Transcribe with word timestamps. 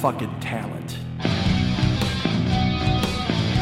fucking 0.00 0.40
talent. 0.40 0.92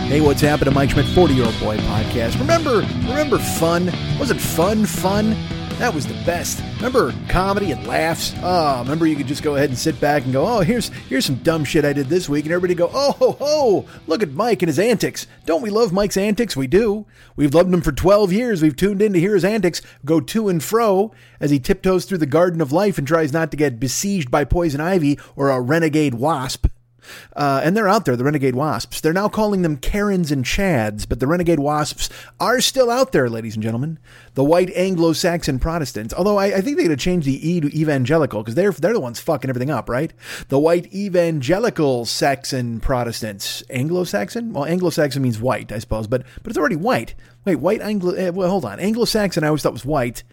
Hey, 0.06 0.20
what's 0.20 0.40
happening, 0.40 0.74
Mike 0.74 0.90
Schmidt, 0.90 1.06
40 1.06 1.34
year 1.34 1.46
old 1.46 1.58
boy 1.58 1.78
podcast. 1.78 2.38
Remember, 2.38 2.76
remember 3.08 3.38
fun? 3.38 3.90
Wasn't 4.18 4.40
fun 4.40 4.84
fun? 4.86 5.34
That 5.78 5.94
was 5.94 6.06
the 6.06 6.14
best. 6.24 6.62
Remember 6.76 7.12
comedy 7.28 7.70
and 7.70 7.86
laughs? 7.86 8.32
Oh, 8.42 8.80
remember 8.80 9.06
you 9.06 9.14
could 9.14 9.26
just 9.26 9.42
go 9.42 9.56
ahead 9.56 9.68
and 9.68 9.78
sit 9.78 10.00
back 10.00 10.24
and 10.24 10.32
go, 10.32 10.46
oh, 10.46 10.60
here's 10.60 10.88
here's 10.88 11.26
some 11.26 11.36
dumb 11.36 11.64
shit 11.64 11.84
I 11.84 11.92
did 11.92 12.06
this 12.06 12.30
week, 12.30 12.46
and 12.46 12.54
everybody 12.54 12.74
go, 12.74 12.90
oh 12.94 13.12
ho 13.12 13.32
ho, 13.32 13.84
look 14.06 14.22
at 14.22 14.30
Mike 14.30 14.62
and 14.62 14.70
his 14.70 14.78
antics. 14.78 15.26
Don't 15.44 15.60
we 15.60 15.68
love 15.68 15.92
Mike's 15.92 16.16
antics? 16.16 16.56
We 16.56 16.66
do. 16.66 17.04
We've 17.36 17.54
loved 17.54 17.74
him 17.74 17.82
for 17.82 17.92
12 17.92 18.32
years. 18.32 18.62
We've 18.62 18.74
tuned 18.74 19.02
in 19.02 19.12
to 19.12 19.20
hear 19.20 19.34
his 19.34 19.44
antics 19.44 19.82
go 20.06 20.18
to 20.18 20.48
and 20.48 20.64
fro 20.64 21.12
as 21.40 21.50
he 21.50 21.58
tiptoes 21.58 22.06
through 22.06 22.18
the 22.18 22.26
garden 22.26 22.62
of 22.62 22.72
life 22.72 22.96
and 22.96 23.06
tries 23.06 23.34
not 23.34 23.50
to 23.50 23.56
get 23.58 23.78
besieged 23.78 24.30
by 24.30 24.44
poison 24.44 24.80
ivy 24.80 25.18
or 25.36 25.50
a 25.50 25.60
renegade 25.60 26.14
wasp. 26.14 26.68
Uh, 27.34 27.60
and 27.62 27.76
they're 27.76 27.88
out 27.88 28.04
there, 28.04 28.16
the 28.16 28.24
Renegade 28.24 28.54
Wasps. 28.54 29.00
They're 29.00 29.12
now 29.12 29.28
calling 29.28 29.62
them 29.62 29.76
Karens 29.76 30.30
and 30.30 30.44
Chads, 30.44 31.08
but 31.08 31.20
the 31.20 31.26
Renegade 31.26 31.60
Wasps 31.60 32.08
are 32.40 32.60
still 32.60 32.90
out 32.90 33.12
there, 33.12 33.28
ladies 33.28 33.54
and 33.54 33.62
gentlemen. 33.62 33.98
The 34.34 34.44
white 34.44 34.70
Anglo 34.74 35.12
Saxon 35.12 35.58
Protestants. 35.58 36.14
Although 36.14 36.38
I, 36.38 36.46
I 36.46 36.60
think 36.60 36.76
they're 36.76 36.88
to 36.88 36.96
change 36.96 37.24
the 37.24 37.48
E 37.48 37.60
to 37.60 37.78
evangelical 37.78 38.42
because 38.42 38.54
they're, 38.54 38.72
they're 38.72 38.92
the 38.92 39.00
ones 39.00 39.20
fucking 39.20 39.50
everything 39.50 39.70
up, 39.70 39.88
right? 39.88 40.12
The 40.48 40.58
white 40.58 40.92
evangelical 40.94 42.04
Saxon 42.04 42.80
Protestants. 42.80 43.62
Anglo 43.70 44.04
Saxon? 44.04 44.52
Well, 44.52 44.64
Anglo 44.64 44.90
Saxon 44.90 45.22
means 45.22 45.40
white, 45.40 45.72
I 45.72 45.78
suppose, 45.78 46.06
but, 46.06 46.24
but 46.42 46.50
it's 46.50 46.58
already 46.58 46.76
white. 46.76 47.14
Wait, 47.44 47.56
white 47.56 47.80
Anglo. 47.80 48.12
Eh, 48.12 48.30
well, 48.30 48.50
hold 48.50 48.64
on. 48.64 48.80
Anglo 48.80 49.04
Saxon, 49.04 49.44
I 49.44 49.48
always 49.48 49.62
thought 49.62 49.72
was 49.72 49.84
white. 49.84 50.24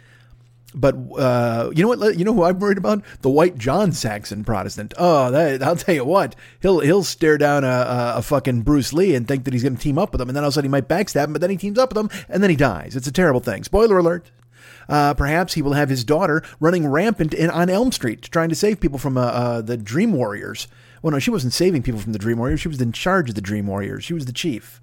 But 0.76 0.96
uh, 1.18 1.72
you 1.74 1.84
know 1.84 1.90
what? 1.90 2.18
You 2.18 2.26
know 2.26 2.34
who 2.34 2.44
I'm 2.44 2.60
worried 2.60 2.78
about? 2.78 3.04
The 3.22 3.30
white 3.30 3.58
John 3.58 3.92
Saxon 3.92 4.44
Protestant. 4.44 4.94
Oh, 4.98 5.32
that, 5.32 5.62
I'll 5.62 5.76
tell 5.76 5.96
you 5.96 6.06
what. 6.06 6.36
He'll 6.62 6.80
he'll 6.80 7.04
stare 7.04 7.38
down 7.38 7.64
a, 7.64 8.14
a, 8.18 8.22
fucking 8.22 8.62
Bruce 8.62 8.94
Lee 8.94 9.16
and 9.16 9.28
think 9.28 9.44
that 9.44 9.54
he's 9.54 9.64
going 9.64 9.76
to 9.76 9.82
team 9.82 9.98
up 9.98 10.12
with 10.12 10.22
him, 10.22 10.30
and 10.30 10.36
then 10.36 10.44
all 10.44 10.48
of 10.48 10.54
a 10.54 10.56
sudden 10.56 10.70
he 10.70 10.72
might 10.72 10.88
backstab 10.88 11.26
him, 11.26 11.34
but 11.34 11.42
then 11.42 11.50
he 11.50 11.58
teams 11.58 11.78
up 11.78 11.94
with 11.94 11.98
him, 11.98 12.10
and 12.30 12.42
then 12.42 12.50
he 12.50 12.56
dies. 12.56 12.96
It's 12.96 13.08
a 13.08 13.12
terrible 13.12 13.40
thing. 13.40 13.64
Spoiler 13.64 13.98
alert. 13.98 14.32
Uh, 14.90 15.14
perhaps 15.14 15.54
he 15.54 15.62
will 15.62 15.74
have 15.74 15.90
his 15.90 16.04
daughter 16.04 16.44
running 16.60 16.88
rampant 16.88 17.34
in, 17.34 17.50
on 17.50 17.70
Elm 17.70 17.92
Street, 17.92 18.24
trying 18.24 18.50
to 18.50 18.56
save 18.56 18.80
people 18.80 18.98
from 18.98 19.18
uh, 19.18 19.22
uh, 19.22 19.62
the 19.62 19.78
Dream 19.78 20.14
Warriors. 20.14 20.68
Well, 21.04 21.12
no, 21.12 21.20
she 21.20 21.32
wasn't 21.32 21.52
saving 21.52 21.84
people 21.84 22.00
from 22.00 22.14
the 22.14 22.18
Dream 22.18 22.38
Warriors. 22.38 22.62
She 22.62 22.70
was 22.70 22.80
in 22.80 22.94
charge 22.94 23.28
of 23.28 23.36
the 23.36 23.42
Dream 23.42 23.68
Warriors. 23.68 24.06
She 24.06 24.14
was 24.14 24.26
the 24.26 24.32
chief. 24.32 24.80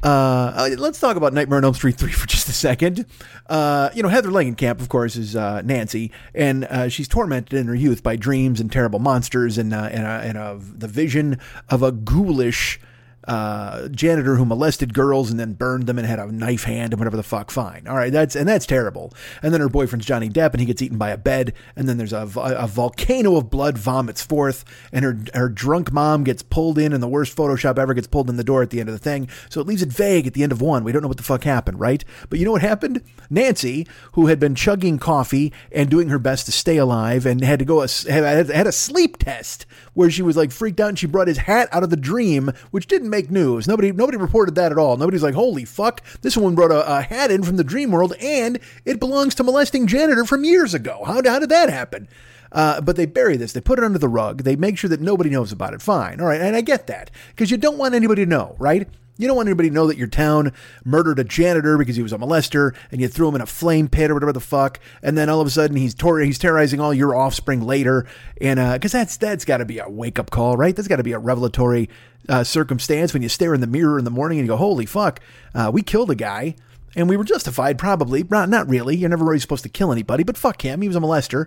Uh, 0.00 0.70
let's 0.78 1.00
talk 1.00 1.16
about 1.16 1.32
Nightmare 1.32 1.58
on 1.58 1.64
Elm 1.64 1.74
Street 1.74 1.96
3 1.96 2.12
for 2.12 2.28
just 2.28 2.48
a 2.48 2.52
second. 2.52 3.04
Uh, 3.48 3.90
you 3.92 4.00
know, 4.00 4.08
Heather 4.08 4.30
Langenkamp, 4.30 4.80
of 4.80 4.88
course, 4.88 5.16
is 5.16 5.34
uh, 5.34 5.62
Nancy, 5.62 6.12
and 6.34 6.66
uh, 6.66 6.88
she's 6.88 7.08
tormented 7.08 7.58
in 7.58 7.66
her 7.66 7.74
youth 7.74 8.04
by 8.04 8.14
dreams 8.14 8.60
and 8.60 8.70
terrible 8.70 9.00
monsters 9.00 9.58
and, 9.58 9.74
uh, 9.74 9.88
and, 9.90 10.06
and 10.06 10.38
uh, 10.38 10.56
the 10.60 10.86
vision 10.86 11.40
of 11.68 11.82
a 11.82 11.90
ghoulish 11.90 12.78
uh, 13.26 13.88
janitor 13.88 14.36
who 14.36 14.44
molested 14.44 14.94
girls 14.94 15.30
and 15.30 15.38
then 15.38 15.54
burned 15.54 15.86
them 15.86 15.98
and 15.98 16.06
had 16.06 16.18
a 16.18 16.30
knife 16.30 16.64
hand 16.64 16.92
and 16.92 17.00
whatever 17.00 17.16
the 17.16 17.22
fuck. 17.22 17.50
Fine, 17.50 17.86
all 17.86 17.96
right, 17.96 18.12
that's 18.12 18.36
and 18.36 18.48
that's 18.48 18.66
terrible. 18.66 19.12
And 19.42 19.52
then 19.52 19.60
her 19.60 19.68
boyfriend's 19.68 20.06
Johnny 20.06 20.28
Depp 20.28 20.52
and 20.52 20.60
he 20.60 20.66
gets 20.66 20.82
eaten 20.82 20.98
by 20.98 21.10
a 21.10 21.18
bed. 21.18 21.52
And 21.74 21.88
then 21.88 21.98
there's 21.98 22.12
a, 22.12 22.28
a 22.36 22.66
volcano 22.66 23.36
of 23.36 23.50
blood 23.50 23.78
vomits 23.78 24.22
forth, 24.22 24.64
and 24.92 25.04
her 25.04 25.18
her 25.34 25.48
drunk 25.48 25.92
mom 25.92 26.24
gets 26.24 26.42
pulled 26.42 26.78
in, 26.78 26.92
and 26.92 27.02
the 27.02 27.08
worst 27.08 27.36
Photoshop 27.36 27.78
ever 27.78 27.94
gets 27.94 28.06
pulled 28.06 28.30
in 28.30 28.36
the 28.36 28.44
door 28.44 28.62
at 28.62 28.70
the 28.70 28.80
end 28.80 28.88
of 28.88 28.94
the 28.94 28.98
thing. 28.98 29.28
So 29.48 29.60
it 29.60 29.66
leaves 29.66 29.82
it 29.82 29.92
vague 29.92 30.26
at 30.26 30.34
the 30.34 30.42
end 30.42 30.52
of 30.52 30.60
one. 30.60 30.84
We 30.84 30.92
don't 30.92 31.02
know 31.02 31.08
what 31.08 31.16
the 31.16 31.22
fuck 31.22 31.44
happened, 31.44 31.80
right? 31.80 32.04
But 32.28 32.38
you 32.38 32.44
know 32.44 32.52
what 32.52 32.62
happened? 32.62 33.02
Nancy, 33.30 33.86
who 34.12 34.26
had 34.26 34.38
been 34.38 34.54
chugging 34.54 34.98
coffee 34.98 35.52
and 35.72 35.90
doing 35.90 36.08
her 36.08 36.18
best 36.18 36.46
to 36.46 36.52
stay 36.52 36.76
alive, 36.76 37.26
and 37.26 37.42
had 37.42 37.58
to 37.58 37.64
go 37.64 37.82
a, 37.82 37.88
had, 38.08 38.48
had 38.48 38.66
a 38.66 38.72
sleep 38.72 39.18
test 39.18 39.66
where 39.96 40.10
she 40.10 40.20
was 40.22 40.36
like 40.36 40.52
freaked 40.52 40.78
out, 40.78 40.90
and 40.90 40.98
she 40.98 41.06
brought 41.06 41.26
his 41.26 41.38
hat 41.38 41.68
out 41.72 41.82
of 41.82 41.88
the 41.90 41.96
dream, 41.96 42.52
which 42.70 42.86
didn't 42.86 43.08
make 43.08 43.30
news. 43.30 43.66
Nobody 43.66 43.90
nobody 43.90 44.18
reported 44.18 44.54
that 44.54 44.70
at 44.70 44.78
all. 44.78 44.98
Nobody's 44.98 45.22
like, 45.22 45.34
holy 45.34 45.64
fuck, 45.64 46.02
this 46.20 46.36
woman 46.36 46.54
brought 46.54 46.70
a, 46.70 46.98
a 46.98 47.00
hat 47.00 47.30
in 47.30 47.42
from 47.42 47.56
the 47.56 47.64
dream 47.64 47.90
world 47.90 48.14
and 48.20 48.58
it 48.84 49.00
belongs 49.00 49.34
to 49.36 49.42
molesting 49.42 49.86
janitor 49.86 50.24
from 50.26 50.44
years 50.44 50.74
ago. 50.74 51.02
How, 51.06 51.22
how 51.24 51.38
did 51.38 51.48
that 51.48 51.70
happen? 51.70 52.08
Uh, 52.52 52.80
but 52.80 52.96
they 52.96 53.06
bury 53.06 53.36
this. 53.36 53.54
They 53.54 53.60
put 53.60 53.78
it 53.78 53.84
under 53.84 53.98
the 53.98 54.08
rug. 54.08 54.42
They 54.42 54.54
make 54.54 54.78
sure 54.78 54.90
that 54.90 55.00
nobody 55.00 55.30
knows 55.30 55.50
about 55.50 55.74
it. 55.74 55.80
Fine. 55.82 56.20
All 56.20 56.26
right. 56.26 56.40
And 56.40 56.54
I 56.54 56.60
get 56.60 56.86
that 56.88 57.10
because 57.30 57.50
you 57.50 57.56
don't 57.56 57.78
want 57.78 57.94
anybody 57.94 58.24
to 58.24 58.30
know, 58.30 58.54
right? 58.58 58.88
You 59.18 59.26
don't 59.26 59.36
want 59.36 59.48
anybody 59.48 59.68
to 59.70 59.74
know 59.74 59.86
that 59.86 59.96
your 59.96 60.06
town 60.08 60.52
murdered 60.84 61.18
a 61.18 61.24
janitor 61.24 61.78
because 61.78 61.96
he 61.96 62.02
was 62.02 62.12
a 62.12 62.18
molester 62.18 62.74
and 62.90 63.00
you 63.00 63.08
threw 63.08 63.28
him 63.28 63.34
in 63.36 63.40
a 63.40 63.46
flame 63.46 63.88
pit 63.88 64.10
or 64.10 64.14
whatever 64.14 64.32
the 64.32 64.40
fuck. 64.40 64.78
And 65.02 65.16
then 65.16 65.28
all 65.28 65.40
of 65.40 65.46
a 65.46 65.50
sudden 65.50 65.76
he's 65.76 65.94
tor- 65.94 66.20
he's 66.20 66.38
terrorizing 66.38 66.80
all 66.80 66.92
your 66.92 67.16
offspring 67.16 67.62
later. 67.62 68.06
And, 68.40 68.58
uh, 68.60 68.78
cause 68.78 68.92
that's, 68.92 69.16
that's 69.16 69.44
gotta 69.44 69.64
be 69.64 69.78
a 69.78 69.88
wake 69.88 70.18
up 70.18 70.30
call, 70.30 70.56
right? 70.56 70.74
That's 70.76 70.88
gotta 70.88 71.02
be 71.02 71.12
a 71.12 71.18
revelatory, 71.18 71.88
uh, 72.28 72.44
circumstance 72.44 73.12
when 73.12 73.22
you 73.22 73.28
stare 73.28 73.54
in 73.54 73.60
the 73.60 73.66
mirror 73.66 73.98
in 73.98 74.04
the 74.04 74.10
morning 74.10 74.38
and 74.38 74.46
you 74.46 74.52
go, 74.52 74.56
holy 74.56 74.86
fuck, 74.86 75.20
uh, 75.54 75.70
we 75.72 75.82
killed 75.82 76.10
a 76.10 76.14
guy 76.14 76.54
and 76.94 77.08
we 77.08 77.16
were 77.16 77.24
justified, 77.24 77.78
probably. 77.78 78.24
Not, 78.24 78.48
not 78.48 78.68
really. 78.68 78.96
You're 78.96 79.10
never 79.10 79.24
really 79.24 79.38
supposed 79.38 79.62
to 79.64 79.68
kill 79.68 79.92
anybody, 79.92 80.24
but 80.24 80.36
fuck 80.36 80.62
him. 80.62 80.80
He 80.80 80.88
was 80.88 80.96
a 80.96 81.00
molester. 81.00 81.46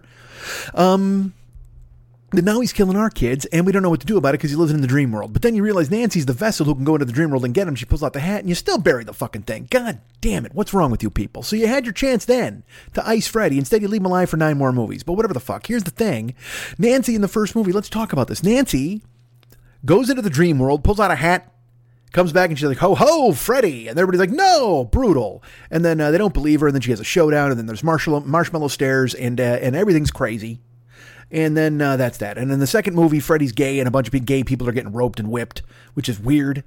Um, 0.74 1.34
now 2.34 2.60
he's 2.60 2.74
killing 2.74 2.96
our 2.96 3.10
kids, 3.10 3.46
and 3.46 3.66
we 3.66 3.72
don't 3.72 3.82
know 3.82 3.90
what 3.90 4.02
to 4.02 4.06
do 4.06 4.18
about 4.18 4.36
it 4.36 4.40
because 4.40 4.52
he 4.52 4.56
lives 4.56 4.72
in 4.72 4.82
the 4.82 4.88
dream 4.88 5.12
world. 5.12 5.34
But 5.34 5.42
then 5.42 5.56
you 5.56 5.64
realize 5.64 5.90
Nancy's 5.90 6.26
the 6.26 6.34
vessel 6.34 6.66
who 6.66 6.76
can 6.76 6.84
go 6.84 6.96
into 6.96 7.06
the 7.06 7.12
dream 7.12 7.32
world 7.32 7.46
and 7.46 7.54
get 7.54 7.68
him. 7.68 7.76
She 7.76 7.86
pulls 7.86 8.04
out 8.04 8.14
the 8.14 8.20
hat, 8.20 8.42
and 8.42 8.50
you 8.50 8.56
still 8.56 8.78
bury 8.78 9.04
the 9.04 9.14
fucking 9.14 9.44
thing. 9.44 9.68
God 9.70 10.00
damn 10.22 10.46
it. 10.46 10.54
What's 10.54 10.74
wrong 10.74 10.92
with 10.92 11.02
you 11.02 11.10
people? 11.10 11.44
So 11.44 11.56
you 11.56 11.68
had 11.68 11.86
your 11.86 11.94
chance 11.94 12.26
then 12.26 12.64
to 12.94 13.08
ice 13.08 13.28
Freddy. 13.28 13.58
Instead, 13.58 13.82
you 13.82 13.88
leave 13.88 14.02
him 14.02 14.06
alive 14.06 14.30
for 14.30 14.38
nine 14.38 14.58
more 14.58 14.72
movies. 14.72 15.04
But 15.04 15.14
whatever 15.14 15.34
the 15.34 15.40
fuck. 15.40 15.68
Here's 15.68 15.84
the 15.84 15.92
thing 15.92 16.36
Nancy 16.78 17.16
in 17.16 17.22
the 17.22 17.28
first 17.28 17.56
movie, 17.56 17.72
let's 17.72 17.90
talk 17.90 18.14
about 18.14 18.28
this. 18.28 18.44
Nancy 18.44 19.02
goes 19.86 20.10
into 20.10 20.22
the 20.22 20.30
dream 20.30 20.60
world, 20.60 20.84
pulls 20.84 21.00
out 21.00 21.12
a 21.12 21.16
hat, 21.16 21.54
comes 22.12 22.32
back 22.32 22.50
and 22.50 22.60
she's 22.60 22.68
like, 22.68 22.78
ho 22.78 22.96
ho, 22.96 23.34
Freddy. 23.34 23.88
And 23.88 23.98
everybody's 23.98 24.20
like, 24.20 24.38
no, 24.38 24.86
brutal. 24.86 25.44
And 25.72 25.86
then 25.86 26.02
uh, 26.02 26.12
they 26.12 26.18
don't 26.18 26.34
believe 26.34 26.60
her. 26.62 26.68
And 26.68 26.76
then 26.76 26.82
she 26.82 26.92
has 26.92 27.00
a 27.00 27.06
showdown. 27.06 27.52
And 27.52 27.60
then 27.60 27.66
there's 27.66 27.84
marshmallow, 27.84 28.22
marshmallow 28.22 28.68
stairs 28.68 29.14
and, 29.14 29.40
uh, 29.40 29.60
and 29.62 29.76
everything's 29.76 30.12
crazy. 30.12 30.62
And 31.32 31.56
then 31.56 31.82
uh, 31.82 31.98
that's 31.98 32.18
that. 32.18 32.38
And 32.38 32.52
in 32.52 32.60
the 32.60 32.68
second 32.68 32.96
movie, 32.96 33.20
Freddy's 33.20 33.52
gay 33.52 33.80
and 33.80 33.88
a 33.88 33.92
bunch 33.92 34.08
of 34.08 34.12
big 34.12 34.26
gay 34.26 34.44
people 34.44 34.68
are 34.68 34.72
getting 34.72 34.92
roped 34.92 35.20
and 35.20 35.30
whipped, 35.30 35.62
which 35.94 36.10
is 36.10 36.20
weird. 36.20 36.64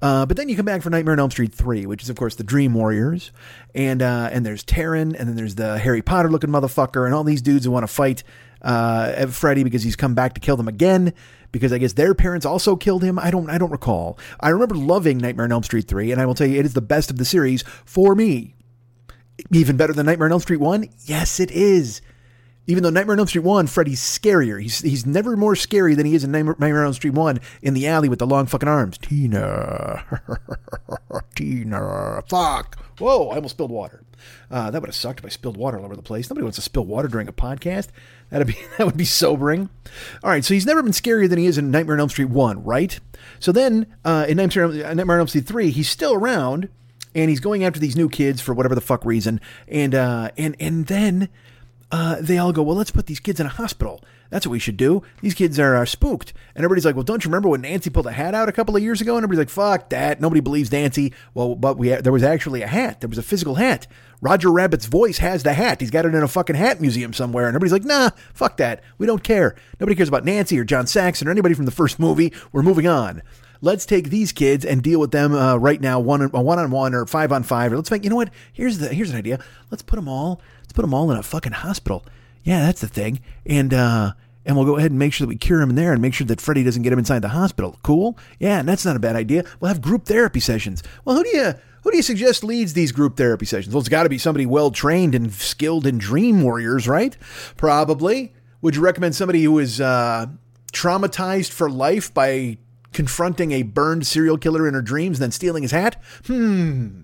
Uh, 0.00 0.26
but 0.26 0.36
then 0.36 0.48
you 0.48 0.56
come 0.56 0.66
back 0.66 0.82
for 0.82 0.90
Nightmare 0.90 1.12
on 1.12 1.20
Elm 1.20 1.30
Street 1.30 1.54
3, 1.54 1.86
which 1.86 2.02
is, 2.02 2.10
of 2.10 2.16
course, 2.16 2.34
the 2.34 2.44
Dream 2.44 2.74
Warriors. 2.74 3.30
And 3.74 4.02
uh, 4.02 4.28
and 4.30 4.44
there's 4.44 4.62
Taryn, 4.62 5.18
and 5.18 5.28
then 5.28 5.36
there's 5.36 5.54
the 5.54 5.78
Harry 5.78 6.02
Potter 6.02 6.30
looking 6.30 6.50
motherfucker, 6.50 7.06
and 7.06 7.14
all 7.14 7.24
these 7.24 7.40
dudes 7.40 7.64
who 7.64 7.70
want 7.70 7.84
to 7.84 7.92
fight 7.92 8.22
uh, 8.62 9.26
Freddy 9.26 9.64
because 9.64 9.82
he's 9.82 9.96
come 9.96 10.14
back 10.14 10.34
to 10.34 10.40
kill 10.40 10.56
them 10.56 10.68
again 10.68 11.14
because 11.52 11.72
I 11.72 11.78
guess 11.78 11.94
their 11.94 12.14
parents 12.14 12.44
also 12.44 12.76
killed 12.76 13.02
him. 13.02 13.18
I 13.18 13.30
don't 13.30 13.48
I 13.48 13.58
don't 13.58 13.70
recall. 13.70 14.18
I 14.40 14.50
remember 14.50 14.74
loving 14.74 15.18
Nightmare 15.18 15.44
on 15.44 15.52
Elm 15.52 15.62
Street 15.62 15.88
3 15.88 16.12
and 16.12 16.20
I 16.20 16.26
will 16.26 16.34
tell 16.34 16.46
you 16.46 16.58
it 16.58 16.66
is 16.66 16.74
the 16.74 16.80
best 16.80 17.10
of 17.10 17.18
the 17.18 17.24
series 17.24 17.62
for 17.84 18.14
me. 18.14 18.54
Even 19.52 19.76
better 19.76 19.92
than 19.92 20.06
Nightmare 20.06 20.26
on 20.26 20.32
Elm 20.32 20.40
Street 20.40 20.60
1? 20.60 20.88
Yes, 21.04 21.40
it 21.40 21.50
is. 21.50 22.00
Even 22.66 22.82
though 22.82 22.90
Nightmare 22.90 23.14
on 23.14 23.20
Elm 23.20 23.28
Street 23.28 23.44
1, 23.44 23.66
Freddy's 23.68 24.00
scarier. 24.00 24.60
He's 24.60 24.80
he's 24.80 25.06
never 25.06 25.36
more 25.36 25.54
scary 25.54 25.94
than 25.94 26.06
he 26.06 26.14
is 26.14 26.24
in 26.24 26.32
Nightmare 26.32 26.80
on 26.80 26.86
Elm 26.86 26.92
Street 26.94 27.14
1 27.14 27.38
in 27.62 27.74
the 27.74 27.86
alley 27.86 28.08
with 28.08 28.18
the 28.18 28.26
long 28.26 28.46
fucking 28.46 28.68
arms. 28.68 28.98
Tina. 28.98 30.04
Tina. 31.36 32.22
Fuck. 32.28 32.78
Whoa, 32.98 33.28
I 33.28 33.36
almost 33.36 33.54
spilled 33.54 33.70
water. 33.70 34.02
Uh, 34.50 34.70
that 34.70 34.80
would 34.80 34.88
have 34.88 34.94
sucked 34.94 35.20
if 35.20 35.26
I 35.26 35.28
spilled 35.28 35.56
water 35.56 35.78
all 35.78 35.84
over 35.84 35.96
the 35.96 36.02
place. 36.02 36.28
Nobody 36.30 36.44
wants 36.44 36.56
to 36.56 36.62
spill 36.62 36.84
water 36.84 37.08
during 37.08 37.28
a 37.28 37.32
podcast. 37.32 37.88
That'd 38.30 38.46
be 38.46 38.56
that 38.78 38.86
would 38.86 38.96
be 38.96 39.04
sobering. 39.04 39.68
All 40.22 40.30
right, 40.30 40.44
so 40.44 40.54
he's 40.54 40.66
never 40.66 40.82
been 40.82 40.92
scarier 40.92 41.28
than 41.28 41.38
he 41.38 41.46
is 41.46 41.58
in 41.58 41.70
Nightmare 41.70 41.96
on 41.96 42.00
Elm 42.00 42.08
Street 42.08 42.30
one, 42.30 42.64
right? 42.64 42.98
So 43.38 43.52
then 43.52 43.86
uh, 44.04 44.26
in 44.28 44.38
Nightmare, 44.38 44.68
Nightmare 44.68 45.16
on 45.16 45.20
Elm 45.20 45.28
Street 45.28 45.46
three, 45.46 45.70
he's 45.70 45.88
still 45.88 46.14
around, 46.14 46.68
and 47.14 47.30
he's 47.30 47.40
going 47.40 47.64
after 47.64 47.78
these 47.78 47.96
new 47.96 48.08
kids 48.08 48.40
for 48.40 48.54
whatever 48.54 48.74
the 48.74 48.80
fuck 48.80 49.04
reason, 49.04 49.40
and 49.68 49.94
uh, 49.94 50.30
and 50.36 50.56
and 50.58 50.86
then 50.86 51.28
uh, 51.90 52.16
they 52.20 52.38
all 52.38 52.52
go, 52.52 52.62
well, 52.62 52.76
let's 52.76 52.90
put 52.90 53.06
these 53.06 53.20
kids 53.20 53.38
in 53.38 53.46
a 53.46 53.50
hospital. 53.50 54.02
That's 54.30 54.44
what 54.44 54.52
we 54.52 54.58
should 54.58 54.76
do. 54.76 55.02
These 55.20 55.34
kids 55.34 55.58
are, 55.60 55.76
are 55.76 55.86
spooked. 55.86 56.32
And 56.54 56.64
everybody's 56.64 56.84
like, 56.84 56.96
well, 56.96 57.04
don't 57.04 57.24
you 57.24 57.28
remember 57.28 57.48
when 57.48 57.60
Nancy 57.60 57.90
pulled 57.90 58.08
a 58.08 58.12
hat 58.12 58.34
out 58.34 58.48
a 58.48 58.52
couple 58.52 58.74
of 58.74 58.82
years 58.82 59.00
ago? 59.00 59.16
And 59.16 59.22
everybody's 59.22 59.56
like, 59.56 59.80
fuck 59.80 59.90
that. 59.90 60.20
Nobody 60.20 60.40
believes 60.40 60.72
Nancy. 60.72 61.12
Well, 61.34 61.54
but 61.54 61.78
we 61.78 61.90
there 61.90 62.12
was 62.12 62.24
actually 62.24 62.62
a 62.62 62.66
hat. 62.66 63.00
There 63.00 63.08
was 63.08 63.18
a 63.18 63.22
physical 63.22 63.54
hat. 63.54 63.86
Roger 64.20 64.50
Rabbit's 64.50 64.86
voice 64.86 65.18
has 65.18 65.42
the 65.44 65.52
hat. 65.52 65.80
He's 65.80 65.90
got 65.90 66.06
it 66.06 66.14
in 66.14 66.22
a 66.22 66.28
fucking 66.28 66.56
hat 66.56 66.80
museum 66.80 67.12
somewhere. 67.12 67.46
And 67.46 67.54
everybody's 67.54 67.72
like, 67.72 67.84
nah, 67.84 68.10
fuck 68.34 68.56
that. 68.56 68.82
We 68.98 69.06
don't 69.06 69.22
care. 69.22 69.54
Nobody 69.78 69.94
cares 69.94 70.08
about 70.08 70.24
Nancy 70.24 70.58
or 70.58 70.64
John 70.64 70.86
Saxon 70.86 71.28
or 71.28 71.30
anybody 71.30 71.54
from 71.54 71.66
the 71.66 71.70
first 71.70 72.00
movie. 72.00 72.32
We're 72.50 72.62
moving 72.62 72.88
on. 72.88 73.22
Let's 73.60 73.86
take 73.86 74.10
these 74.10 74.32
kids 74.32 74.64
and 74.64 74.82
deal 74.82 75.00
with 75.00 75.12
them 75.12 75.34
uh, 75.34 75.56
right 75.56 75.80
now, 75.80 75.98
one 75.98 76.22
on 76.22 76.44
one 76.44 76.58
on 76.58 76.70
one 76.70 76.94
or 76.94 77.06
five 77.06 77.32
on 77.32 77.42
five. 77.42 77.72
Or 77.72 77.76
let's 77.76 77.90
make 77.90 78.04
you 78.04 78.10
know 78.10 78.16
what? 78.16 78.30
Here's 78.52 78.78
the 78.78 78.92
here's 78.92 79.10
an 79.10 79.16
idea. 79.16 79.38
Let's 79.70 79.82
put 79.82 79.96
them 79.96 80.08
all. 80.08 80.40
Put 80.76 80.82
them 80.82 80.94
all 80.94 81.10
in 81.10 81.16
a 81.16 81.22
fucking 81.22 81.52
hospital. 81.52 82.04
Yeah, 82.44 82.60
that's 82.60 82.82
the 82.82 82.86
thing. 82.86 83.20
And 83.46 83.72
uh, 83.72 84.12
and 84.44 84.56
we'll 84.56 84.66
go 84.66 84.76
ahead 84.76 84.90
and 84.90 84.98
make 84.98 85.14
sure 85.14 85.24
that 85.24 85.30
we 85.30 85.36
cure 85.36 85.62
him 85.62 85.74
there 85.74 85.92
and 85.92 86.02
make 86.02 86.12
sure 86.12 86.26
that 86.26 86.38
Freddy 86.40 86.62
doesn't 86.62 86.82
get 86.82 86.92
him 86.92 86.98
inside 86.98 87.22
the 87.22 87.30
hospital. 87.30 87.78
Cool? 87.82 88.18
Yeah, 88.38 88.60
and 88.60 88.68
that's 88.68 88.84
not 88.84 88.94
a 88.94 89.00
bad 89.00 89.16
idea. 89.16 89.44
We'll 89.58 89.70
have 89.70 89.80
group 89.80 90.04
therapy 90.04 90.38
sessions. 90.38 90.82
Well, 91.04 91.16
who 91.16 91.24
do 91.24 91.30
you 91.30 91.54
who 91.82 91.90
do 91.90 91.96
you 91.96 92.02
suggest 92.02 92.44
leads 92.44 92.74
these 92.74 92.92
group 92.92 93.16
therapy 93.16 93.46
sessions? 93.46 93.74
Well, 93.74 93.80
it's 93.80 93.88
got 93.88 94.02
to 94.02 94.10
be 94.10 94.18
somebody 94.18 94.44
well 94.44 94.70
trained 94.70 95.14
and 95.14 95.32
skilled 95.32 95.86
in 95.86 95.96
dream 95.96 96.42
warriors, 96.42 96.86
right? 96.86 97.16
Probably. 97.56 98.34
Would 98.60 98.76
you 98.76 98.82
recommend 98.82 99.14
somebody 99.14 99.42
who 99.42 99.58
is 99.58 99.80
uh, 99.80 100.26
traumatized 100.74 101.52
for 101.52 101.70
life 101.70 102.12
by 102.12 102.58
confronting 102.92 103.52
a 103.52 103.62
burned 103.62 104.06
serial 104.06 104.36
killer 104.36 104.68
in 104.68 104.74
her 104.74 104.82
dreams 104.82 105.18
and 105.18 105.22
then 105.22 105.32
stealing 105.32 105.62
his 105.62 105.72
hat? 105.72 106.02
Hmm. 106.26 107.00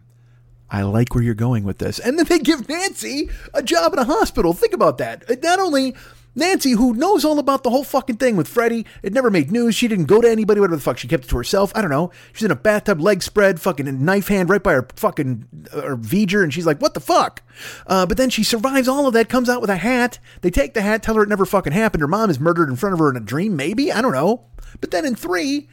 I 0.72 0.82
like 0.82 1.14
where 1.14 1.22
you're 1.22 1.34
going 1.34 1.64
with 1.64 1.78
this. 1.78 1.98
And 1.98 2.18
then 2.18 2.24
they 2.24 2.38
give 2.38 2.68
Nancy 2.68 3.28
a 3.52 3.62
job 3.62 3.92
in 3.92 3.98
a 3.98 4.04
hospital. 4.04 4.54
Think 4.54 4.72
about 4.72 4.96
that. 4.98 5.42
Not 5.42 5.60
only 5.60 5.94
Nancy, 6.34 6.70
who 6.70 6.94
knows 6.94 7.26
all 7.26 7.38
about 7.38 7.62
the 7.62 7.68
whole 7.68 7.84
fucking 7.84 8.16
thing 8.16 8.36
with 8.36 8.48
Freddy, 8.48 8.86
it 9.02 9.12
never 9.12 9.30
made 9.30 9.52
news. 9.52 9.74
She 9.74 9.86
didn't 9.86 10.06
go 10.06 10.22
to 10.22 10.30
anybody, 10.30 10.60
whatever 10.60 10.76
the 10.76 10.82
fuck. 10.82 10.96
She 10.96 11.08
kept 11.08 11.24
it 11.24 11.28
to 11.28 11.36
herself. 11.36 11.72
I 11.74 11.82
don't 11.82 11.90
know. 11.90 12.10
She's 12.32 12.44
in 12.44 12.50
a 12.50 12.56
bathtub, 12.56 13.02
leg 13.02 13.22
spread, 13.22 13.60
fucking 13.60 14.02
knife 14.02 14.28
hand 14.28 14.48
right 14.48 14.62
by 14.62 14.72
her 14.72 14.88
fucking 14.96 15.46
uh, 15.74 15.82
her 15.82 15.96
V'ger, 15.96 16.42
and 16.42 16.54
she's 16.54 16.64
like, 16.64 16.80
what 16.80 16.94
the 16.94 17.00
fuck? 17.00 17.42
Uh, 17.86 18.06
but 18.06 18.16
then 18.16 18.30
she 18.30 18.42
survives 18.42 18.88
all 18.88 19.06
of 19.06 19.12
that, 19.12 19.28
comes 19.28 19.50
out 19.50 19.60
with 19.60 19.68
a 19.68 19.76
hat. 19.76 20.18
They 20.40 20.50
take 20.50 20.72
the 20.72 20.80
hat, 20.80 21.02
tell 21.02 21.16
her 21.16 21.22
it 21.22 21.28
never 21.28 21.44
fucking 21.44 21.74
happened. 21.74 22.00
Her 22.00 22.08
mom 22.08 22.30
is 22.30 22.40
murdered 22.40 22.70
in 22.70 22.76
front 22.76 22.94
of 22.94 22.98
her 22.98 23.10
in 23.10 23.16
a 23.16 23.20
dream, 23.20 23.56
maybe? 23.56 23.92
I 23.92 24.00
don't 24.00 24.12
know. 24.12 24.46
But 24.80 24.90
then 24.90 25.04
in 25.04 25.14
three, 25.16 25.68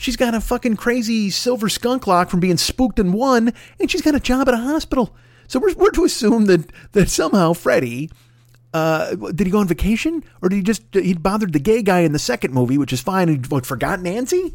she's 0.00 0.16
got 0.16 0.34
a 0.34 0.40
fucking 0.40 0.76
crazy 0.76 1.28
silver 1.30 1.68
skunk 1.68 2.06
lock 2.06 2.30
from 2.30 2.40
being 2.40 2.56
spooked 2.56 2.98
in 2.98 3.12
one, 3.12 3.52
and 3.78 3.90
she's 3.90 4.00
got 4.00 4.14
a 4.14 4.20
job 4.20 4.48
at 4.48 4.54
a 4.54 4.58
hospital. 4.58 5.14
So 5.46 5.60
we're, 5.60 5.74
we're 5.74 5.90
to 5.90 6.04
assume 6.04 6.46
that, 6.46 6.70
that 6.92 7.10
somehow 7.10 7.52
Freddy 7.52 8.10
uh, 8.72 9.14
did 9.14 9.46
he 9.46 9.50
go 9.50 9.58
on 9.58 9.68
vacation 9.68 10.24
or 10.40 10.48
did 10.48 10.56
he 10.56 10.62
just 10.62 10.82
he 10.92 11.12
bothered 11.12 11.52
the 11.52 11.58
gay 11.58 11.82
guy 11.82 12.00
in 12.00 12.12
the 12.12 12.18
second 12.18 12.54
movie, 12.54 12.78
which 12.78 12.92
is 12.92 13.00
fine, 13.00 13.28
and 13.28 13.46
what, 13.48 13.66
forgot 13.66 14.00
Nancy? 14.00 14.54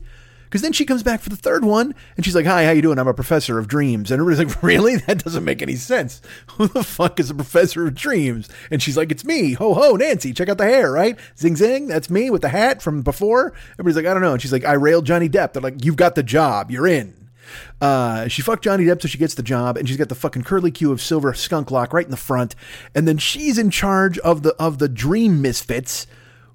Because 0.56 0.62
then 0.62 0.72
she 0.72 0.86
comes 0.86 1.04
back 1.04 1.20
for 1.20 1.28
the 1.28 1.36
third 1.36 1.66
one 1.66 1.94
and 2.16 2.24
she's 2.24 2.34
like, 2.34 2.46
"Hi, 2.46 2.64
how 2.64 2.72
you 2.72 2.82
doing? 2.82 2.98
I'm 2.98 3.10
a 3.10 3.14
professor 3.14 3.60
of 3.60 3.68
dreams." 3.68 4.10
And 4.10 4.22
everybody's 4.22 4.48
like, 4.48 4.64
"Really? 4.64 4.96
That 4.96 5.22
doesn't 5.22 5.44
make 5.44 5.62
any 5.62 5.76
sense. 5.76 6.22
Who 6.52 6.70
the 6.70 6.82
fuck 6.82 7.20
is 7.20 7.30
a 7.30 7.36
professor 7.36 7.86
of 7.86 7.94
dreams?" 7.94 8.48
And 8.72 8.82
she's 8.82 8.96
like, 8.96 9.12
"It's 9.12 9.26
me. 9.26 9.52
Ho 9.52 9.74
ho, 9.74 9.98
Nancy. 9.98 10.32
Check 10.32 10.48
out 10.48 10.58
the 10.58 10.64
hair, 10.64 10.94
right? 10.94 11.20
Zing 11.38 11.58
zing. 11.58 11.88
That's 11.88 12.10
me 12.10 12.30
with 12.30 12.42
the 12.42 12.48
hat 12.48 12.82
from 12.82 13.02
before." 13.02 13.52
Everybody's 13.74 13.98
like, 13.98 14.06
"I 14.06 14.14
don't 14.14 14.24
know." 14.24 14.32
And 14.32 14.42
she's 14.42 14.54
like, 14.54 14.64
"I 14.64 14.76
railed 14.76 15.06
Johnny 15.06 15.28
Depp." 15.28 15.52
They're 15.52 15.62
like, 15.62 15.84
"You've 15.84 15.98
got 15.98 16.16
the 16.16 16.24
job. 16.24 16.72
You're 16.72 16.88
in." 16.88 17.28
Uh, 17.82 18.30
she 18.30 18.42
fucked 18.42 18.64
Johnny 18.64 18.86
Depp 18.86 19.02
so 19.02 19.10
she 19.10 19.18
gets 19.18 19.34
the 19.34 19.44
job, 19.44 19.76
and 19.76 19.90
she's 19.90 19.98
got 19.98 20.08
the 20.08 20.16
fucking 20.16 20.44
curly 20.44 20.72
Q 20.72 20.94
of 20.94 21.02
silver 21.02 21.34
skunk 21.34 21.70
lock 21.70 21.92
right 21.92 22.06
in 22.06 22.12
the 22.12 22.16
front, 22.16 22.56
and 22.96 23.06
then 23.06 23.18
she's 23.18 23.58
in 23.58 23.72
charge 23.72 24.18
of 24.20 24.44
the 24.44 24.56
of 24.56 24.78
the 24.78 24.88
dream 24.88 25.42
misfits 25.42 26.08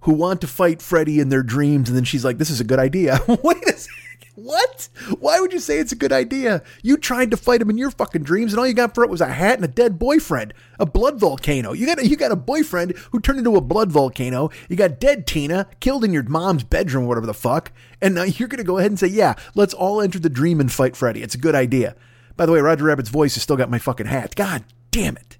who 0.02 0.12
want 0.12 0.40
to 0.40 0.46
fight 0.46 0.80
Freddy 0.82 1.20
in 1.20 1.28
their 1.28 1.42
dreams, 1.42 1.88
and 1.88 1.96
then 1.96 2.04
she's 2.04 2.24
like, 2.24 2.38
"This 2.38 2.50
is 2.50 2.60
a 2.60 2.64
good 2.64 2.78
idea." 2.78 3.20
Wait 3.42 3.68
a 3.68 3.72
second. 3.72 4.00
What? 4.42 4.88
Why 5.18 5.38
would 5.38 5.52
you 5.52 5.58
say 5.58 5.78
it's 5.78 5.92
a 5.92 5.96
good 5.96 6.12
idea? 6.12 6.62
You 6.82 6.96
tried 6.96 7.30
to 7.30 7.36
fight 7.36 7.60
him 7.60 7.68
in 7.68 7.76
your 7.76 7.90
fucking 7.90 8.22
dreams, 8.22 8.52
and 8.52 8.58
all 8.58 8.66
you 8.66 8.72
got 8.72 8.94
for 8.94 9.04
it 9.04 9.10
was 9.10 9.20
a 9.20 9.26
hat 9.26 9.56
and 9.56 9.64
a 9.64 9.68
dead 9.68 9.98
boyfriend, 9.98 10.54
a 10.78 10.86
blood 10.86 11.20
volcano. 11.20 11.72
You 11.72 11.84
got 11.84 11.98
a, 11.98 12.06
you 12.06 12.16
got 12.16 12.32
a 12.32 12.36
boyfriend 12.36 12.96
who 13.12 13.20
turned 13.20 13.38
into 13.38 13.56
a 13.56 13.60
blood 13.60 13.92
volcano. 13.92 14.50
You 14.68 14.76
got 14.76 14.98
dead 14.98 15.26
Tina 15.26 15.66
killed 15.80 16.04
in 16.04 16.12
your 16.12 16.22
mom's 16.22 16.64
bedroom, 16.64 17.06
whatever 17.06 17.26
the 17.26 17.34
fuck, 17.34 17.70
and 18.00 18.14
now 18.14 18.22
you're 18.24 18.48
gonna 18.48 18.64
go 18.64 18.78
ahead 18.78 18.90
and 18.90 18.98
say, 18.98 19.08
"Yeah, 19.08 19.34
let's 19.54 19.74
all 19.74 20.00
enter 20.00 20.18
the 20.18 20.30
dream 20.30 20.60
and 20.60 20.72
fight 20.72 20.96
Freddy." 20.96 21.22
It's 21.22 21.34
a 21.34 21.38
good 21.38 21.54
idea. 21.54 21.94
By 22.36 22.46
the 22.46 22.52
way, 22.52 22.60
Roger 22.60 22.84
Rabbit's 22.84 23.10
voice 23.10 23.34
has 23.34 23.42
still 23.42 23.56
got 23.56 23.70
my 23.70 23.78
fucking 23.78 24.06
hat. 24.06 24.34
God 24.34 24.64
damn 24.90 25.18
it, 25.18 25.36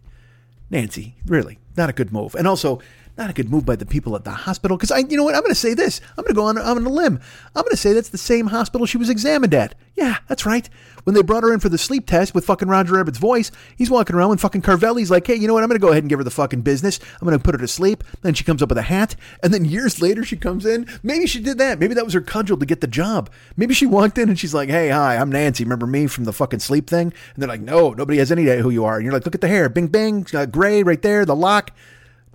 Nancy, 0.68 1.16
really 1.24 1.58
not 1.76 1.90
a 1.90 1.94
good 1.94 2.12
move. 2.12 2.34
And 2.34 2.46
also, 2.46 2.80
not 3.16 3.30
a 3.30 3.32
good 3.32 3.50
move 3.50 3.66
by 3.66 3.76
the 3.76 3.86
people 3.86 4.16
at 4.16 4.24
the 4.24 4.30
hospital. 4.30 4.76
Because 4.76 4.90
I, 4.90 4.98
you 4.98 5.16
know 5.16 5.24
what? 5.24 5.34
I'm 5.34 5.42
going 5.42 5.52
to 5.52 5.54
say 5.54 5.74
this. 5.74 6.00
I'm 6.10 6.24
going 6.24 6.28
to 6.28 6.34
go 6.34 6.46
on, 6.46 6.58
on 6.58 6.84
a 6.84 6.88
limb. 6.88 7.20
I'm 7.54 7.62
going 7.62 7.70
to 7.70 7.76
say 7.76 7.92
that's 7.92 8.08
the 8.08 8.18
same 8.18 8.48
hospital 8.48 8.86
she 8.86 8.98
was 8.98 9.10
examined 9.10 9.54
at. 9.54 9.74
Yeah, 9.94 10.18
that's 10.28 10.46
right. 10.46 10.68
When 11.04 11.14
they 11.14 11.22
brought 11.22 11.42
her 11.42 11.52
in 11.52 11.60
for 11.60 11.68
the 11.68 11.78
sleep 11.78 12.06
test 12.06 12.34
with 12.34 12.44
fucking 12.44 12.68
Roger 12.68 12.94
Rabbit's 12.94 13.18
voice, 13.18 13.50
he's 13.76 13.90
walking 13.90 14.16
around 14.16 14.30
with 14.30 14.40
fucking 14.40 14.62
Carvelli's 14.62 15.10
like, 15.10 15.26
hey, 15.26 15.34
you 15.34 15.46
know 15.48 15.54
what? 15.54 15.62
I'm 15.62 15.68
going 15.68 15.80
to 15.80 15.84
go 15.84 15.90
ahead 15.90 16.02
and 16.02 16.10
give 16.10 16.18
her 16.18 16.24
the 16.24 16.30
fucking 16.30 16.62
business. 16.62 17.00
I'm 17.20 17.26
going 17.26 17.38
to 17.38 17.42
put 17.42 17.54
her 17.54 17.60
to 17.60 17.68
sleep. 17.68 18.04
Then 18.22 18.34
she 18.34 18.44
comes 18.44 18.62
up 18.62 18.68
with 18.68 18.78
a 18.78 18.82
hat. 18.82 19.16
And 19.42 19.52
then 19.52 19.64
years 19.64 20.00
later, 20.00 20.24
she 20.24 20.36
comes 20.36 20.66
in. 20.66 20.86
Maybe 21.02 21.26
she 21.26 21.40
did 21.40 21.58
that. 21.58 21.78
Maybe 21.78 21.94
that 21.94 22.04
was 22.04 22.14
her 22.14 22.20
cudgel 22.20 22.58
to 22.58 22.66
get 22.66 22.80
the 22.80 22.86
job. 22.86 23.30
Maybe 23.56 23.74
she 23.74 23.86
walked 23.86 24.18
in 24.18 24.28
and 24.28 24.38
she's 24.38 24.54
like, 24.54 24.68
hey, 24.68 24.90
hi, 24.90 25.16
I'm 25.16 25.30
Nancy. 25.30 25.64
Remember 25.64 25.86
me 25.86 26.06
from 26.06 26.24
the 26.24 26.32
fucking 26.32 26.60
sleep 26.60 26.88
thing? 26.88 27.12
And 27.34 27.42
they're 27.42 27.48
like, 27.48 27.60
no, 27.60 27.90
nobody 27.90 28.18
has 28.18 28.30
any 28.30 28.42
idea 28.42 28.62
who 28.62 28.70
you 28.70 28.84
are. 28.84 28.96
And 28.96 29.04
you're 29.04 29.12
like, 29.12 29.24
look 29.24 29.34
at 29.34 29.40
the 29.40 29.48
hair. 29.48 29.68
Bing, 29.68 29.88
bang, 29.88 30.26
uh, 30.34 30.46
gray 30.46 30.82
right 30.82 31.02
there, 31.02 31.24
the 31.24 31.36
lock 31.36 31.72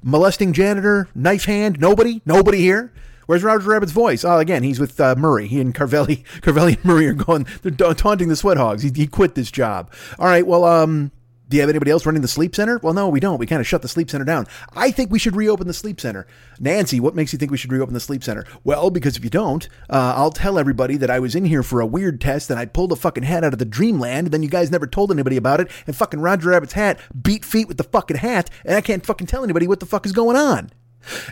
molesting 0.06 0.54
janitor, 0.54 1.10
knife 1.14 1.46
hand, 1.46 1.82
nobody, 1.82 2.22
nobody 2.26 2.60
here. 2.60 2.94
Where's 3.26 3.44
Roger 3.44 3.68
Rabbit's 3.68 3.92
voice? 3.92 4.24
Oh, 4.24 4.38
again, 4.38 4.62
he's 4.62 4.80
with 4.80 5.00
uh, 5.02 5.16
Murray. 5.16 5.48
He 5.48 5.60
and 5.60 5.74
Carvelli, 5.74 6.24
Carvelli 6.42 6.76
and 6.76 6.86
Murray 6.86 7.08
are 7.08 7.14
going. 7.14 7.48
They're 7.64 7.94
taunting 7.96 8.30
the 8.30 8.36
sweat 8.36 8.58
hogs. 8.58 8.84
He, 8.84 8.92
he 8.96 9.08
quit 9.08 9.34
this 9.34 9.50
job. 9.50 9.92
All 10.20 10.28
right. 10.28 10.46
Well, 10.46 10.64
um, 10.64 11.12
do 11.56 11.58
you 11.58 11.62
have 11.62 11.70
anybody 11.70 11.92
else 11.92 12.06
running 12.06 12.22
the 12.22 12.28
sleep 12.28 12.54
center? 12.54 12.80
Well, 12.84 12.94
no, 12.94 13.08
we 13.08 13.22
don't. 13.22 13.40
We 13.40 13.46
kind 13.46 13.62
of 13.62 13.66
shut 13.66 13.82
the 13.82 13.88
sleep 13.88 14.10
center 14.10 14.26
down. 14.26 14.46
I 14.74 14.92
think 14.92 15.10
we 15.10 15.20
should 15.20 15.38
reopen 15.38 15.68
the 15.68 15.74
sleep 15.74 16.02
center. 16.02 16.28
Nancy, 16.60 17.00
what 17.00 17.16
makes 17.16 17.32
you 17.32 17.40
think 17.40 17.50
we 17.50 17.56
should 17.58 17.72
reopen 17.72 17.94
the 17.94 18.02
sleep 18.02 18.26
center? 18.26 18.44
Well, 18.66 18.90
because 18.90 19.16
if 19.16 19.24
you 19.24 19.30
don't, 19.30 19.66
uh, 19.90 20.16
I'll 20.18 20.32
tell 20.32 20.60
everybody 20.60 20.98
that 20.98 21.10
I 21.10 21.20
was 21.20 21.34
in 21.34 21.46
here 21.46 21.64
for 21.64 21.80
a 21.80 21.86
weird 21.86 22.20
test 22.20 22.50
and 22.50 22.60
I 22.60 22.66
pulled 22.66 22.92
a 22.92 22.98
fucking 22.98 23.24
hat 23.24 23.46
out 23.46 23.54
of 23.54 23.60
the 23.60 23.64
dreamland. 23.64 24.28
And 24.28 24.34
then 24.34 24.44
you 24.44 24.50
guys 24.50 24.70
never 24.70 24.86
told 24.86 25.14
anybody 25.14 25.38
about 25.38 25.62
it. 25.62 25.72
And 25.88 25.96
fucking 25.96 26.20
Roger 26.20 26.50
Rabbit's 26.50 26.74
hat 26.74 27.00
beat 27.24 27.46
feet 27.46 27.70
with 27.70 27.78
the 27.78 27.86
fucking 27.86 28.18
hat. 28.18 28.50
And 28.66 28.76
I 28.76 28.82
can't 28.82 29.06
fucking 29.06 29.28
tell 29.28 29.46
anybody 29.46 29.66
what 29.66 29.80
the 29.80 29.86
fuck 29.86 30.06
is 30.06 30.12
going 30.12 30.36
on. 30.36 30.72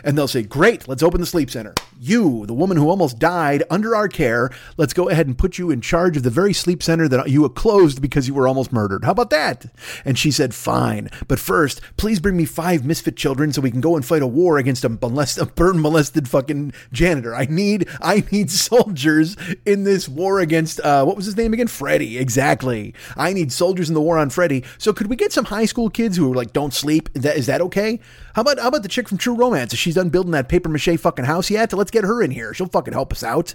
And 0.02 0.16
they'll 0.16 0.28
say, 0.28 0.42
Great, 0.42 0.88
let's 0.88 1.02
open 1.02 1.20
the 1.20 1.26
sleep 1.26 1.50
center. 1.50 1.74
You, 1.98 2.46
the 2.46 2.54
woman 2.54 2.76
who 2.76 2.88
almost 2.88 3.18
died 3.18 3.62
under 3.70 3.94
our 3.94 4.08
care, 4.08 4.50
let's 4.76 4.92
go 4.92 5.08
ahead 5.08 5.26
and 5.26 5.38
put 5.38 5.58
you 5.58 5.70
in 5.70 5.80
charge 5.80 6.16
of 6.16 6.22
the 6.22 6.30
very 6.30 6.52
sleep 6.52 6.82
center 6.82 7.08
that 7.08 7.30
you 7.30 7.48
closed 7.48 8.02
because 8.02 8.28
you 8.28 8.34
were 8.34 8.48
almost 8.48 8.72
murdered. 8.72 9.04
How 9.04 9.12
about 9.12 9.30
that? 9.30 9.66
And 10.04 10.18
she 10.18 10.30
said, 10.30 10.54
Fine. 10.54 11.10
But 11.28 11.38
first, 11.38 11.80
please 11.96 12.20
bring 12.20 12.36
me 12.36 12.44
five 12.44 12.84
misfit 12.84 13.16
children 13.16 13.52
so 13.52 13.62
we 13.62 13.70
can 13.70 13.80
go 13.80 13.96
and 13.96 14.04
fight 14.04 14.22
a 14.22 14.26
war 14.26 14.58
against 14.58 14.84
a, 14.84 14.88
molest- 14.88 15.38
a 15.38 15.46
burn 15.46 15.80
molested 15.80 16.28
fucking 16.28 16.72
janitor. 16.92 17.34
I 17.34 17.46
need 17.46 17.88
I 18.00 18.24
need 18.30 18.50
soldiers 18.64 19.36
in 19.64 19.84
this 19.84 20.08
war 20.08 20.40
against 20.40 20.80
uh, 20.80 21.04
what 21.04 21.16
was 21.16 21.26
his 21.26 21.36
name 21.36 21.52
again? 21.52 21.68
Freddy. 21.68 22.18
Exactly. 22.18 22.94
I 23.16 23.32
need 23.32 23.52
soldiers 23.52 23.88
in 23.88 23.94
the 23.94 24.00
war 24.00 24.18
on 24.18 24.30
Freddy. 24.30 24.64
So 24.78 24.92
could 24.92 25.08
we 25.08 25.16
get 25.16 25.32
some 25.32 25.46
high 25.46 25.66
school 25.66 25.90
kids 25.90 26.16
who 26.16 26.32
are 26.32 26.36
like 26.36 26.52
don't 26.52 26.74
sleep? 26.74 27.08
Is 27.14 27.22
that, 27.22 27.36
is 27.36 27.46
that 27.46 27.60
okay? 27.62 28.00
How 28.34 28.42
about 28.42 28.58
how 28.58 28.68
about 28.68 28.82
the 28.82 28.88
chick 28.88 29.08
from 29.08 29.18
True 29.18 29.34
Romance? 29.34 29.72
Is 29.72 29.78
she 29.78 29.92
done 29.92 30.08
building 30.08 30.32
that 30.32 30.48
paper 30.48 30.68
mache 30.68 30.98
fucking 30.98 31.24
house 31.24 31.50
yet? 31.50 31.72
Let's 31.72 31.92
get 31.92 32.04
her 32.04 32.20
in 32.20 32.32
here. 32.32 32.52
She'll 32.52 32.66
fucking 32.66 32.92
help 32.92 33.12
us 33.12 33.22
out. 33.22 33.54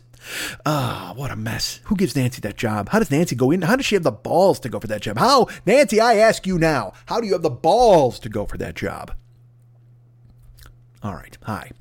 Ah, 0.65 1.13
what 1.15 1.31
a 1.31 1.35
mess. 1.35 1.81
Who 1.85 1.95
gives 1.95 2.15
Nancy 2.15 2.39
that 2.41 2.55
job? 2.55 2.89
How 2.89 2.99
does 2.99 3.11
Nancy 3.11 3.35
go 3.35 3.51
in? 3.51 3.61
How 3.63 3.75
does 3.75 3.85
she 3.85 3.95
have 3.95 4.03
the 4.03 4.11
balls 4.11 4.59
to 4.61 4.69
go 4.69 4.79
for 4.79 4.87
that 4.87 5.01
job? 5.01 5.17
How, 5.17 5.47
Nancy, 5.65 5.99
I 5.99 6.15
ask 6.15 6.47
you 6.47 6.57
now, 6.57 6.93
how 7.07 7.19
do 7.19 7.27
you 7.27 7.33
have 7.33 7.41
the 7.41 7.49
balls 7.49 8.19
to 8.19 8.29
go 8.29 8.45
for 8.45 8.57
that 8.57 8.75
job? 8.75 9.13
All 11.03 11.13
right. 11.13 11.37
Hi. 11.43 11.71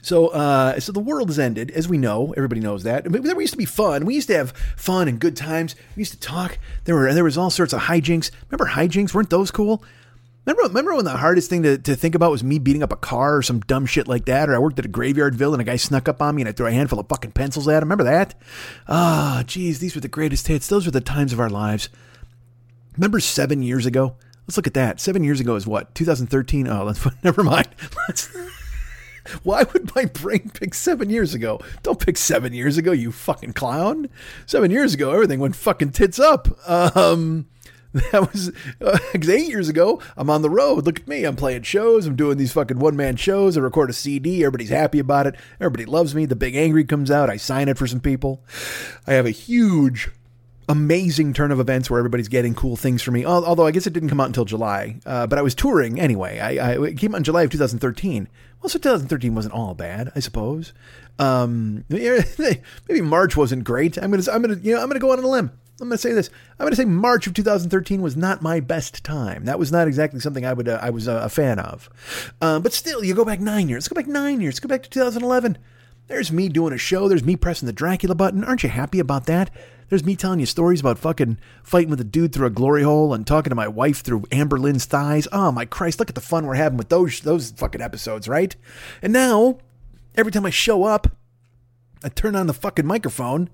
So, 0.00 0.28
uh, 0.28 0.80
so 0.80 0.90
the 0.90 1.00
world 1.00 1.28
has 1.28 1.38
ended, 1.38 1.70
as 1.70 1.88
we 1.88 1.96
know. 1.96 2.34
Everybody 2.36 2.60
knows 2.60 2.82
that. 2.82 3.10
But 3.10 3.22
there 3.22 3.40
used 3.40 3.52
to 3.52 3.58
be 3.58 3.64
fun. 3.64 4.04
We 4.04 4.14
used 4.14 4.28
to 4.28 4.36
have 4.36 4.52
fun 4.76 5.06
and 5.06 5.20
good 5.20 5.36
times. 5.36 5.76
We 5.96 6.00
used 6.00 6.12
to 6.12 6.20
talk. 6.20 6.58
There 6.84 6.94
were 6.94 7.12
there 7.14 7.24
was 7.24 7.38
all 7.38 7.50
sorts 7.50 7.72
of 7.72 7.82
hijinks. 7.82 8.30
Remember 8.50 8.72
hijinks? 8.72 9.14
Weren't 9.14 9.30
those 9.30 9.50
cool? 9.50 9.84
Remember, 10.44 10.62
remember 10.62 10.94
when 10.96 11.04
the 11.04 11.16
hardest 11.16 11.48
thing 11.48 11.62
to, 11.62 11.78
to 11.78 11.94
think 11.94 12.16
about 12.16 12.32
was 12.32 12.42
me 12.42 12.58
beating 12.58 12.82
up 12.82 12.92
a 12.92 12.96
car 12.96 13.36
or 13.36 13.42
some 13.42 13.60
dumb 13.60 13.86
shit 13.86 14.08
like 14.08 14.24
that? 14.24 14.48
Or 14.48 14.56
I 14.56 14.58
worked 14.58 14.78
at 14.78 14.84
a 14.84 14.88
graveyardville 14.88 15.52
and 15.52 15.60
a 15.60 15.64
guy 15.64 15.76
snuck 15.76 16.08
up 16.08 16.20
on 16.20 16.34
me 16.34 16.42
and 16.42 16.48
I 16.48 16.52
threw 16.52 16.66
a 16.66 16.72
handful 16.72 16.98
of 16.98 17.08
fucking 17.08 17.30
pencils 17.32 17.68
at 17.68 17.82
him. 17.82 17.88
Remember 17.88 18.04
that? 18.04 18.34
Ah, 18.88 19.40
oh, 19.40 19.42
geez, 19.44 19.78
these 19.78 19.94
were 19.94 20.00
the 20.00 20.08
greatest 20.08 20.48
hits. 20.48 20.66
Those 20.66 20.84
were 20.84 20.90
the 20.90 21.00
times 21.00 21.32
of 21.32 21.38
our 21.38 21.50
lives. 21.50 21.88
Remember 22.96 23.20
seven 23.20 23.62
years 23.62 23.86
ago? 23.86 24.16
Let's 24.46 24.56
look 24.56 24.66
at 24.66 24.74
that. 24.74 24.98
Seven 24.98 25.22
years 25.22 25.38
ago 25.38 25.54
is 25.54 25.66
what? 25.66 25.94
2013? 25.94 26.66
Oh, 26.66 26.84
let's 26.84 27.06
never 27.24 27.44
mind. 27.44 27.68
Let's. 28.08 28.28
Why 29.44 29.62
would 29.72 29.94
my 29.94 30.06
brain 30.06 30.50
pick 30.52 30.74
seven 30.74 31.08
years 31.08 31.32
ago? 31.32 31.60
Don't 31.84 32.00
pick 32.00 32.16
seven 32.16 32.52
years 32.52 32.76
ago, 32.76 32.90
you 32.90 33.12
fucking 33.12 33.52
clown. 33.52 34.08
Seven 34.46 34.72
years 34.72 34.94
ago, 34.94 35.12
everything 35.12 35.38
went 35.38 35.54
fucking 35.54 35.92
tits 35.92 36.18
up. 36.18 36.48
Um, 36.68 37.46
that 38.12 38.32
was 38.32 38.50
uh, 38.80 38.98
eight 39.14 39.48
years 39.48 39.68
ago, 39.68 40.00
I'm 40.16 40.30
on 40.30 40.40
the 40.40 40.48
road. 40.48 40.86
Look 40.86 41.00
at 41.00 41.08
me. 41.08 41.24
I'm 41.24 41.36
playing 41.36 41.62
shows. 41.62 42.06
I'm 42.06 42.16
doing 42.16 42.38
these 42.38 42.52
fucking 42.52 42.78
one 42.78 42.96
man 42.96 43.16
shows. 43.16 43.56
I 43.56 43.60
record 43.60 43.90
a 43.90 43.92
CD. 43.92 44.42
Everybody's 44.42 44.70
happy 44.70 44.98
about 44.98 45.26
it. 45.26 45.34
Everybody 45.60 45.84
loves 45.84 46.14
me. 46.14 46.24
The 46.24 46.36
Big 46.36 46.56
Angry 46.56 46.84
comes 46.84 47.10
out. 47.10 47.28
I 47.28 47.36
sign 47.36 47.68
it 47.68 47.76
for 47.76 47.86
some 47.86 48.00
people. 48.00 48.42
I 49.06 49.12
have 49.12 49.26
a 49.26 49.30
huge 49.30 50.08
amazing 50.68 51.34
turn 51.34 51.52
of 51.52 51.60
events 51.60 51.90
where 51.90 51.98
everybody's 51.98 52.28
getting 52.28 52.54
cool 52.54 52.76
things 52.76 53.02
for 53.02 53.10
me. 53.10 53.26
Although 53.26 53.66
I 53.66 53.72
guess 53.72 53.86
it 53.86 53.92
didn't 53.92 54.08
come 54.08 54.20
out 54.20 54.28
until 54.28 54.46
July, 54.46 54.96
uh, 55.04 55.26
but 55.26 55.38
I 55.38 55.42
was 55.42 55.54
touring 55.54 56.00
anyway. 56.00 56.38
I, 56.38 56.72
I, 56.72 56.86
it 56.86 56.96
came 56.96 57.14
out 57.14 57.18
in 57.18 57.24
July 57.24 57.42
of 57.42 57.50
2013. 57.50 58.26
Well, 58.62 58.70
so 58.70 58.78
2013 58.78 59.34
wasn't 59.34 59.54
all 59.54 59.74
bad, 59.74 60.12
I 60.14 60.20
suppose. 60.20 60.72
Um, 61.18 61.84
maybe 61.88 63.00
March 63.02 63.36
wasn't 63.36 63.64
great. 63.64 63.98
I'm 63.98 64.10
gonna, 64.10 64.22
I'm 64.32 64.40
gonna, 64.40 64.60
you 64.62 64.74
know, 64.74 64.80
I'm 64.80 64.88
gonna 64.88 65.00
go 65.00 65.12
on 65.12 65.18
a 65.18 65.26
limb. 65.26 65.50
I'm 65.82 65.88
going 65.88 65.96
to 65.96 66.00
say 66.00 66.12
this. 66.12 66.30
I'm 66.52 66.64
going 66.64 66.70
to 66.70 66.76
say 66.76 66.84
March 66.84 67.26
of 67.26 67.34
2013 67.34 68.00
was 68.00 68.16
not 68.16 68.40
my 68.40 68.60
best 68.60 69.02
time. 69.02 69.46
That 69.46 69.58
was 69.58 69.72
not 69.72 69.88
exactly 69.88 70.20
something 70.20 70.46
I 70.46 70.52
would 70.52 70.68
uh, 70.68 70.78
I 70.80 70.90
was 70.90 71.08
uh, 71.08 71.22
a 71.24 71.28
fan 71.28 71.58
of. 71.58 71.90
Uh, 72.40 72.60
but 72.60 72.72
still, 72.72 73.02
you 73.02 73.14
go 73.14 73.24
back 73.24 73.40
nine 73.40 73.68
years. 73.68 73.82
Let's 73.82 73.88
go 73.88 73.96
back 73.96 74.06
nine 74.06 74.40
years. 74.40 74.54
Let's 74.54 74.60
go 74.60 74.68
back 74.68 74.84
to 74.84 74.90
2011. 74.90 75.58
There's 76.06 76.30
me 76.30 76.48
doing 76.48 76.72
a 76.72 76.78
show. 76.78 77.08
There's 77.08 77.24
me 77.24 77.34
pressing 77.34 77.66
the 77.66 77.72
Dracula 77.72 78.14
button. 78.14 78.44
Aren't 78.44 78.62
you 78.62 78.68
happy 78.68 79.00
about 79.00 79.26
that? 79.26 79.50
There's 79.88 80.04
me 80.04 80.14
telling 80.14 80.38
you 80.38 80.46
stories 80.46 80.78
about 80.78 81.00
fucking 81.00 81.38
fighting 81.64 81.90
with 81.90 82.00
a 82.00 82.04
dude 82.04 82.32
through 82.32 82.46
a 82.46 82.50
glory 82.50 82.84
hole 82.84 83.12
and 83.12 83.26
talking 83.26 83.50
to 83.50 83.56
my 83.56 83.66
wife 83.66 84.02
through 84.02 84.24
Amber 84.30 84.58
Lynn's 84.58 84.84
thighs. 84.84 85.26
Oh 85.32 85.50
my 85.50 85.64
Christ! 85.64 85.98
Look 85.98 86.08
at 86.08 86.14
the 86.14 86.20
fun 86.20 86.46
we're 86.46 86.54
having 86.54 86.78
with 86.78 86.90
those 86.90 87.20
those 87.20 87.50
fucking 87.50 87.82
episodes, 87.82 88.28
right? 88.28 88.54
And 89.02 89.12
now, 89.12 89.58
every 90.14 90.30
time 90.30 90.46
I 90.46 90.50
show 90.50 90.84
up, 90.84 91.08
I 92.04 92.08
turn 92.08 92.36
on 92.36 92.46
the 92.46 92.54
fucking 92.54 92.86
microphone 92.86 93.50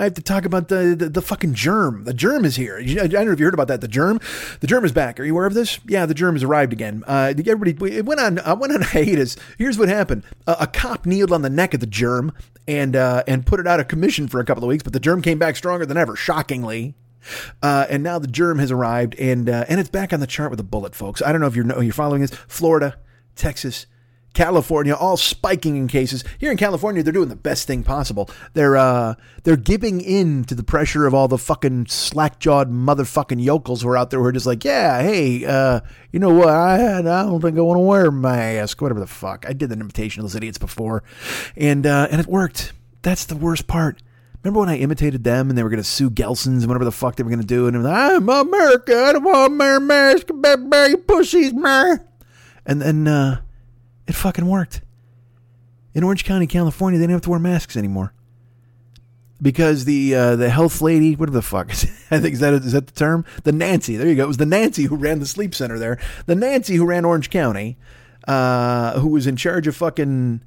I 0.00 0.04
have 0.04 0.14
to 0.14 0.22
talk 0.22 0.46
about 0.46 0.68
the, 0.68 0.96
the, 0.98 1.10
the, 1.10 1.20
fucking 1.20 1.52
germ. 1.52 2.04
The 2.04 2.14
germ 2.14 2.46
is 2.46 2.56
here. 2.56 2.78
I 2.78 3.06
don't 3.06 3.26
know 3.26 3.32
if 3.32 3.38
you 3.38 3.44
heard 3.44 3.52
about 3.52 3.68
that. 3.68 3.82
The 3.82 3.88
germ, 3.88 4.18
the 4.60 4.66
germ 4.66 4.82
is 4.86 4.92
back. 4.92 5.20
Are 5.20 5.24
you 5.24 5.34
aware 5.34 5.44
of 5.44 5.52
this? 5.52 5.78
Yeah, 5.86 6.06
the 6.06 6.14
germ 6.14 6.36
has 6.36 6.42
arrived 6.42 6.72
again. 6.72 7.04
Uh, 7.06 7.34
everybody, 7.46 7.94
it 7.94 8.06
went 8.06 8.18
on, 8.18 8.38
I 8.38 8.54
went 8.54 8.72
on 8.72 8.80
hiatus. 8.80 9.36
Here's 9.58 9.76
what 9.76 9.90
happened: 9.90 10.24
uh, 10.46 10.56
a 10.58 10.66
cop 10.66 11.04
kneeled 11.04 11.32
on 11.32 11.42
the 11.42 11.50
neck 11.50 11.74
of 11.74 11.80
the 11.80 11.86
germ 11.86 12.32
and 12.66 12.96
uh, 12.96 13.24
and 13.26 13.44
put 13.44 13.60
it 13.60 13.66
out 13.66 13.78
of 13.78 13.88
commission 13.88 14.26
for 14.26 14.40
a 14.40 14.44
couple 14.44 14.64
of 14.64 14.68
weeks, 14.68 14.82
but 14.82 14.94
the 14.94 15.00
germ 15.00 15.20
came 15.20 15.38
back 15.38 15.54
stronger 15.54 15.84
than 15.84 15.98
ever. 15.98 16.16
Shockingly. 16.16 16.94
Uh, 17.62 17.86
and 17.90 18.02
now 18.02 18.18
the 18.18 18.26
germ 18.26 18.58
has 18.58 18.70
arrived, 18.70 19.14
and 19.16 19.50
uh, 19.50 19.66
and 19.68 19.78
it's 19.78 19.90
back 19.90 20.14
on 20.14 20.20
the 20.20 20.26
chart 20.26 20.50
with 20.50 20.60
a 20.60 20.64
bullet, 20.64 20.94
folks. 20.94 21.20
I 21.20 21.30
don't 21.30 21.42
know 21.42 21.46
if 21.46 21.54
you're 21.54 21.82
you're 21.82 21.92
following 21.92 22.22
this. 22.22 22.30
Florida, 22.48 22.96
Texas, 23.36 23.84
California, 24.32 24.94
all 24.94 25.16
spiking 25.16 25.76
in 25.76 25.88
cases. 25.88 26.24
Here 26.38 26.50
in 26.50 26.56
California, 26.56 27.02
they're 27.02 27.12
doing 27.12 27.28
the 27.28 27.36
best 27.36 27.66
thing 27.66 27.82
possible. 27.82 28.30
They're 28.54 28.76
uh, 28.76 29.14
they're 29.42 29.56
giving 29.56 30.00
in 30.00 30.44
to 30.44 30.54
the 30.54 30.62
pressure 30.62 31.06
of 31.06 31.14
all 31.14 31.28
the 31.28 31.38
fucking 31.38 31.86
slack-jawed 31.86 32.70
motherfucking 32.70 33.42
yokels 33.42 33.82
who 33.82 33.88
are 33.88 33.96
out 33.96 34.10
there 34.10 34.20
who 34.20 34.26
are 34.26 34.32
just 34.32 34.46
like, 34.46 34.64
yeah, 34.64 35.02
hey, 35.02 35.44
uh, 35.44 35.80
you 36.12 36.20
know 36.20 36.32
what? 36.32 36.48
I 36.48 36.98
I 36.98 37.02
don't 37.02 37.40
think 37.40 37.58
I 37.58 37.60
want 37.60 37.78
to 37.78 37.82
wear 37.82 38.06
a 38.06 38.12
mask, 38.12 38.80
whatever 38.80 39.00
the 39.00 39.06
fuck. 39.06 39.44
I 39.48 39.52
did 39.52 39.72
an 39.72 39.80
imitation 39.80 40.20
of 40.20 40.24
those 40.24 40.36
idiots 40.36 40.58
before, 40.58 41.02
and 41.56 41.86
uh, 41.86 42.08
and 42.10 42.20
it 42.20 42.26
worked. 42.26 42.72
That's 43.02 43.24
the 43.24 43.36
worst 43.36 43.66
part. 43.66 44.02
Remember 44.42 44.60
when 44.60 44.68
I 44.70 44.78
imitated 44.78 45.22
them 45.22 45.50
and 45.50 45.58
they 45.58 45.62
were 45.62 45.68
going 45.68 45.82
to 45.82 45.88
sue 45.88 46.08
Gelson's 46.08 46.62
and 46.62 46.66
whatever 46.66 46.86
the 46.86 46.92
fuck 46.92 47.16
they 47.16 47.22
were 47.22 47.30
going 47.30 47.42
to 47.42 47.46
do? 47.46 47.66
And 47.66 47.82
like, 47.84 48.12
I'm 48.12 48.28
America. 48.28 48.96
I 48.96 49.12
don't 49.12 49.24
want 49.24 49.52
to 49.52 49.58
wear 49.58 49.76
a 49.76 49.80
mask. 49.80 50.28
Baby 50.34 50.96
pussies, 50.96 51.52
man. 51.52 52.06
And 52.64 52.80
then, 52.80 53.06
uh, 53.06 53.40
it 54.10 54.16
fucking 54.16 54.46
worked. 54.46 54.82
In 55.94 56.04
Orange 56.04 56.24
County, 56.24 56.46
California, 56.46 56.98
they 56.98 57.04
didn't 57.04 57.14
have 57.14 57.22
to 57.22 57.30
wear 57.30 57.38
masks 57.38 57.76
anymore 57.76 58.12
because 59.42 59.84
the 59.84 60.14
uh, 60.14 60.36
the 60.36 60.50
health 60.50 60.80
lady, 60.80 61.14
whatever 61.16 61.36
the 61.36 61.42
fuck, 61.42 61.70
I 62.10 62.18
think 62.18 62.34
is 62.34 62.40
that 62.40 62.54
is 62.54 62.72
that 62.72 62.86
the 62.86 62.92
term? 62.92 63.24
The 63.44 63.52
Nancy. 63.52 63.96
There 63.96 64.06
you 64.06 64.14
go. 64.14 64.24
It 64.24 64.28
was 64.28 64.36
the 64.36 64.46
Nancy 64.46 64.84
who 64.84 64.96
ran 64.96 65.18
the 65.20 65.26
sleep 65.26 65.54
center 65.54 65.78
there. 65.78 65.98
The 66.26 66.34
Nancy 66.34 66.76
who 66.76 66.84
ran 66.84 67.04
Orange 67.04 67.30
County, 67.30 67.76
uh, 68.28 68.98
who 69.00 69.08
was 69.08 69.26
in 69.26 69.36
charge 69.36 69.66
of 69.66 69.76
fucking 69.76 70.42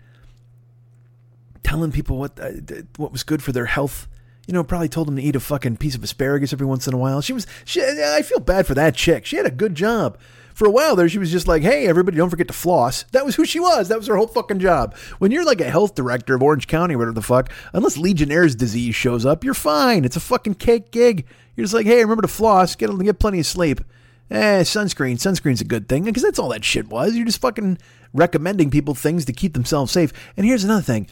telling 1.64 1.92
people 1.92 2.18
what 2.18 2.40
uh, 2.40 2.52
what 2.98 3.12
was 3.12 3.24
good 3.24 3.42
for 3.42 3.52
their 3.52 3.66
health. 3.66 4.08
You 4.48 4.54
know, 4.54 4.64
probably 4.64 4.90
told 4.90 5.08
them 5.08 5.16
to 5.16 5.22
eat 5.22 5.38
a 5.38 5.40
fucking 5.40 5.78
piece 5.78 5.96
of 5.96 6.04
asparagus 6.04 6.52
every 6.52 6.68
once 6.68 6.86
in 6.86 6.94
a 6.94 6.98
while. 6.98 7.22
She 7.22 7.34
was. 7.34 7.48
She, 7.66 7.82
I 7.82 8.22
feel 8.22 8.40
bad 8.40 8.68
for 8.68 8.74
that 8.76 8.96
chick. 8.96 9.26
She 9.26 9.38
had 9.38 9.46
a 9.46 9.52
good 9.52 9.74
job 9.74 10.18
for 10.54 10.66
a 10.66 10.72
while 10.72 10.96
there, 10.96 11.10
she 11.10 11.18
was 11.18 11.32
just 11.32 11.48
like, 11.48 11.64
hey, 11.64 11.88
everybody, 11.88 12.18
don't 12.18 12.30
forget 12.30 12.48
to 12.48 12.54
floss. 12.54 13.04
That 13.12 13.26
was 13.26 13.36
who 13.36 13.46
she 13.46 13.60
was. 13.60 13.88
That 13.90 13.98
was 13.98 14.08
her 14.08 14.16
whole 14.16 14.28
fucking 14.28 14.60
job. 14.60 14.96
When 15.20 15.32
you're 15.32 15.46
like 15.46 15.62
a 15.62 15.70
health 15.70 15.96
director 15.96 16.36
of 16.36 16.44
Orange 16.44 16.68
County, 16.68 16.96
whatever 16.96 17.14
the 17.14 17.22
fuck, 17.22 17.52
unless 17.74 17.98
Legionnaire's 17.98 18.56
disease 18.56 18.96
shows 18.96 19.26
up, 19.26 19.44
you're 19.44 19.54
fine. 19.54 20.06
It's 20.06 20.16
a 20.16 20.22
fucking 20.22 20.56
cake 20.56 20.92
gig. 20.92 21.26
You're 21.56 21.66
just 21.66 21.74
like, 21.74 21.86
hey, 21.86 22.02
remember 22.02 22.22
to 22.22 22.28
floss, 22.28 22.76
get, 22.76 22.90
get 23.00 23.20
plenty 23.20 23.40
of 23.40 23.46
sleep. 23.46 23.82
Eh, 24.30 24.62
sunscreen. 24.62 25.16
Sunscreen's 25.16 25.62
a 25.62 25.66
good 25.66 25.90
thing 25.90 26.04
because 26.04 26.24
that's 26.24 26.40
all 26.40 26.50
that 26.50 26.64
shit 26.64 26.88
was. 26.88 27.16
You're 27.16 27.26
just 27.26 27.42
fucking 27.42 27.78
recommending 28.14 28.70
people 28.70 28.96
things 28.96 29.26
to 29.26 29.34
keep 29.34 29.54
themselves 29.54 29.92
safe. 29.92 30.14
And 30.38 30.46
here's 30.46 30.64
another 30.64 30.82
thing 30.82 31.08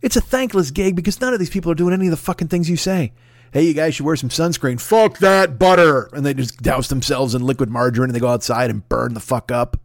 it's 0.00 0.16
a 0.16 0.20
thankless 0.20 0.70
gig 0.70 0.96
because 0.96 1.20
none 1.20 1.32
of 1.32 1.38
these 1.38 1.50
people 1.50 1.70
are 1.70 1.76
doing 1.76 1.94
any 1.94 2.06
of 2.06 2.10
the 2.10 2.16
fucking 2.16 2.48
things 2.48 2.68
you 2.68 2.76
say 2.76 3.12
hey, 3.52 3.62
you 3.62 3.74
guys 3.74 3.94
should 3.94 4.06
wear 4.06 4.16
some 4.16 4.30
sunscreen. 4.30 4.80
Fuck 4.80 5.18
that 5.18 5.58
butter. 5.58 6.08
And 6.12 6.24
they 6.24 6.34
just 6.34 6.60
douse 6.62 6.88
themselves 6.88 7.34
in 7.34 7.42
liquid 7.42 7.70
margarine 7.70 8.08
and 8.08 8.14
they 8.14 8.20
go 8.20 8.28
outside 8.28 8.70
and 8.70 8.88
burn 8.88 9.14
the 9.14 9.20
fuck 9.20 9.52
up. 9.52 9.78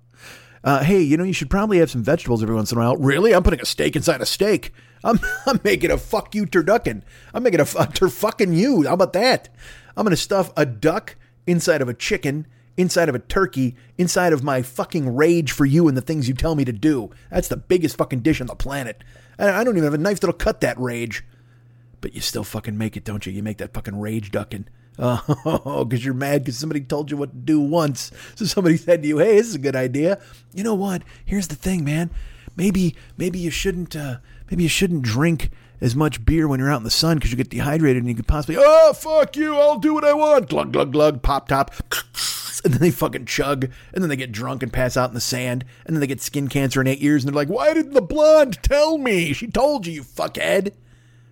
Uh, 0.63 0.83
hey, 0.83 1.01
you 1.01 1.17
know, 1.17 1.23
you 1.23 1.33
should 1.33 1.49
probably 1.49 1.77
have 1.79 1.91
some 1.91 2.03
vegetables 2.03 2.41
every 2.41 2.55
once 2.55 2.71
in 2.71 2.77
a 2.77 2.81
while. 2.81 2.97
Really? 2.97 3.33
I'm 3.33 3.43
putting 3.43 3.61
a 3.61 3.65
steak 3.65 3.95
inside 3.95 4.21
a 4.21 4.25
steak. 4.25 4.73
I'm, 5.03 5.19
I'm 5.45 5.59
making 5.63 5.91
a 5.91 5.97
fuck 5.97 6.33
you 6.33 6.45
turducken. 6.45 7.03
I'm 7.33 7.43
making 7.43 7.59
a, 7.59 7.63
a 7.63 7.87
turfucking 7.87 8.55
you. 8.55 8.83
How 8.83 8.93
about 8.93 9.13
that? 9.13 9.49
I'm 9.95 10.03
going 10.03 10.11
to 10.11 10.17
stuff 10.17 10.51
a 10.55 10.65
duck 10.65 11.15
inside 11.45 11.81
of 11.81 11.89
a 11.89 11.93
chicken, 11.93 12.47
inside 12.77 13.09
of 13.09 13.15
a 13.15 13.19
turkey, 13.19 13.75
inside 13.97 14.31
of 14.31 14.43
my 14.43 14.61
fucking 14.61 15.15
rage 15.15 15.51
for 15.51 15.65
you 15.65 15.87
and 15.87 15.97
the 15.97 16.01
things 16.01 16.27
you 16.27 16.33
tell 16.33 16.55
me 16.55 16.63
to 16.65 16.73
do. 16.73 17.11
That's 17.31 17.47
the 17.49 17.57
biggest 17.57 17.97
fucking 17.97 18.19
dish 18.19 18.39
on 18.39 18.47
the 18.47 18.55
planet. 18.55 19.03
I 19.39 19.63
don't 19.63 19.75
even 19.75 19.83
have 19.83 19.93
a 19.93 19.99
knife 19.99 20.19
that'll 20.19 20.33
cut 20.33 20.61
that 20.61 20.79
rage. 20.79 21.23
But 22.01 22.13
you 22.13 22.21
still 22.21 22.43
fucking 22.43 22.77
make 22.77 22.95
it, 22.95 23.03
don't 23.03 23.25
you? 23.25 23.31
You 23.33 23.43
make 23.43 23.57
that 23.57 23.73
fucking 23.73 23.99
rage 23.99 24.31
ducking. 24.31 24.67
Oh, 24.99 25.85
because 25.85 26.03
you're 26.03 26.15
mad 26.15 26.43
because 26.43 26.57
somebody 26.57 26.81
told 26.81 27.11
you 27.11 27.17
what 27.17 27.31
to 27.31 27.37
do 27.37 27.59
once. 27.59 28.11
So 28.33 28.45
somebody 28.45 28.77
said 28.77 29.03
to 29.03 29.07
you, 29.07 29.19
"Hey, 29.19 29.35
this 29.37 29.47
is 29.47 29.55
a 29.55 29.59
good 29.59 29.75
idea." 29.75 30.19
You 30.55 30.63
know 30.63 30.73
what? 30.73 31.03
Here's 31.23 31.49
the 31.49 31.55
thing, 31.55 31.83
man. 31.83 32.09
Maybe, 32.55 32.95
maybe 33.15 33.37
you 33.37 33.51
shouldn't. 33.51 33.95
Uh, 33.95 34.17
maybe 34.49 34.63
you 34.63 34.69
shouldn't 34.69 35.03
drink 35.03 35.51
as 35.79 35.95
much 35.95 36.25
beer 36.25 36.47
when 36.47 36.59
you're 36.59 36.71
out 36.71 36.77
in 36.79 36.83
the 36.83 36.89
sun 36.89 37.17
because 37.17 37.29
you 37.29 37.37
get 37.37 37.51
dehydrated 37.51 38.01
and 38.01 38.09
you 38.09 38.15
could 38.15 38.27
possibly. 38.27 38.55
Oh, 38.57 38.93
fuck 38.93 39.35
you! 39.35 39.55
I'll 39.55 39.77
do 39.77 39.93
what 39.93 40.03
I 40.03 40.13
want. 40.13 40.49
Glug 40.49 40.73
glug 40.73 40.91
glug. 40.91 41.21
Pop 41.21 41.47
top. 41.47 41.71
And 42.65 42.73
then 42.73 42.81
they 42.81 42.89
fucking 42.89 43.25
chug, 43.25 43.69
and 43.93 44.03
then 44.03 44.09
they 44.09 44.15
get 44.15 44.31
drunk 44.31 44.63
and 44.63 44.73
pass 44.73 44.97
out 44.97 45.11
in 45.11 45.13
the 45.13 45.21
sand, 45.21 45.63
and 45.85 45.95
then 45.95 46.01
they 46.01 46.07
get 46.07 46.19
skin 46.19 46.47
cancer 46.47 46.81
in 46.81 46.87
eight 46.87 46.99
years, 46.99 47.23
and 47.23 47.31
they're 47.31 47.39
like, 47.39 47.49
"Why 47.49 47.71
didn't 47.71 47.93
the 47.93 48.01
blonde 48.01 48.57
tell 48.63 48.97
me? 48.97 49.31
She 49.31 49.45
told 49.45 49.85
you, 49.85 49.93
you 49.93 50.01
fuckhead." 50.03 50.73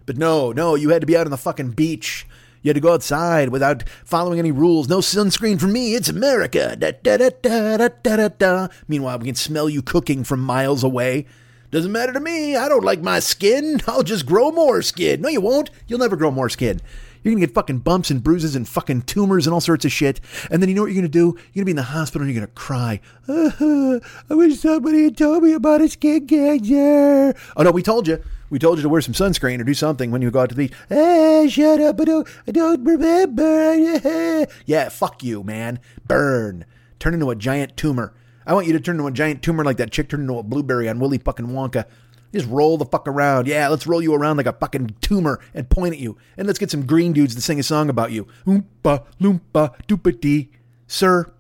But 0.06 0.18
no, 0.18 0.52
no, 0.52 0.76
you 0.76 0.90
had 0.90 1.02
to 1.02 1.08
be 1.08 1.18
out 1.18 1.26
on 1.28 1.32
the 1.32 1.38
fucking 1.38 1.72
beach. 1.72 2.28
You 2.62 2.70
had 2.70 2.76
to 2.76 2.82
go 2.82 2.94
outside 2.94 3.50
without 3.50 3.88
following 4.04 4.40
any 4.40 4.52
rules. 4.52 4.90
No 4.90 4.98
sunscreen 4.98 5.60
for 5.60 5.68
me. 5.68 5.94
It's 5.94 6.10
America. 6.10 6.76
Da, 6.76 6.94
da, 7.04 7.18
da, 7.18 7.30
da, 7.42 7.78
da, 7.78 8.16
da, 8.16 8.28
da. 8.30 8.68
Meanwhile, 8.88 9.20
we 9.20 9.26
can 9.26 9.36
smell 9.36 9.70
you 9.70 9.82
cooking 9.82 10.24
from 10.24 10.40
miles 10.40 10.84
away. 10.84 11.28
Doesn't 11.70 11.92
matter 11.92 12.14
to 12.14 12.20
me. 12.20 12.56
I 12.56 12.68
don't 12.68 12.84
like 12.84 13.02
my 13.02 13.20
skin. 13.20 13.82
I'll 13.88 14.02
just 14.04 14.26
grow 14.26 14.52
more 14.52 14.82
skin. 14.82 15.22
No, 15.22 15.30
you 15.30 15.42
won't. 15.42 15.70
You'll 15.88 16.00
never 16.00 16.16
grow 16.16 16.32
more 16.32 16.50
skin. 16.50 16.82
You're 17.22 17.34
gonna 17.34 17.46
get 17.46 17.56
fucking 17.56 17.80
bumps 17.80 18.12
and 18.12 18.24
bruises 18.24 18.56
and 18.56 18.68
fucking 18.68 19.02
tumors 19.04 19.48
and 19.48 19.54
all 19.54 19.62
sorts 19.62 19.84
of 19.84 19.92
shit. 19.92 20.22
And 20.52 20.62
then 20.62 20.70
you 20.70 20.76
know 20.76 20.84
what 20.84 20.92
you're 20.92 21.02
gonna 21.02 21.08
do? 21.08 21.36
You're 21.54 21.64
gonna 21.64 21.66
be 21.66 21.72
in 21.72 21.78
the 21.78 21.84
hospital 21.84 22.26
and 22.26 22.32
you're 22.34 22.40
gonna 22.40 22.54
cry. 22.54 23.00
Uh, 23.28 24.00
I 24.30 24.34
wish 24.36 24.60
somebody 24.60 25.06
had 25.06 25.18
told 25.18 25.42
me 25.44 25.54
about 25.54 25.82
a 25.82 25.90
skin 25.90 26.28
cancer. 26.28 27.36
Oh 27.58 27.64
no, 27.64 27.72
we 27.72 27.82
told 27.82 28.08
you. 28.08 28.24
We 28.50 28.60
told 28.60 28.78
you 28.78 28.84
to 28.84 28.90
wear 28.90 29.02
some 29.02 29.14
sunscreen 29.14 29.60
or 29.60 29.64
do 29.64 29.74
something 29.74 30.12
when 30.12 30.22
you 30.22 30.32
go 30.32 30.42
out 30.42 30.50
to 30.50 30.56
the 30.56 30.68
beach. 30.68 30.78
Hey, 30.88 31.48
shut 31.50 31.82
up. 31.82 32.00
I 32.00 32.06
don't, 32.06 32.28
I 32.48 32.52
don't 32.52 32.84
remember. 32.84 34.48
yeah, 34.66 34.90
fuck 34.90 35.24
you, 35.24 35.44
man. 35.44 35.80
Burn. 36.08 36.66
Turn 37.00 37.14
into 37.14 37.32
a 37.32 37.36
giant 37.36 37.76
tumor. 37.76 38.14
I 38.46 38.54
want 38.54 38.68
you 38.68 38.74
to 38.74 38.80
turn 38.80 38.96
into 38.96 39.08
a 39.08 39.12
giant 39.12 39.42
tumor 39.42 39.64
like 39.64 39.78
that 39.78 39.92
chick 39.92 40.10
turned 40.10 40.22
into 40.22 40.38
a 40.38 40.44
blueberry 40.44 40.88
on 40.88 41.00
Willy 41.00 41.18
fucking 41.18 41.48
Wonka. 41.48 41.86
Just 42.34 42.48
roll 42.48 42.78
the 42.78 42.86
fuck 42.86 43.08
around. 43.08 43.48
Yeah, 43.48 43.68
let's 43.70 43.88
roll 43.88 44.02
you 44.02 44.14
around 44.14 44.38
like 44.38 44.46
a 44.46 44.54
fucking 44.54 44.96
tumor 45.02 45.40
and 45.54 45.70
point 45.70 45.94
at 45.94 46.00
you. 46.00 46.18
And 46.38 46.46
let's 46.46 46.60
get 46.60 46.70
some 46.70 46.86
green 46.86 47.14
dudes 47.14 47.34
to 47.34 47.42
sing 47.42 47.60
a 47.60 47.64
song 47.64 47.90
about 47.90 48.12
you. 48.12 48.28
Oompa, 48.46 49.06
loompa, 49.20 49.74
doopity. 49.88 50.50
Sir, 50.86 51.34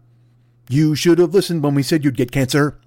you 0.70 0.96
should 0.96 1.20
have 1.20 1.34
listened 1.34 1.64
when 1.64 1.76
we 1.76 1.84
said 1.84 2.04
you'd 2.04 2.18
get 2.18 2.32
cancer. 2.32 2.80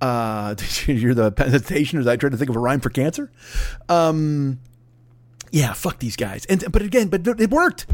Uh, 0.00 0.54
you're 0.86 1.14
the 1.14 1.32
presentation 1.32 1.98
as 1.98 2.06
I 2.06 2.16
tried 2.16 2.32
to 2.32 2.36
think 2.36 2.50
of 2.50 2.56
a 2.56 2.60
rhyme 2.60 2.80
for 2.80 2.90
cancer? 2.90 3.30
Um, 3.88 4.60
yeah, 5.50 5.72
fuck 5.72 5.98
these 5.98 6.16
guys. 6.16 6.44
And 6.46 6.64
but 6.70 6.82
again, 6.82 7.08
but 7.08 7.26
it 7.26 7.50
worked. 7.50 7.86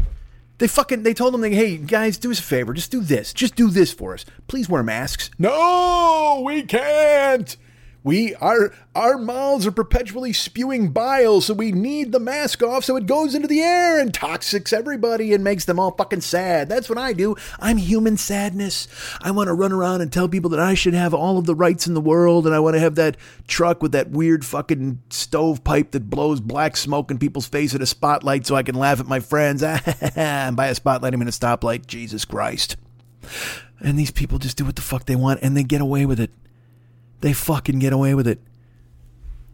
They 0.59 0.67
fucking 0.67 1.03
they 1.03 1.13
told 1.13 1.33
them, 1.33 1.41
like, 1.41 1.53
hey 1.53 1.77
guys, 1.77 2.17
do 2.17 2.31
us 2.31 2.39
a 2.39 2.43
favor, 2.43 2.73
just 2.73 2.91
do 2.91 3.01
this, 3.01 3.33
just 3.33 3.55
do 3.55 3.69
this 3.69 3.91
for 3.91 4.13
us. 4.13 4.25
Please 4.47 4.69
wear 4.69 4.83
masks. 4.83 5.29
No, 5.39 6.41
we 6.45 6.63
can't. 6.63 7.57
We 8.03 8.35
our 8.35 8.73
our 8.95 9.17
mouths 9.17 9.65
are 9.65 9.71
perpetually 9.71 10.33
spewing 10.33 10.89
bile, 10.89 11.39
so 11.39 11.53
we 11.53 11.71
need 11.71 12.11
the 12.11 12.19
mask 12.19 12.61
off 12.61 12.83
so 12.83 12.97
it 12.97 13.05
goes 13.05 13.33
into 13.33 13.47
the 13.47 13.61
air 13.61 13.97
and 13.97 14.11
toxics 14.11 14.73
everybody 14.73 15.33
and 15.33 15.43
makes 15.43 15.63
them 15.63 15.79
all 15.79 15.91
fucking 15.91 16.21
sad. 16.21 16.67
That's 16.67 16.89
what 16.89 16.97
I 16.97 17.13
do. 17.13 17.35
I'm 17.59 17.77
human 17.77 18.17
sadness. 18.17 18.89
I 19.21 19.31
want 19.31 19.47
to 19.47 19.53
run 19.53 19.71
around 19.71 20.01
and 20.01 20.11
tell 20.11 20.27
people 20.27 20.49
that 20.49 20.59
I 20.59 20.73
should 20.73 20.93
have 20.93 21.13
all 21.13 21.37
of 21.37 21.45
the 21.45 21.55
rights 21.55 21.87
in 21.87 21.93
the 21.93 22.01
world 22.01 22.45
and 22.45 22.53
I 22.53 22.59
want 22.59 22.75
to 22.75 22.81
have 22.81 22.95
that 22.95 23.15
truck 23.47 23.81
with 23.81 23.93
that 23.93 24.09
weird 24.09 24.45
fucking 24.45 25.01
stovepipe 25.09 25.91
that 25.91 26.09
blows 26.09 26.41
black 26.41 26.75
smoke 26.75 27.09
in 27.09 27.17
people's 27.17 27.47
face 27.47 27.73
at 27.73 27.81
a 27.81 27.85
spotlight 27.85 28.45
so 28.45 28.55
I 28.55 28.63
can 28.63 28.75
laugh 28.75 28.99
at 28.99 29.07
my 29.07 29.21
friends. 29.21 29.63
and 30.15 30.57
by 30.57 30.67
a 30.67 30.75
spotlight 30.75 31.13
I 31.13 31.17
mean 31.17 31.29
a 31.29 31.31
stoplight. 31.31 31.87
Jesus 31.87 32.25
Christ. 32.25 32.75
And 33.79 33.97
these 33.97 34.11
people 34.11 34.39
just 34.39 34.57
do 34.57 34.65
what 34.65 34.75
the 34.75 34.81
fuck 34.81 35.05
they 35.05 35.15
want 35.15 35.39
and 35.41 35.55
they 35.55 35.63
get 35.63 35.79
away 35.79 36.05
with 36.05 36.19
it. 36.19 36.31
They 37.23 37.31
fucking 37.31 37.79
get 37.79 37.93
away 37.93 38.13
with 38.15 38.27
it. 38.27 38.41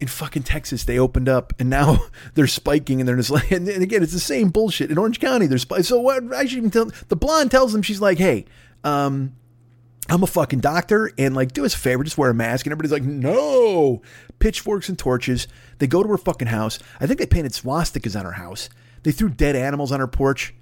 in 0.00 0.08
fucking 0.08 0.42
Texas, 0.42 0.82
they 0.82 0.98
opened 0.98 1.28
up 1.28 1.52
and 1.60 1.70
now 1.70 1.98
they're 2.34 2.48
spiking 2.48 3.00
and 3.00 3.06
they're 3.06 3.14
just 3.14 3.30
like, 3.30 3.50
and, 3.52 3.68
again, 3.68 4.02
it's 4.02 4.12
the 4.12 4.18
same 4.18 4.48
bullshit 4.48 4.90
in 4.90 4.98
Orange 4.98 5.20
County. 5.20 5.46
They're 5.46 5.56
spi- 5.58 5.82
so 5.82 6.00
what? 6.00 6.34
I 6.34 6.46
should 6.46 6.58
even 6.58 6.72
tell 6.72 6.90
the 7.06 7.14
blonde 7.14 7.52
tells 7.52 7.72
them 7.72 7.82
she's 7.82 8.00
like, 8.00 8.18
hey, 8.18 8.44
um, 8.82 9.36
I'm 10.08 10.24
a 10.24 10.26
fucking 10.26 10.58
doctor 10.58 11.12
and 11.16 11.36
like 11.36 11.52
do 11.52 11.64
us 11.64 11.74
a 11.74 11.78
favor, 11.78 12.02
just 12.02 12.18
wear 12.18 12.30
a 12.30 12.34
mask. 12.34 12.66
And 12.66 12.72
everybody's 12.72 12.90
like, 12.90 13.04
no, 13.04 14.02
pitchforks 14.40 14.88
and 14.88 14.98
torches. 14.98 15.46
They 15.78 15.86
go 15.86 16.02
to 16.02 16.08
her 16.08 16.18
fucking 16.18 16.48
house. 16.48 16.80
I 16.98 17.06
think 17.06 17.20
they 17.20 17.26
painted 17.26 17.52
swastikas 17.52 18.18
on 18.18 18.24
her 18.24 18.32
house. 18.32 18.68
They 19.04 19.12
threw 19.12 19.28
dead 19.28 19.54
animals 19.54 19.92
on 19.92 20.00
her 20.00 20.08
porch. 20.08 20.54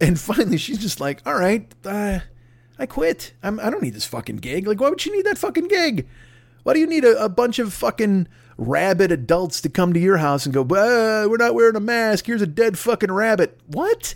And 0.00 0.20
finally, 0.28 0.58
she's 0.58 0.78
just 0.78 1.00
like, 1.00 1.20
all 1.26 1.34
right, 1.34 1.74
uh, 1.84 2.20
I 2.78 2.86
quit. 2.86 3.32
I'm, 3.42 3.58
I 3.58 3.70
don't 3.70 3.82
need 3.82 3.94
this 3.94 4.06
fucking 4.06 4.36
gig. 4.36 4.68
Like, 4.68 4.80
why 4.80 4.88
would 4.88 5.00
she 5.00 5.10
need 5.10 5.26
that 5.26 5.38
fucking 5.38 5.66
gig? 5.66 6.06
Why 6.68 6.74
do 6.74 6.80
you 6.80 6.86
need 6.86 7.06
a, 7.06 7.24
a 7.24 7.30
bunch 7.30 7.58
of 7.58 7.72
fucking 7.72 8.28
rabid 8.58 9.10
adults 9.10 9.62
to 9.62 9.70
come 9.70 9.94
to 9.94 9.98
your 9.98 10.18
house 10.18 10.44
and 10.44 10.52
go, 10.52 10.60
we're 10.60 11.38
not 11.38 11.54
wearing 11.54 11.76
a 11.76 11.80
mask. 11.80 12.26
Here's 12.26 12.42
a 12.42 12.46
dead 12.46 12.78
fucking 12.78 13.10
rabbit. 13.10 13.58
What? 13.68 14.14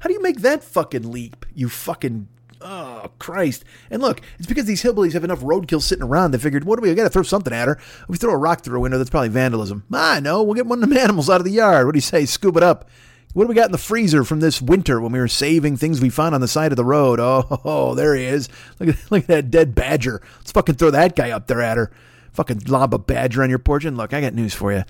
How 0.00 0.08
do 0.08 0.12
you 0.12 0.20
make 0.20 0.42
that 0.42 0.62
fucking 0.62 1.10
leap, 1.10 1.46
you 1.54 1.70
fucking 1.70 2.28
Oh, 2.60 3.10
Christ. 3.18 3.64
And 3.90 4.02
look, 4.02 4.20
it's 4.38 4.46
because 4.46 4.66
these 4.66 4.82
hillbillies 4.82 5.14
have 5.14 5.24
enough 5.24 5.40
roadkill 5.40 5.80
sitting 5.80 6.04
around. 6.04 6.32
They 6.32 6.38
figured, 6.38 6.64
what 6.64 6.76
do 6.76 6.82
we, 6.82 6.90
we 6.90 6.94
got 6.94 7.04
to 7.04 7.08
throw 7.08 7.22
something 7.22 7.54
at 7.54 7.66
her. 7.66 7.78
We 8.08 8.18
throw 8.18 8.34
a 8.34 8.36
rock 8.36 8.60
through 8.60 8.76
a 8.76 8.82
window, 8.82 8.98
that's 8.98 9.08
probably 9.08 9.30
vandalism. 9.30 9.84
Ah, 9.90 10.20
no, 10.22 10.42
we'll 10.42 10.52
get 10.54 10.66
one 10.66 10.82
of 10.82 10.86
them 10.90 10.98
animals 11.02 11.30
out 11.30 11.40
of 11.40 11.46
the 11.46 11.50
yard. 11.50 11.86
What 11.86 11.92
do 11.92 11.96
you 11.96 12.02
say? 12.02 12.26
Scoop 12.26 12.58
it 12.58 12.62
up. 12.62 12.90
What 13.36 13.44
do 13.44 13.48
we 13.48 13.54
got 13.54 13.66
in 13.66 13.72
the 13.72 13.76
freezer 13.76 14.24
from 14.24 14.40
this 14.40 14.62
winter 14.62 14.98
when 14.98 15.12
we 15.12 15.18
were 15.18 15.28
saving 15.28 15.76
things 15.76 16.00
we 16.00 16.08
found 16.08 16.34
on 16.34 16.40
the 16.40 16.48
side 16.48 16.72
of 16.72 16.76
the 16.76 16.86
road? 16.86 17.20
Oh, 17.20 17.60
oh 17.66 17.94
there 17.94 18.14
he 18.14 18.24
is. 18.24 18.48
Look 18.80 18.88
at, 18.88 18.96
look 19.10 19.22
at 19.24 19.28
that 19.28 19.50
dead 19.50 19.74
badger. 19.74 20.22
Let's 20.38 20.52
fucking 20.52 20.76
throw 20.76 20.90
that 20.92 21.14
guy 21.14 21.32
up 21.32 21.46
there 21.46 21.60
at 21.60 21.76
her. 21.76 21.92
Fucking 22.32 22.62
lob 22.66 22.94
a 22.94 22.98
badger 22.98 23.42
on 23.42 23.50
your 23.50 23.58
porch. 23.58 23.84
And 23.84 23.94
look, 23.94 24.14
I 24.14 24.22
got 24.22 24.32
news 24.32 24.54
for 24.54 24.72
you. 24.72 24.84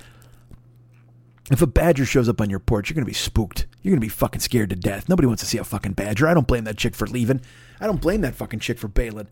If 1.50 1.60
a 1.60 1.66
badger 1.66 2.04
shows 2.04 2.28
up 2.28 2.40
on 2.40 2.48
your 2.48 2.60
porch, 2.60 2.88
you're 2.88 2.94
going 2.94 3.04
to 3.04 3.10
be 3.10 3.14
spooked. 3.14 3.66
You're 3.82 3.90
going 3.90 4.00
to 4.00 4.06
be 4.06 4.08
fucking 4.08 4.42
scared 4.42 4.70
to 4.70 4.76
death. 4.76 5.08
Nobody 5.08 5.26
wants 5.26 5.42
to 5.42 5.48
see 5.48 5.58
a 5.58 5.64
fucking 5.64 5.94
badger. 5.94 6.28
I 6.28 6.34
don't 6.34 6.46
blame 6.46 6.62
that 6.64 6.78
chick 6.78 6.94
for 6.94 7.08
leaving. 7.08 7.40
I 7.80 7.86
don't 7.86 8.00
blame 8.00 8.20
that 8.20 8.36
fucking 8.36 8.60
chick 8.60 8.78
for 8.78 8.86
bailing. 8.86 9.26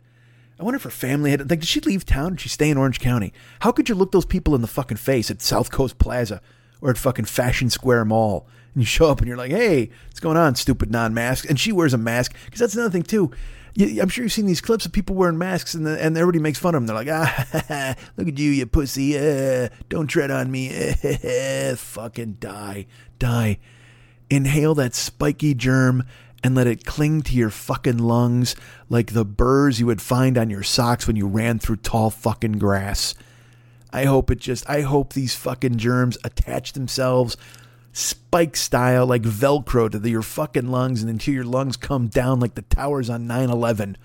I 0.59 0.65
wonder 0.65 0.75
if 0.75 0.83
her 0.83 0.91
family 0.91 1.31
had 1.31 1.49
like 1.49 1.61
did 1.61 1.69
she 1.69 1.79
leave 1.83 2.05
town? 2.05 2.33
Did 2.33 2.41
she 2.41 2.49
stay 2.49 2.69
in 2.69 2.79
Orange 2.79 2.99
County? 2.99 3.33
How 3.61 3.71
could 3.71 3.89
you 3.89 3.95
look 3.95 4.11
those 4.11 4.27
people 4.27 4.57
in 4.57 4.61
the 4.61 4.67
fucking 4.67 4.97
face 4.97 5.31
at 5.31 5.41
South 5.41 5.71
Coast 5.71 5.99
Plaza 5.99 6.43
or 6.81 6.91
at 6.91 6.99
fucking 6.99 7.27
Fashion 7.27 7.71
Square 7.71 8.07
Mall? 8.07 8.49
And 8.75 8.83
you 8.83 8.87
show 8.87 9.07
up 9.11 9.21
and 9.21 9.29
you're 9.29 9.37
like, 9.37 9.53
"Hey, 9.53 9.91
what's 10.07 10.21
going 10.21 10.37
on, 10.37 10.57
stupid 10.57 10.91
non-mask?" 10.91 11.49
And 11.49 11.59
she 11.59 11.73
wears 11.73 11.95
a 11.95 11.99
mask 11.99 12.35
because 12.45 12.61
that's 12.61 12.75
another 12.75 12.91
thing 12.91 13.03
too. 13.03 13.31
I'm 13.77 14.09
sure 14.09 14.25
you've 14.25 14.33
seen 14.33 14.47
these 14.47 14.61
clips 14.61 14.87
of 14.87 14.93
people 14.93 15.17
wearing 15.17 15.37
masks 15.37 15.75
and, 15.75 15.85
the, 15.85 16.01
and 16.01 16.17
everybody 16.17 16.39
makes 16.39 16.61
fun 16.61 16.77
of 16.77 16.81
them. 16.81 16.87
They're 16.87 16.97
like, 16.97 17.09
"Ah, 17.11 17.95
look 18.17 18.29
at 18.29 18.39
you, 18.39 18.51
you 18.51 18.67
pussy! 18.67 19.19
Uh, 19.19 19.69
don't 19.89 20.07
tread 20.07 20.31
on 20.31 20.51
me! 20.51 20.69
fucking 21.77 22.37
die, 22.41 22.87
die!" 23.19 23.59
Inhale 24.31 24.75
that 24.77 24.95
spiky 24.95 25.55
germ 25.55 26.05
and 26.43 26.55
let 26.55 26.67
it 26.67 26.85
cling 26.85 27.23
to 27.23 27.35
your 27.35 27.51
fucking 27.51 27.99
lungs 27.99 28.55
like 28.89 29.13
the 29.13 29.25
burrs 29.25 29.81
you 29.81 29.87
would 29.87 30.03
find 30.03 30.37
on 30.37 30.51
your 30.51 30.63
socks 30.63 31.07
when 31.07 31.17
you 31.17 31.27
ran 31.27 31.59
through 31.59 31.77
tall 31.77 32.11
fucking 32.11 32.59
grass. 32.59 33.15
I 33.93 34.05
hope 34.05 34.31
it 34.31 34.41
just, 34.41 34.69
I 34.69 34.83
hope 34.83 35.13
these 35.13 35.35
fucking 35.35 35.77
germs 35.77 36.19
attach 36.23 36.73
themselves 36.73 37.37
spike 37.95 38.57
style 38.57 39.07
like 39.07 39.23
Velcro 39.23 39.89
to 39.89 40.01
the, 40.01 40.11
your 40.11 40.21
fucking 40.21 40.67
lungs 40.67 41.01
and 41.01 41.09
until 41.09 41.33
your 41.33 41.45
lungs 41.45 41.77
come 41.77 42.09
down 42.09 42.41
like 42.41 42.57
the 42.57 42.63
towers 42.63 43.09
on 43.09 43.29
9 43.29 43.49
11 43.49 43.97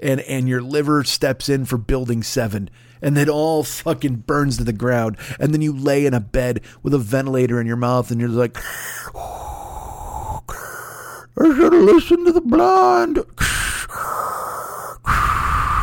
and, 0.00 0.20
and 0.22 0.48
your 0.48 0.60
liver 0.60 1.04
steps 1.04 1.48
in 1.48 1.64
for 1.64 1.78
building 1.78 2.24
seven 2.24 2.68
and 3.00 3.16
it 3.16 3.28
all 3.28 3.62
fucking 3.62 4.16
burns 4.16 4.56
to 4.58 4.64
the 4.64 4.72
ground. 4.72 5.16
And 5.38 5.54
then 5.54 5.62
you 5.62 5.72
lay 5.72 6.04
in 6.04 6.14
a 6.14 6.20
bed 6.20 6.62
with 6.82 6.92
a 6.92 6.98
ventilator 6.98 7.60
in 7.60 7.66
your 7.68 7.76
mouth 7.76 8.10
and 8.10 8.20
you're 8.20 8.28
like, 8.28 8.56
I 11.40 11.54
should 11.54 11.72
have 11.72 11.82
listened 11.82 12.26
to 12.26 12.32
the 12.32 12.40
blonde. 12.40 13.24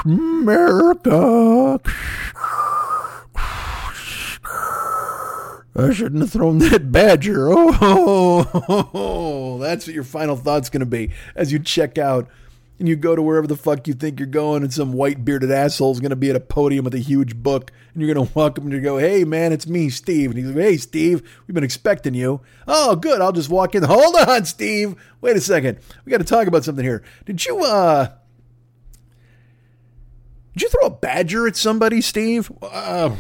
America. 0.04 1.80
I 5.76 5.92
shouldn't 5.92 6.22
have 6.22 6.32
thrown 6.32 6.60
that 6.60 6.92
badger. 6.94 7.50
Oh, 7.52 8.48
that's 9.62 9.86
what 9.86 9.94
your 9.94 10.04
final 10.04 10.36
thought's 10.36 10.70
going 10.70 10.80
to 10.82 10.86
be 10.86 11.12
as 11.36 11.52
you 11.52 11.60
check 11.60 11.98
out 11.98 12.30
and 12.80 12.90
you 12.90 12.96
go 12.96 13.16
to 13.16 13.22
wherever 13.22 13.48
the 13.48 13.56
fuck 13.56 13.88
you 13.88 13.94
think 13.94 14.20
you're 14.20 14.28
going, 14.28 14.62
and 14.64 14.74
some 14.74 14.94
white 14.94 15.24
bearded 15.24 15.52
asshole's 15.52 16.00
going 16.00 16.10
to 16.10 16.16
be 16.16 16.30
at 16.30 16.36
a 16.36 16.42
podium 16.42 16.84
with 16.84 16.94
a 16.94 17.00
huge 17.00 17.36
book, 17.36 17.72
and 17.94 18.02
you're 18.02 18.14
going 18.14 18.28
to 18.28 18.34
walk 18.34 18.58
up 18.58 18.64
and 18.64 18.74
you 18.74 18.82
go, 18.82 18.98
"Hey, 18.98 19.24
man, 19.24 19.54
it's 19.54 19.68
me, 19.68 19.90
Steve." 19.90 20.32
And 20.32 20.38
he's 20.38 20.48
like, 20.48 20.58
"Hey, 20.58 20.78
Steve, 20.78 21.22
we've 21.48 21.56
been 21.56 21.64
expecting 21.64 22.14
you." 22.14 22.42
Oh, 22.68 22.96
good. 22.96 23.22
I'll 23.22 23.32
just 23.32 23.50
walk 23.50 23.76
in. 23.76 23.84
Hold 23.84 24.16
on, 24.28 24.46
Steve. 24.46 24.96
Wait 25.22 25.38
a 25.38 25.42
second. 25.42 25.80
We 26.04 26.10
got 26.10 26.18
to 26.18 26.24
talk 26.26 26.48
about 26.48 26.64
something 26.64 26.84
here. 26.86 27.04
Did 27.26 27.46
you 27.46 27.64
uh? 27.64 28.10
Did 30.56 30.64
you 30.64 30.70
throw 30.70 30.88
a 30.88 30.90
badger 30.90 31.48
at 31.48 31.56
somebody, 31.56 32.00
Steve? 32.02 32.52
Uh, 32.62 33.14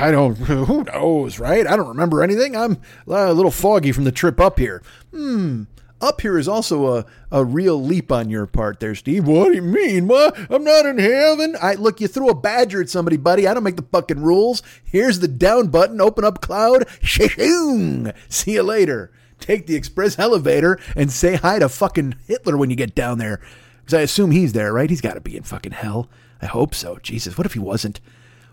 I 0.00 0.10
don't. 0.10 0.34
Who 0.36 0.84
knows, 0.84 1.38
right? 1.38 1.66
I 1.66 1.76
don't 1.76 1.88
remember 1.88 2.22
anything. 2.22 2.56
I'm 2.56 2.78
a 3.06 3.32
little 3.32 3.52
foggy 3.52 3.92
from 3.92 4.04
the 4.04 4.12
trip 4.12 4.40
up 4.40 4.58
here. 4.58 4.82
Hmm 5.12 5.64
up 6.02 6.20
here 6.20 6.36
is 6.36 6.48
also 6.48 6.96
a, 6.98 7.06
a 7.30 7.44
real 7.44 7.80
leap 7.80 8.10
on 8.10 8.28
your 8.28 8.46
part 8.46 8.80
there, 8.80 8.94
Steve. 8.94 9.26
What 9.26 9.48
do 9.48 9.54
you 9.54 9.62
mean? 9.62 10.08
What? 10.08 10.36
I'm 10.50 10.64
not 10.64 10.84
in 10.84 10.98
heaven. 10.98 11.56
I 11.62 11.74
look, 11.74 12.00
you 12.00 12.08
threw 12.08 12.28
a 12.28 12.34
badger 12.34 12.82
at 12.82 12.90
somebody, 12.90 13.16
buddy. 13.16 13.46
I 13.46 13.54
don't 13.54 13.62
make 13.62 13.76
the 13.76 13.82
fucking 13.82 14.20
rules. 14.20 14.62
Here's 14.84 15.20
the 15.20 15.28
down 15.28 15.68
button. 15.68 16.00
Open 16.00 16.24
up 16.24 16.40
cloud. 16.40 16.86
Shing. 17.00 18.12
See 18.28 18.54
you 18.54 18.64
later. 18.64 19.12
Take 19.38 19.66
the 19.66 19.76
express 19.76 20.18
elevator 20.18 20.78
and 20.96 21.10
say 21.10 21.36
hi 21.36 21.60
to 21.60 21.68
fucking 21.68 22.16
Hitler 22.26 22.56
when 22.56 22.70
you 22.70 22.76
get 22.76 22.94
down 22.94 23.18
there. 23.18 23.40
Because 23.80 23.94
I 23.94 24.02
assume 24.02 24.30
he's 24.30 24.52
there, 24.52 24.72
right? 24.72 24.90
He's 24.90 25.00
got 25.00 25.14
to 25.14 25.20
be 25.20 25.36
in 25.36 25.42
fucking 25.42 25.72
hell. 25.72 26.08
I 26.42 26.46
hope 26.46 26.74
so. 26.74 26.98
Jesus, 27.02 27.38
what 27.38 27.46
if 27.46 27.54
he 27.54 27.60
wasn't? 27.60 28.00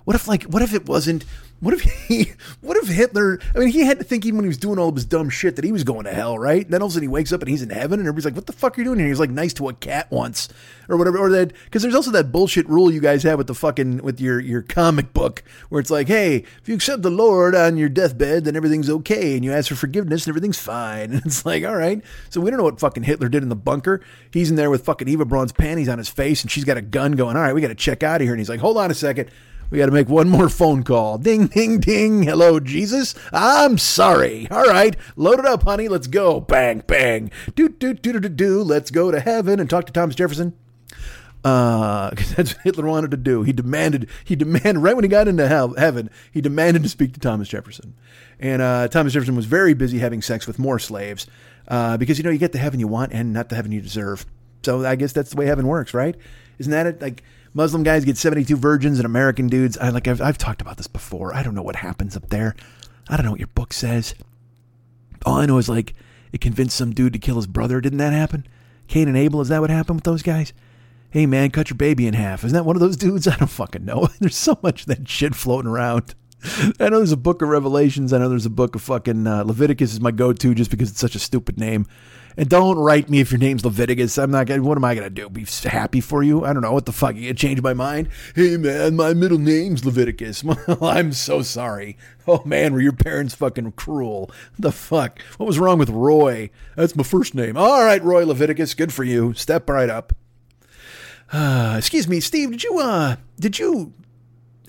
What 0.06 0.16
if 0.16 0.28
like 0.28 0.44
what 0.44 0.62
if 0.62 0.74
it 0.74 0.88
wasn't 0.88 1.26
what 1.60 1.74
if 1.74 1.82
he 1.82 2.32
what 2.62 2.78
if 2.78 2.88
Hitler 2.88 3.40
I 3.56 3.60
mean 3.60 3.70
he 3.70 3.82
had 3.82 4.00
to 4.00 4.04
think 4.04 4.26
even 4.26 4.38
when 4.38 4.46
he 4.46 4.50
was 4.50 4.58
doing 4.58 4.80
all 4.80 4.90
of 4.90 4.96
his 4.96 5.06
dumb 5.06 5.30
shit 5.30 5.56
that 5.56 5.66
he 5.66 5.72
was 5.72 5.84
going 5.84 6.06
to 6.06 6.14
hell, 6.14 6.38
right? 6.38 6.64
And 6.64 6.74
then 6.74 6.82
all 6.82 6.88
of 6.88 6.92
a 6.92 6.94
sudden 6.94 7.08
he 7.08 7.12
wakes 7.12 7.32
up 7.34 7.42
and 7.42 7.50
he's 7.50 7.62
in 7.62 7.70
heaven 7.70 8.00
and 8.00 8.08
everybody's 8.08 8.26
like, 8.26 8.36
What 8.36 8.48
the 8.48 8.54
fuck 8.54 8.78
are 8.78 8.82
you 8.82 8.86
doing 8.86 9.00
here? 9.00 9.08
He's 9.08 9.20
like 9.20 9.30
nice 9.30 9.54
to 9.56 9.70
a 9.70 9.74
cat 9.74 10.10
once. 10.12 10.50
Or 10.88 10.98
whatever. 10.98 11.20
Or 11.20 11.30
that 11.30 11.54
because 11.66 11.84
there's 11.84 11.94
also 11.94 12.10
that 12.12 12.32
bullshit 12.32 12.68
rule 12.68 12.92
you 12.92 13.00
guys 13.00 13.22
have 13.24 13.38
with 13.38 13.46
the 13.46 13.54
fucking 13.54 13.98
with 13.98 14.20
your 14.20 14.40
your 14.40 14.64
comic 14.64 15.14
book 15.14 15.44
where 15.70 15.80
it's 15.80 15.92
like, 15.92 16.08
hey, 16.08 16.38
if 16.62 16.68
you 16.68 16.74
accept 16.74 17.04
the 17.04 17.12
Lord 17.12 17.54
on 17.54 17.78
your 17.78 17.90
deathbed, 17.90 18.46
then 18.46 18.56
everything's 18.56 18.90
okay 18.90 19.36
and 19.36 19.46
you 19.46 19.54
ask 19.54 19.70
for 19.70 19.76
forgiveness 19.76 20.26
and 20.26 20.32
everything's 20.32 20.60
fine. 20.60 21.12
And 21.20 21.26
it's 21.26 21.46
like, 21.46 21.66
all 21.66 21.76
right. 21.76 22.02
So 22.30 22.40
we 22.40 22.50
don't 22.50 22.58
know 22.58 22.64
what 22.64 22.80
fucking 22.80 23.04
Hitler 23.04 23.30
did 23.30 23.44
in 23.44 23.50
the 23.50 23.56
bunker. 23.56 24.02
He's 24.32 24.50
in 24.50 24.56
there 24.56 24.70
with 24.70 24.86
fucking 24.86 25.08
Eva 25.08 25.26
Braun's 25.26 25.52
panties 25.52 25.90
on 25.90 25.98
his 25.98 26.10
face 26.10 26.42
and 26.42 26.50
she's 26.50 26.64
got 26.64 26.78
a 26.78 26.82
gun 26.82 27.14
going, 27.14 27.36
All 27.36 27.42
right, 27.42 27.54
we 27.54 27.62
gotta 27.62 27.76
check 27.76 28.04
out 28.04 28.22
of 28.22 28.26
here. 28.26 28.34
And 28.34 28.40
he's 28.40 28.50
like, 28.50 28.60
Hold 28.60 28.78
on 28.78 28.90
a 28.90 28.96
second. 28.96 29.30
We 29.70 29.78
got 29.78 29.86
to 29.86 29.92
make 29.92 30.10
one 30.10 30.30
more 30.30 30.50
phone 30.50 30.84
call. 30.84 31.20
Ding, 31.20 31.48
ding, 31.48 31.80
ding. 31.80 32.24
Hello, 32.24 32.60
Jesus. 32.60 33.14
I'm 33.32 33.78
sorry. 33.78 34.48
All 34.50 34.66
right. 34.66 34.96
Load 35.16 35.38
it 35.40 35.46
up, 35.46 35.64
honey. 35.64 35.88
Let's 35.88 36.08
go. 36.08 36.40
Bang, 36.40 36.84
bang. 36.88 37.30
Do, 37.56 37.70
do, 37.70 37.94
do, 37.94 38.14
do, 38.14 38.20
do, 38.20 38.30
do. 38.30 38.64
Let's 38.64 38.90
go 38.90 39.12
to 39.12 39.20
heaven 39.20 39.60
and 39.60 39.70
talk 39.70 39.86
to 39.86 39.94
Thomas 39.94 40.16
Jefferson. 40.16 40.54
Uh, 41.44 42.10
cause 42.12 42.32
that's 42.36 42.56
what 42.56 42.64
Hitler 42.64 42.86
wanted 42.86 43.12
to 43.12 43.18
do. 43.18 43.44
He 43.44 43.54
demanded, 43.54 44.10
he 44.26 44.36
demanded, 44.36 44.80
right 44.80 44.96
when 44.96 45.06
he 45.06 45.10
got 45.10 45.28
into 45.28 45.48
hell, 45.48 45.74
heaven, 45.76 46.10
he 46.32 46.42
demanded 46.42 46.84
to 46.84 46.90
speak 46.90 47.14
to 47.14 47.20
Thomas 47.20 47.48
Jefferson. 47.48 47.94
And, 48.40 48.62
uh, 48.62 48.88
Thomas 48.88 49.14
Jefferson 49.14 49.36
was 49.36 49.46
very 49.46 49.74
busy 49.74 50.00
having 50.00 50.22
sex 50.22 50.48
with 50.48 50.60
more 50.60 50.80
slaves, 50.80 51.28
uh, 51.68 51.96
because, 51.98 52.18
you 52.18 52.24
know, 52.24 52.30
you 52.30 52.40
get 52.40 52.52
the 52.52 52.58
heaven 52.58 52.80
you 52.80 52.88
want 52.88 53.14
and 53.14 53.32
not 53.32 53.50
the 53.50 53.56
heaven 53.56 53.72
you 53.72 53.82
deserve. 53.82 54.26
So 54.64 54.86
I 54.86 54.96
guess 54.96 55.14
that's 55.14 55.30
the 55.30 55.38
way 55.38 55.46
heaven 55.46 55.68
works, 55.68 55.94
right? 55.94 56.16
Isn't 56.58 56.72
that 56.72 56.88
it? 56.88 57.02
Like, 57.02 57.24
Muslim 57.54 57.84
guys 57.84 58.06
get 58.06 58.18
72 58.18 58.56
virgins 58.56 59.00
and 59.00 59.06
American 59.06 59.48
dudes. 59.48 59.78
I 59.78 59.90
like 59.90 60.08
I've, 60.08 60.22
I've 60.22 60.38
talked 60.38 60.62
about 60.62 60.78
this 60.78 60.88
before. 60.88 61.34
I 61.34 61.44
don't 61.44 61.56
know 61.56 61.62
what 61.62 61.78
happens 61.78 62.16
up 62.16 62.30
there. 62.30 62.56
I 63.08 63.16
don't 63.16 63.26
know 63.26 63.32
what 63.32 63.40
your 63.40 63.48
book 63.48 63.74
says. 63.74 64.14
All 65.26 65.36
I 65.36 65.46
know 65.46 65.58
is 65.58 65.70
like 65.70 65.94
it 66.32 66.42
convinced 66.42 66.78
some 66.78 66.94
dude 66.94 67.14
to 67.14 67.20
kill 67.20 67.38
his 67.38 67.48
brother. 67.48 67.82
Didn't 67.82 67.98
that 68.00 68.14
happen? 68.14 68.48
Cain 68.88 69.08
and 69.08 69.18
Abel, 69.18 69.42
is 69.42 69.50
that 69.50 69.62
what 69.62 69.70
happened 69.70 69.98
with 69.98 70.04
those 70.04 70.24
guys? 70.24 70.54
Hey 71.10 71.26
man, 71.26 71.50
cut 71.50 71.70
your 71.70 71.78
baby 71.78 72.06
in 72.06 72.14
half. 72.14 72.44
Isn't 72.44 72.56
that 72.56 72.66
one 72.66 72.76
of 72.76 72.82
those 72.82 72.98
dudes? 72.98 73.28
I 73.28 73.36
don't 73.36 73.48
fucking 73.48 73.86
know. 73.86 74.08
There's 74.20 74.38
so 74.38 74.60
much 74.62 74.86
that 74.86 75.08
shit 75.08 75.36
floating 75.36 75.72
around. 75.72 76.16
I 76.80 76.88
know 76.90 77.00
there's 77.00 77.12
a 77.12 77.18
book 77.18 77.42
of 77.42 77.50
Revelations. 77.50 78.14
I 78.14 78.18
know 78.18 78.30
there's 78.30 78.46
a 78.46 78.50
book 78.50 78.74
of 78.74 78.82
fucking 78.82 79.28
uh, 79.28 79.44
Leviticus 79.44 79.92
is 79.92 80.00
my 80.00 80.12
go-to 80.12 80.56
just 80.56 80.72
because 80.72 80.90
it's 80.90 81.00
such 81.00 81.16
a 81.16 81.20
stupid 81.20 81.60
name. 81.60 81.86
And 82.40 82.48
don't 82.48 82.78
write 82.78 83.10
me 83.10 83.20
if 83.20 83.32
your 83.32 83.38
name's 83.38 83.66
Leviticus. 83.66 84.18
I'm 84.18 84.32
not 84.32 84.48
gonna. 84.48 84.64
What 84.64 84.78
am 84.78 84.86
I 84.86 84.96
gonna 84.96 85.10
do? 85.10 85.28
Be 85.28 85.46
happy 85.64 86.00
for 86.00 86.24
you? 86.24 86.46
I 86.46 86.54
don't 86.54 86.62
know 86.62 86.72
what 86.72 86.86
the 86.86 86.94
fuck. 86.94 87.18
You 87.18 87.34
change 87.34 87.62
my 87.62 87.74
mind? 87.74 88.08
Hey 88.34 88.56
man, 88.56 88.96
my 88.96 89.14
middle 89.14 89.38
name's 89.38 89.84
Leviticus. 89.84 90.46
I'm 90.82 91.12
so 91.12 91.42
sorry. 91.42 91.98
Oh 92.26 92.42
man, 92.46 92.72
were 92.72 92.80
your 92.80 92.94
parents 92.94 93.36
fucking 93.36 93.74
cruel? 93.74 94.32
The 94.58 94.72
fuck? 94.72 95.22
What 95.36 95.48
was 95.48 95.60
wrong 95.60 95.80
with 95.80 95.90
Roy? 95.90 96.50
That's 96.78 96.96
my 96.96 97.04
first 97.04 97.36
name. 97.36 97.58
All 97.58 97.84
right, 97.84 98.02
Roy 98.02 98.26
Leviticus. 98.26 98.74
Good 98.74 98.94
for 98.94 99.04
you. 99.04 99.34
Step 99.34 99.70
right 99.70 99.90
up. 99.90 100.14
Uh, 101.34 101.76
excuse 101.78 102.08
me, 102.08 102.22
Steve. 102.22 102.52
Did 102.52 102.64
you 102.64 102.80
uh? 102.80 103.18
Did 103.38 103.60
you 103.60 103.92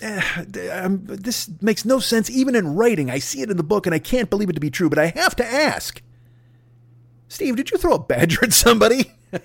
eh, 0.01 0.43
um, 0.73 1.05
this 1.05 1.49
makes 1.61 1.85
no 1.85 1.99
sense 1.99 2.29
even 2.29 2.53
in 2.53 2.75
writing. 2.75 3.09
I 3.09 3.19
see 3.19 3.41
it 3.41 3.49
in 3.49 3.55
the 3.55 3.63
book 3.63 3.85
and 3.85 3.95
I 3.95 3.99
can't 3.99 4.29
believe 4.29 4.49
it 4.49 4.53
to 4.53 4.59
be 4.59 4.69
true, 4.69 4.89
but 4.89 4.99
I 4.99 5.13
have 5.15 5.37
to 5.37 5.45
ask. 5.45 6.01
Steve, 7.31 7.55
did 7.55 7.71
you 7.71 7.77
throw 7.77 7.93
a 7.93 7.99
badger 7.99 8.43
at 8.43 8.51
somebody? 8.51 9.13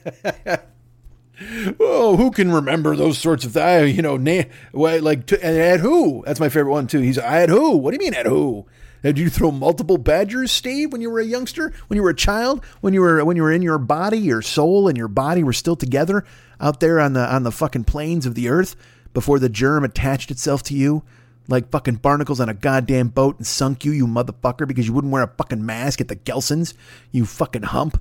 oh, 1.78 2.16
who 2.16 2.32
can 2.32 2.50
remember 2.50 2.96
those 2.96 3.16
sorts 3.16 3.44
of 3.44 3.52
things? 3.52 3.94
You 3.94 4.02
know, 4.02 4.16
na- 4.16 4.42
like 4.72 5.32
at 5.32 5.78
who? 5.78 6.24
That's 6.26 6.40
my 6.40 6.48
favorite 6.48 6.72
one 6.72 6.88
too. 6.88 6.98
He's 6.98 7.16
at 7.16 7.48
who? 7.48 7.76
What 7.76 7.92
do 7.92 7.94
you 7.94 8.00
mean 8.10 8.18
at 8.18 8.26
who? 8.26 8.66
Did 9.04 9.20
you 9.20 9.30
throw 9.30 9.52
multiple 9.52 9.98
badgers, 9.98 10.50
Steve, 10.50 10.90
when 10.90 11.00
you 11.00 11.08
were 11.10 11.20
a 11.20 11.24
youngster, 11.24 11.72
when 11.86 11.96
you 11.96 12.02
were 12.02 12.10
a 12.10 12.14
child, 12.14 12.64
when 12.80 12.92
you 12.92 13.02
were 13.02 13.24
when 13.24 13.36
you 13.36 13.44
were 13.44 13.52
in 13.52 13.62
your 13.62 13.78
body, 13.78 14.18
your 14.18 14.42
soul 14.42 14.88
and 14.88 14.98
your 14.98 15.06
body 15.06 15.44
were 15.44 15.52
still 15.52 15.76
together 15.76 16.24
out 16.60 16.80
there 16.80 16.98
on 16.98 17.12
the 17.12 17.32
on 17.32 17.44
the 17.44 17.52
fucking 17.52 17.84
plains 17.84 18.26
of 18.26 18.34
the 18.34 18.48
earth 18.48 18.74
before 19.14 19.38
the 19.38 19.48
germ 19.48 19.84
attached 19.84 20.32
itself 20.32 20.64
to 20.64 20.74
you? 20.74 21.04
Like 21.48 21.70
fucking 21.70 21.96
barnacles 21.96 22.40
on 22.40 22.48
a 22.48 22.54
goddamn 22.54 23.08
boat 23.08 23.36
and 23.36 23.46
sunk 23.46 23.84
you, 23.84 23.92
you 23.92 24.06
motherfucker, 24.06 24.66
because 24.66 24.86
you 24.86 24.92
wouldn't 24.92 25.12
wear 25.12 25.22
a 25.22 25.32
fucking 25.36 25.64
mask 25.64 26.00
at 26.00 26.08
the 26.08 26.16
Gelsons, 26.16 26.74
you 27.12 27.24
fucking 27.24 27.62
hump. 27.62 28.00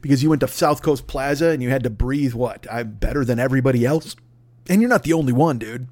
Because 0.00 0.22
you 0.22 0.30
went 0.30 0.40
to 0.40 0.48
South 0.48 0.82
Coast 0.82 1.06
Plaza 1.06 1.50
and 1.50 1.62
you 1.62 1.68
had 1.68 1.82
to 1.82 1.90
breathe 1.90 2.32
what? 2.32 2.66
I'm 2.70 2.92
better 2.92 3.24
than 3.24 3.38
everybody 3.38 3.84
else. 3.84 4.16
And 4.68 4.80
you're 4.80 4.88
not 4.88 5.02
the 5.02 5.12
only 5.12 5.32
one, 5.32 5.58
dude. 5.58 5.88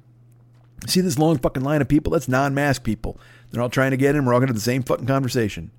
See 0.87 1.01
this 1.01 1.19
long 1.19 1.37
fucking 1.37 1.63
line 1.63 1.81
of 1.81 1.87
people? 1.87 2.11
That's 2.11 2.27
non 2.27 2.53
mask 2.53 2.83
people. 2.83 3.19
They're 3.51 3.61
all 3.61 3.69
trying 3.69 3.91
to 3.91 3.97
get 3.97 4.15
in. 4.15 4.25
We're 4.25 4.33
all 4.33 4.39
going 4.39 4.47
to 4.47 4.53
the 4.53 4.59
same 4.59 4.83
fucking 4.83 5.05
conversation. 5.05 5.71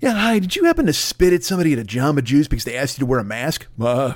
Yeah, 0.00 0.14
hi. 0.14 0.38
Did 0.40 0.56
you 0.56 0.64
happen 0.64 0.86
to 0.86 0.92
spit 0.92 1.32
at 1.32 1.44
somebody 1.44 1.72
at 1.72 1.78
a 1.78 1.84
Jamba 1.84 2.22
Juice 2.22 2.48
because 2.48 2.64
they 2.64 2.76
asked 2.76 2.98
you 2.98 3.02
to 3.02 3.06
wear 3.06 3.20
a 3.20 3.24
mask? 3.24 3.66
Uh, 3.80 4.14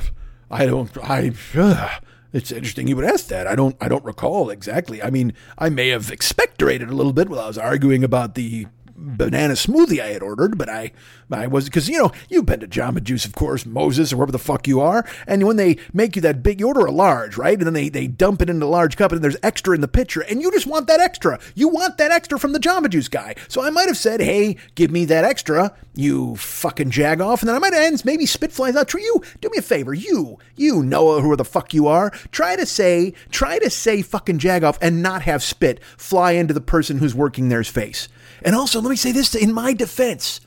I 0.51 0.67
don't. 0.67 0.91
I. 0.99 1.33
Uh, 1.55 2.01
it's 2.33 2.53
interesting 2.53 2.87
you 2.87 2.97
would 2.97 3.05
ask 3.05 3.29
that. 3.29 3.47
I 3.47 3.55
don't 3.55 3.77
I 3.81 3.89
don't 3.89 4.05
recall 4.05 4.51
exactly. 4.51 5.03
I 5.03 5.11
mean, 5.11 5.33
I 5.59 5.69
may 5.69 5.89
have 5.89 6.07
expectorated 6.07 6.89
a 6.89 6.95
little 6.95 7.13
bit 7.13 7.29
while 7.29 7.41
I 7.41 7.47
was 7.47 7.59
arguing 7.59 8.05
about 8.05 8.35
the 8.35 8.67
banana 9.01 9.55
smoothie 9.55 10.01
I 10.01 10.09
had 10.09 10.23
ordered, 10.23 10.59
but 10.59 10.69
I 10.69 10.93
I 11.33 11.47
was 11.47 11.65
because 11.65 11.89
you 11.89 11.99
know 11.99 12.13
you've 12.29 12.47
been 12.47 12.61
to 12.61 12.69
Jamba 12.69 13.03
Juice, 13.03 13.25
of 13.25 13.35
course, 13.35 13.65
Moses 13.65 14.13
or 14.13 14.17
wherever 14.17 14.33
the 14.33 14.39
fuck 14.39 14.69
you 14.69 14.81
are, 14.81 15.07
and 15.27 15.47
when 15.47 15.57
they 15.57 15.79
make 15.93 16.17
you 16.17 16.23
that 16.23 16.43
big, 16.43 16.61
you 16.61 16.69
order 16.69 16.87
a 16.87 16.91
large, 16.91 17.37
right? 17.37 17.57
And 17.57 17.67
then 17.67 17.75
they 17.75 17.89
they 17.89 18.07
dump 18.07 18.43
it 18.43 18.51
into 18.51 18.67
a 18.67 18.69
large 18.69 18.97
cup, 18.97 19.13
and 19.13 19.23
there's 19.23 19.37
extra 19.43 19.75
in 19.75 19.81
the 19.81 19.89
pitcher, 19.89 20.21
and 20.21 20.43
you 20.43 20.51
just 20.53 20.67
want 20.67 20.87
that 20.89 21.01
extra. 21.01 21.41
You 21.55 21.69
want 21.69 21.99
that 21.99 22.11
extra 22.11 22.39
from 22.39 22.53
the 22.53 22.61
Jamba 22.61 22.91
Juice 22.91 23.09
guy. 23.09 23.35
So 23.49 23.63
I 23.63 23.71
might 23.71 23.89
have 23.89 23.97
said, 23.97 24.21
hey, 24.21 24.57
give 24.75 24.91
me 24.91 25.05
that 25.07 25.25
extra, 25.25 25.75
you 25.95 26.37
fucking 26.37 26.91
jag 26.91 27.21
off, 27.21 27.41
and 27.41 27.49
then 27.49 27.57
I 27.57 27.61
might 27.61 27.73
end 27.73 28.05
maybe 28.05 28.27
spit 28.27 28.53
flies 28.53 28.77
out. 28.77 28.93
You, 28.93 29.23
do 29.41 29.49
me 29.51 29.59
a 29.59 29.63
favor, 29.63 29.95
you 29.95 30.39
you 30.57 30.83
Noah, 30.83 31.23
who 31.23 31.35
the 31.37 31.45
fuck 31.45 31.73
you 31.73 31.87
are, 31.87 32.11
try 32.31 32.57
to 32.57 32.67
say 32.67 33.15
try 33.31 33.59
to 33.59 33.71
say 33.71 34.03
fucking 34.03 34.39
jag 34.39 34.65
off 34.65 34.79
and 34.83 35.03
not 35.03 35.23
have 35.23 35.43
spit 35.43 35.83
fly 35.97 36.33
into 36.33 36.53
the 36.53 36.61
person 36.61 36.99
who's 36.99 37.15
working 37.15 37.49
there's 37.49 37.69
face. 37.69 38.09
And 38.43 38.55
also, 38.55 38.81
let 38.81 38.91
me 38.91 38.97
say 38.97 39.13
this 39.13 39.35
in 39.35 39.53
my 39.53 39.73
defense. 39.73 40.41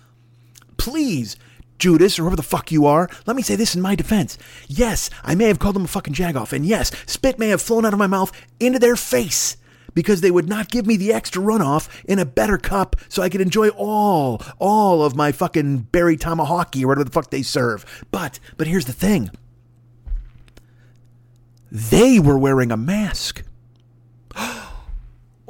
Please, 0.77 1.35
Judas, 1.79 2.17
or 2.17 2.23
whoever 2.23 2.35
the 2.35 2.43
fuck 2.43 2.71
you 2.71 2.85
are, 2.85 3.09
let 3.25 3.35
me 3.35 3.41
say 3.41 3.55
this 3.55 3.75
in 3.75 3.81
my 3.81 3.95
defense. 3.95 4.37
Yes, 4.67 5.09
I 5.23 5.35
may 5.35 5.47
have 5.47 5.59
called 5.59 5.75
them 5.75 5.85
a 5.85 5.87
fucking 5.87 6.13
jagoff, 6.13 6.53
and 6.53 6.65
yes, 6.65 6.91
spit 7.05 7.39
may 7.39 7.49
have 7.49 7.61
flown 7.61 7.85
out 7.85 7.93
of 7.93 7.99
my 7.99 8.07
mouth 8.07 8.31
into 8.59 8.79
their 8.79 8.95
face 8.95 9.57
because 9.93 10.21
they 10.21 10.31
would 10.31 10.49
not 10.49 10.69
give 10.69 10.85
me 10.85 10.97
the 10.97 11.13
extra 11.13 11.41
runoff 11.41 11.89
in 12.05 12.19
a 12.19 12.25
better 12.25 12.57
cup 12.57 12.95
so 13.09 13.21
I 13.21 13.29
could 13.29 13.41
enjoy 13.41 13.69
all, 13.69 14.41
all 14.59 15.03
of 15.03 15.15
my 15.15 15.31
fucking 15.31 15.79
berry 15.91 16.17
tomahawk 16.17 16.75
or 16.75 16.87
whatever 16.87 17.03
the 17.03 17.11
fuck 17.11 17.29
they 17.29 17.43
serve. 17.43 18.05
But, 18.11 18.39
but 18.57 18.67
here's 18.67 18.85
the 18.85 18.93
thing. 18.93 19.29
They 21.71 22.19
were 22.19 22.37
wearing 22.37 22.71
a 22.71 22.77
mask. 22.77 23.43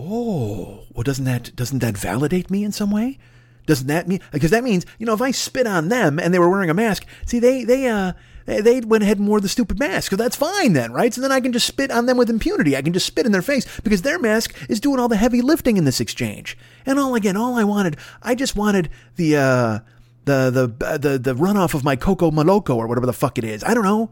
Oh, 0.03 0.83
well, 0.93 1.03
doesn't 1.03 1.25
that 1.25 1.55
doesn't 1.55 1.79
that 1.79 1.97
validate 1.97 2.49
me 2.49 2.63
in 2.63 2.71
some 2.71 2.91
way? 2.91 3.17
Doesn't 3.65 3.87
that 3.87 4.07
mean 4.07 4.19
because 4.31 4.51
that 4.51 4.63
means 4.63 4.85
you 4.97 5.05
know 5.05 5.13
if 5.13 5.21
I 5.21 5.31
spit 5.31 5.67
on 5.67 5.89
them 5.89 6.19
and 6.19 6.33
they 6.33 6.39
were 6.39 6.49
wearing 6.49 6.69
a 6.69 6.73
mask, 6.73 7.05
see 7.25 7.39
they 7.39 7.63
they 7.63 7.87
uh 7.87 8.13
they 8.45 8.81
went 8.81 9.03
ahead 9.03 9.19
and 9.19 9.27
wore 9.27 9.39
the 9.39 9.47
stupid 9.47 9.79
mask. 9.79 10.09
So 10.11 10.17
that's 10.17 10.35
fine 10.35 10.73
then, 10.73 10.91
right? 10.91 11.13
So 11.13 11.21
then 11.21 11.31
I 11.31 11.39
can 11.39 11.53
just 11.53 11.65
spit 11.65 11.91
on 11.91 12.07
them 12.07 12.17
with 12.17 12.29
impunity. 12.29 12.75
I 12.75 12.81
can 12.81 12.91
just 12.91 13.05
spit 13.05 13.25
in 13.25 13.31
their 13.31 13.41
face 13.41 13.65
because 13.81 14.01
their 14.01 14.19
mask 14.19 14.53
is 14.69 14.81
doing 14.81 14.99
all 14.99 15.07
the 15.07 15.15
heavy 15.15 15.41
lifting 15.41 15.77
in 15.77 15.85
this 15.85 16.01
exchange. 16.01 16.57
And 16.85 16.99
all 16.99 17.15
again, 17.15 17.37
all 17.37 17.55
I 17.55 17.63
wanted, 17.63 17.97
I 18.21 18.35
just 18.35 18.55
wanted 18.55 18.89
the 19.15 19.37
uh 19.37 19.79
the 20.25 20.49
the 20.51 20.97
the 20.97 21.17
the 21.17 21.35
runoff 21.35 21.73
of 21.73 21.83
my 21.83 21.95
Coco 21.95 22.31
Maloco 22.31 22.75
or 22.75 22.87
whatever 22.87 23.05
the 23.05 23.13
fuck 23.13 23.37
it 23.37 23.43
is. 23.43 23.63
I 23.63 23.73
don't 23.73 23.85
know. 23.85 24.11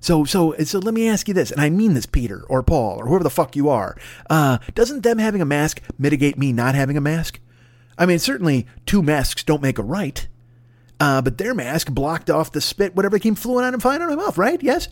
So, 0.00 0.24
so, 0.24 0.54
so 0.64 0.78
let 0.78 0.94
me 0.94 1.08
ask 1.08 1.26
you 1.28 1.34
this, 1.34 1.50
and 1.50 1.60
I 1.60 1.70
mean 1.70 1.94
this, 1.94 2.06
Peter 2.06 2.44
or 2.48 2.62
Paul 2.62 3.00
or 3.00 3.06
whoever 3.06 3.24
the 3.24 3.30
fuck 3.30 3.56
you 3.56 3.68
are. 3.68 3.96
Uh, 4.30 4.58
doesn't 4.74 5.02
them 5.02 5.18
having 5.18 5.40
a 5.40 5.46
mask 5.46 5.82
mitigate 5.98 6.38
me 6.38 6.52
not 6.52 6.74
having 6.74 6.96
a 6.96 7.00
mask? 7.00 7.40
I 7.96 8.06
mean, 8.06 8.18
certainly 8.18 8.66
two 8.86 9.02
masks 9.02 9.42
don't 9.42 9.62
make 9.62 9.78
a 9.78 9.82
right, 9.82 10.28
uh, 11.00 11.20
but 11.20 11.38
their 11.38 11.54
mask 11.54 11.90
blocked 11.90 12.30
off 12.30 12.52
the 12.52 12.60
spit, 12.60 12.94
whatever 12.94 13.18
came 13.18 13.34
fluent 13.34 13.66
out 13.66 13.74
and 13.74 13.82
flying 13.82 14.00
out 14.00 14.10
of 14.10 14.16
my 14.16 14.24
mouth, 14.24 14.38
right? 14.38 14.62
Yes? 14.62 14.88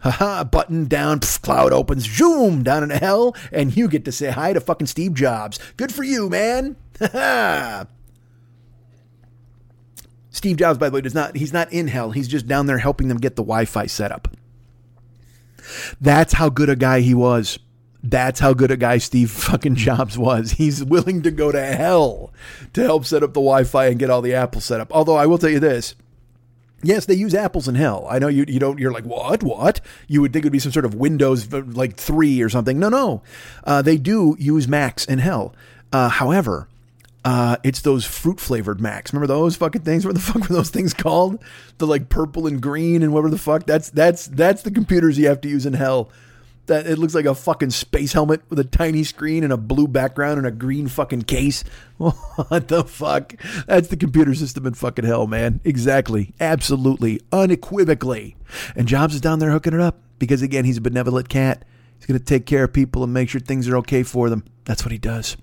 Haha, 0.00 0.44
button 0.44 0.86
down, 0.86 1.20
pff, 1.20 1.42
cloud 1.42 1.72
opens, 1.72 2.04
zoom, 2.04 2.62
down 2.62 2.84
in 2.84 2.90
hell, 2.90 3.34
and 3.50 3.76
you 3.76 3.88
get 3.88 4.04
to 4.04 4.12
say 4.12 4.30
hi 4.30 4.52
to 4.52 4.60
fucking 4.60 4.86
Steve 4.86 5.14
Jobs. 5.14 5.58
Good 5.76 5.92
for 5.92 6.04
you, 6.04 6.28
man. 6.28 6.76
Ha 7.00 7.86
Steve 10.36 10.58
Jobs, 10.58 10.78
by 10.78 10.90
the 10.90 10.94
way, 10.94 11.00
does 11.00 11.14
not, 11.14 11.34
he's 11.34 11.54
not 11.54 11.72
in 11.72 11.88
hell. 11.88 12.10
He's 12.10 12.28
just 12.28 12.46
down 12.46 12.66
there 12.66 12.76
helping 12.76 13.08
them 13.08 13.16
get 13.16 13.36
the 13.36 13.42
Wi 13.42 13.64
Fi 13.64 13.86
set 13.86 14.12
up. 14.12 14.28
That's 15.98 16.34
how 16.34 16.50
good 16.50 16.68
a 16.68 16.76
guy 16.76 17.00
he 17.00 17.14
was. 17.14 17.58
That's 18.02 18.38
how 18.38 18.52
good 18.52 18.70
a 18.70 18.76
guy 18.76 18.98
Steve 18.98 19.30
fucking 19.30 19.76
Jobs 19.76 20.18
was. 20.18 20.52
He's 20.52 20.84
willing 20.84 21.22
to 21.22 21.30
go 21.30 21.50
to 21.50 21.64
hell 21.64 22.34
to 22.74 22.82
help 22.82 23.06
set 23.06 23.22
up 23.22 23.30
the 23.30 23.40
Wi 23.40 23.64
Fi 23.64 23.86
and 23.86 23.98
get 23.98 24.10
all 24.10 24.20
the 24.20 24.34
Apple 24.34 24.60
set 24.60 24.78
up. 24.78 24.92
Although 24.92 25.16
I 25.16 25.24
will 25.24 25.38
tell 25.38 25.50
you 25.50 25.58
this. 25.58 25.94
Yes, 26.82 27.06
they 27.06 27.14
use 27.14 27.34
apples 27.34 27.66
in 27.66 27.74
hell. 27.74 28.06
I 28.08 28.18
know 28.18 28.28
you 28.28 28.44
you 28.46 28.60
don't 28.60 28.78
you're 28.78 28.92
like 28.92 29.04
what 29.04 29.42
what 29.42 29.80
you 30.06 30.20
would 30.20 30.34
think 30.34 30.44
it 30.44 30.48
would 30.48 30.52
be 30.52 30.58
some 30.58 30.70
sort 30.70 30.84
of 30.84 30.94
Windows 30.94 31.50
like 31.50 31.96
three 31.96 32.42
or 32.42 32.50
something. 32.50 32.78
No, 32.78 32.90
no, 32.90 33.22
uh, 33.64 33.80
they 33.80 33.96
do 33.96 34.36
use 34.38 34.68
Macs 34.68 35.06
in 35.06 35.18
hell. 35.18 35.54
Uh, 35.90 36.10
however, 36.10 36.68
uh, 37.26 37.56
it's 37.64 37.80
those 37.80 38.04
fruit 38.04 38.38
flavored 38.38 38.80
Macs. 38.80 39.12
Remember 39.12 39.26
those 39.26 39.56
fucking 39.56 39.82
things? 39.82 40.06
What 40.06 40.14
the 40.14 40.20
fuck 40.20 40.48
were 40.48 40.54
those 40.54 40.70
things 40.70 40.94
called? 40.94 41.42
The 41.78 41.86
like 41.86 42.08
purple 42.08 42.46
and 42.46 42.60
green 42.60 43.02
and 43.02 43.12
whatever 43.12 43.30
the 43.30 43.36
fuck. 43.36 43.66
That's 43.66 43.90
that's 43.90 44.28
that's 44.28 44.62
the 44.62 44.70
computers 44.70 45.18
you 45.18 45.26
have 45.26 45.40
to 45.40 45.48
use 45.48 45.66
in 45.66 45.72
hell. 45.72 46.12
That 46.66 46.86
it 46.86 46.98
looks 46.98 47.16
like 47.16 47.24
a 47.24 47.34
fucking 47.34 47.70
space 47.70 48.12
helmet 48.12 48.42
with 48.48 48.60
a 48.60 48.64
tiny 48.64 49.02
screen 49.02 49.42
and 49.42 49.52
a 49.52 49.56
blue 49.56 49.88
background 49.88 50.38
and 50.38 50.46
a 50.46 50.52
green 50.52 50.86
fucking 50.86 51.22
case. 51.22 51.64
What 51.96 52.68
the 52.68 52.84
fuck? 52.84 53.34
That's 53.66 53.88
the 53.88 53.96
computer 53.96 54.34
system 54.34 54.64
in 54.64 54.74
fucking 54.74 55.04
hell, 55.04 55.26
man. 55.26 55.60
Exactly. 55.64 56.32
Absolutely. 56.38 57.22
Unequivocally. 57.32 58.36
And 58.76 58.86
Jobs 58.86 59.16
is 59.16 59.20
down 59.20 59.40
there 59.40 59.50
hooking 59.50 59.74
it 59.74 59.80
up 59.80 59.98
because 60.20 60.42
again, 60.42 60.64
he's 60.64 60.76
a 60.76 60.82
benevolent 60.82 61.28
cat. 61.28 61.64
He's 61.96 62.06
going 62.06 62.20
to 62.20 62.24
take 62.24 62.46
care 62.46 62.64
of 62.64 62.72
people 62.72 63.02
and 63.02 63.12
make 63.12 63.30
sure 63.30 63.40
things 63.40 63.68
are 63.68 63.78
okay 63.78 64.04
for 64.04 64.30
them. 64.30 64.44
That's 64.64 64.84
what 64.84 64.92
he 64.92 64.98
does. 64.98 65.36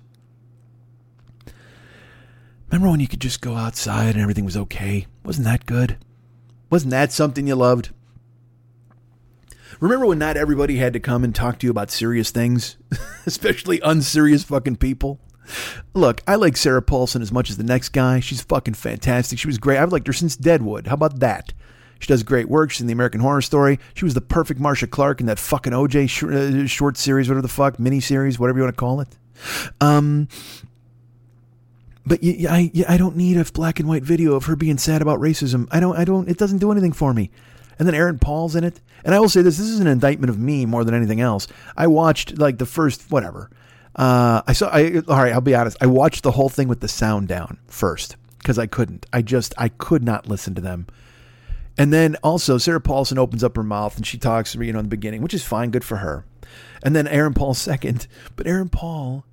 Remember 2.74 2.90
when 2.90 2.98
you 2.98 3.06
could 3.06 3.20
just 3.20 3.40
go 3.40 3.54
outside 3.54 4.16
and 4.16 4.20
everything 4.20 4.44
was 4.44 4.56
okay? 4.56 5.06
Wasn't 5.24 5.44
that 5.44 5.64
good? 5.64 5.96
Wasn't 6.70 6.90
that 6.90 7.12
something 7.12 7.46
you 7.46 7.54
loved? 7.54 7.90
Remember 9.78 10.06
when 10.06 10.18
not 10.18 10.36
everybody 10.36 10.78
had 10.78 10.92
to 10.94 10.98
come 10.98 11.22
and 11.22 11.32
talk 11.32 11.60
to 11.60 11.68
you 11.68 11.70
about 11.70 11.92
serious 11.92 12.32
things, 12.32 12.76
especially 13.26 13.78
unserious 13.84 14.42
fucking 14.42 14.74
people? 14.74 15.20
Look, 15.94 16.20
I 16.26 16.34
like 16.34 16.56
Sarah 16.56 16.82
Paulson 16.82 17.22
as 17.22 17.30
much 17.30 17.48
as 17.48 17.58
the 17.58 17.62
next 17.62 17.90
guy. 17.90 18.18
She's 18.18 18.42
fucking 18.42 18.74
fantastic. 18.74 19.38
She 19.38 19.46
was 19.46 19.58
great. 19.58 19.78
I've 19.78 19.92
liked 19.92 20.08
her 20.08 20.12
since 20.12 20.34
Deadwood. 20.34 20.88
How 20.88 20.94
about 20.94 21.20
that? 21.20 21.52
She 22.00 22.08
does 22.08 22.24
great 22.24 22.48
work. 22.48 22.72
She's 22.72 22.80
in 22.80 22.88
the 22.88 22.92
American 22.92 23.20
Horror 23.20 23.42
Story. 23.42 23.78
She 23.94 24.04
was 24.04 24.14
the 24.14 24.20
perfect 24.20 24.58
Marcia 24.58 24.88
Clark 24.88 25.20
in 25.20 25.26
that 25.26 25.38
fucking 25.38 25.72
OJ 25.72 26.64
uh, 26.64 26.66
short 26.66 26.96
series, 26.96 27.28
whatever 27.28 27.42
the 27.42 27.46
fuck, 27.46 27.78
mini 27.78 28.00
series, 28.00 28.40
whatever 28.40 28.58
you 28.58 28.64
want 28.64 28.74
to 28.74 28.80
call 28.80 29.00
it. 29.00 29.16
Um, 29.80 30.26
but 32.06 32.20
I, 32.22 32.70
I 32.88 32.96
don't 32.96 33.16
need 33.16 33.36
a 33.36 33.44
black 33.44 33.80
and 33.80 33.88
white 33.88 34.02
video 34.02 34.34
of 34.34 34.44
her 34.44 34.56
being 34.56 34.78
sad 34.78 35.00
about 35.00 35.20
racism. 35.20 35.68
I 35.70 35.80
don't, 35.80 35.96
I 35.96 36.04
don't, 36.04 36.28
it 36.28 36.36
doesn't 36.36 36.58
do 36.58 36.70
anything 36.70 36.92
for 36.92 37.14
me. 37.14 37.30
And 37.78 37.88
then 37.88 37.94
Aaron 37.94 38.18
Paul's 38.18 38.54
in 38.54 38.64
it. 38.64 38.80
And 39.04 39.14
I 39.14 39.20
will 39.20 39.28
say 39.28 39.42
this, 39.42 39.58
this 39.58 39.68
is 39.68 39.80
an 39.80 39.86
indictment 39.86 40.30
of 40.30 40.38
me 40.38 40.66
more 40.66 40.84
than 40.84 40.94
anything 40.94 41.20
else. 41.20 41.48
I 41.76 41.86
watched 41.86 42.38
like 42.38 42.58
the 42.58 42.66
first, 42.66 43.10
whatever. 43.10 43.50
Uh, 43.96 44.42
I 44.46 44.52
saw, 44.52 44.68
I, 44.68 45.02
all 45.08 45.16
right, 45.16 45.32
I'll 45.32 45.40
be 45.40 45.54
honest. 45.54 45.76
I 45.80 45.86
watched 45.86 46.22
the 46.22 46.32
whole 46.32 46.48
thing 46.48 46.68
with 46.68 46.80
the 46.80 46.88
sound 46.88 47.28
down 47.28 47.58
first 47.66 48.16
because 48.38 48.58
I 48.58 48.66
couldn't. 48.66 49.06
I 49.12 49.22
just, 49.22 49.54
I 49.56 49.68
could 49.68 50.02
not 50.04 50.28
listen 50.28 50.54
to 50.56 50.60
them. 50.60 50.86
And 51.76 51.92
then 51.92 52.16
also 52.22 52.58
Sarah 52.58 52.80
Paulson 52.80 53.18
opens 53.18 53.42
up 53.42 53.56
her 53.56 53.62
mouth 53.62 53.96
and 53.96 54.06
she 54.06 54.18
talks, 54.18 54.52
to 54.52 54.58
me 54.58 54.66
you 54.66 54.72
know, 54.72 54.78
in 54.78 54.84
the 54.84 54.90
beginning, 54.90 55.22
which 55.22 55.34
is 55.34 55.42
fine, 55.42 55.70
good 55.70 55.84
for 55.84 55.96
her. 55.96 56.24
And 56.82 56.94
then 56.94 57.08
Aaron 57.08 57.34
Paul 57.34 57.54
second, 57.54 58.06
but 58.36 58.46
Aaron 58.46 58.68
Paul 58.68 59.24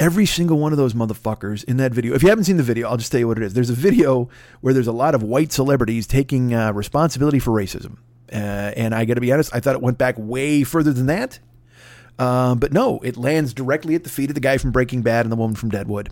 every 0.00 0.24
single 0.24 0.58
one 0.58 0.72
of 0.72 0.78
those 0.78 0.94
motherfuckers 0.94 1.62
in 1.64 1.76
that 1.76 1.92
video. 1.92 2.14
If 2.14 2.22
you 2.22 2.30
haven't 2.30 2.44
seen 2.44 2.56
the 2.56 2.62
video, 2.62 2.88
I'll 2.88 2.96
just 2.96 3.12
tell 3.12 3.20
you 3.20 3.28
what 3.28 3.36
it 3.36 3.44
is. 3.44 3.52
There's 3.52 3.70
a 3.70 3.74
video 3.74 4.30
where 4.62 4.72
there's 4.72 4.86
a 4.86 4.92
lot 4.92 5.14
of 5.14 5.22
white 5.22 5.52
celebrities 5.52 6.06
taking 6.06 6.54
uh, 6.54 6.72
responsibility 6.72 7.38
for 7.38 7.52
racism. 7.52 7.98
Uh, 8.32 8.72
and 8.76 8.94
I 8.94 9.04
got 9.04 9.14
to 9.14 9.20
be 9.20 9.30
honest, 9.30 9.54
I 9.54 9.60
thought 9.60 9.76
it 9.76 9.82
went 9.82 9.98
back 9.98 10.14
way 10.18 10.64
further 10.64 10.92
than 10.92 11.06
that. 11.06 11.38
Uh, 12.18 12.54
but 12.54 12.72
no, 12.72 12.98
it 13.00 13.16
lands 13.16 13.52
directly 13.52 13.94
at 13.94 14.04
the 14.04 14.10
feet 14.10 14.30
of 14.30 14.34
the 14.34 14.40
guy 14.40 14.58
from 14.58 14.72
Breaking 14.72 15.02
Bad 15.02 15.26
and 15.26 15.32
the 15.32 15.36
woman 15.36 15.56
from 15.56 15.68
Deadwood. 15.68 16.10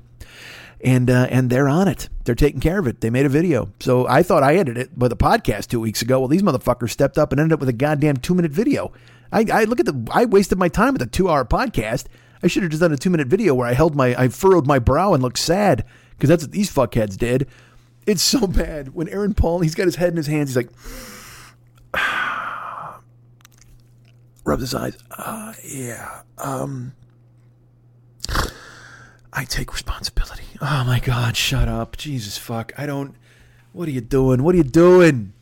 And 0.85 1.11
uh, 1.11 1.27
and 1.29 1.51
they're 1.51 1.69
on 1.69 1.89
it. 1.89 2.09
They're 2.25 2.37
taking 2.37 2.61
care 2.61 2.79
of 2.79 2.87
it. 2.87 3.01
They 3.01 3.11
made 3.11 3.27
a 3.27 3.29
video. 3.29 3.73
So 3.81 4.07
I 4.07 4.23
thought 4.23 4.45
I 4.45 4.55
edited 4.55 4.79
it 4.79 4.97
with 4.97 5.11
a 5.11 5.17
podcast 5.17 5.67
two 5.67 5.81
weeks 5.81 6.03
ago. 6.03 6.21
Well, 6.21 6.29
these 6.29 6.43
motherfuckers 6.43 6.91
stepped 6.91 7.19
up 7.19 7.33
and 7.33 7.41
ended 7.41 7.55
up 7.55 7.61
with 7.61 7.69
a 7.69 7.73
goddamn 7.73 8.19
two 8.19 8.35
minute 8.35 8.53
video. 8.53 8.93
I, 9.33 9.45
I 9.53 9.65
look 9.65 9.81
at 9.81 9.87
the. 9.87 10.09
I 10.13 10.25
wasted 10.25 10.57
my 10.57 10.69
time 10.69 10.93
with 10.93 11.03
a 11.03 11.07
two 11.07 11.29
hour 11.29 11.45
podcast. 11.45 12.05
I 12.43 12.47
should 12.47 12.63
have 12.63 12.71
just 12.71 12.81
done 12.81 12.93
a 12.93 12.97
two 12.97 13.11
minute 13.11 13.29
video 13.29 13.55
where 13.55 13.67
I 13.67 13.73
held 13.73 13.95
my. 13.95 14.15
I 14.17 14.29
furrowed 14.29 14.67
my 14.67 14.79
brow 14.79 15.15
and 15.15 15.23
looked 15.23 15.39
sad 15.39 15.85
because 16.11 16.29
that's 16.29 16.45
what 16.45 16.53
these 16.53 16.73
fuckheads 16.73 17.17
did. 17.17 17.49
It's 18.07 18.23
so 18.23 18.47
bad 18.47 18.95
when 18.95 19.09
Aaron 19.09 19.35
Paul. 19.35 19.61
He's 19.61 19.75
got 19.75 19.87
his 19.87 19.97
head 19.97 20.11
in 20.11 20.17
his 20.17 20.27
hands. 20.27 20.51
He's 20.51 20.57
like. 20.57 20.71
rubs 24.45 24.63
his 24.63 24.75
eyes. 24.75 24.97
Uh, 25.11 25.53
yeah. 25.63 26.23
Um, 26.39 26.95
I 29.33 29.45
take 29.45 29.73
responsibility. 29.73 30.45
Oh 30.61 30.85
my 30.85 31.01
God, 31.01 31.37
shut 31.37 31.69
up. 31.69 31.97
Jesus 31.97 32.39
fuck. 32.39 32.73
I 32.77 32.87
don't. 32.87 33.15
What 33.73 33.87
are 33.89 33.93
you 33.93 34.01
doing? 34.01 34.43
What 34.43 34.55
are 34.55 34.59
you 34.59 34.65
doing? 34.65 35.35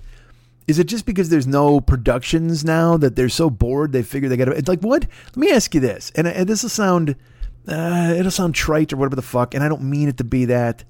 Is 0.66 0.79
it 0.79 0.85
just 0.85 1.07
because 1.07 1.29
there's 1.29 1.46
no 1.46 1.81
productions 1.81 2.64
now 2.64 2.96
that 2.96 3.14
they're 3.14 3.29
so 3.29 3.50
bored 3.50 3.92
they 3.92 4.02
figure 4.02 4.29
they 4.29 4.37
got 4.37 4.46
to. 4.46 4.52
It's 4.52 4.68
like, 4.68 4.81
what? 4.81 5.07
Let 5.29 5.37
me 5.37 5.50
ask 5.52 5.74
you 5.74 5.81
this. 5.81 6.11
And, 6.14 6.26
and 6.26 6.48
this 6.48 6.62
will 6.62 6.70
sound. 6.70 7.16
Uh, 7.68 8.14
it'll 8.16 8.31
sound 8.31 8.55
trite 8.55 8.92
or 8.92 8.96
whatever 8.96 9.16
the 9.16 9.22
fuck, 9.22 9.52
and 9.55 9.62
I 9.62 9.68
don't 9.68 9.83
mean 9.83 10.09
it 10.09 10.18
to 10.18 10.24
be 10.24 10.44
that. 10.44 10.85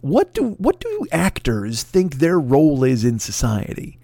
What 0.00 0.34
do 0.34 0.50
what 0.58 0.80
do 0.80 1.06
actors 1.10 1.82
think 1.82 2.16
their 2.16 2.38
role 2.38 2.84
is 2.84 3.04
in 3.04 3.18
society? 3.18 3.98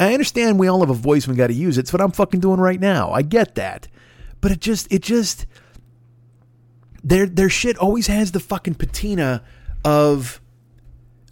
I 0.00 0.12
understand 0.12 0.58
we 0.58 0.68
all 0.68 0.80
have 0.80 0.90
a 0.90 0.94
voice 0.94 1.26
and 1.26 1.34
we 1.34 1.38
got 1.38 1.48
to 1.48 1.54
use 1.54 1.78
it. 1.78 1.82
It's 1.82 1.92
what 1.92 2.02
I'm 2.02 2.10
fucking 2.10 2.40
doing 2.40 2.60
right 2.60 2.80
now. 2.80 3.12
I 3.12 3.22
get 3.22 3.54
that. 3.54 3.88
But 4.40 4.52
it 4.52 4.60
just, 4.60 4.92
it 4.92 5.02
just, 5.02 5.46
their, 7.02 7.26
their 7.26 7.48
shit 7.48 7.78
always 7.78 8.08
has 8.08 8.32
the 8.32 8.40
fucking 8.40 8.74
patina 8.74 9.42
of, 9.84 10.40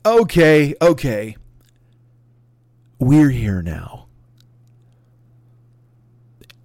okay, 0.07 0.75
okay, 0.81 1.37
we're 3.03 3.31
here 3.31 3.63
now. 3.63 4.07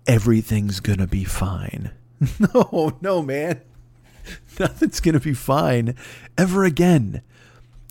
Everything's 0.06 0.80
going 0.80 1.00
to 1.00 1.08
be 1.08 1.23
fine. 1.23 1.91
No, 2.39 2.97
no, 3.00 3.21
man. 3.21 3.62
Nothing's 4.60 5.00
going 5.00 5.13
to 5.13 5.19
be 5.19 5.36
fine 5.36 5.93
ever 6.36 6.63
again. 6.63 7.21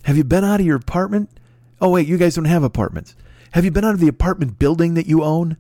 Have 0.03 0.17
you 0.17 0.25
been 0.25 0.43
out 0.43 0.59
of 0.59 0.67
your 0.67 0.77
apartment? 0.77 1.31
Oh, 1.81 1.91
wait, 1.91 2.09
you 2.09 2.17
guys 2.17 2.35
don't 2.35 2.45
have 2.47 2.65
apartments. 2.65 3.15
Have 3.53 3.65
you 3.65 3.71
been 3.71 3.85
out 3.85 3.95
of 3.95 4.01
the 4.01 4.09
apartment 4.09 4.59
building 4.59 4.95
that 4.95 5.07
you 5.07 5.23
own? 5.23 5.57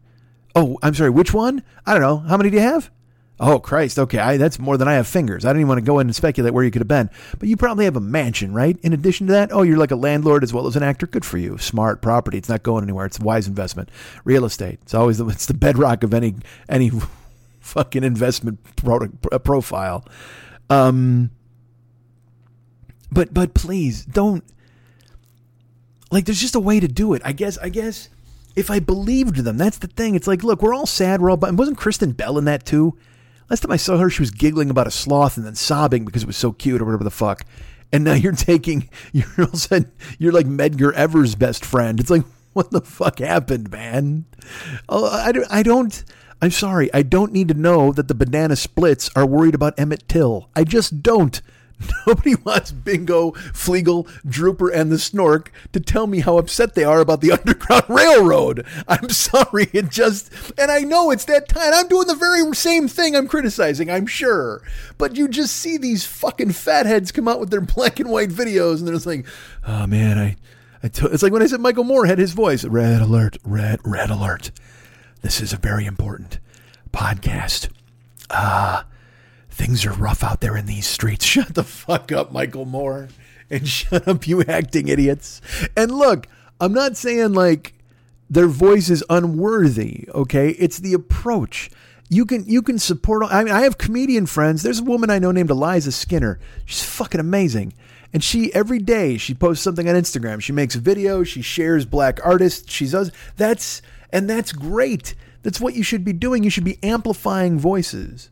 Oh, 0.56 0.78
I'm 0.82 0.94
sorry, 0.94 1.10
which 1.10 1.32
one? 1.32 1.62
I 1.86 1.92
don't 1.92 2.02
know. 2.02 2.18
How 2.18 2.36
many 2.36 2.50
do 2.50 2.56
you 2.56 2.62
have? 2.62 2.90
Oh, 3.38 3.58
Christ. 3.58 3.98
Okay, 3.98 4.18
I, 4.18 4.38
that's 4.38 4.58
more 4.58 4.78
than 4.78 4.88
I 4.88 4.94
have 4.94 5.06
fingers. 5.06 5.44
I 5.44 5.52
don't 5.52 5.60
even 5.60 5.68
want 5.68 5.78
to 5.78 5.84
go 5.84 5.98
in 5.98 6.06
and 6.06 6.16
speculate 6.16 6.54
where 6.54 6.64
you 6.64 6.70
could 6.70 6.80
have 6.80 6.88
been. 6.88 7.10
But 7.38 7.48
you 7.48 7.56
probably 7.56 7.84
have 7.84 7.96
a 7.96 8.00
mansion, 8.00 8.54
right? 8.54 8.78
In 8.82 8.94
addition 8.94 9.26
to 9.26 9.34
that, 9.34 9.52
oh, 9.52 9.60
you're 9.60 9.76
like 9.76 9.90
a 9.90 9.96
landlord 9.96 10.42
as 10.42 10.54
well 10.54 10.66
as 10.66 10.74
an 10.74 10.82
actor. 10.82 11.06
Good 11.06 11.24
for 11.24 11.36
you. 11.36 11.58
Smart 11.58 12.00
property. 12.00 12.38
It's 12.38 12.48
not 12.48 12.62
going 12.62 12.82
anywhere. 12.82 13.04
It's 13.04 13.18
a 13.18 13.22
wise 13.22 13.46
investment. 13.46 13.90
Real 14.24 14.46
estate. 14.46 14.78
It's 14.82 14.94
always 14.94 15.18
the, 15.18 15.26
it's 15.28 15.46
the 15.46 15.54
bedrock 15.54 16.02
of 16.02 16.14
any 16.14 16.36
any 16.68 16.90
fucking 17.60 18.04
investment 18.04 18.58
profile. 18.76 20.04
Um, 20.70 21.30
but 23.12 23.34
but 23.34 23.52
please 23.54 24.04
don't 24.04 24.44
like 26.10 26.24
there's 26.24 26.40
just 26.40 26.54
a 26.54 26.60
way 26.60 26.80
to 26.80 26.88
do 26.88 27.12
it. 27.12 27.22
I 27.24 27.32
guess 27.32 27.58
I 27.58 27.68
guess 27.68 28.08
if 28.56 28.70
I 28.70 28.78
believed 28.78 29.36
them, 29.36 29.58
that's 29.58 29.78
the 29.78 29.88
thing. 29.88 30.14
It's 30.14 30.26
like, 30.26 30.42
look, 30.42 30.62
we're 30.62 30.74
all 30.74 30.86
sad, 30.86 31.20
we're 31.20 31.30
all 31.30 31.36
wasn't 31.36 31.76
Kristen 31.76 32.12
Bell 32.12 32.38
in 32.38 32.46
that 32.46 32.64
too? 32.64 32.96
Last 33.48 33.60
time 33.60 33.72
I 33.72 33.76
saw 33.76 33.98
her, 33.98 34.10
she 34.10 34.22
was 34.22 34.30
giggling 34.30 34.70
about 34.70 34.86
a 34.86 34.90
sloth 34.90 35.36
and 35.36 35.46
then 35.46 35.54
sobbing 35.54 36.04
because 36.04 36.22
it 36.22 36.26
was 36.26 36.36
so 36.36 36.52
cute 36.52 36.80
or 36.80 36.84
whatever 36.84 37.04
the 37.04 37.10
fuck. 37.10 37.44
And 37.92 38.02
now 38.04 38.14
you're 38.14 38.32
taking 38.32 38.88
you're 39.12 39.26
all 39.38 39.54
sudden 39.54 39.92
you're 40.18 40.32
like 40.32 40.46
Medgar 40.46 40.92
Evers' 40.92 41.34
best 41.34 41.64
friend. 41.64 42.00
It's 42.00 42.10
like, 42.10 42.24
what 42.52 42.70
the 42.70 42.80
fuck 42.80 43.18
happened, 43.18 43.70
man? 43.70 44.24
Oh, 44.88 45.06
I 45.06 45.32
don't 45.32 45.46
I 45.50 45.62
don't 45.62 46.04
I'm 46.42 46.50
sorry, 46.50 46.92
I 46.92 47.02
don't 47.02 47.32
need 47.32 47.48
to 47.48 47.54
know 47.54 47.92
that 47.92 48.08
the 48.08 48.14
banana 48.14 48.56
splits 48.56 49.10
are 49.16 49.24
worried 49.24 49.54
about 49.54 49.78
Emmett 49.78 50.06
Till. 50.08 50.50
I 50.54 50.64
just 50.64 51.02
don't. 51.02 51.40
Nobody 52.06 52.34
wants 52.34 52.72
Bingo, 52.72 53.32
Fleegle, 53.32 54.06
Drooper, 54.26 54.72
and 54.72 54.90
the 54.90 54.96
Snork 54.96 55.48
to 55.72 55.80
tell 55.80 56.06
me 56.06 56.20
how 56.20 56.38
upset 56.38 56.74
they 56.74 56.84
are 56.84 57.00
about 57.00 57.20
the 57.20 57.32
Underground 57.38 57.84
Railroad. 57.88 58.66
I'm 58.88 59.10
sorry, 59.10 59.64
it 59.72 59.90
just, 59.90 60.30
and 60.58 60.70
I 60.70 60.80
know 60.80 61.10
it's 61.10 61.26
that 61.26 61.48
time. 61.48 61.72
I'm 61.74 61.88
doing 61.88 62.06
the 62.06 62.14
very 62.14 62.54
same 62.54 62.88
thing 62.88 63.14
I'm 63.14 63.28
criticizing, 63.28 63.90
I'm 63.90 64.06
sure. 64.06 64.62
But 64.98 65.16
you 65.16 65.28
just 65.28 65.56
see 65.56 65.76
these 65.76 66.06
fucking 66.06 66.52
fatheads 66.52 67.12
come 67.12 67.28
out 67.28 67.40
with 67.40 67.50
their 67.50 67.60
black 67.60 68.00
and 68.00 68.10
white 68.10 68.30
videos, 68.30 68.78
and 68.78 68.86
they're 68.86 68.94
just 68.94 69.06
like, 69.06 69.26
oh 69.66 69.86
man, 69.86 70.18
I, 70.18 70.36
I 70.82 70.88
t-. 70.88 71.06
it's 71.06 71.22
like 71.22 71.32
when 71.32 71.42
I 71.42 71.46
said 71.46 71.60
Michael 71.60 71.84
Moore 71.84 72.06
had 72.06 72.18
his 72.18 72.32
voice, 72.32 72.64
red 72.64 73.02
alert, 73.02 73.36
red, 73.44 73.80
red 73.84 74.10
alert. 74.10 74.50
This 75.22 75.40
is 75.40 75.52
a 75.52 75.56
very 75.56 75.84
important 75.84 76.38
podcast. 76.92 77.68
Ah. 78.30 78.80
Uh, 78.80 78.84
Things 79.56 79.86
are 79.86 79.92
rough 79.92 80.22
out 80.22 80.42
there 80.42 80.54
in 80.54 80.66
these 80.66 80.86
streets. 80.86 81.24
Shut 81.24 81.54
the 81.54 81.64
fuck 81.64 82.12
up, 82.12 82.30
Michael 82.30 82.66
Moore. 82.66 83.08
And 83.48 83.66
shut 83.68 84.06
up, 84.06 84.28
you 84.28 84.42
acting 84.42 84.88
idiots. 84.88 85.40
And 85.74 85.90
look, 85.92 86.26
I'm 86.60 86.74
not 86.74 86.96
saying 86.96 87.32
like 87.32 87.72
their 88.28 88.48
voice 88.48 88.90
is 88.90 89.02
unworthy, 89.08 90.08
okay? 90.14 90.50
It's 90.50 90.78
the 90.78 90.92
approach. 90.92 91.70
You 92.10 92.26
can 92.26 92.44
you 92.46 92.60
can 92.60 92.78
support 92.78 93.24
I 93.30 93.44
mean 93.44 93.54
I 93.54 93.62
have 93.62 93.78
comedian 93.78 94.26
friends. 94.26 94.62
There's 94.62 94.80
a 94.80 94.84
woman 94.84 95.08
I 95.08 95.18
know 95.18 95.32
named 95.32 95.50
Eliza 95.50 95.90
Skinner. 95.90 96.38
She's 96.66 96.82
fucking 96.82 97.20
amazing. 97.20 97.72
And 98.12 98.22
she 98.22 98.52
every 98.54 98.78
day 98.78 99.16
she 99.16 99.32
posts 99.32 99.64
something 99.64 99.88
on 99.88 99.94
Instagram. 99.94 100.42
She 100.42 100.52
makes 100.52 100.76
videos, 100.76 101.26
she 101.28 101.40
shares 101.40 101.86
black 101.86 102.20
artists. 102.22 102.70
She 102.70 102.88
does 102.88 103.10
that's 103.36 103.80
and 104.12 104.28
that's 104.28 104.52
great. 104.52 105.14
That's 105.42 105.60
what 105.60 105.74
you 105.74 105.82
should 105.82 106.04
be 106.04 106.12
doing. 106.12 106.44
You 106.44 106.50
should 106.50 106.64
be 106.64 106.78
amplifying 106.82 107.58
voices 107.58 108.28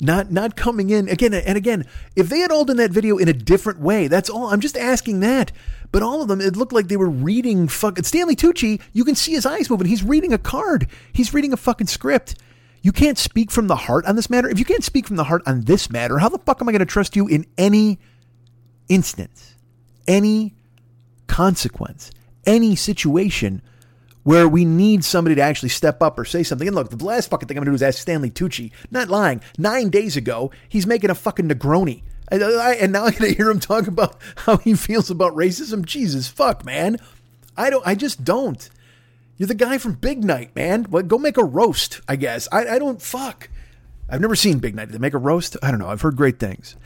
not 0.00 0.30
not 0.30 0.56
coming 0.56 0.90
in 0.90 1.08
again 1.08 1.34
and 1.34 1.56
again. 1.56 1.84
If 2.14 2.28
they 2.28 2.38
had 2.38 2.50
all 2.50 2.64
done 2.64 2.76
that 2.76 2.90
video 2.90 3.18
in 3.18 3.28
a 3.28 3.32
different 3.32 3.80
way, 3.80 4.08
that's 4.08 4.30
all. 4.30 4.48
I'm 4.48 4.60
just 4.60 4.76
asking 4.76 5.20
that. 5.20 5.52
But 5.90 6.02
all 6.02 6.22
of 6.22 6.28
them, 6.28 6.40
it 6.40 6.56
looked 6.56 6.72
like 6.72 6.88
they 6.88 6.96
were 6.96 7.08
reading 7.08 7.66
fucking 7.66 8.04
Stanley 8.04 8.36
Tucci. 8.36 8.80
You 8.92 9.04
can 9.04 9.14
see 9.14 9.32
his 9.32 9.46
eyes 9.46 9.70
moving. 9.70 9.86
He's 9.86 10.04
reading 10.04 10.32
a 10.32 10.38
card. 10.38 10.86
He's 11.12 11.32
reading 11.32 11.52
a 11.52 11.56
fucking 11.56 11.86
script. 11.86 12.36
You 12.82 12.92
can't 12.92 13.18
speak 13.18 13.50
from 13.50 13.66
the 13.66 13.76
heart 13.76 14.06
on 14.06 14.14
this 14.14 14.30
matter. 14.30 14.48
If 14.48 14.58
you 14.58 14.64
can't 14.64 14.84
speak 14.84 15.06
from 15.06 15.16
the 15.16 15.24
heart 15.24 15.42
on 15.46 15.62
this 15.62 15.90
matter, 15.90 16.18
how 16.18 16.28
the 16.28 16.38
fuck 16.38 16.60
am 16.60 16.68
I 16.68 16.72
going 16.72 16.80
to 16.80 16.86
trust 16.86 17.16
you 17.16 17.26
in 17.26 17.46
any 17.56 17.98
instance, 18.88 19.56
any 20.06 20.54
consequence, 21.26 22.10
any 22.46 22.76
situation 22.76 23.62
where 24.28 24.46
we 24.46 24.62
need 24.62 25.02
somebody 25.02 25.34
to 25.34 25.40
actually 25.40 25.70
step 25.70 26.02
up 26.02 26.18
or 26.18 26.24
say 26.26 26.42
something. 26.42 26.68
And 26.68 26.74
look, 26.74 26.90
the 26.90 27.02
last 27.02 27.30
fucking 27.30 27.48
thing 27.48 27.56
I'm 27.56 27.64
going 27.64 27.72
to 27.72 27.78
do 27.78 27.82
is 27.82 27.82
ask 27.82 27.98
Stanley 27.98 28.30
Tucci. 28.30 28.72
Not 28.90 29.08
lying. 29.08 29.40
Nine 29.56 29.88
days 29.88 30.18
ago, 30.18 30.50
he's 30.68 30.86
making 30.86 31.08
a 31.08 31.14
fucking 31.14 31.48
Negroni. 31.48 32.02
and 32.30 32.92
now 32.92 33.06
I'm 33.06 33.12
going 33.12 33.30
to 33.30 33.34
hear 33.34 33.48
him 33.48 33.58
talk 33.58 33.86
about 33.86 34.20
how 34.36 34.58
he 34.58 34.74
feels 34.74 35.10
about 35.10 35.34
racism. 35.34 35.82
Jesus 35.82 36.28
fuck, 36.28 36.62
man. 36.62 36.98
I 37.56 37.70
don't. 37.70 37.86
I 37.86 37.94
just 37.94 38.22
don't. 38.22 38.68
You're 39.38 39.46
the 39.46 39.54
guy 39.54 39.78
from 39.78 39.94
Big 39.94 40.22
Night, 40.22 40.54
man. 40.54 40.84
Well, 40.90 41.04
go 41.04 41.16
make 41.16 41.38
a 41.38 41.44
roast. 41.44 42.02
I 42.06 42.16
guess. 42.16 42.48
I, 42.52 42.66
I 42.66 42.78
don't 42.78 43.00
fuck. 43.00 43.48
I've 44.10 44.22
never 44.22 44.34
seen 44.34 44.58
Big 44.58 44.74
Night. 44.74 44.86
Did 44.86 44.94
they 44.94 44.98
make 44.98 45.12
a 45.12 45.18
roast? 45.18 45.56
I 45.62 45.70
don't 45.70 45.80
know. 45.80 45.88
I've 45.88 46.00
heard 46.00 46.16
great 46.16 46.38
things. 46.38 46.76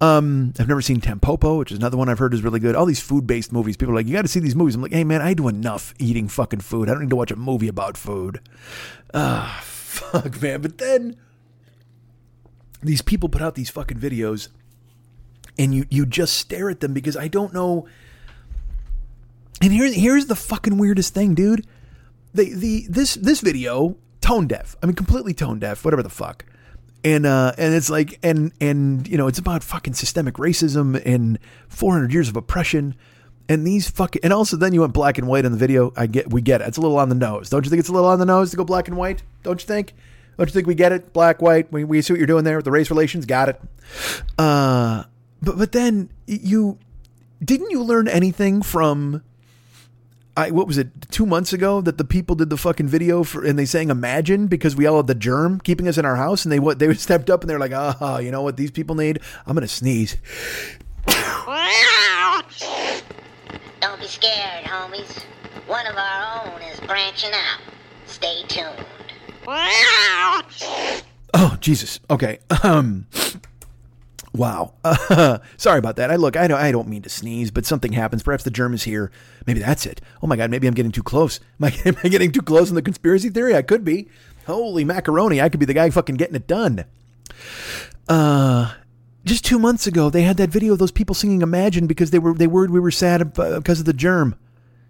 Um, 0.00 0.54
I've 0.58 0.68
never 0.68 0.80
seen 0.80 1.00
Tampopo, 1.00 1.58
which 1.58 1.72
is 1.72 1.78
another 1.78 1.98
one 1.98 2.08
I've 2.08 2.18
heard 2.18 2.32
is 2.32 2.42
really 2.42 2.60
good. 2.60 2.74
All 2.74 2.86
these 2.86 3.00
food 3.00 3.26
based 3.26 3.52
movies. 3.52 3.76
People 3.76 3.92
are 3.92 3.96
like, 3.96 4.06
you 4.06 4.14
got 4.14 4.22
to 4.22 4.28
see 4.28 4.40
these 4.40 4.56
movies. 4.56 4.76
I'm 4.76 4.82
like, 4.82 4.92
hey, 4.92 5.04
man, 5.04 5.20
I 5.20 5.34
do 5.34 5.48
enough 5.48 5.92
eating 5.98 6.26
fucking 6.26 6.60
food. 6.60 6.88
I 6.88 6.92
don't 6.92 7.02
need 7.02 7.10
to 7.10 7.16
watch 7.16 7.30
a 7.30 7.36
movie 7.36 7.68
about 7.68 7.98
food. 7.98 8.40
Ah, 9.12 9.60
fuck, 9.64 10.40
man. 10.40 10.62
But 10.62 10.78
then 10.78 11.16
these 12.82 13.02
people 13.02 13.28
put 13.28 13.42
out 13.42 13.56
these 13.56 13.70
fucking 13.70 13.98
videos 13.98 14.48
and 15.58 15.74
you, 15.74 15.84
you 15.90 16.06
just 16.06 16.34
stare 16.34 16.70
at 16.70 16.80
them 16.80 16.94
because 16.94 17.16
I 17.16 17.28
don't 17.28 17.52
know. 17.52 17.86
And 19.60 19.70
here's, 19.70 19.94
here's 19.94 20.26
the 20.26 20.36
fucking 20.36 20.78
weirdest 20.78 21.12
thing, 21.12 21.34
dude. 21.34 21.66
The, 22.32 22.54
the, 22.54 22.86
this, 22.88 23.16
this 23.16 23.42
video, 23.42 23.98
tone 24.22 24.46
deaf. 24.46 24.76
I 24.82 24.86
mean, 24.86 24.94
completely 24.94 25.34
tone 25.34 25.58
deaf, 25.58 25.84
whatever 25.84 26.02
the 26.02 26.08
fuck 26.08 26.46
and 27.04 27.26
uh, 27.26 27.52
and 27.56 27.74
it's 27.74 27.90
like 27.90 28.18
and 28.22 28.52
and 28.60 29.06
you 29.08 29.16
know 29.16 29.26
it's 29.26 29.38
about 29.38 29.62
fucking 29.62 29.94
systemic 29.94 30.34
racism 30.34 31.00
and 31.04 31.38
400 31.68 32.12
years 32.12 32.28
of 32.28 32.36
oppression. 32.36 32.94
And 33.48 33.66
these 33.66 33.90
fucking 33.90 34.20
and 34.22 34.32
also 34.32 34.56
then 34.56 34.72
you 34.72 34.80
went 34.82 34.92
black 34.92 35.18
and 35.18 35.26
white 35.26 35.44
in 35.44 35.50
the 35.50 35.58
video. 35.58 35.92
I 35.96 36.06
get 36.06 36.30
we 36.30 36.40
get 36.40 36.60
it. 36.60 36.68
It's 36.68 36.78
a 36.78 36.80
little 36.80 36.98
on 36.98 37.08
the 37.08 37.14
nose. 37.16 37.50
Don't 37.50 37.64
you 37.64 37.70
think 37.70 37.80
it's 37.80 37.88
a 37.88 37.92
little 37.92 38.08
on 38.08 38.18
the 38.18 38.26
nose 38.26 38.50
to 38.52 38.56
go 38.56 38.64
black 38.64 38.86
and 38.86 38.96
white? 38.96 39.22
Don't 39.42 39.60
you 39.60 39.66
think? 39.66 39.94
Don't 40.36 40.48
you 40.48 40.52
think 40.52 40.66
we 40.66 40.74
get 40.74 40.92
it? 40.92 41.12
Black 41.12 41.42
white 41.42 41.70
we, 41.72 41.84
we 41.84 42.00
see 42.00 42.12
what 42.12 42.18
you're 42.18 42.26
doing 42.26 42.44
there 42.44 42.56
with 42.56 42.64
the 42.64 42.70
race 42.70 42.90
relations? 42.90 43.26
Got 43.26 43.48
it. 43.48 43.60
Uh 44.38 45.04
but 45.42 45.58
but 45.58 45.72
then 45.72 46.10
you 46.26 46.78
didn't 47.44 47.70
you 47.70 47.82
learn 47.82 48.06
anything 48.06 48.62
from 48.62 49.22
I 50.36 50.50
what 50.50 50.66
was 50.66 50.78
it 50.78 50.88
two 51.10 51.26
months 51.26 51.52
ago 51.52 51.80
that 51.80 51.98
the 51.98 52.04
people 52.04 52.36
did 52.36 52.50
the 52.50 52.56
fucking 52.56 52.86
video 52.88 53.24
for 53.24 53.44
and 53.44 53.58
they 53.58 53.64
sang 53.64 53.90
Imagine 53.90 54.46
because 54.46 54.76
we 54.76 54.86
all 54.86 54.98
had 54.98 55.06
the 55.06 55.14
germ 55.14 55.60
keeping 55.60 55.88
us 55.88 55.98
in 55.98 56.04
our 56.04 56.16
house 56.16 56.44
and 56.44 56.52
they 56.52 56.58
what 56.58 56.78
they 56.78 56.92
stepped 57.08 57.28
up 57.30 57.40
and 57.42 57.50
they're 57.50 57.58
like 57.58 57.72
ah 57.74 58.18
you 58.18 58.30
know 58.30 58.42
what 58.42 58.56
these 58.56 58.70
people 58.70 58.94
need 58.94 59.20
I'm 59.46 59.54
gonna 59.54 59.66
sneeze 59.68 60.16
Don't 63.80 63.98
be 63.98 64.06
scared, 64.06 64.64
homies. 64.64 65.24
One 65.66 65.86
of 65.86 65.96
our 65.96 66.44
own 66.52 66.60
is 66.62 66.78
branching 66.80 67.30
out. 67.32 67.60
Stay 68.06 68.42
tuned. 68.48 68.84
oh 71.34 71.56
Jesus 71.60 72.00
okay 72.10 72.38
um 72.62 73.06
Wow. 74.34 74.74
Uh, 74.84 75.38
sorry 75.56 75.78
about 75.78 75.96
that. 75.96 76.10
I 76.10 76.16
look, 76.16 76.36
I 76.36 76.46
don't, 76.46 76.60
I 76.60 76.70
don't 76.72 76.88
mean 76.88 77.02
to 77.02 77.08
sneeze, 77.08 77.50
but 77.50 77.66
something 77.66 77.92
happens. 77.92 78.22
Perhaps 78.22 78.44
the 78.44 78.50
germ 78.50 78.74
is 78.74 78.84
here. 78.84 79.10
Maybe 79.46 79.60
that's 79.60 79.86
it. 79.86 80.00
Oh 80.22 80.26
my 80.26 80.36
God, 80.36 80.50
maybe 80.50 80.66
I'm 80.66 80.74
getting 80.74 80.92
too 80.92 81.02
close. 81.02 81.40
Am 81.60 81.64
I, 81.64 81.72
am 81.84 81.96
I 82.04 82.08
getting 82.08 82.32
too 82.32 82.42
close 82.42 82.68
in 82.68 82.74
the 82.74 82.82
conspiracy 82.82 83.28
theory? 83.28 83.54
I 83.54 83.62
could 83.62 83.84
be. 83.84 84.08
Holy 84.46 84.84
macaroni, 84.84 85.40
I 85.40 85.48
could 85.48 85.60
be 85.60 85.66
the 85.66 85.74
guy 85.74 85.90
fucking 85.90 86.16
getting 86.16 86.34
it 86.34 86.46
done. 86.46 86.84
Uh, 88.08 88.72
just 89.24 89.44
two 89.44 89.58
months 89.58 89.86
ago, 89.86 90.10
they 90.10 90.22
had 90.22 90.38
that 90.38 90.50
video 90.50 90.72
of 90.72 90.78
those 90.78 90.90
people 90.90 91.14
singing 91.14 91.42
"Imagine" 91.42 91.86
because 91.86 92.10
they 92.10 92.18
were 92.18 92.34
they 92.34 92.46
worried 92.46 92.70
we 92.70 92.80
were 92.80 92.90
sad 92.90 93.34
because 93.34 93.80
of 93.80 93.86
the 93.86 93.92
germ. 93.92 94.34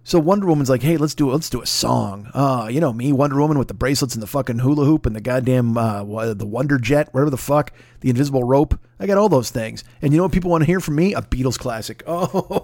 So 0.03 0.19
Wonder 0.19 0.47
Woman's 0.47 0.71
like, 0.71 0.83
hey, 0.83 0.97
let's 0.97 1.15
do 1.15 1.31
let's 1.31 1.51
do 1.51 1.61
a 1.61 1.67
song. 1.67 2.31
Uh, 2.33 2.69
you 2.71 2.81
know 2.81 2.93
me, 2.93 3.13
Wonder 3.13 3.39
Woman 3.39 3.59
with 3.59 3.69
the 3.69 3.75
bracelets 3.75 4.15
and 4.15 4.23
the 4.23 4.27
fucking 4.27 4.61
hula 4.61 4.85
hoop 4.85 5.05
and 5.07 5.15
the 5.15 5.21
goddamn 5.21 5.77
uh, 5.77 6.03
the 6.35 6.47
Wonder 6.47 6.79
Jet, 6.79 7.13
whatever 7.13 7.31
the 7.31 7.37
fuck, 7.37 7.73
the 8.01 8.09
invisible 8.09 8.43
rope. 8.43 8.79
I 8.99 9.07
got 9.07 9.19
all 9.19 9.29
those 9.29 9.51
things. 9.51 9.85
And 10.01 10.13
you 10.13 10.17
know 10.17 10.25
what 10.25 10.33
people 10.33 10.51
want 10.51 10.63
to 10.63 10.67
hear 10.67 10.81
from 10.81 10.97
me? 10.97 11.15
A 11.15 11.23
Beatles 11.23 11.59
classic. 11.59 12.03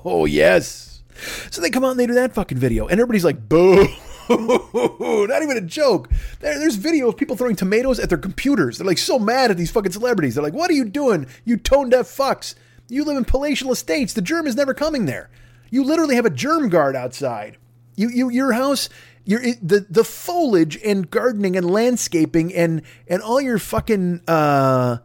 Oh 0.08 0.24
yes. 0.24 1.02
So 1.50 1.60
they 1.60 1.70
come 1.70 1.84
out 1.84 1.92
and 1.92 2.00
they 2.00 2.06
do 2.06 2.14
that 2.14 2.34
fucking 2.34 2.58
video, 2.58 2.86
and 2.86 3.00
everybody's 3.00 3.24
like, 3.24 3.48
boo. 3.48 3.86
Not 4.28 5.42
even 5.42 5.56
a 5.56 5.60
joke. 5.60 6.10
There, 6.40 6.58
there's 6.58 6.74
video 6.76 7.08
of 7.08 7.16
people 7.16 7.36
throwing 7.36 7.54
tomatoes 7.56 8.00
at 8.00 8.08
their 8.08 8.18
computers. 8.18 8.78
They're 8.78 8.86
like 8.86 8.98
so 8.98 9.18
mad 9.18 9.50
at 9.50 9.56
these 9.56 9.70
fucking 9.70 9.92
celebrities. 9.92 10.34
They're 10.34 10.42
like, 10.44 10.52
what 10.52 10.70
are 10.70 10.74
you 10.74 10.84
doing? 10.84 11.26
You 11.44 11.56
tone 11.56 11.90
deaf 11.90 12.06
fucks. 12.06 12.54
You 12.88 13.04
live 13.04 13.16
in 13.16 13.24
palatial 13.24 13.72
estates. 13.72 14.12
The 14.12 14.22
germ 14.22 14.46
is 14.46 14.56
never 14.56 14.74
coming 14.74 15.06
there. 15.06 15.30
You 15.70 15.84
literally 15.84 16.16
have 16.16 16.26
a 16.26 16.30
germ 16.30 16.68
guard 16.68 16.96
outside. 16.96 17.58
You, 17.96 18.08
you, 18.08 18.28
your 18.28 18.52
house, 18.52 18.88
your 19.24 19.40
the 19.40 19.86
the 19.88 20.04
foliage 20.04 20.78
and 20.84 21.10
gardening 21.10 21.56
and 21.56 21.68
landscaping 21.68 22.54
and 22.54 22.82
and 23.08 23.22
all 23.22 23.40
your 23.40 23.58
fucking 23.58 24.20
uh, 24.28 24.98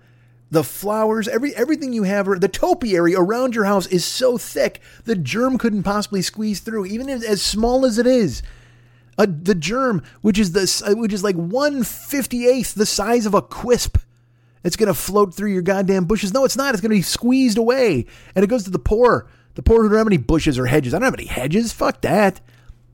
the 0.52 0.64
flowers, 0.64 1.28
every 1.28 1.56
everything 1.56 1.94
you 1.94 2.04
have, 2.04 2.28
the 2.40 2.48
topiary 2.48 3.16
around 3.16 3.56
your 3.56 3.64
house 3.64 3.88
is 3.88 4.06
so 4.06 4.38
thick 4.38 4.82
the 5.06 5.16
germ 5.16 5.58
couldn't 5.58 5.84
possibly 5.84 6.22
squeeze 6.22 6.60
through, 6.60 6.86
even 6.86 7.10
as, 7.10 7.24
as 7.24 7.42
small 7.42 7.86
as 7.86 7.98
it 7.98 8.06
is. 8.06 8.44
Uh, 9.18 9.26
the 9.28 9.56
germ, 9.56 10.04
which 10.22 10.38
is 10.38 10.52
the 10.52 10.96
which 10.98 11.14
is 11.14 11.24
like 11.24 11.36
one 11.36 11.84
fifty 11.84 12.46
eighth 12.48 12.76
the 12.76 12.86
size 12.86 13.26
of 13.26 13.34
a 13.34 13.42
quisp. 13.42 14.00
It's 14.64 14.76
gonna 14.76 14.94
float 14.94 15.34
through 15.34 15.52
your 15.54 15.62
goddamn 15.64 16.06
bushes. 16.06 16.34
No, 16.34 16.46
it's 16.46 16.58
not. 16.58 16.76
It's 16.76 16.82
gonna 16.82 16.94
be 16.94 17.02
squeezed 17.02 17.58
away, 17.58 18.06
and 18.36 18.44
it 18.44 18.48
goes 18.48 18.66
to 18.66 18.70
the 18.72 18.78
poor. 18.80 19.28
The 19.56 19.64
poor 19.64 19.82
who 19.84 19.90
don't 19.90 19.98
have 19.98 20.08
any 20.08 20.18
bushes 20.18 20.58
or 20.58 20.66
hedges. 20.66 20.94
I 20.94 21.00
don't 21.00 21.06
have 21.06 21.14
any 21.14 21.26
hedges. 21.26 21.74
Fuck 21.74 22.02
that. 22.02 22.40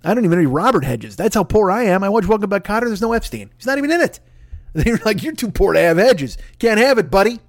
I 0.04 0.14
don't 0.14 0.24
even 0.24 0.32
have 0.32 0.40
any 0.40 0.48
Robert 0.48 0.84
Hegyes. 0.84 1.16
That's 1.16 1.36
how 1.36 1.44
poor 1.44 1.72
I 1.72 1.84
am. 1.84 2.04
I 2.04 2.10
watch 2.10 2.28
Welcome 2.28 2.50
Back 2.50 2.64
Kotter. 2.64 2.86
There's 2.86 3.02
no 3.02 3.14
Epstein. 3.14 3.50
He's 3.58 3.66
not 3.66 3.78
even 3.78 3.92
in 3.92 4.02
it. 4.02 4.20
They're 4.74 5.00
like, 5.04 5.24
you're 5.24 5.34
too 5.34 5.52
poor 5.52 5.74
to 5.74 5.80
have 5.80 5.98
hedges. 5.98 6.38
Can't 6.60 6.80
have 6.80 6.98
it, 6.98 7.10
buddy. 7.10 7.40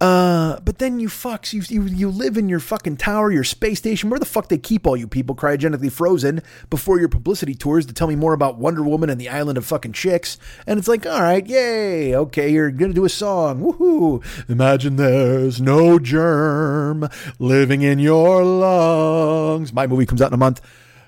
Uh, 0.00 0.60
but 0.60 0.78
then 0.78 1.00
you 1.00 1.08
fucks, 1.08 1.52
you, 1.52 1.62
you 1.68 1.82
you 1.84 2.08
live 2.08 2.36
in 2.36 2.48
your 2.48 2.60
fucking 2.60 2.96
tower, 2.96 3.30
your 3.30 3.44
space 3.44 3.78
station. 3.78 4.10
Where 4.10 4.18
the 4.18 4.26
fuck 4.26 4.48
they 4.48 4.58
keep 4.58 4.86
all 4.86 4.96
you 4.96 5.06
people 5.06 5.34
cryogenically 5.34 5.90
frozen 5.90 6.42
before 6.70 6.98
your 6.98 7.08
publicity 7.08 7.54
tours 7.54 7.86
to 7.86 7.94
tell 7.94 8.08
me 8.08 8.16
more 8.16 8.32
about 8.32 8.58
Wonder 8.58 8.82
Woman 8.82 9.10
and 9.10 9.20
the 9.20 9.28
island 9.28 9.58
of 9.58 9.66
fucking 9.66 9.92
chicks? 9.92 10.38
And 10.66 10.78
it's 10.78 10.88
like, 10.88 11.06
all 11.06 11.20
right, 11.20 11.46
yay, 11.46 12.14
okay, 12.14 12.50
you're 12.50 12.70
gonna 12.70 12.92
do 12.92 13.04
a 13.04 13.08
song, 13.08 13.60
woohoo! 13.60 14.24
Imagine 14.48 14.96
there's 14.96 15.60
no 15.60 15.98
germ 15.98 17.08
living 17.38 17.82
in 17.82 17.98
your 17.98 18.44
lungs. 18.44 19.72
My 19.72 19.86
movie 19.86 20.06
comes 20.06 20.22
out 20.22 20.30
in 20.30 20.34
a 20.34 20.38
month. 20.38 20.60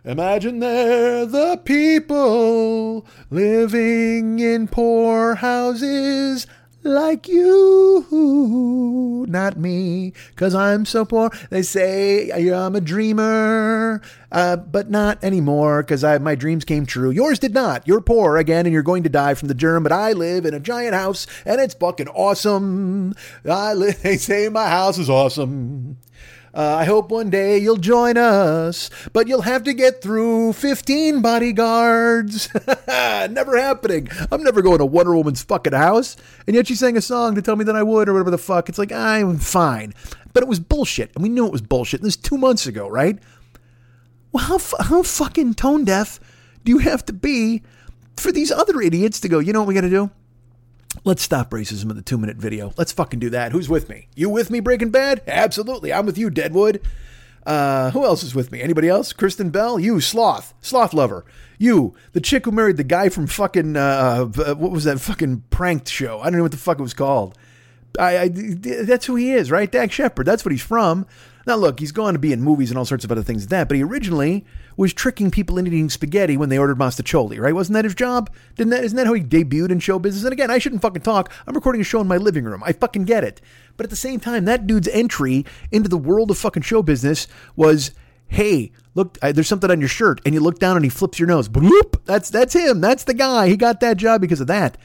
Imagine 0.03 0.61
they're 0.61 1.27
the 1.27 1.61
people 1.63 3.07
living 3.31 4.39
in 4.39 4.67
poor 4.67 5.35
houses 5.35 6.47
like 6.83 7.29
you, 7.29 8.07
not 9.29 9.57
me, 9.57 10.13
cause 10.37 10.55
I'm 10.55 10.85
so 10.85 11.05
poor. 11.05 11.31
They 11.51 11.63
say 11.63 12.31
I'm 12.31 12.75
a 12.75 12.81
dreamer, 12.81 14.01
uh, 14.33 14.57
but 14.57 14.91
not 14.91 15.23
anymore, 15.23 15.83
cause 15.83 16.03
my 16.03 16.35
dreams 16.35 16.65
came 16.65 16.87
true. 16.87 17.11
Yours 17.11 17.39
did 17.39 17.55
not. 17.55 17.87
You're 17.87 18.01
poor 18.01 18.37
again, 18.37 18.67
and 18.67 18.73
you're 18.73 18.83
going 18.83 19.03
to 19.03 19.09
die 19.09 19.35
from 19.35 19.49
the 19.49 19.55
germ. 19.55 19.83
But 19.83 19.93
I 19.93 20.13
live 20.13 20.47
in 20.47 20.55
a 20.55 20.61
giant 20.61 20.95
house, 20.95 21.27
and 21.45 21.61
it's 21.61 21.75
fucking 21.75 22.09
awesome. 22.09 23.15
I 23.49 23.75
live. 23.75 24.01
They 24.11 24.17
say 24.17 24.49
my 24.49 24.69
house 24.69 24.99
is 24.99 25.11
awesome. 25.11 25.99
Uh, 26.53 26.77
I 26.81 26.85
hope 26.85 27.11
one 27.11 27.31
day 27.31 27.59
you'll 27.59 27.77
join 27.77 28.17
us, 28.17 28.91
but 29.13 29.29
you'll 29.29 29.43
have 29.43 29.63
to 29.65 29.73
get 29.73 30.03
through 30.03 30.53
15 30.55 31.23
bodyguards. 31.23 32.49
never 32.89 33.57
happening. 33.57 34.09
I'm 34.33 34.43
never 34.43 34.61
going 34.61 34.79
to 34.79 34.87
Wonder 34.87 35.15
Woman's 35.15 35.43
fucking 35.43 35.73
house. 35.73 36.17
And 36.47 36.57
yet 36.57 36.67
she 36.67 36.75
sang 36.75 36.97
a 36.97 37.01
song 37.01 37.37
to 37.37 37.43
tell 37.43 37.57
me 37.57 37.65
that 37.65 37.77
I 37.77 37.85
would 37.85 38.09
or 38.09 38.15
whatever 38.15 38.33
the 38.33 38.39
fuck. 38.39 38.69
It's 38.69 38.79
like, 38.79 38.91
I'm 38.91 39.39
fine. 39.39 39.95
But 40.33 40.43
it 40.43 40.49
was 40.49 40.59
bullshit. 40.59 41.13
And 41.15 41.23
we 41.23 41.29
knew 41.29 41.47
it 41.47 41.53
was 41.53 41.63
bullshit. 41.63 42.03
This 42.03 42.17
two 42.17 42.39
months 42.39 42.67
ago, 42.67 42.89
right? 42.89 43.19
Well, 44.33 44.45
how, 44.45 44.59
how 44.83 45.03
fucking 45.03 45.55
tone 45.55 45.85
deaf 45.85 46.19
do 46.65 46.73
you 46.73 46.79
have 46.79 47.05
to 47.07 47.13
be 47.13 47.63
for 48.17 48.33
these 48.33 48.51
other 48.51 48.81
idiots 48.81 49.21
to 49.21 49.29
go, 49.29 49.39
you 49.39 49.53
know 49.53 49.61
what 49.61 49.69
we 49.69 49.75
got 49.75 49.81
to 49.83 49.91
do? 49.91 50.11
Let's 51.05 51.23
stop 51.23 51.51
racism 51.51 51.91
in 51.91 51.97
the 51.97 52.03
two 52.03 52.19
minute 52.19 52.37
video. 52.37 52.73
Let's 52.77 52.93
fucking 52.93 53.21
do 53.21 53.31
that. 53.31 53.53
Who's 53.53 53.69
with 53.69 53.89
me? 53.89 54.09
You 54.17 54.29
with 54.29 54.51
me, 54.51 54.61
Breaking 54.61 54.91
Bad? 54.91 55.23
Absolutely. 55.27 55.93
I'm 55.93 56.05
with 56.05 56.19
you, 56.19 56.31
Deadwood. 56.31 56.83
Uh, 57.47 57.91
who 57.93 58.05
else 58.05 58.23
is 58.23 58.35
with 58.35 58.53
me? 58.53 58.61
Anybody 58.61 58.89
else? 58.89 59.13
Kristen 59.13 59.51
Bell? 59.51 59.79
You, 59.79 60.01
Sloth. 60.01 60.53
Sloth 60.61 60.93
lover. 60.93 61.25
You, 61.59 61.95
the 62.13 62.21
chick 62.21 62.45
who 62.45 62.51
married 62.51 62.77
the 62.77 62.85
guy 62.85 63.09
from 63.09 63.27
fucking, 63.27 63.77
uh, 63.77 64.25
what 64.25 64.71
was 64.73 64.85
that 64.85 65.01
fucking 65.01 65.45
pranked 65.51 65.89
show? 65.89 66.21
I 66.21 66.25
don't 66.25 66.37
know 66.37 66.43
what 66.43 66.53
the 66.53 66.59
fuck 66.59 66.79
it 66.79 66.83
was 66.83 66.95
called. 66.95 67.37
I, 67.99 68.19
I 68.19 68.29
that's 68.29 69.07
who 69.07 69.17
he 69.17 69.33
is, 69.33 69.51
right? 69.51 69.71
Dax 69.71 69.95
Shepard. 69.95 70.27
That's 70.27 70.45
what 70.45 70.53
he's 70.53 70.63
from. 70.63 71.07
Now, 71.51 71.57
look, 71.57 71.81
he's 71.81 71.91
gone 71.91 72.13
to 72.13 72.21
be 72.21 72.33
in 72.33 72.43
movies 72.43 72.71
and 72.71 72.79
all 72.79 72.85
sorts 72.85 73.05
of 73.05 73.11
other 73.11 73.25
things 73.25 73.43
like 73.43 73.49
that, 73.49 73.69
but 73.69 73.77
he 73.77 73.83
originally 73.83 74.45
was 74.77 74.95
tricking 74.95 75.33
people 75.33 75.59
into 75.59 75.73
eating 75.73 75.91
spaghetti 75.91 76.37
when 76.37 76.49
they 76.49 76.59
ordered 76.59 76.79
mostaccioli, 76.79 77.41
right? 77.41 77.53
Wasn't 77.53 77.75
that 77.75 77.85
his 77.85 77.97
job? 77.97 78.31
Didn't 78.55 78.71
that, 78.71 78.85
isn't 78.85 78.97
that 78.97 79.09
how 79.09 79.15
he 79.15 79.21
debuted 79.21 79.73
in 79.73 79.81
show 79.81 79.99
business? 79.99 80.23
And 80.23 80.33
again, 80.33 80.49
I 80.49 80.59
shouldn't 80.59 80.81
fucking 80.81 81.03
talk. 81.03 81.33
I'm 81.49 81.55
recording 81.55 81.81
a 81.81 81.85
show 81.85 82.01
in 82.01 82.07
my 82.07 82.19
living 82.19 82.45
room. 82.45 82.63
I 82.65 82.71
fucking 82.71 83.03
get 83.03 83.25
it. 83.25 83.41
But 83.77 83.83
at 83.83 83.91
the 83.91 83.97
same 83.97 84.21
time, 84.21 84.45
that 84.45 84.69
dude's 84.69 84.87
entry 84.87 85.45
into 85.73 85.89
the 85.89 85.99
world 85.99 86.31
of 86.31 86.39
fucking 86.39 86.63
show 86.63 86.85
business 86.85 87.27
was, 87.57 87.91
hey, 88.29 88.71
look, 88.95 89.19
there's 89.19 89.49
something 89.49 89.73
on 89.73 89.81
your 89.81 89.89
shirt. 89.89 90.21
And 90.25 90.33
you 90.33 90.41
look 90.41 90.61
down 90.61 90.77
and 90.77 90.85
he 90.85 90.89
flips 90.89 91.19
your 91.19 91.27
nose. 91.27 91.49
Bloop! 91.49 92.05
That's, 92.05 92.31
that's 92.31 92.55
him. 92.55 92.81
That's 92.81 93.03
the 93.03 93.15
guy. 93.15 93.49
He 93.49 93.57
got 93.57 93.81
that 93.81 93.97
job 93.97 94.21
because 94.21 94.41
of 94.41 94.47
that. 94.47 94.79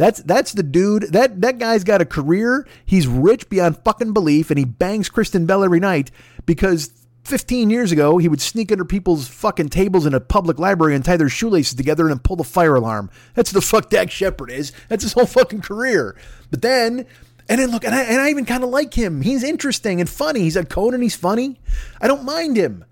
That's 0.00 0.22
that's 0.22 0.52
the 0.54 0.62
dude. 0.62 1.12
That 1.12 1.42
that 1.42 1.58
guy's 1.58 1.84
got 1.84 2.00
a 2.00 2.06
career. 2.06 2.66
He's 2.86 3.06
rich 3.06 3.50
beyond 3.50 3.76
fucking 3.84 4.14
belief, 4.14 4.50
and 4.50 4.58
he 4.58 4.64
bangs 4.64 5.10
Kristen 5.10 5.44
Bell 5.44 5.62
every 5.62 5.78
night 5.78 6.10
because 6.46 6.90
15 7.24 7.68
years 7.68 7.92
ago 7.92 8.16
he 8.16 8.26
would 8.26 8.40
sneak 8.40 8.72
under 8.72 8.86
people's 8.86 9.28
fucking 9.28 9.68
tables 9.68 10.06
in 10.06 10.14
a 10.14 10.20
public 10.20 10.58
library 10.58 10.94
and 10.94 11.04
tie 11.04 11.18
their 11.18 11.28
shoelaces 11.28 11.74
together 11.74 12.04
and 12.04 12.12
then 12.12 12.18
pull 12.18 12.36
the 12.36 12.44
fire 12.44 12.76
alarm. 12.76 13.10
That's 13.34 13.52
the 13.52 13.60
fuck 13.60 13.90
Dax 13.90 14.10
Shepard 14.10 14.50
is. 14.50 14.72
That's 14.88 15.02
his 15.02 15.12
whole 15.12 15.26
fucking 15.26 15.60
career. 15.60 16.16
But 16.50 16.62
then. 16.62 17.04
And 17.50 17.60
then 17.60 17.72
look, 17.72 17.84
and 17.84 17.94
I, 17.94 18.02
and 18.04 18.20
I 18.20 18.30
even 18.30 18.46
kind 18.46 18.62
of 18.62 18.70
like 18.70 18.94
him. 18.94 19.22
He's 19.22 19.42
interesting 19.42 20.00
and 20.00 20.08
funny. 20.08 20.40
He's 20.40 20.56
a 20.56 20.64
Conan. 20.64 21.02
He's 21.02 21.16
funny. 21.16 21.60
I 22.00 22.06
don't 22.06 22.24
mind 22.24 22.56
him. 22.56 22.84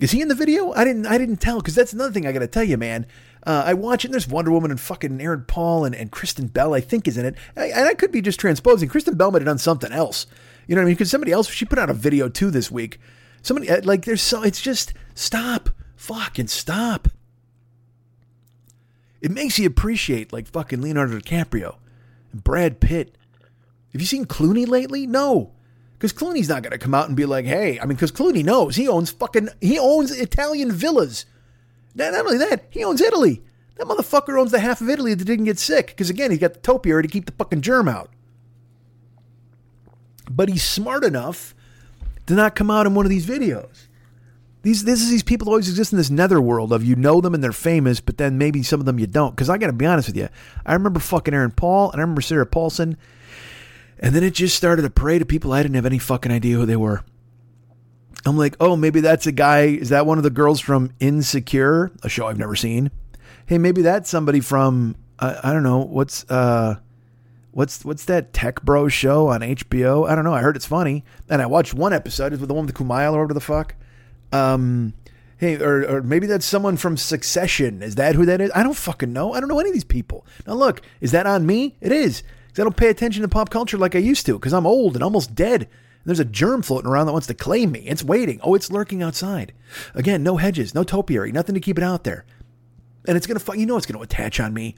Is 0.00 0.10
he 0.10 0.20
in 0.20 0.28
the 0.28 0.34
video? 0.34 0.72
I 0.72 0.84
didn't. 0.84 1.06
I 1.06 1.16
didn't 1.16 1.36
tell 1.36 1.58
because 1.58 1.74
that's 1.74 1.92
another 1.92 2.12
thing 2.12 2.26
I 2.26 2.32
got 2.32 2.40
to 2.40 2.48
tell 2.48 2.64
you, 2.64 2.76
man. 2.76 3.06
Uh, 3.44 3.62
I 3.66 3.74
watch 3.74 4.04
it, 4.04 4.08
and 4.08 4.14
there's 4.14 4.28
Wonder 4.28 4.50
Woman 4.50 4.70
and 4.70 4.80
fucking 4.80 5.20
Aaron 5.20 5.44
Paul 5.46 5.84
and, 5.84 5.94
and 5.94 6.10
Kristen 6.10 6.46
Bell, 6.48 6.74
I 6.74 6.80
think, 6.80 7.08
is 7.08 7.16
in 7.16 7.24
it. 7.24 7.36
And 7.56 7.88
I 7.88 7.94
could 7.94 8.12
be 8.12 8.20
just 8.20 8.38
transposing. 8.38 8.88
Kristen 8.88 9.16
Bell 9.16 9.30
might 9.30 9.40
have 9.40 9.46
done 9.46 9.58
something 9.58 9.92
else. 9.92 10.26
You 10.66 10.74
know 10.74 10.82
what 10.82 10.84
I 10.84 10.86
mean? 10.86 10.94
Because 10.94 11.10
somebody 11.10 11.32
else, 11.32 11.48
she 11.48 11.64
put 11.64 11.78
out 11.78 11.88
a 11.88 11.94
video 11.94 12.28
too 12.28 12.50
this 12.50 12.70
week. 12.70 13.00
Somebody, 13.42 13.70
uh, 13.70 13.80
like, 13.84 14.04
there's 14.04 14.20
so, 14.20 14.42
it's 14.42 14.60
just 14.60 14.92
stop. 15.14 15.70
Fucking 15.96 16.48
stop. 16.48 17.08
It 19.20 19.30
makes 19.30 19.58
you 19.58 19.66
appreciate, 19.66 20.32
like, 20.32 20.46
fucking 20.46 20.80
Leonardo 20.80 21.18
DiCaprio 21.18 21.76
and 22.32 22.44
Brad 22.44 22.80
Pitt. 22.80 23.16
Have 23.92 24.00
you 24.00 24.06
seen 24.06 24.26
Clooney 24.26 24.68
lately? 24.68 25.06
No. 25.06 25.52
Because 25.94 26.12
Clooney's 26.12 26.48
not 26.48 26.62
going 26.62 26.72
to 26.72 26.78
come 26.78 26.94
out 26.94 27.08
and 27.08 27.16
be 27.16 27.26
like, 27.26 27.44
hey, 27.44 27.78
I 27.80 27.84
mean, 27.84 27.96
because 27.96 28.12
Clooney 28.12 28.44
knows 28.44 28.76
he 28.76 28.86
owns 28.88 29.10
fucking, 29.10 29.48
he 29.60 29.78
owns 29.78 30.10
Italian 30.10 30.72
villas. 30.72 31.26
Not 31.94 32.14
only 32.14 32.38
that, 32.38 32.66
he 32.70 32.84
owns 32.84 33.00
Italy. 33.00 33.42
That 33.76 33.86
motherfucker 33.86 34.38
owns 34.38 34.50
the 34.50 34.60
half 34.60 34.80
of 34.80 34.88
Italy 34.88 35.14
that 35.14 35.24
didn't 35.24 35.46
get 35.46 35.58
sick 35.58 35.88
because 35.88 36.10
again, 36.10 36.30
he's 36.30 36.40
got 36.40 36.54
the 36.54 36.60
topiary 36.60 37.02
to 37.02 37.08
keep 37.08 37.26
the 37.26 37.32
fucking 37.32 37.62
germ 37.62 37.88
out. 37.88 38.10
But 40.30 40.48
he's 40.48 40.62
smart 40.62 41.02
enough 41.02 41.54
to 42.26 42.34
not 42.34 42.54
come 42.54 42.70
out 42.70 42.86
in 42.86 42.94
one 42.94 43.06
of 43.06 43.10
these 43.10 43.26
videos. 43.26 43.88
These 44.62 44.84
this 44.84 45.00
is 45.00 45.08
these 45.08 45.22
people 45.22 45.48
always 45.48 45.68
exist 45.68 45.92
in 45.92 45.98
this 45.98 46.10
netherworld 46.10 46.72
of 46.72 46.84
you 46.84 46.94
know 46.94 47.20
them 47.20 47.34
and 47.34 47.42
they're 47.42 47.52
famous, 47.52 48.00
but 48.00 48.18
then 48.18 48.36
maybe 48.36 48.62
some 48.62 48.80
of 48.80 48.86
them 48.86 48.98
you 48.98 49.06
don't. 49.06 49.34
Because 49.34 49.48
I 49.48 49.56
got 49.56 49.68
to 49.68 49.72
be 49.72 49.86
honest 49.86 50.08
with 50.08 50.16
you, 50.16 50.28
I 50.66 50.74
remember 50.74 51.00
fucking 51.00 51.32
Aaron 51.32 51.50
Paul 51.50 51.90
and 51.90 52.00
I 52.00 52.02
remember 52.02 52.20
Sarah 52.20 52.46
Paulson, 52.46 52.98
and 53.98 54.14
then 54.14 54.22
it 54.22 54.34
just 54.34 54.56
started 54.56 54.82
to 54.82 54.90
parade 54.90 55.22
of 55.22 55.28
people 55.28 55.52
I 55.52 55.62
didn't 55.62 55.76
have 55.76 55.86
any 55.86 55.98
fucking 55.98 56.30
idea 56.30 56.56
who 56.56 56.66
they 56.66 56.76
were. 56.76 57.02
I'm 58.26 58.36
like, 58.36 58.56
oh, 58.60 58.76
maybe 58.76 59.00
that's 59.00 59.26
a 59.26 59.32
guy. 59.32 59.62
Is 59.62 59.88
that 59.88 60.06
one 60.06 60.18
of 60.18 60.24
the 60.24 60.30
girls 60.30 60.60
from 60.60 60.92
Insecure, 61.00 61.90
a 62.02 62.08
show 62.08 62.26
I've 62.26 62.38
never 62.38 62.54
seen? 62.54 62.90
Hey, 63.46 63.58
maybe 63.58 63.82
that's 63.82 64.10
somebody 64.10 64.40
from 64.40 64.96
I 65.20 65.52
don't 65.52 65.62
know 65.62 65.78
what's 65.78 66.28
uh 66.30 66.76
what's 67.50 67.84
what's 67.84 68.06
that 68.06 68.32
Tech 68.32 68.62
Bro 68.62 68.88
show 68.88 69.28
on 69.28 69.40
HBO? 69.40 70.08
I 70.08 70.14
don't 70.14 70.24
know. 70.24 70.32
I 70.32 70.40
heard 70.40 70.56
it's 70.56 70.66
funny, 70.66 71.04
and 71.28 71.42
I 71.42 71.46
watched 71.46 71.74
one 71.74 71.92
episode. 71.92 72.32
It's 72.32 72.40
with 72.40 72.48
the 72.48 72.54
one 72.54 72.66
with 72.66 72.74
Kumail 72.74 73.12
or 73.12 73.18
whatever 73.18 73.34
the 73.34 73.40
fuck. 73.40 73.74
Um, 74.32 74.94
hey, 75.36 75.60
or 75.60 75.96
or 75.96 76.02
maybe 76.02 76.26
that's 76.26 76.46
someone 76.46 76.76
from 76.76 76.96
Succession. 76.96 77.82
Is 77.82 77.96
that 77.96 78.14
who 78.14 78.24
that 78.26 78.40
is? 78.40 78.50
I 78.54 78.62
don't 78.62 78.76
fucking 78.76 79.12
know. 79.12 79.34
I 79.34 79.40
don't 79.40 79.48
know 79.48 79.60
any 79.60 79.70
of 79.70 79.74
these 79.74 79.84
people. 79.84 80.26
Now 80.46 80.54
look, 80.54 80.80
is 81.00 81.12
that 81.12 81.26
on 81.26 81.44
me? 81.44 81.76
It 81.80 81.92
is. 81.92 82.22
Because 82.46 82.60
I 82.60 82.64
don't 82.64 82.76
pay 82.76 82.88
attention 82.88 83.22
to 83.22 83.28
pop 83.28 83.50
culture 83.50 83.78
like 83.78 83.94
I 83.94 83.98
used 83.98 84.26
to. 84.26 84.38
Because 84.38 84.54
I'm 84.54 84.66
old 84.66 84.94
and 84.94 85.04
almost 85.04 85.34
dead. 85.34 85.68
There's 86.04 86.20
a 86.20 86.24
germ 86.24 86.62
floating 86.62 86.90
around 86.90 87.06
that 87.06 87.12
wants 87.12 87.26
to 87.26 87.34
claim 87.34 87.72
me. 87.72 87.80
It's 87.80 88.02
waiting. 88.02 88.40
Oh, 88.42 88.54
it's 88.54 88.70
lurking 88.70 89.02
outside. 89.02 89.52
Again, 89.94 90.22
no 90.22 90.38
hedges, 90.38 90.74
no 90.74 90.82
topiary, 90.82 91.30
nothing 91.30 91.54
to 91.54 91.60
keep 91.60 91.78
it 91.78 91.84
out 91.84 92.04
there. 92.04 92.24
And 93.06 93.16
it's 93.16 93.26
gonna, 93.26 93.40
you 93.58 93.66
know, 93.66 93.76
it's 93.76 93.86
gonna 93.86 94.02
attach 94.02 94.40
on 94.40 94.54
me. 94.54 94.76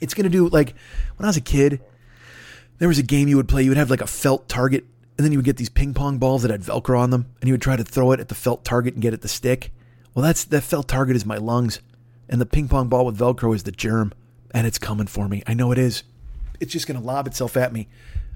It's 0.00 0.14
gonna 0.14 0.28
do 0.28 0.48
like 0.48 0.74
when 1.16 1.24
I 1.24 1.28
was 1.28 1.36
a 1.36 1.42
kid. 1.42 1.80
There 2.78 2.88
was 2.88 2.98
a 2.98 3.02
game 3.02 3.28
you 3.28 3.36
would 3.36 3.48
play. 3.48 3.62
You 3.64 3.70
would 3.70 3.78
have 3.78 3.90
like 3.90 4.00
a 4.00 4.06
felt 4.06 4.48
target, 4.48 4.84
and 5.16 5.24
then 5.24 5.32
you 5.32 5.38
would 5.38 5.44
get 5.44 5.56
these 5.56 5.68
ping 5.68 5.94
pong 5.94 6.18
balls 6.18 6.42
that 6.42 6.50
had 6.50 6.62
Velcro 6.62 6.98
on 6.98 7.10
them, 7.10 7.26
and 7.40 7.48
you 7.48 7.54
would 7.54 7.62
try 7.62 7.74
to 7.76 7.82
throw 7.82 8.12
it 8.12 8.20
at 8.20 8.28
the 8.28 8.34
felt 8.36 8.64
target 8.64 8.94
and 8.94 9.02
get 9.02 9.14
it 9.14 9.22
to 9.22 9.28
stick. 9.28 9.72
Well, 10.14 10.22
that's 10.22 10.44
that 10.44 10.62
felt 10.62 10.88
target 10.88 11.16
is 11.16 11.26
my 11.26 11.38
lungs, 11.38 11.80
and 12.28 12.40
the 12.40 12.46
ping 12.46 12.68
pong 12.68 12.88
ball 12.88 13.06
with 13.06 13.18
Velcro 13.18 13.54
is 13.54 13.64
the 13.64 13.72
germ, 13.72 14.12
and 14.52 14.66
it's 14.66 14.78
coming 14.78 15.06
for 15.06 15.28
me. 15.28 15.42
I 15.46 15.54
know 15.54 15.72
it 15.72 15.78
is. 15.78 16.04
It's 16.60 16.72
just 16.72 16.86
gonna 16.86 17.00
lob 17.00 17.26
itself 17.26 17.56
at 17.56 17.72
me. 17.72 17.88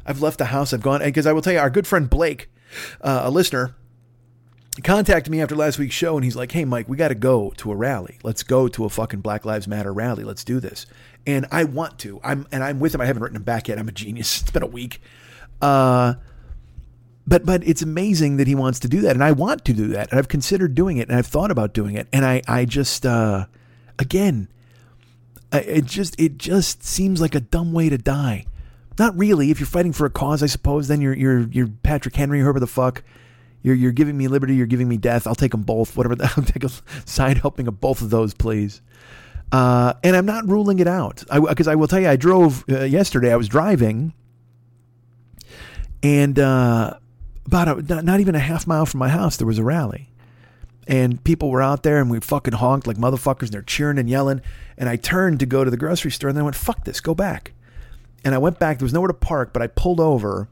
I've 0.06 0.20
left 0.20 0.38
the 0.38 0.46
house. 0.46 0.72
I've 0.72 0.82
gone 0.82 1.00
because 1.02 1.26
I 1.26 1.32
will 1.32 1.42
tell 1.42 1.52
you, 1.52 1.58
our 1.58 1.70
good 1.70 1.86
friend 1.86 2.08
Blake, 2.08 2.50
uh, 3.00 3.22
a 3.24 3.30
listener, 3.30 3.74
contacted 4.82 5.30
me 5.30 5.40
after 5.40 5.54
last 5.54 5.78
week's 5.78 5.94
show, 5.94 6.16
and 6.16 6.24
he's 6.24 6.36
like, 6.36 6.52
"Hey, 6.52 6.64
Mike, 6.64 6.88
we 6.88 6.96
got 6.96 7.08
to 7.08 7.14
go 7.14 7.52
to 7.58 7.70
a 7.70 7.76
rally. 7.76 8.18
Let's 8.22 8.42
go 8.42 8.68
to 8.68 8.84
a 8.84 8.88
fucking 8.88 9.20
Black 9.20 9.44
Lives 9.44 9.68
Matter 9.68 9.92
rally. 9.92 10.24
Let's 10.24 10.44
do 10.44 10.60
this." 10.60 10.86
And 11.26 11.46
I 11.52 11.64
want 11.64 11.98
to. 12.00 12.20
I'm 12.24 12.46
and 12.50 12.64
I'm 12.64 12.80
with 12.80 12.94
him. 12.94 13.00
I 13.00 13.06
haven't 13.06 13.22
written 13.22 13.36
him 13.36 13.44
back 13.44 13.68
yet. 13.68 13.78
I'm 13.78 13.88
a 13.88 13.92
genius. 13.92 14.42
It's 14.42 14.50
been 14.50 14.62
a 14.62 14.66
week. 14.66 15.00
Uh, 15.60 16.14
but 17.26 17.46
but 17.46 17.66
it's 17.66 17.82
amazing 17.82 18.36
that 18.38 18.48
he 18.48 18.54
wants 18.54 18.80
to 18.80 18.88
do 18.88 19.00
that, 19.02 19.12
and 19.12 19.22
I 19.22 19.32
want 19.32 19.64
to 19.66 19.72
do 19.72 19.88
that, 19.88 20.10
and 20.10 20.18
I've 20.18 20.28
considered 20.28 20.74
doing 20.74 20.96
it, 20.96 21.08
and 21.08 21.16
I've 21.16 21.26
thought 21.26 21.50
about 21.50 21.72
doing 21.72 21.94
it, 21.94 22.08
and 22.12 22.24
I 22.24 22.42
I 22.48 22.64
just 22.64 23.06
uh, 23.06 23.46
again, 23.98 24.48
it 25.52 25.84
just 25.84 26.18
it 26.20 26.38
just 26.38 26.82
seems 26.82 27.20
like 27.20 27.34
a 27.34 27.40
dumb 27.40 27.72
way 27.72 27.88
to 27.88 27.98
die. 27.98 28.46
Not 28.98 29.16
really. 29.16 29.50
If 29.50 29.60
you're 29.60 29.66
fighting 29.66 29.92
for 29.92 30.06
a 30.06 30.10
cause, 30.10 30.42
I 30.42 30.46
suppose, 30.46 30.88
then 30.88 31.00
you're 31.00 31.14
you're 31.14 31.40
you're 31.48 31.68
Patrick 31.82 32.14
Henry, 32.14 32.40
whoever 32.40 32.60
the 32.60 32.66
fuck. 32.66 33.02
You're 33.62 33.74
you're 33.74 33.92
giving 33.92 34.16
me 34.16 34.28
liberty. 34.28 34.54
You're 34.54 34.66
giving 34.66 34.88
me 34.88 34.96
death. 34.96 35.26
I'll 35.26 35.34
take 35.34 35.52
them 35.52 35.62
both. 35.62 35.96
Whatever. 35.96 36.16
I'll 36.36 36.44
take 36.44 36.64
a 36.64 36.70
side 37.04 37.38
helping 37.38 37.68
of 37.68 37.80
both 37.80 38.02
of 38.02 38.10
those, 38.10 38.34
please. 38.34 38.82
Uh, 39.50 39.92
and 40.02 40.16
I'm 40.16 40.24
not 40.24 40.48
ruling 40.48 40.78
it 40.78 40.88
out 40.88 41.24
because 41.30 41.68
I, 41.68 41.72
I, 41.72 41.74
will 41.74 41.86
tell 41.86 42.00
you, 42.00 42.08
I 42.08 42.16
drove 42.16 42.64
uh, 42.70 42.84
yesterday. 42.84 43.30
I 43.30 43.36
was 43.36 43.48
driving, 43.48 44.14
and 46.02 46.38
uh, 46.38 46.94
about 47.44 47.68
a, 47.68 47.82
not, 47.82 48.04
not 48.04 48.20
even 48.20 48.34
a 48.34 48.38
half 48.38 48.66
mile 48.66 48.86
from 48.86 48.98
my 48.98 49.10
house, 49.10 49.36
there 49.36 49.46
was 49.46 49.58
a 49.58 49.62
rally, 49.62 50.08
and 50.88 51.22
people 51.22 51.50
were 51.50 51.60
out 51.60 51.82
there, 51.82 52.00
and 52.00 52.10
we 52.10 52.18
fucking 52.20 52.54
honked 52.54 52.86
like 52.86 52.96
motherfuckers, 52.96 53.42
and 53.42 53.50
they're 53.50 53.60
cheering 53.60 53.98
and 53.98 54.08
yelling. 54.08 54.40
And 54.78 54.88
I 54.88 54.96
turned 54.96 55.38
to 55.40 55.46
go 55.46 55.64
to 55.64 55.70
the 55.70 55.76
grocery 55.76 56.12
store, 56.12 56.30
and 56.30 56.36
then 56.36 56.42
I 56.42 56.46
went, 56.46 56.56
"Fuck 56.56 56.86
this, 56.86 57.02
go 57.02 57.14
back." 57.14 57.52
And 58.24 58.34
I 58.34 58.38
went 58.38 58.58
back. 58.58 58.78
There 58.78 58.84
was 58.84 58.92
nowhere 58.92 59.08
to 59.08 59.14
park, 59.14 59.52
but 59.52 59.62
I 59.62 59.66
pulled 59.66 60.00
over 60.00 60.48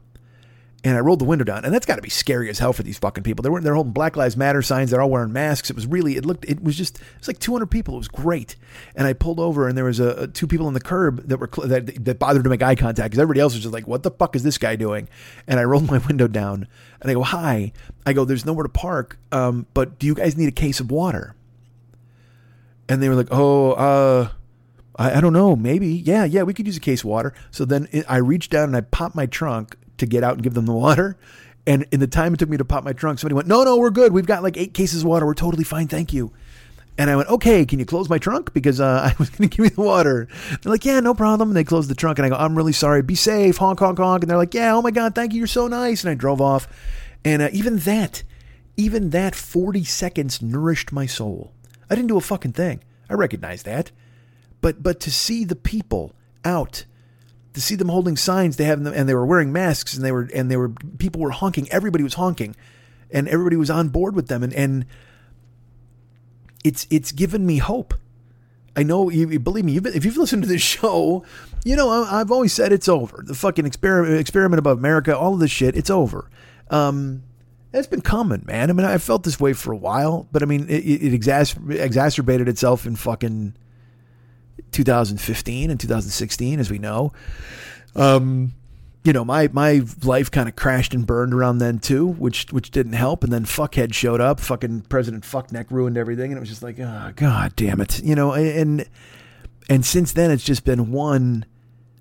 and 0.83 0.97
I 0.97 0.99
rolled 0.99 1.19
the 1.19 1.25
window 1.25 1.45
down. 1.45 1.63
And 1.63 1.73
that's 1.73 1.85
got 1.85 1.97
to 1.97 2.01
be 2.01 2.09
scary 2.09 2.49
as 2.49 2.59
hell 2.59 2.73
for 2.73 2.83
these 2.83 2.97
fucking 2.97 3.23
people. 3.23 3.43
They 3.43 3.49
were 3.49 3.61
they're 3.61 3.75
holding 3.75 3.93
Black 3.93 4.15
Lives 4.15 4.35
Matter 4.35 4.61
signs. 4.61 4.89
They're 4.89 5.01
all 5.01 5.09
wearing 5.09 5.31
masks. 5.31 5.69
It 5.69 5.75
was 5.75 5.85
really 5.85 6.17
it 6.17 6.25
looked 6.25 6.45
it 6.45 6.63
was 6.63 6.75
just 6.75 6.99
it 6.99 7.19
was 7.19 7.27
like 7.27 7.39
200 7.39 7.67
people. 7.67 7.95
It 7.95 7.99
was 7.99 8.07
great. 8.07 8.55
And 8.95 9.07
I 9.07 9.13
pulled 9.13 9.39
over 9.39 9.67
and 9.67 9.77
there 9.77 9.85
was 9.85 9.99
a, 9.99 10.23
a 10.23 10.27
two 10.27 10.47
people 10.47 10.67
on 10.67 10.73
the 10.73 10.81
curb 10.81 11.27
that 11.27 11.37
were 11.37 11.49
that, 11.67 12.03
that 12.05 12.19
bothered 12.19 12.43
to 12.43 12.49
make 12.49 12.63
eye 12.63 12.75
contact 12.75 13.11
because 13.11 13.19
everybody 13.19 13.39
else 13.39 13.53
was 13.53 13.61
just 13.61 13.73
like, 13.73 13.87
"What 13.87 14.03
the 14.03 14.11
fuck 14.11 14.35
is 14.35 14.43
this 14.43 14.57
guy 14.57 14.75
doing?" 14.75 15.07
And 15.47 15.59
I 15.59 15.63
rolled 15.63 15.87
my 15.91 15.99
window 15.99 16.27
down 16.27 16.67
and 17.01 17.11
I 17.11 17.13
go, 17.13 17.23
"Hi." 17.23 17.73
I 18.05 18.13
go, 18.13 18.25
"There's 18.25 18.45
nowhere 18.45 18.63
to 18.63 18.69
park, 18.69 19.19
um, 19.31 19.67
but 19.73 19.99
do 19.99 20.07
you 20.07 20.15
guys 20.15 20.35
need 20.35 20.47
a 20.47 20.51
case 20.51 20.79
of 20.79 20.89
water?" 20.89 21.35
And 22.89 23.01
they 23.01 23.09
were 23.09 23.15
like, 23.15 23.29
"Oh, 23.31 23.73
uh." 23.73 24.29
I, 25.01 25.17
I 25.17 25.21
don't 25.21 25.33
know. 25.33 25.55
Maybe. 25.55 25.87
Yeah, 25.87 26.25
yeah, 26.25 26.43
we 26.43 26.53
could 26.53 26.67
use 26.67 26.77
a 26.77 26.81
case 26.81 27.01
of 27.01 27.05
water. 27.05 27.33
So 27.49 27.65
then 27.65 27.87
it, 27.91 28.05
I 28.07 28.17
reached 28.17 28.51
down 28.51 28.65
and 28.65 28.75
I 28.75 28.81
popped 28.81 29.15
my 29.15 29.25
trunk 29.25 29.75
to 29.97 30.05
get 30.05 30.23
out 30.23 30.33
and 30.35 30.43
give 30.43 30.53
them 30.53 30.65
the 30.65 30.73
water. 30.73 31.17
And 31.65 31.85
in 31.91 31.99
the 31.99 32.07
time 32.07 32.33
it 32.33 32.37
took 32.37 32.49
me 32.49 32.57
to 32.57 32.65
pop 32.65 32.83
my 32.83 32.93
trunk, 32.93 33.19
somebody 33.19 33.35
went, 33.35 33.47
No, 33.47 33.63
no, 33.63 33.77
we're 33.77 33.89
good. 33.89 34.13
We've 34.13 34.25
got 34.25 34.43
like 34.43 34.57
eight 34.57 34.73
cases 34.73 35.01
of 35.01 35.07
water. 35.07 35.25
We're 35.25 35.33
totally 35.33 35.63
fine. 35.63 35.87
Thank 35.87 36.13
you. 36.13 36.31
And 36.97 37.09
I 37.09 37.15
went, 37.15 37.29
Okay, 37.29 37.65
can 37.65 37.79
you 37.79 37.85
close 37.85 38.09
my 38.09 38.17
trunk? 38.17 38.53
Because 38.53 38.79
uh, 38.79 39.11
I 39.11 39.15
was 39.17 39.29
going 39.29 39.49
to 39.49 39.55
give 39.55 39.65
you 39.65 39.69
the 39.71 39.81
water. 39.81 40.27
They're 40.61 40.71
like, 40.71 40.85
Yeah, 40.85 40.99
no 40.99 41.13
problem. 41.13 41.49
And 41.49 41.57
they 41.57 41.63
closed 41.63 41.89
the 41.89 41.95
trunk. 41.95 42.19
And 42.19 42.25
I 42.25 42.29
go, 42.29 42.35
I'm 42.35 42.55
really 42.55 42.73
sorry. 42.73 43.01
Be 43.01 43.15
safe. 43.15 43.57
Honk, 43.57 43.79
honk, 43.79 43.97
honk. 43.97 44.23
And 44.23 44.29
they're 44.29 44.37
like, 44.37 44.53
Yeah, 44.53 44.75
oh 44.75 44.81
my 44.81 44.91
God, 44.91 45.15
thank 45.15 45.33
you. 45.33 45.39
You're 45.39 45.47
so 45.47 45.67
nice. 45.67 46.03
And 46.03 46.11
I 46.11 46.15
drove 46.15 46.41
off. 46.41 46.67
And 47.23 47.41
uh, 47.41 47.49
even 47.51 47.77
that, 47.79 48.23
even 48.77 49.11
that 49.11 49.35
40 49.35 49.83
seconds 49.83 50.41
nourished 50.41 50.91
my 50.91 51.05
soul. 51.05 51.53
I 51.89 51.95
didn't 51.95 52.07
do 52.07 52.17
a 52.17 52.21
fucking 52.21 52.53
thing. 52.53 52.83
I 53.09 53.13
recognize 53.13 53.63
that. 53.63 53.91
But 54.61 54.81
but 54.81 54.99
to 55.01 55.11
see 55.11 55.43
the 55.43 55.55
people 55.55 56.13
out, 56.45 56.85
to 57.53 57.61
see 57.61 57.75
them 57.75 57.89
holding 57.89 58.15
signs, 58.15 58.57
they 58.57 58.65
have 58.65 58.83
them, 58.83 58.93
and 58.93 59.09
they 59.09 59.15
were 59.15 59.25
wearing 59.25 59.51
masks, 59.51 59.95
and 59.95 60.05
they 60.05 60.11
were 60.11 60.29
and 60.33 60.49
they 60.49 60.57
were 60.57 60.69
people 60.97 61.21
were 61.21 61.31
honking. 61.31 61.69
Everybody 61.71 62.03
was 62.03 62.13
honking, 62.13 62.55
and 63.09 63.27
everybody 63.27 63.55
was 63.55 63.69
on 63.69 63.89
board 63.89 64.15
with 64.15 64.27
them, 64.27 64.43
and 64.43 64.53
and 64.53 64.85
it's 66.63 66.87
it's 66.89 67.11
given 67.11 67.45
me 67.45 67.57
hope. 67.57 67.93
I 68.75 68.83
know 68.83 69.09
you 69.09 69.39
believe 69.39 69.65
me. 69.65 69.73
You've 69.73 69.87
if 69.87 70.05
you've 70.05 70.17
listened 70.17 70.43
to 70.43 70.49
this 70.49 70.61
show, 70.77 71.25
you 71.65 71.75
know 71.75 71.89
I've 71.89 72.31
always 72.31 72.53
said 72.53 72.71
it's 72.71 72.87
over. 72.87 73.23
The 73.25 73.33
fucking 73.35 73.65
experiment, 73.65 74.19
experiment 74.19 74.59
about 74.59 74.77
America, 74.77 75.17
all 75.17 75.33
of 75.33 75.39
this 75.39 75.51
shit, 75.51 75.75
it's 75.75 75.89
over. 75.89 76.29
Um, 76.69 77.23
it's 77.73 77.87
been 77.87 78.01
coming, 78.01 78.43
man. 78.45 78.69
I 78.69 78.73
mean, 78.73 78.85
I 78.85 78.97
felt 78.97 79.23
this 79.23 79.39
way 79.39 79.53
for 79.53 79.71
a 79.71 79.77
while, 79.77 80.27
but 80.31 80.43
I 80.43 80.45
mean, 80.45 80.67
it, 80.69 80.83
it 80.83 81.13
exacerbated 81.13 82.49
itself 82.49 82.85
in 82.85 82.97
fucking 82.97 83.55
2015 84.71 85.69
and 85.69 85.79
2016, 85.79 86.59
as 86.59 86.71
we 86.71 86.79
know. 86.79 87.13
Um, 87.95 88.53
you 89.03 89.13
know, 89.13 89.25
my 89.25 89.49
my 89.51 89.81
life 90.03 90.29
kind 90.29 90.47
of 90.47 90.55
crashed 90.55 90.93
and 90.93 91.05
burned 91.07 91.33
around 91.33 91.57
then 91.57 91.79
too, 91.79 92.05
which 92.05 92.51
which 92.51 92.69
didn't 92.71 92.93
help. 92.93 93.23
And 93.23 93.33
then 93.33 93.45
fuckhead 93.45 93.93
showed 93.93 94.21
up. 94.21 94.39
Fucking 94.39 94.81
President 94.81 95.23
Fuckneck 95.23 95.71
ruined 95.71 95.97
everything, 95.97 96.31
and 96.31 96.37
it 96.37 96.39
was 96.39 96.49
just 96.49 96.63
like, 96.63 96.79
oh 96.79 97.11
god 97.15 97.55
damn 97.55 97.81
it, 97.81 98.03
you 98.03 98.15
know. 98.15 98.33
And 98.33 98.87
and 99.69 99.85
since 99.85 100.13
then, 100.13 100.29
it's 100.29 100.43
just 100.43 100.65
been 100.65 100.91
one 100.91 101.45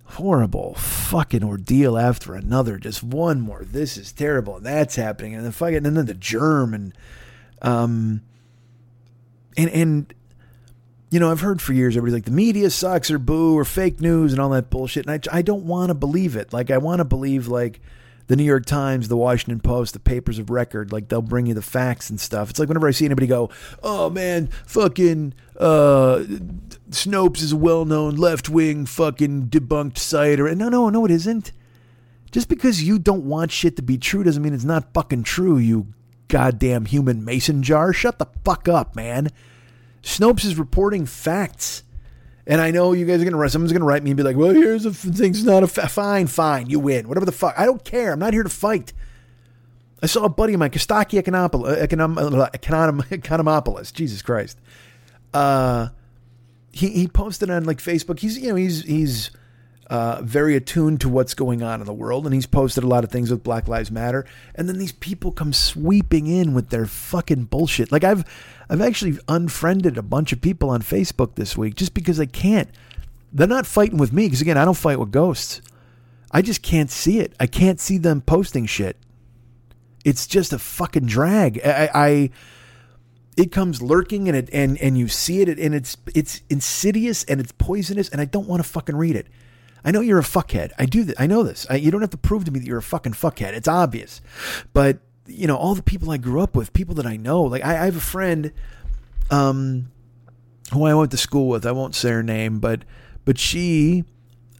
horrible 0.04 0.74
fucking 0.74 1.44
ordeal 1.44 1.96
after 1.96 2.34
another. 2.34 2.78
Just 2.78 3.02
one 3.02 3.40
more. 3.40 3.64
This 3.64 3.96
is 3.96 4.12
terrible, 4.12 4.56
and 4.56 4.66
that's 4.66 4.96
happening, 4.96 5.34
and 5.34 5.44
then 5.44 5.52
fucking, 5.52 5.86
and 5.86 5.96
then 5.96 6.06
the 6.06 6.14
germ, 6.14 6.74
and 6.74 6.92
um, 7.62 8.20
and 9.56 9.70
and 9.70 10.14
you 11.10 11.18
know, 11.18 11.30
I've 11.30 11.40
heard 11.40 11.60
for 11.60 11.72
years 11.72 11.96
everybody's 11.96 12.14
like 12.14 12.24
the 12.24 12.30
media 12.30 12.70
sucks 12.70 13.10
or 13.10 13.18
boo 13.18 13.58
or 13.58 13.64
fake 13.64 14.00
news 14.00 14.32
and 14.32 14.40
all 14.40 14.50
that 14.50 14.70
bullshit, 14.70 15.06
and 15.06 15.26
I 15.32 15.38
I 15.38 15.42
don't 15.42 15.64
want 15.64 15.88
to 15.88 15.94
believe 15.94 16.36
it. 16.36 16.52
Like 16.52 16.70
I 16.70 16.78
want 16.78 17.00
to 17.00 17.04
believe 17.04 17.48
like 17.48 17.80
the 18.28 18.36
New 18.36 18.44
York 18.44 18.64
Times, 18.64 19.08
the 19.08 19.16
Washington 19.16 19.58
Post, 19.58 19.92
the 19.92 19.98
papers 19.98 20.38
of 20.38 20.50
record, 20.50 20.92
like 20.92 21.08
they'll 21.08 21.20
bring 21.20 21.46
you 21.46 21.54
the 21.54 21.62
facts 21.62 22.10
and 22.10 22.20
stuff. 22.20 22.48
It's 22.48 22.60
like 22.60 22.68
whenever 22.68 22.86
I 22.86 22.92
see 22.92 23.04
anybody 23.04 23.26
go, 23.26 23.50
"Oh 23.82 24.08
man, 24.08 24.46
fucking 24.66 25.34
uh, 25.58 26.22
Snopes 26.90 27.42
is 27.42 27.50
a 27.50 27.56
well-known 27.56 28.14
left-wing 28.14 28.86
fucking 28.86 29.48
debunked 29.48 29.98
site," 29.98 30.38
or 30.38 30.54
no, 30.54 30.68
no, 30.68 30.90
no, 30.90 31.04
it 31.04 31.10
isn't. 31.10 31.50
Just 32.30 32.48
because 32.48 32.84
you 32.84 33.00
don't 33.00 33.24
want 33.24 33.50
shit 33.50 33.74
to 33.74 33.82
be 33.82 33.98
true 33.98 34.22
doesn't 34.22 34.44
mean 34.44 34.54
it's 34.54 34.62
not 34.62 34.94
fucking 34.94 35.24
true. 35.24 35.58
You 35.58 35.88
goddamn 36.28 36.84
human 36.84 37.24
mason 37.24 37.64
jar. 37.64 37.92
Shut 37.92 38.20
the 38.20 38.28
fuck 38.44 38.68
up, 38.68 38.94
man. 38.94 39.30
Snopes 40.02 40.44
is 40.44 40.58
reporting 40.58 41.06
facts. 41.06 41.82
And 42.46 42.60
I 42.60 42.70
know 42.70 42.92
you 42.92 43.06
guys 43.06 43.20
are 43.20 43.24
gonna 43.24 43.36
write. 43.36 43.52
Someone's 43.52 43.72
gonna 43.72 43.84
write 43.84 44.02
me 44.02 44.10
and 44.10 44.16
be 44.16 44.22
like, 44.22 44.36
"Well, 44.36 44.52
here's 44.52 44.84
a 44.84 44.92
thing's 44.92 45.44
not 45.44 45.62
a 45.62 45.68
fa-. 45.68 45.88
fine, 45.88 46.26
fine. 46.26 46.68
You 46.68 46.80
win. 46.80 47.06
Whatever 47.06 47.26
the 47.26 47.32
fuck. 47.32 47.54
I 47.56 47.64
don't 47.64 47.84
care. 47.84 48.12
I'm 48.12 48.18
not 48.18 48.32
here 48.32 48.42
to 48.42 48.48
fight." 48.48 48.92
I 50.02 50.06
saw 50.06 50.24
a 50.24 50.28
buddy 50.30 50.54
of 50.54 50.60
mine, 50.60 50.70
Kostaki 50.70 51.22
Economopoulos, 51.22 51.86
Econom, 51.86 52.16
Econom, 52.16 53.02
Economopoulos. 53.10 53.92
Jesus 53.92 54.22
Christ. 54.22 54.58
Uh, 55.34 55.88
he 56.72 56.88
he 56.88 57.06
posted 57.08 57.50
on 57.50 57.64
like 57.64 57.78
Facebook. 57.78 58.18
He's 58.18 58.38
you 58.38 58.48
know 58.48 58.54
he's 58.54 58.82
he's 58.82 59.30
uh, 59.90 60.20
very 60.22 60.54
attuned 60.54 61.00
to 61.00 61.08
what's 61.08 61.34
going 61.34 61.64
on 61.64 61.80
in 61.80 61.86
the 61.86 61.92
world, 61.92 62.24
and 62.24 62.32
he's 62.32 62.46
posted 62.46 62.84
a 62.84 62.86
lot 62.86 63.02
of 63.02 63.10
things 63.10 63.28
with 63.28 63.42
Black 63.42 63.66
Lives 63.66 63.90
Matter. 63.90 64.24
And 64.54 64.68
then 64.68 64.78
these 64.78 64.92
people 64.92 65.32
come 65.32 65.52
sweeping 65.52 66.28
in 66.28 66.54
with 66.54 66.70
their 66.70 66.86
fucking 66.86 67.46
bullshit. 67.46 67.90
Like 67.90 68.04
I've, 68.04 68.24
I've 68.70 68.80
actually 68.80 69.18
unfriended 69.26 69.98
a 69.98 70.02
bunch 70.02 70.32
of 70.32 70.40
people 70.40 70.70
on 70.70 70.80
Facebook 70.80 71.34
this 71.34 71.58
week 71.58 71.74
just 71.74 71.92
because 71.92 72.20
I 72.20 72.26
can't. 72.26 72.70
They're 73.32 73.48
not 73.48 73.66
fighting 73.66 73.98
with 73.98 74.12
me 74.12 74.26
because 74.26 74.40
again, 74.40 74.56
I 74.56 74.64
don't 74.64 74.76
fight 74.76 75.00
with 75.00 75.10
ghosts. 75.10 75.60
I 76.30 76.40
just 76.40 76.62
can't 76.62 76.90
see 76.90 77.18
it. 77.18 77.34
I 77.40 77.48
can't 77.48 77.80
see 77.80 77.98
them 77.98 78.20
posting 78.20 78.66
shit. 78.66 78.96
It's 80.04 80.28
just 80.28 80.52
a 80.52 80.58
fucking 80.60 81.06
drag. 81.06 81.60
I, 81.64 81.90
I 81.92 82.30
it 83.36 83.50
comes 83.50 83.82
lurking 83.82 84.28
and 84.28 84.36
it 84.36 84.48
and 84.52 84.78
and 84.78 84.96
you 84.96 85.08
see 85.08 85.40
it 85.40 85.48
and 85.48 85.74
it's 85.74 85.96
it's 86.14 86.42
insidious 86.48 87.24
and 87.24 87.40
it's 87.40 87.52
poisonous 87.52 88.08
and 88.08 88.20
I 88.20 88.24
don't 88.24 88.46
want 88.46 88.62
to 88.62 88.68
fucking 88.68 88.94
read 88.94 89.16
it. 89.16 89.26
I 89.84 89.90
know 89.90 90.00
you're 90.00 90.18
a 90.18 90.22
fuckhead. 90.22 90.72
I 90.78 90.86
do 90.86 91.04
that. 91.04 91.20
I 91.20 91.26
know 91.26 91.42
this. 91.42 91.66
I, 91.70 91.76
you 91.76 91.90
don't 91.90 92.00
have 92.00 92.10
to 92.10 92.18
prove 92.18 92.44
to 92.44 92.50
me 92.50 92.60
that 92.60 92.66
you're 92.66 92.78
a 92.78 92.82
fucking 92.82 93.12
fuckhead. 93.12 93.52
It's 93.54 93.68
obvious. 93.68 94.20
But 94.72 94.98
you 95.26 95.46
know, 95.46 95.56
all 95.56 95.74
the 95.74 95.82
people 95.82 96.10
I 96.10 96.16
grew 96.16 96.40
up 96.40 96.56
with, 96.56 96.72
people 96.72 96.94
that 96.96 97.06
I 97.06 97.16
know, 97.16 97.42
like 97.42 97.64
I, 97.64 97.82
I 97.82 97.84
have 97.84 97.96
a 97.96 98.00
friend, 98.00 98.52
um, 99.30 99.90
who 100.72 100.84
I 100.84 100.94
went 100.94 101.10
to 101.12 101.16
school 101.16 101.48
with. 101.48 101.66
I 101.66 101.72
won't 101.72 101.94
say 101.94 102.10
her 102.10 102.22
name, 102.22 102.58
but 102.58 102.82
but 103.24 103.38
she, 103.38 104.04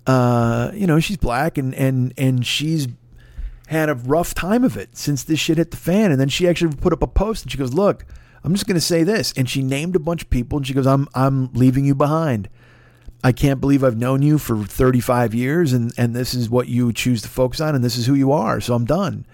uh, 0.07 0.71
you 0.75 0.87
know, 0.87 1.01
she's 1.01 1.17
black 1.17 1.59
and 1.59 1.75
and 1.75 2.13
and 2.17 2.47
she's 2.47 2.89
had 3.69 3.89
a 3.89 3.95
rough 3.95 4.35
time 4.35 4.65
of 4.65 4.77
it 4.77 4.97
since 4.97 5.23
this 5.23 5.39
shit 5.39 5.59
hit 5.59 5.71
the 5.71 5.77
fan. 5.77 6.11
And 6.11 6.21
then 6.21 6.29
she 6.29 6.49
actually 6.49 6.75
put 6.77 6.93
up 6.93 7.03
a 7.03 7.07
post 7.07 7.45
and 7.45 7.53
she 7.53 7.59
goes, 7.59 7.73
"Look, 7.73 8.05
I'm 8.43 8.53
just 8.55 8.67
going 8.67 8.77
to 8.77 8.81
say 8.81 9.05
this." 9.05 9.33
And 9.37 9.49
she 9.49 9.63
named 9.63 9.97
a 9.97 10.01
bunch 10.01 10.23
of 10.23 10.31
people 10.31 10.59
and 10.59 10.67
she 10.67 10.75
goes, 10.75 10.87
"I'm 10.87 11.09
I'm 11.15 11.53
leaving 11.53 11.85
you 11.85 11.95
behind." 11.95 12.49
I 13.23 13.33
can't 13.33 13.61
believe 13.61 13.85
I've 13.85 13.97
known 13.97 14.23
you 14.23 14.39
for 14.39 14.65
35 14.65 15.35
years 15.35 15.73
and, 15.73 15.93
and 15.99 16.15
this 16.15 16.35
is 16.35 16.49
what 16.49 16.69
you 16.69 16.93
choose 16.93 17.23
to 17.23 17.29
focus 17.29 17.61
on 17.61 17.75
and 17.75 17.85
this 17.85 17.97
is 17.97 18.07
who 18.07 18.15
you 18.15 18.33
are. 18.33 18.61
So 18.61 18.75
I'm 18.75 18.85
done. 18.85 19.27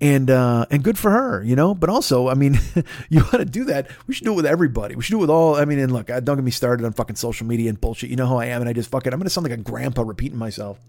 And 0.00 0.28
uh, 0.28 0.66
and 0.70 0.82
good 0.82 0.98
for 0.98 1.10
her, 1.12 1.42
you 1.44 1.54
know. 1.54 1.72
But 1.72 1.88
also, 1.88 2.28
I 2.28 2.34
mean, 2.34 2.58
you 3.08 3.20
want 3.20 3.38
to 3.38 3.44
do 3.44 3.64
that. 3.66 3.88
We 4.06 4.14
should 4.14 4.24
do 4.24 4.32
it 4.32 4.36
with 4.36 4.44
everybody. 4.44 4.96
We 4.96 5.02
should 5.02 5.12
do 5.12 5.18
it 5.18 5.20
with 5.20 5.30
all. 5.30 5.54
I 5.54 5.64
mean, 5.64 5.78
and 5.78 5.92
look, 5.92 6.08
don't 6.08 6.24
get 6.24 6.42
me 6.42 6.50
started 6.50 6.84
on 6.84 6.92
fucking 6.92 7.14
social 7.14 7.46
media 7.46 7.68
and 7.70 7.80
bullshit. 7.80 8.10
You 8.10 8.16
know 8.16 8.26
how 8.26 8.36
I 8.36 8.46
am, 8.46 8.60
and 8.60 8.68
I 8.68 8.72
just 8.72 8.90
fucking. 8.90 9.12
I'm 9.12 9.20
gonna 9.20 9.30
sound 9.30 9.48
like 9.48 9.58
a 9.58 9.62
grandpa 9.62 10.02
repeating 10.02 10.36
myself. 10.36 10.80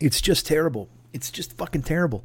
It's 0.00 0.20
just 0.20 0.46
terrible. 0.46 0.88
It's 1.12 1.30
just 1.30 1.56
fucking 1.56 1.82
terrible. 1.82 2.24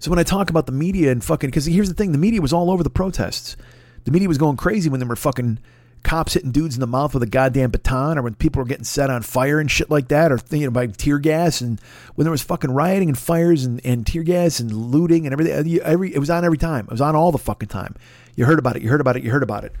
So 0.00 0.10
when 0.10 0.18
I 0.18 0.22
talk 0.22 0.48
about 0.48 0.66
the 0.66 0.72
media 0.72 1.10
and 1.10 1.22
fucking, 1.22 1.50
because 1.50 1.66
here's 1.66 1.88
the 1.88 1.94
thing, 1.94 2.12
the 2.12 2.18
media 2.18 2.40
was 2.40 2.52
all 2.52 2.70
over 2.70 2.82
the 2.82 2.90
protests. 2.90 3.56
The 4.04 4.10
media 4.10 4.28
was 4.28 4.38
going 4.38 4.56
crazy 4.56 4.88
when 4.88 5.00
they 5.00 5.06
were 5.06 5.16
fucking 5.16 5.58
cops 6.06 6.34
hitting 6.34 6.52
dudes 6.52 6.76
in 6.76 6.80
the 6.80 6.86
mouth 6.86 7.12
with 7.12 7.22
a 7.24 7.26
goddamn 7.26 7.72
baton, 7.72 8.16
or 8.16 8.22
when 8.22 8.36
people 8.36 8.60
were 8.60 8.68
getting 8.68 8.84
set 8.84 9.10
on 9.10 9.22
fire 9.22 9.58
and 9.58 9.68
shit 9.68 9.90
like 9.90 10.06
that, 10.08 10.30
or 10.30 10.38
you 10.50 10.64
know 10.64 10.70
by 10.70 10.86
tear 10.86 11.18
gas, 11.18 11.60
and 11.60 11.80
when 12.14 12.24
there 12.24 12.30
was 12.30 12.42
fucking 12.42 12.70
rioting 12.70 13.08
and 13.08 13.18
fires 13.18 13.64
and, 13.64 13.84
and 13.84 14.06
tear 14.06 14.22
gas 14.22 14.60
and 14.60 14.72
looting 14.72 15.26
and 15.26 15.32
everything. 15.32 15.80
Every 15.82 16.14
it 16.14 16.18
was 16.18 16.30
on 16.30 16.44
every 16.44 16.58
time. 16.58 16.84
It 16.84 16.92
was 16.92 17.00
on 17.00 17.16
all 17.16 17.32
the 17.32 17.38
fucking 17.38 17.68
time. 17.68 17.96
You 18.36 18.44
heard 18.44 18.60
about 18.60 18.76
it. 18.76 18.82
You 18.82 18.88
heard 18.88 19.00
about 19.00 19.16
it. 19.16 19.24
You 19.24 19.32
heard 19.32 19.42
about 19.42 19.64
it. 19.64 19.72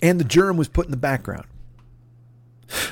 And 0.00 0.20
the 0.20 0.24
germ 0.24 0.56
was 0.56 0.68
put 0.68 0.84
in 0.84 0.92
the 0.92 0.96
background. 0.96 1.46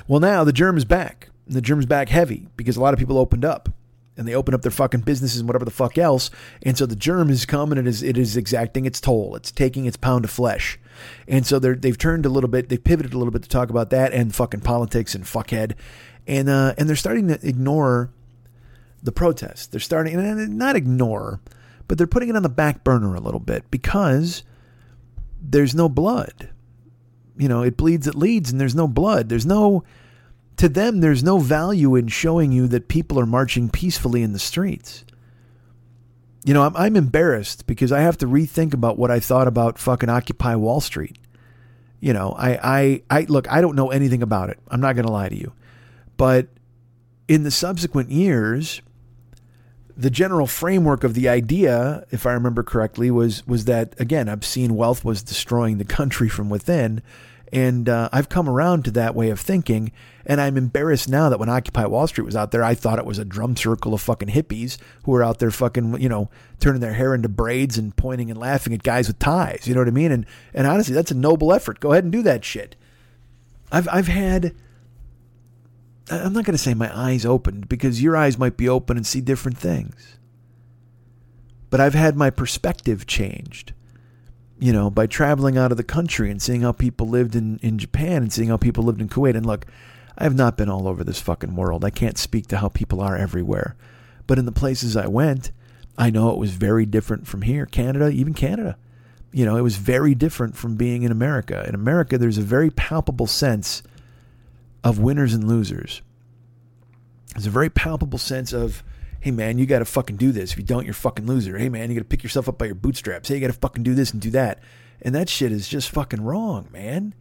Well, 0.09 0.20
now 0.20 0.43
the 0.43 0.53
germ 0.53 0.76
is 0.76 0.84
back. 0.84 1.30
The 1.47 1.61
germ's 1.61 1.87
back 1.87 2.09
heavy 2.09 2.49
because 2.57 2.76
a 2.76 2.80
lot 2.80 2.95
of 2.95 2.99
people 2.99 3.16
opened 3.16 3.45
up 3.45 3.68
and 4.16 4.26
they 4.26 4.34
open 4.34 4.55
up 4.55 4.62
their 4.62 4.72
fucking 4.72 5.03
businesses 5.03 5.39
and 5.39 5.49
whatever 5.49 5.64
the 5.64 5.70
fuck 5.70 5.99
else. 5.99 6.30
And 6.62 6.76
so 6.76 6.84
the 6.84 6.97
germ 6.97 7.28
has 7.28 7.47
come 7.47 7.70
and 7.70 7.78
it 7.78 7.87
is 7.87 8.03
it 8.03 8.18
is 8.18 8.37
exacting 8.37 8.87
its 8.87 9.01
toll. 9.01 9.37
It's 9.37 9.53
taking 9.53 9.87
its 9.87 9.97
pound 9.97 10.24
of 10.24 10.32
flesh. 10.32 10.80
And 11.28 11.47
so 11.47 11.59
they're 11.59 11.74
they've 11.74 11.99
turned 11.99 12.26
a 12.26 12.28
little 12.28 12.49
bit, 12.49 12.68
they've 12.68 12.82
pivoted 12.82 13.12
a 13.12 13.18
little 13.18 13.32
bit 13.32 13.42
to 13.42 13.49
talk 13.49 13.70
about 13.70 13.90
that 13.90 14.12
and 14.12 14.34
fucking 14.34 14.61
politics 14.61 15.14
and 15.14 15.24
fuckhead. 15.24 15.74
And 16.26 16.49
uh 16.49 16.74
and 16.78 16.88
they're 16.88 16.97
starting 16.97 17.28
to 17.28 17.38
ignore 17.47 18.11
the 19.03 19.12
protests. 19.12 19.66
They're 19.66 19.80
starting 19.80 20.14
and 20.14 20.59
not 20.59 20.76
ignore, 20.76 21.40
but 21.88 21.99
they're 21.99 22.07
putting 22.07 22.28
it 22.28 22.36
on 22.36 22.42
the 22.42 22.49
back 22.49 22.84
burner 22.84 23.14
a 23.14 23.20
little 23.20 23.40
bit 23.40 23.70
because 23.70 24.42
there's 25.40 25.74
no 25.74 25.88
blood. 25.88 26.51
You 27.38 27.49
know, 27.49 27.62
it 27.62 27.76
bleeds, 27.76 28.07
it 28.07 28.14
leads, 28.14 28.51
and 28.51 28.61
there's 28.61 28.74
no 28.74 28.88
blood. 28.88 29.28
There's 29.28 29.47
no 29.47 29.84
to 30.57 30.68
them, 30.68 31.01
there's 31.01 31.22
no 31.22 31.38
value 31.38 31.94
in 31.97 32.09
showing 32.09 32.51
you 32.51 32.66
that 32.68 32.88
people 32.88 33.20
are 33.20 33.26
marching 33.26 33.68
peacefully 33.68 34.22
in 34.22 34.32
the 34.32 34.38
streets. 34.38 35.05
You 36.47 36.55
know, 36.55 36.62
I'm, 36.62 36.76
I'm 36.76 36.97
embarrassed 36.97 37.66
because 37.66 37.90
I 37.90 38.01
have 38.01 38.16
to 38.18 38.26
rethink 38.26 38.72
about 38.72 38.97
what 38.97 39.11
I 39.11 39.18
thought 39.18 39.49
about 39.49 39.78
fucking 39.78 40.09
Occupy 40.09 40.55
Wall 40.55 40.80
Street. 40.80 41.18
You 41.99 42.12
know, 42.12 42.36
I, 42.38 42.59
I, 42.62 43.03
I 43.11 43.20
look, 43.28 43.51
I 43.51 43.61
don't 43.61 43.74
know 43.74 43.90
anything 43.90 44.22
about 44.22 44.49
it. 44.51 44.59
I'm 44.68 44.80
not 44.80 44.94
going 44.94 45.07
to 45.07 45.12
lie 45.12 45.28
to 45.28 45.36
you. 45.36 45.53
But 46.16 46.47
in 47.26 47.42
the 47.42 47.51
subsequent 47.51 48.11
years, 48.11 48.80
the 49.97 50.09
general 50.09 50.47
framework 50.47 51.03
of 51.03 51.14
the 51.14 51.28
idea, 51.28 52.07
if 52.11 52.26
I 52.26 52.32
remember 52.32 52.62
correctly, 52.62 53.11
was 53.11 53.47
was 53.47 53.64
that 53.64 53.99
again, 53.99 54.28
obscene 54.28 54.76
wealth 54.76 55.05
was 55.05 55.22
destroying 55.22 55.78
the 55.78 55.84
country 55.84 56.28
from 56.28 56.49
within, 56.49 57.03
and 57.53 57.88
uh, 57.88 58.09
I've 58.12 58.28
come 58.28 58.49
around 58.49 58.84
to 58.84 58.90
that 58.92 59.14
way 59.14 59.30
of 59.30 59.40
thinking. 59.40 59.90
And 60.28 60.40
I'm 60.40 60.56
embarrassed 60.56 61.08
now 61.08 61.28
that 61.28 61.38
when 61.38 61.48
Occupy 61.48 61.86
Wall 61.86 62.08
Street 62.08 62.24
was 62.24 62.34
out 62.34 62.50
there, 62.50 62.64
I 62.64 62.74
thought 62.74 62.98
it 62.98 63.06
was 63.06 63.18
a 63.18 63.24
drum 63.24 63.56
circle 63.56 63.94
of 63.94 64.02
fucking 64.02 64.28
hippies 64.28 64.76
who 65.04 65.12
were 65.12 65.22
out 65.22 65.38
there 65.38 65.52
fucking, 65.52 66.00
you 66.00 66.08
know, 66.08 66.28
turning 66.58 66.80
their 66.80 66.94
hair 66.94 67.14
into 67.14 67.28
braids 67.28 67.78
and 67.78 67.94
pointing 67.94 68.28
and 68.28 68.38
laughing 68.38 68.74
at 68.74 68.82
guys 68.82 69.06
with 69.06 69.20
ties. 69.20 69.68
You 69.68 69.74
know 69.74 69.80
what 69.80 69.88
I 69.88 69.92
mean? 69.92 70.10
And 70.10 70.26
and 70.52 70.66
honestly, 70.66 70.94
that's 70.94 71.12
a 71.12 71.16
noble 71.16 71.52
effort. 71.52 71.78
Go 71.78 71.92
ahead 71.92 72.02
and 72.02 72.12
do 72.12 72.22
that 72.22 72.44
shit. 72.44 72.74
I've 73.70 73.88
I've 73.90 74.08
had. 74.08 74.54
I'm 76.10 76.32
not 76.32 76.44
going 76.44 76.54
to 76.54 76.58
say 76.58 76.74
my 76.74 76.96
eyes 76.96 77.26
opened 77.26 77.68
because 77.68 78.02
your 78.02 78.16
eyes 78.16 78.38
might 78.38 78.56
be 78.56 78.68
open 78.68 78.96
and 78.96 79.06
see 79.06 79.20
different 79.20 79.58
things. 79.58 80.18
But 81.68 81.80
I've 81.80 81.94
had 81.94 82.16
my 82.16 82.30
perspective 82.30 83.08
changed 83.08 83.72
you 84.58 84.72
know, 84.72 84.88
by 84.88 85.06
traveling 85.06 85.58
out 85.58 85.70
of 85.70 85.76
the 85.76 85.84
country 85.84 86.30
and 86.30 86.40
seeing 86.40 86.62
how 86.62 86.72
people 86.72 87.08
lived 87.08 87.36
in, 87.36 87.58
in 87.58 87.78
Japan 87.78 88.22
and 88.22 88.32
seeing 88.32 88.48
how 88.48 88.56
people 88.56 88.84
lived 88.84 89.00
in 89.00 89.08
Kuwait. 89.08 89.36
And 89.36 89.44
look, 89.44 89.66
I 90.18 90.24
have 90.24 90.34
not 90.34 90.56
been 90.56 90.68
all 90.68 90.88
over 90.88 91.04
this 91.04 91.20
fucking 91.20 91.56
world. 91.56 91.84
I 91.84 91.90
can't 91.90 92.18
speak 92.18 92.46
to 92.48 92.58
how 92.58 92.68
people 92.68 93.00
are 93.00 93.16
everywhere. 93.16 93.76
But 94.26 94.38
in 94.38 94.46
the 94.46 94.52
places 94.52 94.96
I 94.96 95.06
went, 95.06 95.52
I 95.98 96.10
know 96.10 96.30
it 96.30 96.38
was 96.38 96.52
very 96.52 96.86
different 96.86 97.26
from 97.26 97.42
here. 97.42 97.66
Canada, 97.66 98.08
even 98.08 98.34
Canada. 98.34 98.76
You 99.32 99.44
know, 99.44 99.56
it 99.56 99.62
was 99.62 99.76
very 99.76 100.14
different 100.14 100.56
from 100.56 100.76
being 100.76 101.02
in 101.02 101.12
America. 101.12 101.64
In 101.68 101.74
America, 101.74 102.16
there's 102.16 102.38
a 102.38 102.42
very 102.42 102.70
palpable 102.70 103.26
sense 103.26 103.82
of 104.82 104.98
winners 104.98 105.34
and 105.34 105.46
losers. 105.46 106.00
There's 107.34 107.46
a 107.46 107.50
very 107.50 107.68
palpable 107.68 108.18
sense 108.18 108.52
of 108.52 108.82
hey 109.20 109.32
man, 109.32 109.58
you 109.58 109.66
got 109.66 109.80
to 109.80 109.84
fucking 109.84 110.16
do 110.16 110.30
this. 110.30 110.52
If 110.52 110.58
you 110.58 110.62
don't, 110.62 110.84
you're 110.84 110.94
fucking 110.94 111.26
loser. 111.26 111.58
Hey 111.58 111.68
man, 111.68 111.90
you 111.90 111.96
got 111.96 112.02
to 112.02 112.08
pick 112.08 112.22
yourself 112.22 112.48
up 112.48 112.58
by 112.58 112.66
your 112.66 112.76
bootstraps. 112.76 113.28
Hey, 113.28 113.34
you 113.34 113.40
got 113.40 113.48
to 113.48 113.52
fucking 113.54 113.82
do 113.82 113.94
this 113.94 114.12
and 114.12 114.22
do 114.22 114.30
that. 114.30 114.60
And 115.02 115.14
that 115.14 115.28
shit 115.28 115.52
is 115.52 115.68
just 115.68 115.90
fucking 115.90 116.22
wrong, 116.22 116.68
man. 116.72 117.12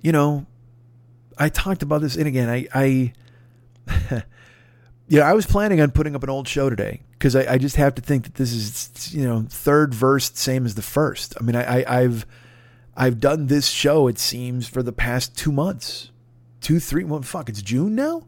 You 0.00 0.12
know, 0.12 0.46
I 1.38 1.48
talked 1.48 1.82
about 1.82 2.00
this, 2.00 2.16
and 2.16 2.26
again, 2.26 2.48
I, 2.48 2.66
I, 2.74 3.12
yeah, 5.08 5.22
I 5.22 5.32
was 5.34 5.46
planning 5.46 5.80
on 5.80 5.90
putting 5.90 6.14
up 6.14 6.22
an 6.22 6.30
old 6.30 6.48
show 6.48 6.70
today 6.70 7.02
because 7.12 7.34
I, 7.36 7.54
I, 7.54 7.58
just 7.58 7.76
have 7.76 7.94
to 7.96 8.02
think 8.02 8.24
that 8.24 8.34
this 8.34 8.52
is, 8.52 9.14
you 9.14 9.24
know, 9.24 9.44
third 9.48 9.94
verse, 9.94 10.30
same 10.34 10.64
as 10.64 10.74
the 10.74 10.82
first. 10.82 11.34
I 11.40 11.42
mean, 11.42 11.56
I, 11.56 11.80
I, 11.80 12.00
I've, 12.00 12.26
I've 12.96 13.20
done 13.20 13.46
this 13.48 13.68
show. 13.68 14.08
It 14.08 14.18
seems 14.18 14.68
for 14.68 14.82
the 14.82 14.92
past 14.92 15.36
two 15.36 15.52
months, 15.52 16.10
two, 16.60 16.78
three. 16.78 17.04
Well, 17.04 17.22
fuck, 17.22 17.48
it's 17.48 17.62
June 17.62 17.94
now 17.94 18.24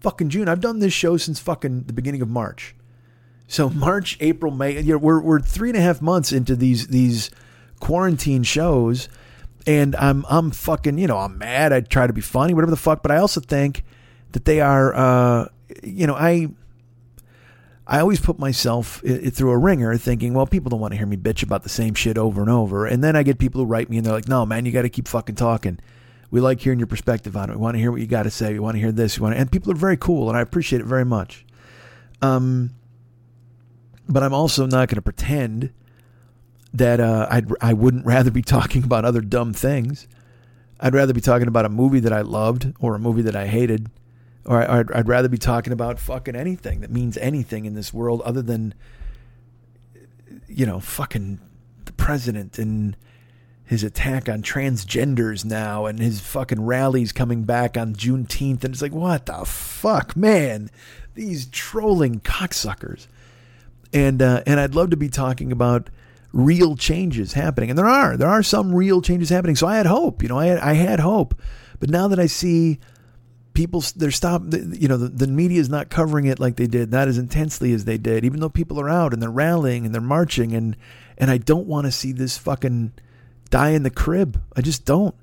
fucking 0.00 0.28
June. 0.28 0.48
I've 0.48 0.60
done 0.60 0.78
this 0.78 0.92
show 0.92 1.16
since 1.16 1.40
fucking 1.40 1.84
the 1.84 1.92
beginning 1.92 2.22
of 2.22 2.28
March. 2.28 2.76
So 3.48 3.68
March, 3.86 4.16
April, 4.20 4.52
May. 4.52 4.80
You 4.80 4.92
know, 4.92 4.98
we're 4.98 5.20
we're 5.20 5.40
three 5.40 5.70
and 5.70 5.78
a 5.78 5.80
half 5.80 6.00
months 6.00 6.32
into 6.32 6.56
these 6.56 6.88
these 6.88 7.30
quarantine 7.80 8.42
shows, 8.42 9.08
and 9.66 9.96
I'm 9.96 10.24
I'm 10.28 10.50
fucking 10.50 10.98
you 10.98 11.06
know 11.06 11.18
I'm 11.18 11.38
mad. 11.38 11.72
I 11.72 11.80
try 11.80 12.06
to 12.06 12.12
be 12.12 12.20
funny, 12.20 12.54
whatever 12.54 12.70
the 12.70 12.76
fuck. 12.76 13.02
But 13.02 13.10
I 13.10 13.18
also 13.18 13.40
think 13.40 13.84
that 14.32 14.44
they 14.44 14.60
are. 14.60 14.94
Uh, 14.94 15.48
you 15.82 16.06
know, 16.06 16.14
I 16.14 16.48
I 17.86 18.00
always 18.00 18.20
put 18.20 18.38
myself 18.38 19.02
through 19.32 19.50
a 19.50 19.58
ringer, 19.58 19.96
thinking, 19.96 20.34
well, 20.34 20.46
people 20.46 20.70
don't 20.70 20.80
want 20.80 20.92
to 20.92 20.98
hear 20.98 21.06
me 21.06 21.16
bitch 21.16 21.42
about 21.44 21.62
the 21.62 21.68
same 21.68 21.94
shit 21.94 22.18
over 22.18 22.40
and 22.40 22.50
over. 22.50 22.84
And 22.84 23.02
then 23.02 23.14
I 23.14 23.22
get 23.22 23.38
people 23.38 23.60
who 23.60 23.66
write 23.66 23.88
me 23.88 23.96
and 23.96 24.04
they're 24.04 24.12
like, 24.12 24.28
no, 24.28 24.44
man, 24.44 24.66
you 24.66 24.72
got 24.72 24.82
to 24.82 24.88
keep 24.88 25.06
fucking 25.06 25.36
talking. 25.36 25.78
We 26.32 26.40
like 26.40 26.60
hearing 26.60 26.80
your 26.80 26.88
perspective 26.88 27.36
on 27.36 27.48
it. 27.48 27.54
We 27.54 27.60
want 27.60 27.76
to 27.76 27.78
hear 27.78 27.92
what 27.92 28.00
you 28.00 28.08
got 28.08 28.24
to 28.24 28.30
say. 28.30 28.52
We 28.52 28.58
want 28.58 28.74
to 28.74 28.80
hear 28.80 28.90
this. 28.90 29.18
We 29.18 29.22
want 29.22 29.36
to, 29.36 29.40
and 29.40 29.52
people 29.52 29.70
are 29.70 29.76
very 29.76 29.96
cool, 29.96 30.28
and 30.28 30.36
I 30.36 30.40
appreciate 30.40 30.80
it 30.80 30.86
very 30.86 31.04
much. 31.04 31.46
Um, 32.20 32.70
but 34.08 34.24
I'm 34.24 34.34
also 34.34 34.66
not 34.66 34.88
going 34.88 34.96
to 34.96 35.02
pretend 35.02 35.72
that 36.78 37.00
uh, 37.00 37.26
I'd 37.30 37.48
I 37.60 37.72
wouldn't 37.72 38.06
rather 38.14 38.30
be 38.30 38.42
talking 38.42 38.84
about 38.84 39.04
other 39.04 39.20
dumb 39.20 39.52
things. 39.52 40.06
I'd 40.78 40.94
rather 40.94 41.14
be 41.14 41.20
talking 41.20 41.48
about 41.48 41.64
a 41.64 41.70
movie 41.70 42.00
that 42.00 42.12
I 42.12 42.20
loved 42.20 42.74
or 42.80 42.94
a 42.94 42.98
movie 42.98 43.22
that 43.22 43.36
I 43.36 43.46
hated, 43.46 43.88
or 44.44 44.68
I'd, 44.70 44.92
I'd 44.92 45.08
rather 45.08 45.28
be 45.28 45.38
talking 45.38 45.72
about 45.72 45.98
fucking 45.98 46.36
anything 46.36 46.80
that 46.80 46.90
means 46.90 47.16
anything 47.18 47.64
in 47.64 47.74
this 47.74 47.94
world 47.94 48.20
other 48.22 48.42
than, 48.42 48.74
you 50.46 50.66
know, 50.66 50.80
fucking 50.80 51.40
the 51.86 51.92
president 51.92 52.58
and 52.58 52.96
his 53.64 53.82
attack 53.82 54.28
on 54.28 54.42
transgenders 54.42 55.44
now 55.44 55.86
and 55.86 55.98
his 55.98 56.20
fucking 56.20 56.64
rallies 56.64 57.10
coming 57.12 57.42
back 57.42 57.76
on 57.76 57.94
Juneteenth. 57.94 58.62
And 58.62 58.72
it's 58.72 58.82
like, 58.82 58.92
what 58.92 59.26
the 59.26 59.44
fuck, 59.44 60.16
man? 60.16 60.70
These 61.14 61.46
trolling 61.46 62.20
cocksuckers. 62.20 63.08
And, 63.92 64.22
uh, 64.22 64.42
and 64.46 64.60
I'd 64.60 64.76
love 64.76 64.90
to 64.90 64.96
be 64.96 65.08
talking 65.08 65.50
about 65.50 65.90
real 66.36 66.76
changes 66.76 67.32
happening. 67.32 67.70
And 67.70 67.78
there 67.78 67.88
are, 67.88 68.16
there 68.16 68.28
are 68.28 68.42
some 68.42 68.74
real 68.74 69.00
changes 69.00 69.30
happening. 69.30 69.56
So 69.56 69.66
I 69.66 69.76
had 69.76 69.86
hope, 69.86 70.22
you 70.22 70.28
know, 70.28 70.38
I 70.38 70.46
had, 70.46 70.58
I 70.58 70.74
had 70.74 71.00
hope. 71.00 71.34
But 71.80 71.88
now 71.88 72.08
that 72.08 72.18
I 72.18 72.26
see 72.26 72.78
people, 73.54 73.82
they're 73.96 74.10
stop, 74.10 74.42
you 74.52 74.86
know, 74.86 74.98
the, 74.98 75.08
the 75.08 75.26
media 75.26 75.60
is 75.60 75.70
not 75.70 75.88
covering 75.88 76.26
it 76.26 76.38
like 76.38 76.56
they 76.56 76.66
did, 76.66 76.90
not 76.90 77.08
as 77.08 77.16
intensely 77.16 77.72
as 77.72 77.86
they 77.86 77.96
did, 77.96 78.24
even 78.24 78.40
though 78.40 78.50
people 78.50 78.78
are 78.78 78.90
out 78.90 79.14
and 79.14 79.22
they're 79.22 79.30
rallying 79.30 79.86
and 79.86 79.94
they're 79.94 80.02
marching. 80.02 80.52
And, 80.52 80.76
and 81.16 81.30
I 81.30 81.38
don't 81.38 81.66
want 81.66 81.86
to 81.86 81.90
see 81.92 82.12
this 82.12 82.36
fucking, 82.36 82.92
die 83.48 83.70
in 83.70 83.82
the 83.82 83.90
crib. 83.90 84.42
I 84.56 84.60
just 84.60 84.84
don't. 84.84 85.14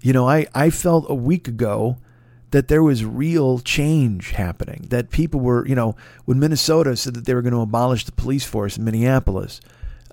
You 0.00 0.12
know, 0.12 0.28
I, 0.28 0.46
I 0.54 0.70
felt 0.70 1.06
a 1.08 1.14
week 1.14 1.46
ago 1.46 1.98
that 2.52 2.68
there 2.68 2.82
was 2.82 3.04
real 3.04 3.58
change 3.58 4.30
happening, 4.30 4.86
that 4.90 5.10
people 5.10 5.40
were, 5.40 5.66
you 5.66 5.74
know, 5.74 5.96
when 6.24 6.38
Minnesota 6.38 6.96
said 6.96 7.14
that 7.14 7.24
they 7.24 7.34
were 7.34 7.42
going 7.42 7.54
to 7.54 7.60
abolish 7.60 8.04
the 8.04 8.12
police 8.12 8.44
force 8.44 8.76
in 8.76 8.84
Minneapolis, 8.84 9.60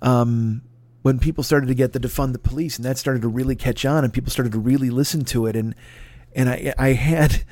um, 0.01 0.61
when 1.01 1.19
people 1.19 1.43
started 1.43 1.67
to 1.67 1.75
get 1.75 1.93
the 1.93 1.99
defund 1.99 2.33
the 2.33 2.39
police 2.39 2.77
and 2.77 2.85
that 2.85 2.97
started 2.97 3.21
to 3.21 3.27
really 3.27 3.55
catch 3.55 3.85
on 3.85 4.03
and 4.03 4.13
people 4.13 4.31
started 4.31 4.51
to 4.53 4.59
really 4.59 4.89
listen 4.89 5.23
to 5.25 5.45
it 5.45 5.55
and 5.55 5.75
and 6.35 6.49
I 6.49 6.73
I 6.77 6.89
had 6.93 7.43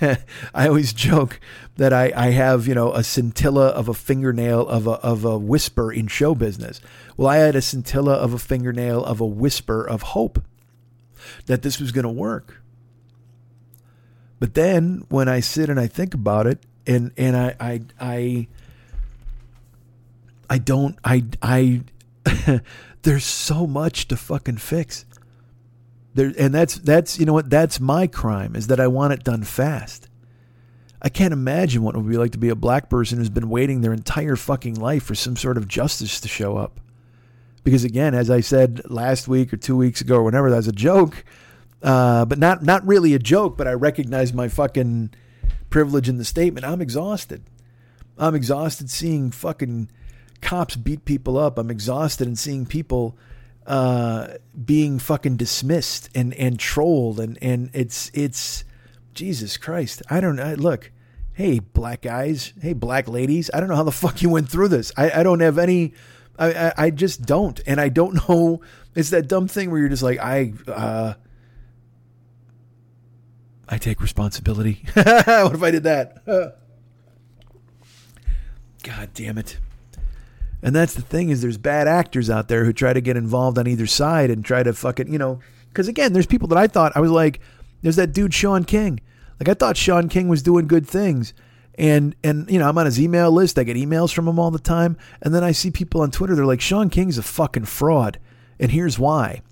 I 0.54 0.66
always 0.66 0.92
joke 0.92 1.40
that 1.76 1.92
I, 1.92 2.12
I 2.16 2.30
have 2.30 2.66
you 2.66 2.74
know 2.74 2.92
a 2.92 3.04
scintilla 3.04 3.68
of 3.68 3.88
a 3.88 3.94
fingernail 3.94 4.66
of 4.66 4.86
a 4.86 4.92
of 4.92 5.24
a 5.24 5.38
whisper 5.38 5.92
in 5.92 6.06
show 6.06 6.34
business. 6.34 6.80
Well, 7.16 7.28
I 7.28 7.36
had 7.36 7.54
a 7.54 7.62
scintilla 7.62 8.14
of 8.14 8.32
a 8.32 8.38
fingernail 8.38 9.04
of 9.04 9.20
a 9.20 9.26
whisper 9.26 9.86
of 9.86 10.02
hope 10.02 10.42
that 11.46 11.62
this 11.62 11.78
was 11.80 11.92
going 11.92 12.04
to 12.04 12.10
work. 12.10 12.62
But 14.38 14.54
then 14.54 15.04
when 15.08 15.28
I 15.28 15.40
sit 15.40 15.68
and 15.68 15.80
I 15.80 15.86
think 15.86 16.14
about 16.14 16.46
it, 16.46 16.60
and 16.86 17.12
and 17.16 17.36
I 17.36 17.56
I 17.60 17.80
I, 18.00 18.48
I 20.50 20.58
don't 20.58 20.98
I 21.04 21.24
I 21.42 21.82
there's 23.02 23.24
so 23.24 23.66
much 23.66 24.08
to 24.08 24.16
fucking 24.16 24.58
fix. 24.58 25.04
There, 26.14 26.32
and 26.38 26.54
that's 26.54 26.76
that's 26.76 27.18
you 27.18 27.26
know 27.26 27.32
what 27.32 27.50
that's 27.50 27.80
my 27.80 28.06
crime 28.06 28.56
is 28.56 28.68
that 28.68 28.80
I 28.80 28.86
want 28.86 29.12
it 29.12 29.24
done 29.24 29.44
fast. 29.44 30.08
I 31.00 31.08
can't 31.08 31.32
imagine 31.32 31.82
what 31.82 31.94
it 31.94 31.98
would 31.98 32.10
be 32.10 32.16
like 32.16 32.32
to 32.32 32.38
be 32.38 32.48
a 32.48 32.56
black 32.56 32.90
person 32.90 33.18
who's 33.18 33.30
been 33.30 33.48
waiting 33.48 33.80
their 33.80 33.92
entire 33.92 34.34
fucking 34.34 34.74
life 34.74 35.04
for 35.04 35.14
some 35.14 35.36
sort 35.36 35.56
of 35.56 35.68
justice 35.68 36.18
to 36.20 36.28
show 36.28 36.56
up. 36.56 36.80
Because 37.62 37.84
again, 37.84 38.14
as 38.14 38.30
I 38.30 38.40
said 38.40 38.82
last 38.90 39.28
week 39.28 39.52
or 39.52 39.56
two 39.56 39.76
weeks 39.76 40.00
ago 40.00 40.16
or 40.16 40.24
whenever, 40.24 40.50
that 40.50 40.56
was 40.56 40.66
a 40.66 40.72
joke, 40.72 41.24
uh, 41.82 42.24
but 42.24 42.38
not 42.38 42.64
not 42.64 42.86
really 42.86 43.14
a 43.14 43.18
joke. 43.18 43.56
But 43.56 43.68
I 43.68 43.72
recognize 43.72 44.32
my 44.32 44.48
fucking 44.48 45.10
privilege 45.70 46.08
in 46.08 46.16
the 46.16 46.24
statement. 46.24 46.66
I'm 46.66 46.80
exhausted. 46.80 47.44
I'm 48.16 48.34
exhausted 48.34 48.90
seeing 48.90 49.30
fucking 49.30 49.90
cops 50.40 50.76
beat 50.76 51.04
people 51.04 51.38
up. 51.38 51.58
I'm 51.58 51.70
exhausted 51.70 52.26
and 52.26 52.38
seeing 52.38 52.66
people 52.66 53.16
uh, 53.66 54.34
being 54.64 54.98
fucking 54.98 55.36
dismissed 55.36 56.08
and 56.14 56.32
and 56.34 56.58
trolled 56.58 57.20
and 57.20 57.38
and 57.42 57.70
it's 57.74 58.10
it's 58.14 58.64
Jesus 59.14 59.56
Christ. 59.56 60.02
I 60.08 60.20
don't 60.20 60.36
know. 60.36 60.54
Look, 60.54 60.90
hey 61.34 61.58
black 61.58 62.02
guys, 62.02 62.52
hey 62.62 62.72
black 62.72 63.08
ladies. 63.08 63.50
I 63.52 63.60
don't 63.60 63.68
know 63.68 63.76
how 63.76 63.82
the 63.82 63.92
fuck 63.92 64.22
you 64.22 64.30
went 64.30 64.48
through 64.48 64.68
this. 64.68 64.90
I, 64.96 65.20
I 65.20 65.22
don't 65.22 65.40
have 65.40 65.58
any. 65.58 65.94
I, 66.38 66.52
I, 66.52 66.72
I 66.78 66.90
just 66.90 67.26
don't, 67.26 67.60
and 67.66 67.80
I 67.80 67.88
don't 67.88 68.14
know. 68.28 68.62
It's 68.94 69.10
that 69.10 69.28
dumb 69.28 69.48
thing 69.48 69.70
where 69.70 69.80
you're 69.80 69.88
just 69.88 70.02
like 70.02 70.18
I. 70.18 70.52
uh 70.66 71.14
I 73.70 73.76
take 73.76 74.00
responsibility. 74.00 74.82
what 74.94 75.54
if 75.54 75.62
I 75.62 75.70
did 75.70 75.82
that? 75.82 76.24
God 78.82 79.10
damn 79.12 79.36
it. 79.36 79.58
And 80.62 80.74
that's 80.74 80.94
the 80.94 81.02
thing 81.02 81.28
is 81.28 81.40
there's 81.40 81.58
bad 81.58 81.86
actors 81.86 82.28
out 82.28 82.48
there 82.48 82.64
who 82.64 82.72
try 82.72 82.92
to 82.92 83.00
get 83.00 83.16
involved 83.16 83.58
on 83.58 83.66
either 83.66 83.86
side 83.86 84.30
and 84.30 84.44
try 84.44 84.62
to 84.62 84.72
fucking, 84.72 85.12
you 85.12 85.18
know, 85.18 85.40
because 85.68 85.88
again, 85.88 86.12
there's 86.12 86.26
people 86.26 86.48
that 86.48 86.58
I 86.58 86.66
thought 86.66 86.96
I 86.96 87.00
was 87.00 87.10
like, 87.10 87.40
there's 87.82 87.96
that 87.96 88.12
dude 88.12 88.34
Shaun 88.34 88.64
King. 88.64 89.00
Like 89.38 89.48
I 89.48 89.54
thought 89.54 89.76
Shaun 89.76 90.08
King 90.08 90.28
was 90.28 90.42
doing 90.42 90.66
good 90.66 90.86
things. 90.86 91.34
And 91.76 92.16
and 92.24 92.50
you 92.50 92.58
know, 92.58 92.68
I'm 92.68 92.76
on 92.76 92.86
his 92.86 93.00
email 93.00 93.30
list. 93.30 93.58
I 93.58 93.62
get 93.62 93.76
emails 93.76 94.12
from 94.12 94.26
him 94.26 94.38
all 94.38 94.50
the 94.50 94.58
time. 94.58 94.96
And 95.22 95.32
then 95.32 95.44
I 95.44 95.52
see 95.52 95.70
people 95.70 96.00
on 96.00 96.10
Twitter, 96.10 96.34
they're 96.34 96.44
like, 96.44 96.60
Shaun 96.60 96.90
King's 96.90 97.18
a 97.18 97.22
fucking 97.22 97.66
fraud. 97.66 98.18
And 98.58 98.72
here's 98.72 98.98
why. 98.98 99.42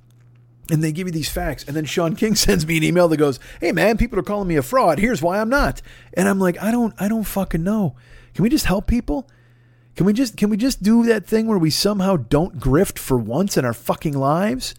And 0.68 0.82
they 0.82 0.90
give 0.90 1.06
you 1.06 1.12
these 1.12 1.28
facts. 1.28 1.62
And 1.62 1.76
then 1.76 1.84
Shaun 1.84 2.16
King 2.16 2.34
sends 2.36 2.66
me 2.66 2.78
an 2.78 2.82
email 2.82 3.06
that 3.06 3.18
goes, 3.18 3.38
Hey 3.60 3.70
man, 3.70 3.96
people 3.96 4.18
are 4.18 4.24
calling 4.24 4.48
me 4.48 4.56
a 4.56 4.62
fraud. 4.62 4.98
Here's 4.98 5.22
why 5.22 5.38
I'm 5.38 5.48
not. 5.48 5.80
And 6.14 6.28
I'm 6.28 6.40
like, 6.40 6.60
I 6.60 6.72
don't 6.72 6.94
I 6.98 7.06
don't 7.06 7.22
fucking 7.22 7.62
know. 7.62 7.94
Can 8.34 8.42
we 8.42 8.48
just 8.48 8.66
help 8.66 8.88
people? 8.88 9.28
Can 9.96 10.04
we 10.04 10.12
just 10.12 10.36
can 10.36 10.50
we 10.50 10.58
just 10.58 10.82
do 10.82 11.04
that 11.04 11.26
thing 11.26 11.46
where 11.46 11.58
we 11.58 11.70
somehow 11.70 12.16
don't 12.16 12.60
grift 12.60 12.98
for 12.98 13.16
once 13.16 13.56
in 13.56 13.64
our 13.64 13.72
fucking 13.72 14.16
lives? 14.16 14.74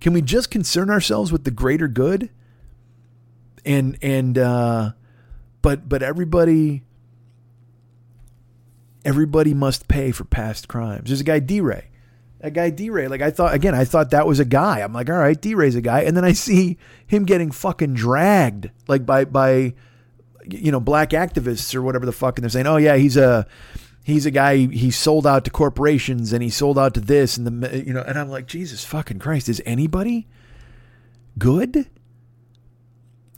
Can 0.00 0.12
we 0.12 0.20
just 0.20 0.50
concern 0.50 0.90
ourselves 0.90 1.32
with 1.32 1.44
the 1.44 1.50
greater 1.50 1.88
good? 1.88 2.28
And 3.64 3.96
and 4.02 4.36
uh 4.36 4.92
but 5.62 5.88
but 5.88 6.02
everybody 6.02 6.82
everybody 9.02 9.54
must 9.54 9.88
pay 9.88 10.10
for 10.12 10.24
past 10.24 10.68
crimes. 10.68 11.08
There's 11.08 11.22
a 11.22 11.24
guy 11.24 11.40
DeRay. 11.40 11.84
That 12.40 12.52
guy 12.52 12.70
DeRay, 12.70 13.08
like 13.08 13.22
I 13.22 13.30
thought 13.30 13.54
again, 13.54 13.74
I 13.74 13.86
thought 13.86 14.10
that 14.10 14.26
was 14.26 14.40
a 14.40 14.44
guy. 14.44 14.80
I'm 14.80 14.92
like, 14.92 15.08
all 15.08 15.16
right, 15.16 15.40
DeRay's 15.40 15.74
a 15.74 15.80
guy. 15.80 16.02
And 16.02 16.14
then 16.14 16.24
I 16.24 16.32
see 16.32 16.76
him 17.06 17.24
getting 17.24 17.50
fucking 17.50 17.94
dragged 17.94 18.70
like 18.88 19.06
by 19.06 19.24
by 19.24 19.72
you 20.46 20.70
know, 20.70 20.80
black 20.80 21.10
activists 21.10 21.74
or 21.74 21.80
whatever 21.80 22.04
the 22.04 22.12
fuck, 22.12 22.36
and 22.36 22.42
they're 22.42 22.50
saying, 22.50 22.66
Oh 22.66 22.76
yeah, 22.76 22.96
he's 22.96 23.16
a 23.16 23.46
he's 24.04 24.26
a 24.26 24.30
guy 24.30 24.58
he 24.66 24.90
sold 24.90 25.26
out 25.26 25.44
to 25.46 25.50
corporations 25.50 26.32
and 26.32 26.42
he 26.42 26.50
sold 26.50 26.78
out 26.78 26.94
to 26.94 27.00
this 27.00 27.36
and 27.36 27.46
the 27.46 27.84
you 27.84 27.92
know 27.92 28.02
and 28.02 28.16
I'm 28.16 28.28
like 28.28 28.46
Jesus 28.46 28.84
fucking 28.84 29.18
Christ 29.18 29.48
is 29.48 29.60
anybody 29.66 30.28
good? 31.36 31.88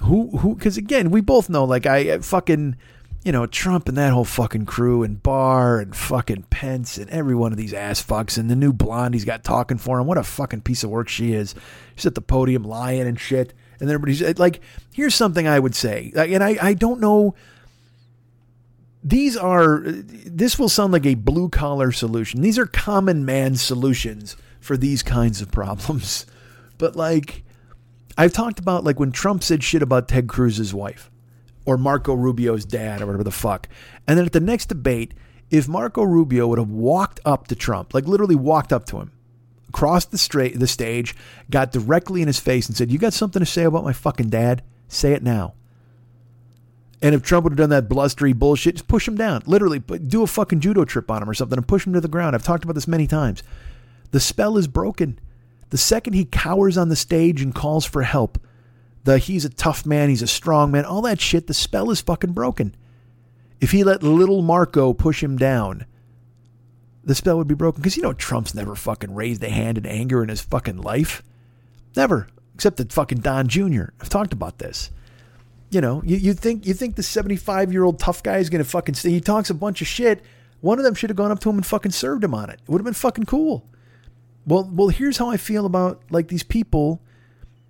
Who 0.03 0.37
who 0.39 0.57
cuz 0.57 0.77
again 0.77 1.11
we 1.11 1.23
both 1.23 1.49
know 1.49 1.65
like 1.65 1.87
I 1.87 2.19
fucking 2.19 2.77
you 3.25 3.33
know 3.33 3.47
Trump 3.47 3.89
and 3.89 3.97
that 3.97 4.13
whole 4.13 4.25
fucking 4.25 4.67
crew 4.67 5.03
and 5.03 5.23
Barr 5.23 5.79
and 5.79 5.97
fucking 5.97 6.47
Pence 6.51 6.99
and 6.99 7.09
every 7.11 7.35
one 7.35 7.53
of 7.53 7.59
these 7.59 7.73
ass 7.73 8.05
fucks 8.05 8.37
and 8.37 8.51
the 8.51 8.57
new 8.57 8.73
blonde 8.73 9.15
he's 9.15 9.25
got 9.25 9.45
talking 9.45 9.79
for 9.79 10.01
him 10.01 10.07
what 10.07 10.19
a 10.19 10.25
fucking 10.25 10.63
piece 10.63 10.85
of 10.85 10.91
work 10.91 11.09
she 11.09 11.33
is. 11.33 11.55
She's 11.95 12.07
at 12.07 12.17
the 12.17 12.21
podium 12.21 12.65
lying 12.65 13.03
and 13.03 13.19
shit. 13.19 13.55
And 13.79 13.89
then 13.89 13.95
everybody's 13.95 14.39
like 14.39 14.61
here's 14.93 15.15
something 15.15 15.47
I 15.47 15.61
would 15.61 15.77
say 15.77 16.13
and 16.17 16.43
I 16.43 16.59
I 16.61 16.75
don't 16.75 17.01
know 17.01 17.37
these 19.07 19.37
are 19.37 19.85
this 19.87 20.59
will 20.59 20.69
sound 20.69 20.93
like 20.93 21.07
a 21.07 21.15
blue 21.15 21.49
collar 21.49 21.93
solution. 21.93 22.41
These 22.41 22.59
are 22.59 22.67
common 22.67 23.25
man 23.25 23.55
solutions 23.55 24.37
for 24.59 24.77
these 24.77 25.05
kinds 25.05 25.41
of 25.41 25.53
problems. 25.53 26.27
But 26.77 26.97
like 26.97 27.45
I've 28.19 28.33
talked 28.33 28.59
about 28.59 28.83
like 28.83 28.99
when 28.99 29.13
Trump 29.13 29.45
said 29.45 29.63
shit 29.63 29.81
about 29.81 30.09
Ted 30.09 30.27
Cruz's 30.27 30.75
wife 30.75 31.09
or 31.65 31.79
Marco 31.79 32.15
Rubio's 32.15 32.65
dad 32.65 33.01
or 33.01 33.07
whatever 33.07 33.23
the 33.23 33.31
fuck. 33.31 33.69
And 34.09 34.19
then 34.19 34.27
at 34.27 34.33
the 34.33 34.41
next 34.41 34.67
debate, 34.67 35.15
if 35.51 35.69
Marco 35.69 36.03
Rubio 36.03 36.49
would 36.49 36.59
have 36.59 36.71
walked 36.71 37.21
up 37.25 37.47
to 37.47 37.55
Trump, 37.55 37.95
like 37.95 38.07
literally 38.09 38.35
walked 38.35 38.73
up 38.73 38.87
to 38.87 38.99
him, 38.99 39.13
crossed 39.71 40.11
the 40.11 40.19
straight 40.19 40.59
the 40.59 40.67
stage, 40.67 41.15
got 41.49 41.71
directly 41.71 42.23
in 42.23 42.27
his 42.27 42.41
face 42.41 42.67
and 42.67 42.77
said, 42.77 42.91
"You 42.91 42.99
got 42.99 43.13
something 43.13 43.41
to 43.41 43.47
say 43.47 43.63
about 43.63 43.85
my 43.85 43.93
fucking 43.93 44.31
dad? 44.31 44.65
Say 44.89 45.13
it 45.13 45.23
now." 45.23 45.55
And 47.03 47.15
if 47.15 47.23
Trump 47.23 47.45
would 47.45 47.53
have 47.53 47.59
done 47.59 47.71
that 47.71 47.89
blustery 47.89 48.33
bullshit, 48.33 48.77
just 48.77 48.89
push 48.89 49.07
him 49.07 49.17
down. 49.17 49.43
Literally, 49.47 49.81
do 49.81 50.23
a 50.23 50.27
fucking 50.27 50.61
judo 50.61 50.85
trip 50.85 51.11
on 51.11 51.23
him 51.23 51.29
or 51.29 51.35
something 51.35 51.59
and 51.59 51.69
push 51.69 51.87
him 51.87 51.93
to 51.93 52.01
the 52.01 52.09
ground. 52.09 52.35
I've 52.35 52.43
talked 52.43 52.65
about 52.65 52.75
this 52.75 52.89
many 52.89 53.07
times. 53.07 53.43
The 54.13 54.21
spell 54.21 54.57
is 54.57 54.67
broken. 54.67 55.19
The 55.71 55.79
second 55.79 56.15
he 56.15 56.25
cowers 56.25 56.79
on 56.79 56.89
the 56.89 56.97
stage 56.97 57.43
and 57.43 57.55
calls 57.55 57.85
for 57.85 58.03
help, 58.03 58.39
the 59.05 59.19
he's 59.19 59.45
a 59.45 59.51
tough 59.51 59.85
man, 59.85 60.09
he's 60.09 60.23
a 60.23 60.27
strong 60.27 60.71
man, 60.71 60.85
all 60.85 61.03
that 61.03 61.21
shit, 61.21 61.49
the 61.49 61.55
spell 61.55 61.91
is 61.91 62.01
fucking 62.01 62.33
broken. 62.33 62.75
If 63.61 63.73
he 63.73 63.85
let 63.85 64.03
little 64.03 64.43
Marco 64.43 64.93
push 64.93 65.23
him 65.23 65.37
down, 65.37 65.87
the 67.05 67.15
spell 67.15 67.39
would 67.39 67.49
be 67.49 67.55
broken. 67.55 67.81
Because 67.81 67.97
you 67.97 68.03
know 68.03 68.13
Trump's 68.13 68.55
never 68.55 68.75
fucking 68.75 69.15
raised 69.15 69.43
a 69.43 69.49
hand 69.49 69.79
in 69.79 69.87
anger 69.87 70.23
in 70.23 70.29
his 70.29 70.41
fucking 70.41 70.79
life. 70.79 71.23
Never. 71.95 72.29
Except 72.55 72.77
that 72.79 72.93
fucking 72.93 73.19
Don 73.19 73.49
Jr. 73.49 73.87
I've 74.01 74.09
talked 74.09 74.33
about 74.33 74.59
this 74.59 74.91
you 75.71 75.81
know, 75.81 76.03
you, 76.05 76.17
you 76.17 76.33
think 76.35 76.67
you 76.67 76.75
think 76.75 76.97
the 76.97 77.03
75 77.03 77.73
year 77.73 77.85
old 77.85 77.99
tough 77.99 78.23
guy 78.23 78.39
is 78.39 78.51
going 78.51 78.63
to 78.63 78.69
fucking 78.69 78.95
stay. 78.95 79.11
He 79.11 79.21
talks 79.21 79.51
a 79.51 79.55
bunch 79.55 79.81
of 79.81 79.87
shit. 79.87 80.23
One 80.61 80.79
of 80.79 80.85
them 80.85 80.95
should 80.95 81.11
have 81.11 81.17
gone 81.17 81.31
up 81.31 81.41
to 81.41 81.51
him 81.51 81.57
and 81.57 81.67
fucking 81.67 81.93
served 81.93 82.25
him 82.25 82.35
on 82.35 82.51
it. 82.51 82.61
It 82.63 82.69
would 82.69 82.81
have 82.81 82.85
been 82.85 82.95
fucking 82.95 83.25
cool. 83.25 83.69
Well, 84.47 84.69
well, 84.73 84.89
here's 84.89 85.19
how 85.19 85.29
I 85.29 85.37
feel 85.37 85.67
about 85.67 86.01
like 86.11 86.29
these 86.29 86.43
people 86.43 87.03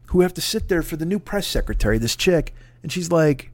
who 0.09 0.21
have 0.21 0.35
to 0.35 0.41
sit 0.41 0.69
there 0.69 0.83
for 0.83 0.97
the 0.97 1.07
new 1.07 1.19
press 1.19 1.47
secretary, 1.47 1.99
this 1.99 2.17
chick, 2.17 2.55
and 2.83 2.93
she's 2.93 3.11
like, 3.11 3.51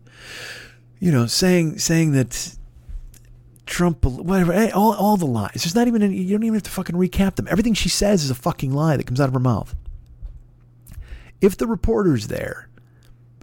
you 0.99 1.11
know, 1.11 1.26
saying 1.26 1.78
saying 1.78 2.12
that 2.12 2.57
Trump, 3.64 4.05
whatever, 4.05 4.53
eh, 4.53 4.70
all, 4.70 4.93
all 4.95 5.16
the 5.16 5.26
lies. 5.26 5.53
There's 5.55 5.74
not 5.74 5.88
even, 5.88 6.03
any, 6.03 6.16
you 6.16 6.36
don't 6.36 6.43
even 6.43 6.55
have 6.55 6.64
to 6.64 6.70
fucking 6.70 6.97
recap 6.97 7.36
them. 7.36 7.49
Everything 7.49 7.74
she 7.74 7.88
says 7.88 8.24
is 8.24 8.30
a 8.30 8.34
fucking 8.34 8.72
lie 8.72 8.97
that 8.97 9.07
comes 9.07 9.20
out 9.20 9.28
of 9.28 9.34
her 9.34 9.40
mouth. 9.40 9.74
If 11.40 11.57
the 11.57 11.66
reporter's 11.66 12.26
there, 12.28 12.68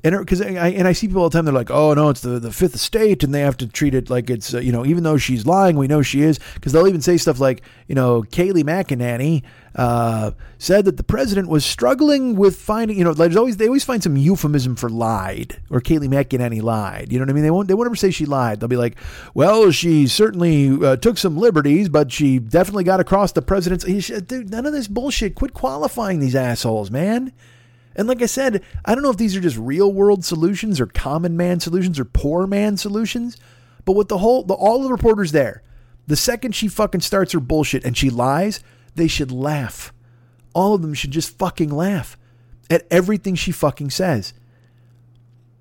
and 0.04 0.18
because 0.18 0.42
I 0.42 0.70
and 0.70 0.88
I 0.88 0.94
see 0.94 1.08
people 1.08 1.22
all 1.22 1.30
the 1.30 1.38
time, 1.38 1.46
they're 1.46 1.54
like, 1.54 1.72
"Oh 1.72 1.94
no, 1.94 2.10
it's 2.10 2.22
the 2.22 2.40
the 2.40 2.52
fifth 2.52 2.76
estate," 2.76 3.24
and 3.24 3.34
they 3.34 3.42
have 3.42 3.58
to 3.58 3.68
treat 3.68 3.94
it 3.94 4.10
like 4.10 4.30
it's 4.30 4.54
uh, 4.54 4.60
you 4.60 4.72
know, 4.72 4.86
even 4.86 5.04
though 5.04 5.18
she's 5.18 5.46
lying, 5.46 5.76
we 5.76 5.88
know 5.88 6.02
she 6.02 6.22
is, 6.22 6.40
because 6.56 6.72
they'll 6.72 6.88
even 6.88 7.02
say 7.02 7.18
stuff 7.18 7.40
like, 7.40 7.62
you 7.88 7.96
know, 7.96 8.24
Kayleigh 8.24 8.64
McEnany 8.64 9.44
uh, 9.76 10.32
said 10.58 10.86
that 10.86 10.98
the 10.98 11.04
president 11.04 11.50
was 11.50 11.66
struggling 11.66 12.36
with 12.36 12.56
finding, 12.56 12.98
you 12.98 13.04
know, 13.04 13.14
there's 13.14 13.36
always 13.36 13.58
they 13.58 13.68
always 13.68 13.84
find 13.84 14.02
some 14.02 14.16
euphemism 14.16 14.76
for 14.76 14.90
lied 14.90 15.62
or 15.70 15.82
Kayleigh 15.82 16.08
McEnany 16.08 16.62
lied. 16.62 17.12
You 17.12 17.20
know 17.20 17.24
what 17.24 17.32
I 17.32 17.34
mean? 17.34 17.44
They 17.44 17.52
won't 17.52 17.68
they 17.68 17.74
won't 17.74 17.88
ever 17.88 17.96
say 17.96 18.12
she 18.12 18.26
lied. 18.26 18.60
They'll 18.60 18.70
be 18.70 18.78
like, 18.78 18.96
"Well, 19.34 19.72
she 19.72 20.08
certainly 20.08 20.70
uh, 20.86 20.96
took 20.96 21.18
some 21.18 21.38
liberties, 21.38 21.90
but 21.90 22.12
she 22.12 22.40
definitely 22.40 22.86
got 22.86 23.00
across 23.00 23.34
the 23.34 23.42
president's." 23.42 23.84
Dude, 23.86 24.50
none 24.50 24.66
of 24.66 24.74
this 24.74 24.88
bullshit. 24.88 25.36
Quit 25.36 25.54
qualifying 25.54 26.20
these 26.20 26.36
assholes, 26.36 26.90
man. 26.90 27.34
And 27.96 28.08
like 28.08 28.22
I 28.22 28.28
said, 28.28 28.64
I 28.86 28.94
don't 28.94 29.04
know 29.04 29.10
if 29.10 29.18
these 29.18 29.36
are 29.36 29.42
just 29.42 29.58
real 29.58 29.92
world 29.92 30.24
solutions 30.24 30.80
or 30.80 30.86
common 30.86 31.36
man 31.36 31.60
solutions 31.60 32.00
or 32.00 32.06
poor 32.06 32.48
man 32.48 32.78
solutions, 32.78 33.38
but 33.86 33.94
with 33.94 34.08
the 34.08 34.20
whole, 34.20 34.44
the, 34.44 34.54
all 34.54 34.82
the 34.82 34.92
reporters 34.92 35.32
there, 35.32 35.64
the 36.08 36.16
second 36.16 36.56
she 36.56 36.68
fucking 36.68 37.02
starts 37.02 37.34
her 37.34 37.40
bullshit 37.40 37.84
and 37.84 37.98
she 37.98 38.10
lies, 38.10 38.62
they 38.96 39.08
should 39.08 39.32
laugh. 39.32 39.94
All 40.54 40.74
of 40.74 40.82
them 40.82 40.94
should 40.94 41.12
just 41.12 41.38
fucking 41.38 41.70
laugh 41.70 42.18
at 42.70 42.88
everything 42.92 43.36
she 43.36 43.52
fucking 43.52 43.90
says. 43.90 44.34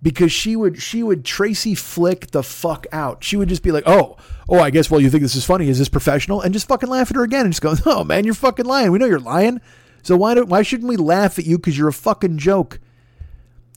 Because 0.00 0.30
she 0.30 0.54
would 0.54 0.80
she 0.80 1.02
would 1.02 1.24
Tracy 1.24 1.74
flick 1.74 2.30
the 2.30 2.42
fuck 2.42 2.86
out. 2.92 3.24
She 3.24 3.36
would 3.36 3.48
just 3.48 3.64
be 3.64 3.72
like, 3.72 3.82
"Oh, 3.84 4.16
oh, 4.48 4.60
I 4.60 4.70
guess 4.70 4.88
well 4.88 5.00
you 5.00 5.10
think 5.10 5.22
this 5.22 5.34
is 5.34 5.44
funny. 5.44 5.68
Is 5.68 5.80
this 5.80 5.88
professional?" 5.88 6.40
and 6.40 6.54
just 6.54 6.68
fucking 6.68 6.88
laugh 6.88 7.10
at 7.10 7.16
her 7.16 7.24
again 7.24 7.44
and 7.44 7.52
just 7.52 7.62
go, 7.62 7.74
"Oh, 7.86 8.04
man, 8.04 8.24
you're 8.24 8.34
fucking 8.34 8.64
lying. 8.64 8.92
We 8.92 8.98
know 8.98 9.06
you're 9.06 9.18
lying." 9.18 9.60
So 10.02 10.16
why 10.16 10.34
don't 10.34 10.48
why 10.48 10.62
shouldn't 10.62 10.88
we 10.88 10.96
laugh 10.96 11.38
at 11.38 11.46
you 11.46 11.58
because 11.58 11.76
you're 11.76 11.88
a 11.88 11.92
fucking 11.92 12.38
joke? 12.38 12.80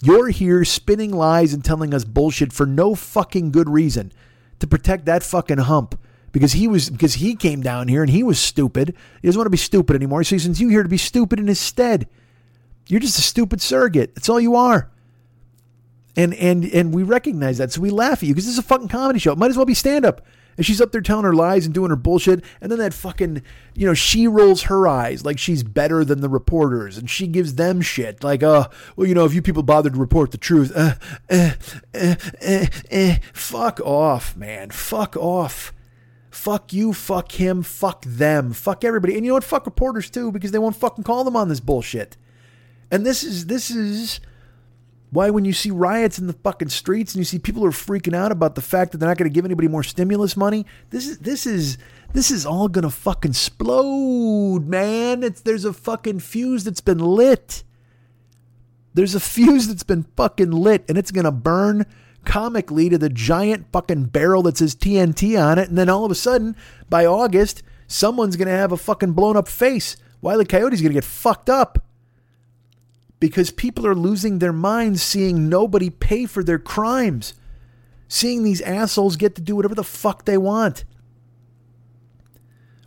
You're 0.01 0.29
here 0.29 0.65
spinning 0.65 1.11
lies 1.11 1.53
and 1.53 1.63
telling 1.63 1.93
us 1.93 2.03
bullshit 2.03 2.53
for 2.53 2.65
no 2.65 2.95
fucking 2.95 3.51
good 3.51 3.69
reason 3.69 4.11
to 4.59 4.67
protect 4.67 5.05
that 5.05 5.23
fucking 5.23 5.59
hump 5.59 5.99
because 6.31 6.53
he 6.53 6.67
was 6.67 6.89
because 6.89 7.15
he 7.15 7.35
came 7.35 7.61
down 7.61 7.87
here 7.87 8.01
and 8.01 8.09
he 8.09 8.23
was 8.23 8.39
stupid. 8.39 8.95
He 9.21 9.27
doesn't 9.27 9.37
want 9.37 9.45
to 9.45 9.51
be 9.51 9.57
stupid 9.57 9.95
anymore. 9.95 10.23
So 10.23 10.35
he 10.35 10.39
sends 10.39 10.61
you 10.61 10.69
here 10.69 10.83
to 10.83 10.89
be 10.89 10.97
stupid 10.97 11.39
in 11.39 11.47
his 11.47 11.59
stead. 11.59 12.07
You're 12.87 12.99
just 12.99 13.19
a 13.19 13.21
stupid 13.21 13.61
surrogate. 13.61 14.15
That's 14.15 14.29
all 14.29 14.39
you 14.39 14.55
are. 14.55 14.89
And 16.15 16.33
and 16.33 16.65
and 16.65 16.93
we 16.93 17.03
recognize 17.03 17.57
that, 17.59 17.71
so 17.71 17.81
we 17.81 17.89
laugh 17.89 18.19
at 18.19 18.23
you 18.23 18.33
because 18.33 18.45
this 18.45 18.53
is 18.53 18.59
a 18.59 18.63
fucking 18.63 18.89
comedy 18.89 19.19
show. 19.19 19.31
It 19.31 19.37
might 19.37 19.49
as 19.49 19.57
well 19.57 19.65
be 19.65 19.73
stand 19.73 20.05
up. 20.05 20.21
And 20.57 20.65
she's 20.65 20.81
up 20.81 20.91
there 20.91 21.01
telling 21.01 21.25
her 21.25 21.33
lies 21.33 21.65
and 21.65 21.73
doing 21.73 21.89
her 21.89 21.95
bullshit. 21.95 22.43
And 22.59 22.71
then 22.71 22.79
that 22.79 22.93
fucking, 22.93 23.41
you 23.73 23.85
know, 23.85 23.93
she 23.93 24.27
rolls 24.27 24.63
her 24.63 24.87
eyes 24.87 25.25
like 25.25 25.39
she's 25.39 25.63
better 25.63 26.03
than 26.03 26.21
the 26.21 26.29
reporters. 26.29 26.97
And 26.97 27.09
she 27.09 27.27
gives 27.27 27.55
them 27.55 27.81
shit 27.81 28.23
like, 28.23 28.43
uh, 28.43 28.67
well, 28.95 29.07
you 29.07 29.15
know, 29.15 29.25
if 29.25 29.33
you 29.33 29.41
people 29.41 29.63
bothered 29.63 29.93
to 29.93 29.99
report 29.99 30.31
the 30.31 30.37
truth, 30.37 30.71
uh, 30.75 30.95
uh, 31.29 31.51
uh, 31.93 32.15
uh, 32.45 32.65
uh, 32.91 33.15
fuck 33.33 33.79
off, 33.81 34.35
man. 34.35 34.69
Fuck 34.69 35.15
off. 35.17 35.73
Fuck 36.31 36.71
you, 36.71 36.93
fuck 36.93 37.33
him, 37.33 37.61
fuck 37.61 38.05
them, 38.05 38.53
fuck 38.53 38.85
everybody. 38.85 39.15
And 39.15 39.25
you 39.25 39.31
know 39.31 39.35
what? 39.35 39.43
Fuck 39.43 39.65
reporters 39.65 40.09
too, 40.09 40.31
because 40.31 40.51
they 40.51 40.59
won't 40.59 40.77
fucking 40.77 41.03
call 41.03 41.25
them 41.25 41.35
on 41.35 41.49
this 41.49 41.59
bullshit. 41.59 42.15
And 42.89 43.05
this 43.05 43.21
is, 43.21 43.47
this 43.47 43.69
is, 43.69 44.21
why, 45.11 45.29
when 45.29 45.43
you 45.43 45.51
see 45.51 45.71
riots 45.71 46.19
in 46.19 46.27
the 46.27 46.33
fucking 46.33 46.69
streets 46.69 47.13
and 47.13 47.19
you 47.19 47.25
see 47.25 47.37
people 47.37 47.65
are 47.65 47.71
freaking 47.71 48.15
out 48.15 48.31
about 48.31 48.55
the 48.55 48.61
fact 48.61 48.91
that 48.91 48.97
they're 48.97 49.09
not 49.09 49.17
going 49.17 49.29
to 49.29 49.33
give 49.33 49.43
anybody 49.43 49.67
more 49.67 49.83
stimulus 49.83 50.37
money, 50.37 50.65
this 50.89 51.05
is 51.05 51.19
this 51.19 51.45
is 51.45 51.77
this 52.13 52.31
is 52.31 52.45
all 52.45 52.69
going 52.69 52.83
to 52.83 52.89
fucking 52.89 53.31
explode, 53.31 54.67
man. 54.67 55.21
It's 55.21 55.41
there's 55.41 55.65
a 55.65 55.73
fucking 55.73 56.19
fuse 56.19 56.63
that's 56.63 56.79
been 56.79 56.99
lit. 56.99 57.63
There's 58.93 59.13
a 59.13 59.19
fuse 59.19 59.67
that's 59.67 59.83
been 59.83 60.03
fucking 60.15 60.51
lit, 60.51 60.85
and 60.87 60.97
it's 60.97 61.11
going 61.11 61.25
to 61.25 61.31
burn 61.31 61.85
comically 62.23 62.87
to 62.87 62.97
the 62.97 63.09
giant 63.09 63.65
fucking 63.73 64.05
barrel 64.05 64.43
that 64.43 64.57
says 64.57 64.75
TNT 64.75 65.41
on 65.41 65.59
it, 65.59 65.67
and 65.67 65.77
then 65.77 65.89
all 65.89 66.05
of 66.05 66.11
a 66.11 66.15
sudden, 66.15 66.55
by 66.89 67.05
August, 67.05 67.63
someone's 67.85 68.37
going 68.37 68.47
to 68.47 68.53
have 68.53 68.71
a 68.71 68.77
fucking 68.77 69.11
blown 69.11 69.35
up 69.35 69.49
face. 69.49 69.97
Wiley 70.21 70.45
Coyote's 70.45 70.79
going 70.79 70.91
to 70.91 70.93
get 70.93 71.03
fucked 71.03 71.49
up 71.49 71.83
because 73.21 73.51
people 73.51 73.85
are 73.85 73.95
losing 73.95 74.39
their 74.39 74.51
minds 74.51 75.01
seeing 75.01 75.47
nobody 75.47 75.91
pay 75.91 76.25
for 76.25 76.43
their 76.43 76.59
crimes, 76.59 77.35
seeing 78.07 78.43
these 78.43 78.61
assholes 78.61 79.15
get 79.15 79.35
to 79.35 79.41
do 79.41 79.55
whatever 79.55 79.75
the 79.75 79.83
fuck 79.83 80.25
they 80.25 80.37
want. 80.37 80.83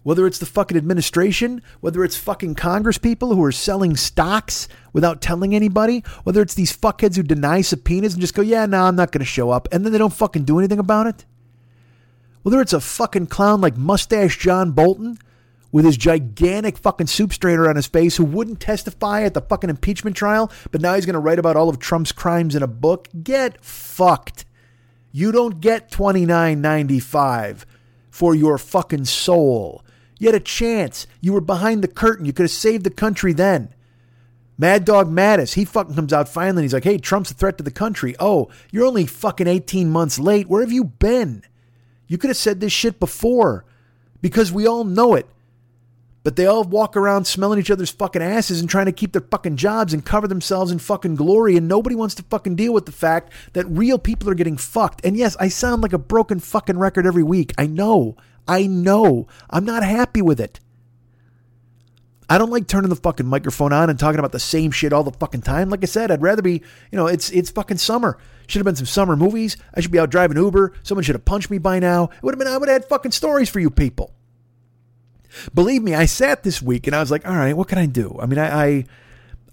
Whether 0.03 0.27
it's 0.27 0.41
the 0.41 0.45
fucking 0.45 0.77
administration, 0.77 1.63
whether 1.81 2.05
it's 2.05 2.17
fucking 2.17 2.57
Congress 2.57 2.99
people 2.99 3.35
who 3.35 3.43
are 3.45 3.53
selling 3.53 3.97
stocks 3.97 4.69
without 4.93 5.23
telling 5.23 5.55
anybody, 5.55 6.03
whether 6.25 6.43
it's 6.43 6.55
these 6.55 6.77
fuckheads 6.77 7.15
who 7.17 7.23
deny 7.23 7.63
subpoenas 7.63 8.13
and 8.13 8.21
just 8.21 8.35
go, 8.35 8.43
yeah, 8.43 8.67
no, 8.67 8.81
nah, 8.81 8.89
I'm 8.89 8.97
not 8.97 9.13
going 9.13 9.21
to 9.21 9.25
show 9.25 9.51
up, 9.51 9.69
and 9.73 9.85
then 9.85 9.93
they 9.93 9.99
don't 9.99 10.13
fucking 10.13 10.45
do 10.45 10.59
anything 10.59 10.81
about 10.81 11.07
it. 11.07 11.25
Whether 12.43 12.61
it's 12.61 12.75
a 12.75 12.81
fucking 12.81 13.29
clown 13.29 13.61
like 13.61 13.77
Mustache 13.77 14.37
John 14.37 14.73
Bolton 14.73 15.17
with 15.75 15.85
his 15.85 15.97
gigantic 15.97 16.79
fucking 16.79 17.09
soup 17.09 17.33
strainer 17.33 17.69
on 17.69 17.75
his 17.75 17.89
face 17.89 18.17
who 18.17 18.25
wouldn't 18.25 18.61
testify 18.61 19.25
at 19.25 19.35
the 19.35 19.41
fucking 19.41 19.69
impeachment 19.69 20.17
trial, 20.17 20.49
but 20.71 20.81
now 20.81 20.95
he's 20.95 21.05
going 21.05 21.15
to 21.15 21.19
write 21.19 21.41
about 21.41 21.57
all 21.57 21.69
of 21.69 21.81
Trump's 21.81 22.13
crimes 22.13 22.55
in 22.55 22.63
a 22.63 22.69
book. 22.69 23.09
Get 23.25 23.63
fucked. 23.65 24.45
You 25.11 25.33
don't 25.33 25.61
get 25.61 25.91
29.95 25.91 27.65
for 28.09 28.37
your 28.37 28.57
fucking 28.57 29.07
soul. 29.07 29.83
You 30.21 30.29
had 30.29 30.37
a 30.37 30.41
chance. 30.41 31.09
You 31.21 31.33
were 31.33 31.41
behind 31.41 31.83
the 31.83 31.89
curtain. 31.89 32.25
You 32.25 32.33
could 32.33 32.45
have 32.45 32.53
saved 32.53 32.85
the 32.85 32.91
country 32.91 33.33
then. 33.33 33.75
Mad 34.57 34.85
Dog 34.85 35.11
Mattis, 35.11 35.55
he 35.55 35.65
fucking 35.65 35.97
comes 35.97 36.13
out 36.13 36.29
finally 36.29 36.61
and 36.61 36.65
he's 36.67 36.73
like, 36.73 36.85
hey, 36.85 36.99
Trump's 36.99 37.33
a 37.33 37.35
threat 37.35 37.59
to 37.59 37.65
the 37.65 37.73
country. 37.73 38.15
Oh, 38.21 38.49
you're 38.71 38.87
only 38.87 39.07
fucking 39.07 39.49
18 39.49 39.91
months 39.91 40.21
late. 40.21 40.49
Where 40.49 40.61
have 40.61 40.71
you 40.71 40.85
been? 40.85 41.43
You 42.07 42.17
could 42.17 42.31
have 42.31 42.37
said 42.37 42.61
this 42.61 42.73
shit 42.73 43.01
before 43.01 43.65
because 44.21 44.53
we 44.53 44.69
all 44.69 44.85
know 44.85 45.15
it 45.15 45.27
but 46.25 46.37
they 46.37 46.47
all 46.47 46.65
walk 46.65 46.97
around 46.97 47.27
smelling 47.27 47.61
each 47.61 47.71
other's 47.71 47.91
fucking 47.91 48.23
asses 48.23 48.59
and 48.59 48.69
trying 48.69 48.87
to 48.87 48.93
keep 48.93 49.13
their 49.13 49.21
fucking 49.21 49.57
jobs 49.57 49.93
and 49.93 50.05
cover 50.05 50.27
themselves 50.27 50.73
in 50.73 50.79
fucking 50.79 51.15
glory. 51.15 51.57
And 51.57 51.69
nobody 51.69 51.95
wants 51.95 52.15
to 52.17 52.23
fucking 52.25 52.57
deal 52.57 52.73
with 52.73 52.87
the 52.87 52.93
fact 52.93 53.31
that 53.53 53.67
real 53.67 53.99
people 53.99 54.31
are 54.31 54.35
getting 54.35 54.57
fucked. 54.57 55.05
And 55.05 55.19
yes, 55.19 55.37
I 55.39 55.49
sound 55.49 55.83
like 55.83 55.93
a 55.93 55.99
broken 55.99 56.41
fucking 56.41 56.79
record 56.79 57.07
every 57.07 57.23
week. 57.23 57.53
I 57.59 57.67
know. 57.67 58.17
I 58.49 58.67
know. 58.67 59.29
I'm 59.51 59.67
not 59.67 59.85
happy 59.85 60.23
with 60.23 60.41
it. 60.41 60.61
I 62.29 62.39
don't 62.39 62.51
like 62.51 62.67
turning 62.67 62.89
the 62.89 62.97
fucking 62.97 63.27
microphone 63.27 63.75
on 63.75 63.91
and 63.91 63.99
talking 63.99 64.19
about 64.19 64.33
the 64.33 64.41
same 64.41 64.71
shit 64.71 64.95
all 64.95 65.05
the 65.05 65.13
fucking 65.13 65.43
time. 65.43 65.69
Like 65.69 65.83
I 65.83 65.87
said, 65.87 66.11
I'd 66.11 66.23
rather 66.23 66.41
be, 66.41 66.63
you 66.91 66.97
know, 66.97 67.07
it's 67.07 67.31
it's 67.31 67.51
fucking 67.51 67.77
summer. 67.77 68.17
Should 68.47 68.61
have 68.61 68.65
been 68.65 68.77
some 68.77 68.87
summer 68.87 69.15
movies. 69.15 69.59
I 69.75 69.81
should 69.81 69.93
be 69.93 69.99
out 69.99 70.09
driving 70.09 70.39
Uber. 70.39 70.73
Someone 70.85 71.05
should 71.05 71.17
have 71.17 71.27
punched 71.27 71.51
me 71.51 71.59
by 71.59 71.81
now. 71.81 72.05
It 72.05 72.23
would 72.23 72.33
have 72.33 72.39
been 72.39 72.49
I 72.49 72.57
would 72.57 72.71
have 72.71 72.81
had 72.81 72.89
fucking 72.89 73.13
stories 73.13 73.51
for 73.51 73.61
you 73.61 73.69
people. 73.69 74.15
Believe 75.53 75.83
me, 75.83 75.95
I 75.95 76.07
sat 76.07 76.43
this 76.43 76.63
week 76.63 76.87
and 76.87 76.95
I 76.95 77.01
was 77.01 77.11
like, 77.11 77.27
all 77.27 77.37
right, 77.37 77.57
what 77.57 77.69
can 77.69 77.79
I 77.79 77.87
do? 77.87 78.17
I 78.21 78.27
mean, 78.27 78.39
I, 78.39 78.65
I 78.65 78.85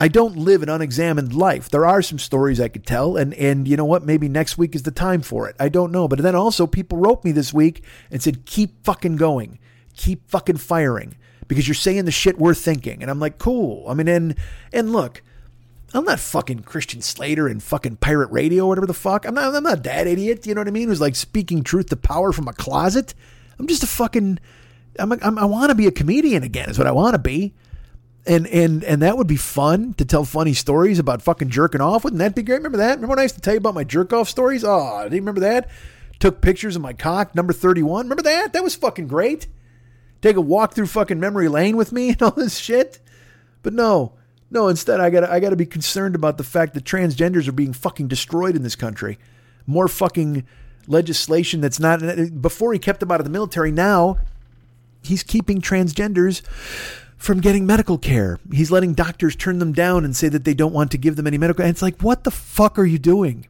I 0.02 0.08
don't 0.08 0.36
live 0.36 0.64
an 0.64 0.70
unexamined 0.70 1.36
life. 1.36 1.70
There 1.70 1.86
are 1.86 2.02
some 2.02 2.18
stories 2.18 2.60
I 2.60 2.70
could 2.70 2.88
tell, 2.88 3.18
and 3.18 3.36
and 3.36 3.68
you 3.68 3.78
know 3.78 3.86
what? 3.86 4.04
Maybe 4.04 4.28
next 4.28 4.58
week 4.58 4.74
is 4.74 4.82
the 4.82 4.92
time 4.92 5.22
for 5.22 5.48
it. 5.48 5.56
I 5.60 5.70
don't 5.70 5.92
know. 5.92 6.08
But 6.08 6.24
then 6.24 6.36
also 6.36 6.66
people 6.66 6.98
wrote 6.98 7.24
me 7.24 7.32
this 7.32 7.54
week 7.54 7.84
and 8.10 8.22
said, 8.22 8.46
keep 8.46 8.84
fucking 8.84 9.18
going. 9.18 9.60
Keep 9.96 10.28
fucking 10.28 10.58
firing. 10.58 11.18
Because 11.48 11.68
you're 11.68 11.76
saying 11.76 12.06
the 12.06 12.12
shit 12.12 12.40
we're 12.40 12.56
thinking. 12.56 13.04
And 13.04 13.12
I'm 13.12 13.20
like, 13.20 13.38
cool. 13.38 13.86
I 13.88 13.94
mean, 13.94 14.08
and 14.08 14.36
and 14.74 14.92
look, 14.92 15.22
I'm 15.94 16.06
not 16.06 16.20
fucking 16.20 16.60
Christian 16.64 17.02
Slater 17.02 17.48
and 17.48 17.62
fucking 17.62 17.98
pirate 17.98 18.32
radio 18.32 18.66
or 18.66 18.70
whatever 18.70 18.88
the 18.88 18.94
fuck. 18.94 19.26
I'm 19.26 19.36
not 19.36 19.54
I'm 19.54 19.64
not 19.64 19.84
that 19.84 20.08
idiot, 20.08 20.48
you 20.48 20.56
know 20.56 20.62
what 20.62 20.68
I 20.68 20.72
mean? 20.72 20.88
Who's 20.88 21.02
like 21.02 21.16
speaking 21.16 21.64
truth 21.64 21.90
to 21.90 21.96
power 21.96 22.32
from 22.32 22.48
a 22.48 22.54
closet. 22.54 23.14
I'm 23.60 23.68
just 23.68 23.84
a 23.84 23.88
fucking 23.88 24.40
I'm, 25.00 25.12
I'm 25.12 25.38
I 25.38 25.46
want 25.46 25.70
to 25.70 25.76
be 25.76 25.88
a 25.88 25.92
comedian 25.92 26.44
again. 26.44 26.70
Is 26.70 26.78
what 26.78 26.88
I 26.88 26.92
want 26.92 27.14
to 27.16 27.20
be. 27.20 27.54
And 28.26 28.46
and 28.48 28.84
and 28.84 29.02
that 29.02 29.18
would 29.18 29.28
be 29.28 29.36
fun 29.36 29.94
to 29.96 30.06
tell 30.06 30.26
funny 30.26 30.54
stories 30.54 31.00
about 31.00 31.22
fucking 31.22 31.50
jerking 31.50 31.82
off. 31.82 32.04
Wouldn't 32.04 32.20
that 32.20 32.36
be 32.36 32.44
great? 32.44 32.58
Remember 32.58 32.78
that? 32.78 32.96
Remember 32.96 33.08
when 33.08 33.20
I 33.20 33.24
used 33.24 33.36
to 33.36 33.42
tell 33.42 33.54
you 33.54 33.60
about 33.60 33.74
my 33.74 33.84
jerk 33.84 34.14
off 34.14 34.30
stories? 34.30 34.64
Oh, 34.64 35.08
do 35.10 35.16
you 35.16 35.22
remember 35.22 35.42
that? 35.42 35.70
Took 36.20 36.42
pictures 36.42 36.76
of 36.76 36.84
my 36.84 36.94
cock, 36.94 37.34
number 37.34 37.52
31. 37.52 38.06
Remember 38.06 38.22
that? 38.22 38.54
That 38.54 38.64
was 38.64 38.76
fucking 38.76 39.08
great. 39.08 39.48
Take 40.22 40.36
a 40.36 40.42
walk 40.42 40.76
through 40.76 40.86
fucking 40.86 41.20
memory 41.20 41.48
lane 41.48 41.78
with 41.78 41.92
me 41.92 42.10
and 42.12 42.22
all 42.22 42.32
this 42.32 42.58
shit. 42.58 43.00
But 43.64 43.74
no, 43.74 44.14
no, 44.52 44.68
instead 44.68 45.00
I 45.00 45.10
gotta 45.10 45.32
I 45.32 45.40
gotta 45.40 45.56
be 45.56 45.66
concerned 45.66 46.14
about 46.14 46.38
the 46.38 46.44
fact 46.44 46.74
that 46.76 46.84
transgenders 46.84 47.48
are 47.48 47.54
being 47.54 47.74
fucking 47.74 48.08
destroyed 48.08 48.56
in 48.56 48.64
this 48.64 48.76
country. 48.76 49.18
More 49.66 49.88
fucking 49.88 50.46
legislation 50.88 51.62
that's 51.62 51.80
not 51.80 52.02
before 52.42 52.74
he 52.74 52.80
kept 52.80 53.00
them 53.00 53.12
out 53.12 53.20
of 53.20 53.26
the 53.26 53.32
military. 53.32 53.72
Now 53.72 54.18
he's 55.02 55.24
keeping 55.24 55.62
transgenders 55.62 56.46
from 57.18 57.40
getting 57.40 57.66
medical 57.66 57.98
care. 57.98 58.40
He's 58.52 58.72
letting 58.72 58.94
doctors 58.94 59.36
turn 59.36 59.60
them 59.60 59.74
down 59.74 60.04
and 60.06 60.16
say 60.16 60.28
that 60.30 60.44
they 60.44 60.56
don't 60.56 60.74
want 60.74 60.92
to 60.92 60.98
give 60.98 61.16
them 61.16 61.28
any 61.28 61.38
medical. 61.38 61.64
And 61.64 61.70
it's 61.70 61.82
like, 61.82 62.02
what 62.02 62.24
the 62.24 62.32
fuck 62.32 62.80
are 62.80 62.86
you 62.86 62.98
doing? 62.98 63.48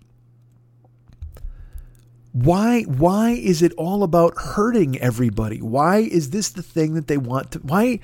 Why 2.33 2.83
why 2.83 3.31
is 3.31 3.61
it 3.61 3.73
all 3.77 4.03
about 4.03 4.37
hurting 4.37 4.97
everybody? 4.99 5.61
Why 5.61 5.97
is 5.97 6.29
this 6.29 6.49
the 6.49 6.63
thing 6.63 6.93
that 6.93 7.07
they 7.07 7.17
want 7.17 7.51
to 7.51 7.59
why 7.59 7.99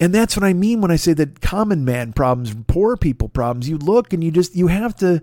and 0.00 0.14
that's 0.14 0.36
what 0.36 0.44
I 0.44 0.52
mean 0.52 0.80
when 0.80 0.90
I 0.90 0.96
say 0.96 1.14
that 1.14 1.40
common 1.40 1.84
man 1.84 2.12
problems, 2.12 2.54
poor 2.66 2.96
people 2.96 3.28
problems. 3.28 3.68
You 3.68 3.78
look 3.78 4.12
and 4.12 4.22
you 4.22 4.30
just 4.30 4.54
you 4.56 4.66
have 4.66 4.96
to 4.96 5.22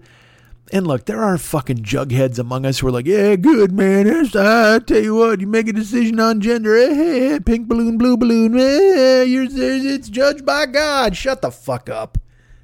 and 0.72 0.88
look, 0.88 1.06
there 1.06 1.22
are 1.22 1.38
fucking 1.38 1.78
jugheads 1.78 2.40
among 2.40 2.66
us 2.66 2.80
who 2.80 2.88
are 2.88 2.92
like, 2.92 3.06
yeah, 3.06 3.36
good, 3.36 3.72
man. 3.72 4.08
I 4.36 4.80
tell 4.80 5.04
you 5.04 5.16
what, 5.16 5.42
you 5.42 5.48
make 5.48 5.68
a 5.68 5.74
decision 5.74 6.20
on 6.20 6.42
gender, 6.42 6.76
eh, 6.76 7.40
pink 7.40 7.68
balloon, 7.68 7.98
blue 7.98 8.18
balloon, 8.18 8.58
eh, 8.58 9.26
it's 9.28 10.10
judged 10.10 10.46
by 10.46 10.66
God. 10.66 11.16
Shut 11.16 11.42
the 11.42 11.52
fuck 11.52 11.90
up. 11.90 12.18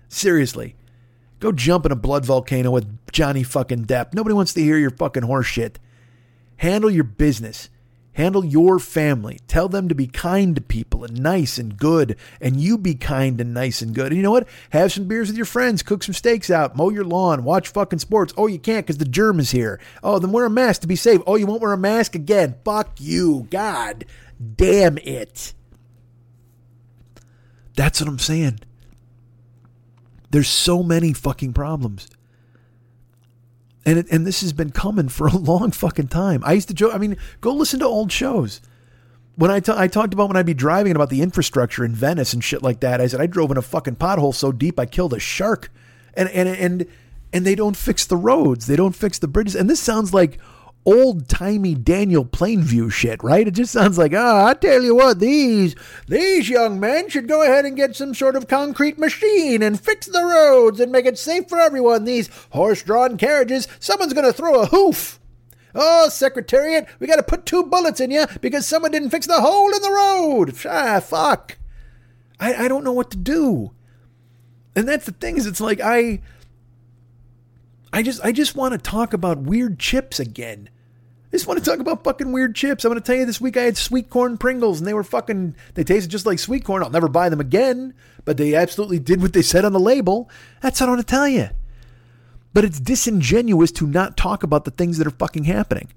Seriously. 0.07 0.75
Go 1.39 1.51
jump 1.51 1.85
in 1.85 1.91
a 1.91 1.95
blood 1.95 2.25
volcano 2.25 2.71
with 2.71 3.11
Johnny 3.11 3.43
fucking 3.43 3.85
Depp. 3.85 4.13
Nobody 4.13 4.33
wants 4.33 4.53
to 4.53 4.61
hear 4.61 4.77
your 4.77 4.89
fucking 4.89 5.23
horse 5.23 5.45
shit. 5.47 5.79
Handle 6.57 6.89
your 6.89 7.05
business. 7.05 7.69
Handle 8.19 8.43
your 8.43 8.79
family. 8.79 9.39
Tell 9.47 9.69
them 9.69 9.87
to 9.87 9.95
be 9.95 10.05
kind 10.05 10.53
to 10.57 10.61
people 10.61 11.05
and 11.05 11.23
nice 11.23 11.57
and 11.57 11.77
good. 11.77 12.17
And 12.41 12.59
you 12.59 12.77
be 12.77 12.93
kind 12.93 13.39
and 13.39 13.53
nice 13.53 13.81
and 13.81 13.95
good. 13.95 14.07
And 14.07 14.17
you 14.17 14.23
know 14.23 14.31
what? 14.31 14.49
Have 14.71 14.91
some 14.91 15.07
beers 15.07 15.29
with 15.29 15.37
your 15.37 15.45
friends. 15.45 15.83
Cook 15.83 16.03
some 16.03 16.13
steaks 16.13 16.49
out. 16.49 16.75
Mow 16.75 16.89
your 16.89 17.05
lawn. 17.05 17.45
Watch 17.45 17.69
fucking 17.69 17.99
sports. 17.99 18.33
Oh, 18.35 18.47
you 18.47 18.59
can't 18.59 18.85
because 18.85 18.97
the 18.97 19.05
germ 19.05 19.39
is 19.39 19.51
here. 19.51 19.79
Oh, 20.03 20.19
then 20.19 20.33
wear 20.33 20.43
a 20.43 20.49
mask 20.49 20.81
to 20.81 20.87
be 20.87 20.97
safe. 20.97 21.21
Oh, 21.25 21.37
you 21.37 21.47
won't 21.47 21.61
wear 21.61 21.71
a 21.71 21.77
mask 21.77 22.13
again. 22.13 22.55
Fuck 22.65 22.99
you. 22.99 23.47
God 23.51 24.03
damn 24.53 24.97
it. 24.97 25.53
That's 27.77 28.01
what 28.01 28.09
I'm 28.09 28.19
saying. 28.19 28.59
There's 30.29 30.49
so 30.49 30.83
many 30.83 31.13
fucking 31.13 31.53
problems 31.53 32.09
and 33.89 33.97
it, 33.97 34.11
and 34.11 34.27
this 34.27 34.41
has 34.41 34.53
been 34.53 34.69
coming 34.69 35.09
for 35.09 35.25
a 35.25 35.35
long 35.35 35.71
fucking 35.71 36.09
time. 36.09 36.43
I 36.45 36.53
used 36.53 36.67
to 36.67 36.75
joke. 36.75 36.93
I 36.93 36.99
mean, 36.99 37.17
go 37.41 37.51
listen 37.51 37.79
to 37.79 37.87
old 37.87 38.11
shows. 38.11 38.61
When 39.35 39.49
I, 39.49 39.61
t- 39.61 39.71
I 39.73 39.87
talked 39.87 40.13
about 40.13 40.27
when 40.27 40.37
I'd 40.37 40.45
be 40.45 40.53
driving 40.53 40.95
about 40.95 41.09
the 41.09 41.23
infrastructure 41.23 41.83
in 41.83 41.95
Venice 41.95 42.33
and 42.33 42.43
shit 42.43 42.61
like 42.61 42.81
that, 42.81 43.01
I 43.01 43.07
said 43.07 43.19
I 43.19 43.25
drove 43.25 43.49
in 43.49 43.57
a 43.57 43.63
fucking 43.63 43.95
pothole 43.95 44.35
so 44.35 44.51
deep 44.51 44.79
I 44.79 44.85
killed 44.85 45.13
a 45.13 45.19
shark, 45.19 45.71
and 46.13 46.29
and 46.29 46.47
and 46.47 46.85
and 47.33 47.45
they 47.47 47.55
don't 47.55 47.75
fix 47.75 48.05
the 48.05 48.17
roads, 48.17 48.67
they 48.67 48.75
don't 48.75 48.95
fix 48.95 49.17
the 49.17 49.27
bridges, 49.27 49.55
and 49.55 49.67
this 49.67 49.79
sounds 49.79 50.13
like 50.13 50.39
old 50.89 51.27
timey 51.29 51.75
Daniel 51.75 52.25
Plainview 52.25 52.91
shit, 52.91 53.23
right? 53.23 53.47
It 53.47 53.53
just 53.53 53.71
sounds 53.71 53.97
like, 53.97 54.13
ah, 54.15 54.43
oh, 54.43 54.45
I 54.47 54.53
tell 54.55 54.81
you 54.81 54.95
what, 54.95 55.19
these 55.19 55.75
these 56.07 56.49
young 56.49 56.79
men 56.79 57.09
should 57.09 57.27
go 57.27 57.43
ahead 57.43 57.65
and 57.65 57.77
get 57.77 57.95
some 57.95 58.13
sort 58.13 58.35
of 58.35 58.47
concrete 58.47 58.97
machine 58.97 59.61
and 59.61 59.79
fix 59.79 60.07
the 60.07 60.23
roads 60.23 60.79
and 60.79 60.91
make 60.91 61.05
it 61.05 61.17
safe 61.17 61.47
for 61.47 61.59
everyone. 61.59 62.05
These 62.05 62.29
horse-drawn 62.51 63.17
carriages, 63.17 63.67
someone's 63.79 64.13
going 64.13 64.25
to 64.25 64.33
throw 64.33 64.61
a 64.61 64.67
hoof. 64.67 65.19
Oh, 65.75 66.09
Secretariat, 66.09 66.87
we 66.99 67.05
got 67.05 67.17
to 67.17 67.23
put 67.23 67.45
two 67.45 67.63
bullets 67.63 67.99
in 67.99 68.09
you 68.09 68.25
because 68.41 68.65
someone 68.65 68.91
didn't 68.91 69.11
fix 69.11 69.27
the 69.27 69.41
hole 69.41 69.73
in 69.73 69.81
the 69.81 69.91
road. 69.91 70.55
Ah, 70.65 70.99
fuck. 70.99 71.57
I, 72.39 72.65
I 72.65 72.67
don't 72.67 72.83
know 72.83 72.93
what 72.93 73.11
to 73.11 73.17
do. 73.17 73.71
And 74.75 74.87
that's 74.87 75.05
the 75.05 75.11
thing 75.11 75.37
is, 75.37 75.45
it's 75.45 75.61
like 75.61 75.79
I 75.81 76.21
I 77.91 78.03
just 78.03 78.23
I 78.23 78.31
just 78.31 78.55
want 78.55 78.73
to 78.73 78.77
talk 78.77 79.13
about 79.13 79.39
weird 79.39 79.79
chips 79.79 80.19
again. 80.19 80.69
I 81.29 81.35
just 81.35 81.45
want 81.45 81.63
to 81.63 81.69
talk 81.69 81.79
about 81.79 82.03
fucking 82.03 82.31
weird 82.31 82.55
chips. 82.55 82.83
I'm 82.83 82.89
going 82.89 82.99
to 82.99 83.05
tell 83.05 83.15
you 83.15 83.25
this 83.25 83.39
week 83.39 83.55
I 83.55 83.61
had 83.61 83.77
sweet 83.77 84.09
corn 84.09 84.37
Pringles 84.37 84.79
and 84.79 84.87
they 84.87 84.95
were 84.95 85.03
fucking 85.03 85.55
they 85.75 85.83
tasted 85.83 86.09
just 86.09 86.25
like 86.25 86.39
sweet 86.39 86.63
corn. 86.63 86.81
I'll 86.81 86.89
never 86.89 87.07
buy 87.07 87.29
them 87.29 87.39
again, 87.39 87.93
but 88.25 88.37
they 88.37 88.55
absolutely 88.55 88.97
did 88.97 89.21
what 89.21 89.33
they 89.33 89.43
said 89.43 89.63
on 89.63 89.71
the 89.71 89.79
label. 89.79 90.27
That's 90.61 90.81
what 90.81 90.87
I 90.87 90.93
want 90.93 91.01
to 91.01 91.07
tell 91.07 91.27
you. 91.27 91.49
But 92.51 92.65
it's 92.65 92.79
disingenuous 92.79 93.71
to 93.73 93.85
not 93.85 94.17
talk 94.17 94.41
about 94.41 94.65
the 94.65 94.71
things 94.71 94.97
that 94.97 95.05
are 95.05 95.11
fucking 95.11 95.43
happening. 95.43 95.89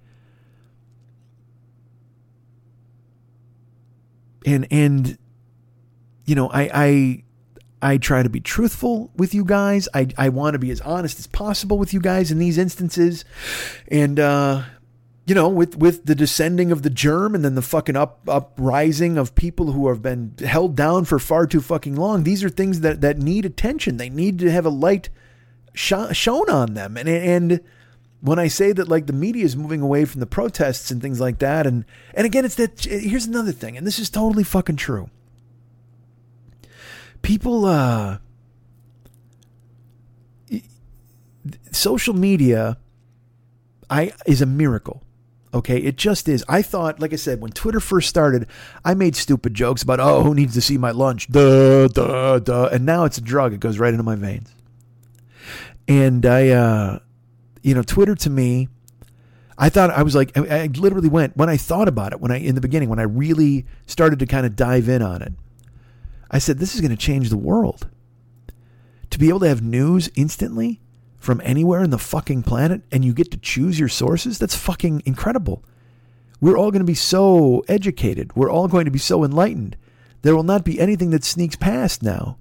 And 4.44 4.66
and 4.70 5.16
you 6.26 6.34
know, 6.34 6.50
I 6.50 6.70
I 6.74 7.22
I 7.80 7.96
try 7.96 8.22
to 8.22 8.28
be 8.28 8.40
truthful 8.40 9.10
with 9.16 9.34
you 9.34 9.46
guys. 9.46 9.88
I, 9.94 10.08
I 10.18 10.28
want 10.28 10.54
to 10.54 10.58
be 10.58 10.70
as 10.70 10.80
honest 10.82 11.18
as 11.18 11.26
possible 11.26 11.78
with 11.78 11.92
you 11.92 12.00
guys 12.00 12.30
in 12.30 12.38
these 12.38 12.56
instances. 12.56 13.24
And, 13.88 14.20
uh, 14.20 14.62
you 15.26 15.34
know, 15.34 15.48
with, 15.48 15.76
with 15.76 16.04
the 16.04 16.14
descending 16.14 16.72
of 16.72 16.82
the 16.82 16.90
germ 16.90 17.34
and 17.34 17.44
then 17.44 17.54
the 17.54 17.62
fucking 17.62 17.96
up 17.96 18.20
uprising 18.26 19.16
of 19.16 19.34
people 19.34 19.72
who 19.72 19.88
have 19.88 20.02
been 20.02 20.34
held 20.44 20.74
down 20.74 21.04
for 21.04 21.18
far 21.18 21.46
too 21.46 21.60
fucking 21.60 21.94
long, 21.94 22.24
these 22.24 22.42
are 22.42 22.48
things 22.48 22.80
that, 22.80 23.00
that 23.00 23.18
need 23.18 23.44
attention. 23.44 23.96
They 23.96 24.10
need 24.10 24.38
to 24.40 24.50
have 24.50 24.66
a 24.66 24.70
light 24.70 25.10
sh- 25.74 26.12
shown 26.12 26.50
on 26.50 26.74
them. 26.74 26.96
And, 26.96 27.08
and 27.08 27.60
when 28.20 28.40
I 28.40 28.48
say 28.48 28.72
that 28.72 28.88
like 28.88 29.06
the 29.06 29.12
media 29.12 29.44
is 29.44 29.56
moving 29.56 29.80
away 29.80 30.04
from 30.04 30.20
the 30.20 30.26
protests 30.26 30.90
and 30.90 31.00
things 31.00 31.20
like 31.20 31.38
that, 31.38 31.66
and, 31.66 31.84
and 32.14 32.26
again, 32.26 32.44
it's 32.44 32.56
that, 32.56 32.80
here's 32.80 33.26
another 33.26 33.52
thing, 33.52 33.76
and 33.76 33.86
this 33.86 33.98
is 33.98 34.10
totally 34.10 34.44
fucking 34.44 34.76
true 34.76 35.08
people 37.22 37.64
uh 37.64 38.18
social 41.70 42.14
media 42.14 42.76
I 43.88 44.12
is 44.26 44.40
a 44.40 44.46
miracle. 44.46 45.02
Okay, 45.54 45.78
it 45.78 45.96
just 45.96 46.28
is. 46.28 46.42
I 46.48 46.62
thought, 46.62 46.98
like 46.98 47.12
I 47.12 47.16
said, 47.16 47.42
when 47.42 47.52
Twitter 47.52 47.80
first 47.80 48.08
started, 48.08 48.46
I 48.84 48.94
made 48.94 49.14
stupid 49.14 49.52
jokes 49.52 49.82
about, 49.82 50.00
oh, 50.00 50.22
who 50.22 50.34
needs 50.34 50.54
to 50.54 50.62
see 50.62 50.78
my 50.78 50.92
lunch? 50.92 51.28
Duh, 51.28 51.88
duh, 51.88 52.38
duh. 52.38 52.70
And 52.72 52.86
now 52.86 53.04
it's 53.04 53.18
a 53.18 53.20
drug. 53.20 53.52
It 53.52 53.60
goes 53.60 53.78
right 53.78 53.92
into 53.92 54.02
my 54.02 54.14
veins. 54.14 54.54
And 55.86 56.24
I, 56.24 56.48
uh, 56.48 56.98
you 57.62 57.74
know, 57.74 57.82
Twitter 57.82 58.14
to 58.14 58.30
me, 58.30 58.68
I 59.58 59.68
thought 59.68 59.90
I 59.90 60.02
was 60.02 60.14
like, 60.14 60.36
I, 60.36 60.62
I 60.62 60.66
literally 60.66 61.10
went, 61.10 61.36
when 61.36 61.50
I 61.50 61.58
thought 61.58 61.86
about 61.86 62.12
it, 62.12 62.20
when 62.20 62.30
I, 62.30 62.38
in 62.38 62.54
the 62.54 62.60
beginning, 62.60 62.88
when 62.88 62.98
I 62.98 63.04
really 63.04 63.66
started 63.86 64.18
to 64.20 64.26
kind 64.26 64.46
of 64.46 64.56
dive 64.56 64.88
in 64.88 65.02
on 65.02 65.20
it, 65.20 65.34
I 66.30 66.38
said, 66.38 66.58
this 66.58 66.74
is 66.74 66.80
going 66.80 66.90
to 66.92 66.96
change 66.96 67.28
the 67.28 67.36
world. 67.36 67.88
To 69.10 69.18
be 69.18 69.28
able 69.28 69.40
to 69.40 69.48
have 69.48 69.62
news 69.62 70.10
instantly 70.14 70.80
from 71.22 71.40
anywhere 71.44 71.84
in 71.84 71.90
the 71.90 71.98
fucking 71.98 72.42
planet 72.42 72.82
and 72.90 73.04
you 73.04 73.14
get 73.14 73.30
to 73.30 73.36
choose 73.36 73.78
your 73.78 73.88
sources, 73.88 74.40
that's 74.40 74.56
fucking 74.56 75.02
incredible. 75.06 75.62
We're 76.40 76.58
all 76.58 76.72
going 76.72 76.80
to 76.80 76.84
be 76.84 76.94
so 76.94 77.62
educated. 77.68 78.34
We're 78.34 78.50
all 78.50 78.66
going 78.66 78.86
to 78.86 78.90
be 78.90 78.98
so 78.98 79.22
enlightened. 79.22 79.76
There 80.22 80.34
will 80.34 80.42
not 80.42 80.64
be 80.64 80.80
anything 80.80 81.10
that 81.10 81.22
sneaks 81.22 81.54
past 81.54 82.02
now. 82.02 82.38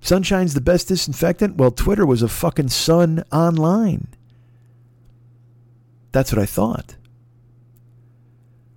Sunshine's 0.00 0.54
the 0.54 0.60
best 0.60 0.86
disinfectant? 0.86 1.56
Well, 1.56 1.72
Twitter 1.72 2.06
was 2.06 2.22
a 2.22 2.28
fucking 2.28 2.68
sun 2.68 3.24
online. 3.32 4.06
That's 6.12 6.32
what 6.32 6.40
I 6.40 6.46
thought. 6.46 6.94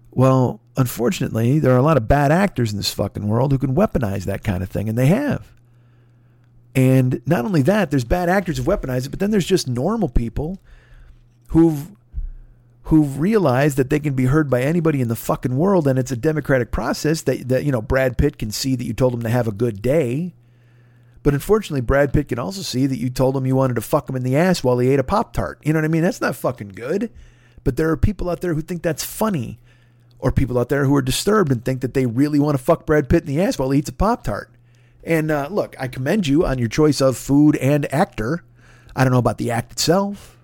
Well, 0.09 0.61
unfortunately, 0.75 1.59
there 1.59 1.73
are 1.73 1.77
a 1.77 1.83
lot 1.83 1.97
of 1.97 2.07
bad 2.07 2.31
actors 2.31 2.71
in 2.71 2.77
this 2.77 2.91
fucking 2.91 3.27
world 3.27 3.51
who 3.51 3.59
can 3.59 3.75
weaponize 3.75 4.23
that 4.23 4.43
kind 4.43 4.63
of 4.63 4.69
thing, 4.69 4.89
and 4.89 4.97
they 4.97 5.05
have. 5.05 5.51
And 6.75 7.21
not 7.25 7.45
only 7.45 7.61
that, 7.63 7.91
there's 7.91 8.05
bad 8.05 8.29
actors 8.29 8.57
who 8.57 8.63
weaponize 8.63 9.05
it, 9.05 9.09
but 9.09 9.19
then 9.19 9.31
there's 9.31 9.45
just 9.45 9.67
normal 9.67 10.09
people 10.09 10.59
who've 11.47 11.91
who've 12.83 13.19
realized 13.19 13.77
that 13.77 13.89
they 13.89 13.99
can 13.99 14.13
be 14.13 14.25
heard 14.25 14.49
by 14.49 14.61
anybody 14.61 15.01
in 15.01 15.07
the 15.07 15.15
fucking 15.15 15.55
world, 15.57 15.87
and 15.87 15.99
it's 15.99 16.11
a 16.11 16.17
democratic 16.17 16.71
process 16.71 17.21
that 17.23 17.49
that 17.49 17.65
you 17.65 17.71
know 17.71 17.81
Brad 17.81 18.17
Pitt 18.17 18.37
can 18.37 18.51
see 18.51 18.75
that 18.75 18.85
you 18.85 18.93
told 18.93 19.13
him 19.13 19.21
to 19.23 19.29
have 19.29 19.47
a 19.47 19.51
good 19.51 19.81
day. 19.81 20.33
But 21.23 21.33
unfortunately, 21.33 21.81
Brad 21.81 22.13
Pitt 22.13 22.29
can 22.29 22.39
also 22.39 22.61
see 22.61 22.87
that 22.87 22.97
you 22.97 23.09
told 23.09 23.37
him 23.37 23.45
you 23.45 23.55
wanted 23.55 23.75
to 23.75 23.81
fuck 23.81 24.09
him 24.09 24.15
in 24.15 24.23
the 24.23 24.35
ass 24.35 24.63
while 24.63 24.79
he 24.79 24.89
ate 24.89 24.99
a 24.99 25.03
Pop 25.03 25.33
Tart. 25.33 25.59
You 25.63 25.73
know 25.73 25.77
what 25.77 25.85
I 25.85 25.89
mean? 25.89 26.01
That's 26.01 26.21
not 26.21 26.35
fucking 26.35 26.69
good. 26.69 27.11
But 27.63 27.77
there 27.77 27.91
are 27.91 27.97
people 27.97 28.27
out 28.27 28.41
there 28.41 28.55
who 28.55 28.61
think 28.61 28.81
that's 28.81 29.03
funny 29.03 29.59
or 30.17 30.31
people 30.31 30.57
out 30.57 30.69
there 30.69 30.85
who 30.85 30.95
are 30.95 31.01
disturbed 31.01 31.51
and 31.51 31.63
think 31.63 31.81
that 31.81 31.93
they 31.93 32.07
really 32.07 32.39
want 32.39 32.57
to 32.57 32.63
fuck 32.63 32.87
Brad 32.87 33.07
Pitt 33.07 33.21
in 33.21 33.27
the 33.27 33.41
ass 33.41 33.59
while 33.59 33.69
he 33.69 33.79
eats 33.79 33.89
a 33.89 33.93
Pop 33.93 34.23
Tart. 34.23 34.51
And 35.03 35.31
uh, 35.31 35.47
look, 35.49 35.75
I 35.79 35.87
commend 35.87 36.27
you 36.27 36.45
on 36.45 36.59
your 36.59 36.67
choice 36.67 37.01
of 37.01 37.17
food 37.17 37.55
and 37.57 37.91
actor. 37.93 38.43
I 38.95 39.03
don't 39.03 39.13
know 39.13 39.19
about 39.19 39.37
the 39.37 39.51
act 39.51 39.71
itself. 39.71 40.37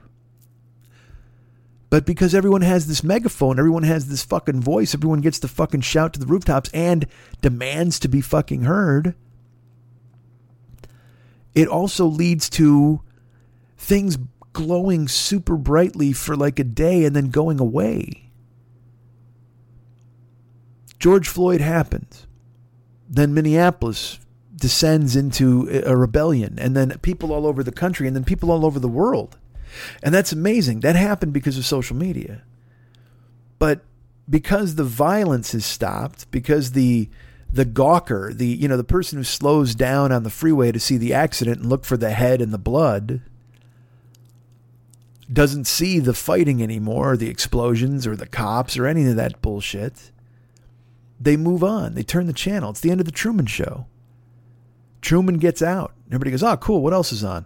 But 1.90 2.06
because 2.06 2.36
everyone 2.36 2.62
has 2.62 2.88
this 2.88 3.04
megaphone, 3.04 3.60
everyone 3.60 3.84
has 3.84 4.08
this 4.08 4.24
fucking 4.24 4.62
voice, 4.62 4.94
everyone 4.94 5.22
gets 5.22 5.40
to 5.40 5.48
fucking 5.48 5.82
shout 5.82 6.14
to 6.14 6.20
the 6.20 6.26
rooftops 6.26 6.70
and 6.74 7.06
demands 7.42 7.98
to 8.00 8.10
be 8.10 8.20
fucking 8.20 8.64
heard, 8.64 9.16
it 11.56 11.68
also 11.68 12.06
leads 12.06 12.50
to 12.52 13.02
things 13.78 14.18
glowing 14.52 15.08
super 15.08 15.56
brightly 15.56 16.12
for 16.12 16.36
like 16.36 16.60
a 16.60 16.64
day 16.64 17.06
and 17.06 17.16
then 17.16 17.30
going 17.30 17.60
away. 17.60 18.32
George 21.00 21.28
Floyd 21.28 21.62
happens. 21.62 22.28
Then 23.10 23.34
Minneapolis 23.34 24.20
descends 24.58 25.16
into 25.16 25.82
a 25.86 25.96
rebellion, 25.96 26.58
and 26.60 26.76
then 26.76 26.98
people 27.00 27.32
all 27.32 27.46
over 27.46 27.64
the 27.64 27.72
country, 27.72 28.08
and 28.08 28.16
then 28.16 28.24
people 28.24 28.52
all 28.52 28.66
over 28.66 28.80
the 28.80 28.88
world. 28.88 29.38
And 30.02 30.14
that's 30.14 30.32
amazing. 30.32 30.80
That 30.80 30.96
happened 30.96 31.34
because 31.34 31.58
of 31.58 31.66
social 31.66 31.96
media. 31.96 32.42
But 33.60 33.82
because 34.30 34.76
the 34.76 34.84
violence 34.84 35.52
has 35.52 35.66
stopped, 35.66 36.30
because 36.32 36.72
the 36.72 37.10
the 37.52 37.66
gawker, 37.66 38.36
the 38.36 38.48
you 38.48 38.68
know, 38.68 38.78
the 38.78 38.84
person 38.84 39.18
who 39.18 39.24
slows 39.24 39.76
down 39.76 40.12
on 40.12 40.24
the 40.24 40.30
freeway 40.30 40.72
to 40.72 40.80
see 40.80 40.98
the 40.98 41.14
accident 41.14 41.60
and 41.60 41.70
look 41.70 41.86
for 41.86 41.98
the 41.98 42.12
head 42.12 42.42
and 42.42 42.54
the 42.54 42.58
blood, 42.58 43.22
doesn't 45.32 45.66
see 45.66 46.00
the 46.00 46.14
fighting 46.14 46.62
anymore, 46.62 47.14
or 47.14 47.18
the 47.18 47.30
explosions, 47.30 48.08
or 48.08 48.16
the 48.16 48.28
cops, 48.28 48.78
or 48.78 48.86
any 48.86 49.08
of 49.08 49.16
that 49.16 49.42
bullshit. 49.42 50.12
They 51.20 51.38
move 51.38 51.64
on. 51.64 51.96
They 51.96 52.04
turn 52.04 52.28
the 52.28 52.34
channel. 52.34 52.72
It's 52.72 52.80
the 52.80 52.92
end 52.92 53.00
of 53.00 53.06
the 53.06 53.12
Truman 53.12 53.48
Show. 53.48 53.88
Truman 55.08 55.38
gets 55.38 55.62
out. 55.62 55.94
Everybody 56.08 56.32
goes, 56.32 56.44
oh, 56.44 56.58
cool. 56.58 56.82
What 56.82 56.92
else 56.92 57.14
is 57.14 57.24
on? 57.24 57.46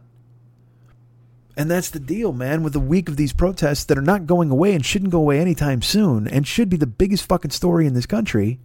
And 1.55 1.69
that's 1.69 1.91
the 1.91 1.99
deal, 1.99 2.33
man, 2.33 2.63
with 2.63 2.73
the 2.73 2.79
week 2.79 3.07
of 3.07 3.17
these 3.17 3.33
protests 3.33 3.83
that 3.83 3.99
are 3.99 4.01
not 4.01 4.25
going 4.25 4.49
away 4.49 4.73
and 4.73 4.83
shouldn't 4.83 5.11
go 5.11 5.19
away 5.19 5.39
anytime 5.39 5.83
soon 5.83 6.27
and 6.27 6.47
should 6.47 6.69
be 6.69 6.77
the 6.77 6.87
biggest 6.87 7.27
fucking 7.27 7.51
story 7.51 7.85
in 7.85 7.93
this 7.93 8.07
country. 8.07 8.59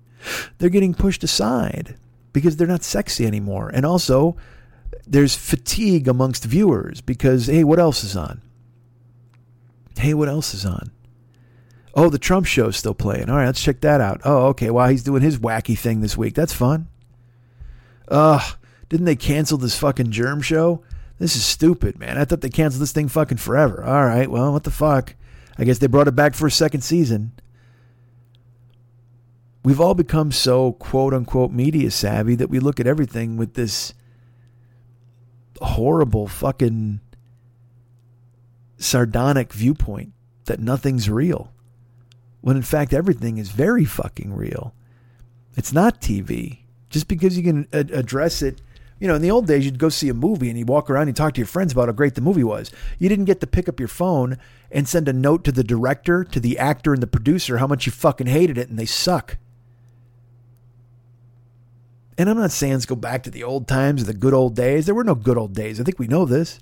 They're 0.57 0.71
getting 0.71 0.95
pushed 0.95 1.23
aside 1.23 1.99
because 2.33 2.57
they're 2.57 2.67
not 2.67 2.85
sexy 2.85 3.27
anymore. 3.27 3.71
And 3.75 3.85
also, 3.85 4.39
there's 5.07 5.37
fatigue 5.37 6.09
amongst 6.09 6.45
viewers 6.45 7.03
because, 7.03 7.49
hey, 7.49 7.65
what 7.65 7.79
else 7.79 8.03
is 8.03 8.17
on? 8.17 8.41
Hey, 9.99 10.15
what 10.15 10.31
else 10.31 10.55
is 10.55 10.65
on? 10.65 10.91
Oh, 11.95 12.09
the 12.09 12.19
Trump 12.19 12.47
show's 12.47 12.79
still 12.79 12.95
playing. 12.95 13.29
All 13.29 13.37
right, 13.37 13.45
let's 13.45 13.63
check 13.63 13.83
that 13.83 14.01
out. 14.01 14.23
Oh, 14.25 14.47
okay. 14.47 14.71
Well, 14.71 14.89
he's 14.89 15.03
doing 15.03 15.21
his 15.21 15.39
wacky 15.39 15.79
thing 15.79 16.01
this 16.01 16.17
week. 16.17 16.35
That's 16.35 16.55
fun. 16.55 16.89
Ugh, 18.09 18.57
didn't 18.89 19.07
they 19.07 19.17
cancel 19.17 19.59
this 19.59 19.79
fucking 19.79 20.11
germ 20.11 20.41
show? 20.41 20.83
This 21.19 21.37
is 21.37 21.45
stupid, 21.45 21.99
man. 21.99 22.19
I 22.19 22.25
thought 22.25 22.41
they 22.41 22.51
canceled 22.51 22.83
this 22.83 22.93
thing 22.93 23.09
fucking 23.09 23.39
forever. 23.39 23.83
All 23.83 24.05
right, 24.05 24.31
well, 24.31 24.53
what 24.53 24.65
the 24.65 24.71
fuck? 24.71 25.15
I 25.59 25.65
guess 25.65 25.79
they 25.79 25.87
brought 25.87 26.09
it 26.09 26.17
back 26.17 26.35
for 26.35 26.47
a 26.47 26.51
second 26.51 26.83
season. 26.83 27.33
We've 29.65 29.81
all 29.81 29.95
become 29.95 30.31
so 30.31 30.73
quote 30.73 31.15
unquote 31.15 31.51
media 31.51 31.91
savvy 31.91 32.35
that 32.37 32.51
we 32.51 32.61
look 32.61 32.79
at 32.79 32.87
everything 32.87 33.37
with 33.37 33.55
this 33.55 33.95
horrible 35.61 36.29
fucking 36.29 37.01
sardonic 38.77 39.53
viewpoint 39.53 40.13
that 40.45 40.61
nothing's 40.61 41.11
real. 41.11 41.53
When 42.43 42.57
in 42.57 42.63
fact, 42.63 42.93
everything 42.93 43.39
is 43.39 43.49
very 43.49 43.85
fucking 43.85 44.33
real. 44.33 44.73
It's 45.57 45.73
not 45.73 46.01
TV. 46.01 46.59
Just 46.91 47.09
because 47.09 47.37
you 47.37 47.43
can 47.43 47.67
address 47.73 48.43
it 48.43 48.61
you 48.99 49.07
know, 49.07 49.15
in 49.15 49.23
the 49.23 49.31
old 49.31 49.47
days, 49.47 49.65
you'd 49.65 49.79
go 49.79 49.89
see 49.89 50.09
a 50.09 50.15
movie 50.15 50.49
and 50.49 50.59
you'd 50.59 50.69
walk 50.69 50.89
around 50.89 51.09
and 51.09 51.17
talk 51.17 51.35
to 51.35 51.41
your 51.41 51.47
friends 51.47 51.73
about 51.73 51.89
how 51.89 51.93
great 51.93 52.15
the 52.15 52.23
movie 52.23 52.45
was. 52.45 52.71
You 52.99 53.09
didn't 53.09 53.27
get 53.27 53.41
to 53.41 53.47
pick 53.47 53.69
up 53.69 53.79
your 53.79 53.89
phone 53.89 54.39
and 54.71 54.89
send 54.89 55.09
a 55.09 55.13
note 55.13 55.45
to 55.45 55.53
the 55.53 55.65
director, 55.65 56.25
to 56.25 56.41
the 56.41 56.59
actor, 56.59 56.95
and 56.95 57.03
the 57.03 57.07
producer 57.07 57.59
how 57.59 57.67
much 57.67 57.85
you 57.85 57.93
fucking 57.93 58.27
hated 58.27 58.57
it 58.57 58.69
and 58.69 58.79
they 58.79 58.87
suck. 58.87 59.37
And 62.19 62.31
I'm 62.31 62.39
not 62.39 62.53
saying 62.53 62.73
let's 62.73 62.87
go 62.87 62.97
back 62.97 63.23
to 63.25 63.31
the 63.31 63.45
old 63.45 63.69
times, 63.69 64.03
or 64.03 64.07
the 64.07 64.15
good 64.15 64.33
old 64.33 64.57
days. 64.57 64.87
There 64.87 64.95
were 64.95 65.05
no 65.05 65.15
good 65.15 65.37
old 65.37 65.53
days. 65.53 65.79
I 65.79 65.85
think 65.85 65.99
we 65.99 66.07
know 66.07 66.25
this. 66.25 66.59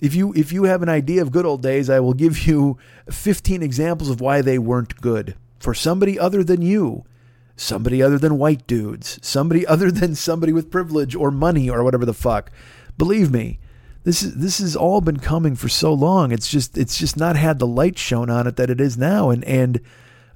If 0.00 0.16
you 0.16 0.32
if 0.34 0.52
you 0.52 0.64
have 0.64 0.82
an 0.82 0.88
idea 0.88 1.22
of 1.22 1.30
good 1.30 1.46
old 1.46 1.62
days, 1.62 1.88
I 1.88 2.00
will 2.00 2.14
give 2.14 2.46
you 2.46 2.76
15 3.08 3.62
examples 3.62 4.10
of 4.10 4.20
why 4.20 4.42
they 4.42 4.58
weren't 4.58 5.00
good 5.00 5.36
for 5.60 5.72
somebody 5.72 6.18
other 6.18 6.42
than 6.42 6.62
you 6.62 7.04
somebody 7.56 8.02
other 8.02 8.18
than 8.18 8.38
white 8.38 8.66
dudes, 8.66 9.18
somebody 9.22 9.66
other 9.74 9.90
than 9.90 10.14
somebody 10.14 10.52
with 10.52 10.70
privilege 10.70 11.14
or 11.14 11.30
money 11.30 11.68
or 11.68 11.82
whatever 11.84 12.04
the 12.04 12.14
fuck. 12.14 12.50
Believe 12.96 13.30
me, 13.30 13.58
this 14.04 14.22
is 14.22 14.34
this 14.34 14.58
has 14.58 14.76
all 14.76 15.00
been 15.00 15.18
coming 15.18 15.56
for 15.56 15.68
so 15.68 15.92
long. 15.92 16.32
It's 16.32 16.48
just 16.48 16.78
it's 16.78 16.98
just 16.98 17.16
not 17.16 17.36
had 17.36 17.58
the 17.58 17.66
light 17.66 17.98
shown 17.98 18.30
on 18.30 18.46
it 18.46 18.56
that 18.56 18.70
it 18.70 18.80
is 18.80 18.96
now, 18.96 19.30
and 19.30 19.44
and 19.44 19.80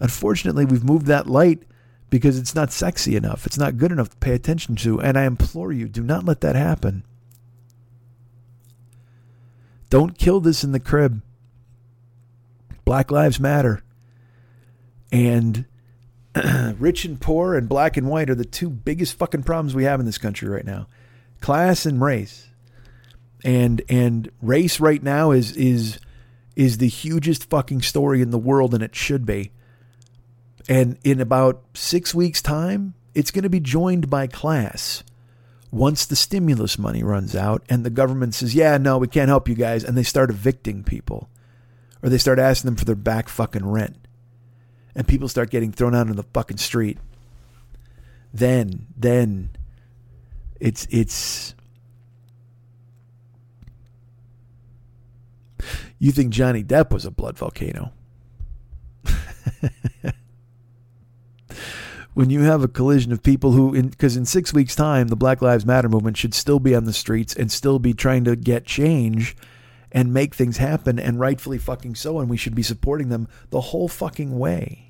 unfortunately 0.01 0.65
we've 0.65 0.85
moved 0.85 1.07
that 1.07 1.27
light 1.27 1.63
because 2.11 2.39
it's 2.39 2.55
not 2.55 2.73
sexy 2.73 3.17
enough. 3.17 3.47
It's 3.47 3.59
not 3.59 3.77
good 3.77 3.93
enough 3.93 4.11
to 4.11 4.17
pay 4.17 4.33
attention 4.33 4.77
to. 4.77 5.01
And 5.01 5.19
I 5.19 5.25
implore 5.25 5.73
you, 5.73 5.89
do 5.89 6.03
not 6.03 6.25
let 6.25 6.41
that 6.41 6.57
happen. 6.57 7.05
Don't 9.91 10.19
kill 10.19 10.41
this 10.41 10.65
in 10.65 10.73
the 10.73 10.81
crib. 10.81 11.23
Black 12.85 13.11
Lives 13.11 13.39
Matter. 13.39 13.83
And 15.13 15.67
rich 16.79 17.05
and 17.05 17.21
poor 17.21 17.55
and 17.55 17.69
black 17.69 17.97
and 17.97 18.09
white 18.09 18.31
are 18.31 18.35
the 18.35 18.45
two 18.45 18.71
biggest 18.71 19.19
fucking 19.19 19.43
problems 19.43 19.75
we 19.75 19.85
have 19.85 20.01
in 20.01 20.07
this 20.07 20.19
country 20.19 20.49
right 20.49 20.65
now. 20.65 20.87
Class 21.41 21.87
and 21.87 22.01
race. 22.01 22.49
And 23.45 23.83
and 23.89 24.31
race 24.43 24.81
right 24.81 25.03
now 25.03 25.31
is 25.31 25.53
is 25.53 25.99
is 26.57 26.79
the 26.79 26.89
hugest 26.89 27.49
fucking 27.49 27.83
story 27.83 28.21
in 28.21 28.31
the 28.31 28.39
world 28.39 28.75
and 28.75 28.83
it 28.83 28.95
should 28.95 29.25
be. 29.25 29.53
And 30.69 30.99
in 31.03 31.21
about 31.21 31.63
6 31.75 32.15
weeks 32.15 32.43
time, 32.43 32.95
it's 33.15 33.31
going 33.31 33.45
to 33.45 33.49
be 33.49 33.61
joined 33.61 34.11
by 34.11 34.27
class. 34.27 35.03
Once 35.71 36.05
the 36.05 36.17
stimulus 36.17 36.79
money 36.79 37.03
runs 37.03 37.37
out 37.37 37.63
and 37.69 37.85
the 37.85 37.91
government 37.91 38.35
says, 38.35 38.55
"Yeah, 38.55 38.77
no, 38.77 38.99
we 38.99 39.07
can't 39.07 39.29
help 39.29 39.49
you 39.49 39.55
guys," 39.55 39.85
and 39.85 39.97
they 39.97 40.03
start 40.03 40.31
evicting 40.31 40.83
people 40.83 41.29
or 42.03 42.09
they 42.09 42.19
start 42.19 42.39
asking 42.39 42.69
them 42.69 42.77
for 42.77 42.85
their 42.85 42.95
back 42.95 43.29
fucking 43.29 43.67
rent 43.67 44.08
and 44.95 45.07
people 45.07 45.29
start 45.29 45.51
getting 45.51 45.73
thrown 45.73 45.95
out 45.95 46.09
on 46.09 46.17
the 46.17 46.23
fucking 46.23 46.57
street, 46.59 46.99
then 48.33 48.87
then 48.97 49.51
it's 50.61 50.87
it's 50.91 51.55
you 55.99 56.13
think 56.13 56.33
Johnny 56.33 56.63
Depp 56.63 56.93
was 56.93 57.05
a 57.05 57.11
blood 57.11 57.37
volcano. 57.37 57.93
when 62.15 62.31
you 62.31 62.43
have 62.43 62.63
a 62.63 62.69
collision 62.69 63.13
of 63.13 63.23
people 63.23 63.53
who, 63.53 63.81
because 63.83 64.17
in, 64.17 64.23
in, 64.23 64.27
six 64.27 64.53
weeks' 64.53 64.75
time, 64.77 65.09
the 65.09 65.17
Black 65.17 65.41
Lives 65.43 65.65
Matter 65.65 65.89
movement 65.89 66.17
should 66.17 66.35
still 66.35 66.59
be 66.61 66.75
on 66.75 66.85
the 66.85 66.93
streets 66.93 67.35
and 67.35 67.51
still 67.51 67.79
be 67.79 67.95
trying 67.95 68.25
to 68.25 68.37
get 68.37 68.65
change 68.65 69.37
and 69.91 70.13
make 70.13 70.35
things 70.35 70.59
happen, 70.59 70.99
and 70.99 71.19
rightfully 71.19 71.59
fucking 71.59 71.95
so, 71.95 72.19
and 72.19 72.29
we 72.29 72.37
should 72.37 72.55
be 72.55 72.63
supporting 72.63 73.09
them 73.09 73.29
the 73.51 73.61
whole 73.61 73.89
fucking 73.89 74.39
way. 74.39 74.89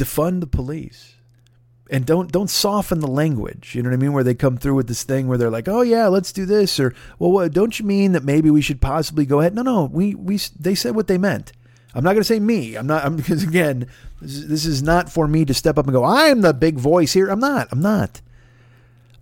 defund 0.00 0.40
the 0.40 0.46
police 0.46 1.16
and 1.90 2.06
don't 2.06 2.32
don't 2.32 2.48
soften 2.48 3.00
the 3.00 3.06
language. 3.06 3.74
You 3.74 3.82
know 3.82 3.90
what 3.90 3.94
I 3.94 3.98
mean? 3.98 4.12
Where 4.12 4.24
they 4.24 4.34
come 4.34 4.56
through 4.56 4.76
with 4.76 4.88
this 4.88 5.02
thing 5.02 5.26
where 5.26 5.36
they're 5.36 5.50
like, 5.50 5.68
"Oh 5.68 5.82
yeah, 5.82 6.06
let's 6.06 6.32
do 6.32 6.46
this," 6.46 6.80
or 6.80 6.94
"Well, 7.18 7.32
what, 7.32 7.52
don't 7.52 7.78
you 7.78 7.84
mean 7.84 8.12
that 8.12 8.24
maybe 8.24 8.50
we 8.50 8.62
should 8.62 8.80
possibly 8.80 9.26
go 9.26 9.40
ahead?" 9.40 9.54
No, 9.54 9.62
no, 9.62 9.84
we 9.92 10.14
we 10.14 10.38
they 10.58 10.74
said 10.74 10.94
what 10.94 11.08
they 11.08 11.18
meant. 11.18 11.52
I'm 11.92 12.04
not 12.04 12.12
going 12.12 12.20
to 12.20 12.24
say 12.24 12.38
me. 12.38 12.76
I'm 12.76 12.86
not. 12.86 13.04
I'm 13.04 13.16
because 13.22 13.42
again, 13.42 13.88
this 14.22 14.34
is, 14.34 14.48
this 14.48 14.64
is 14.64 14.82
not 14.82 15.12
for 15.12 15.26
me 15.26 15.44
to 15.44 15.52
step 15.52 15.76
up 15.76 15.86
and 15.86 15.92
go. 15.92 16.04
I'm 16.04 16.40
the 16.40 16.54
big 16.54 16.78
voice 16.78 17.12
here. 17.12 17.28
I'm 17.28 17.40
not. 17.40 17.68
I'm 17.72 17.82
not. 17.82 18.20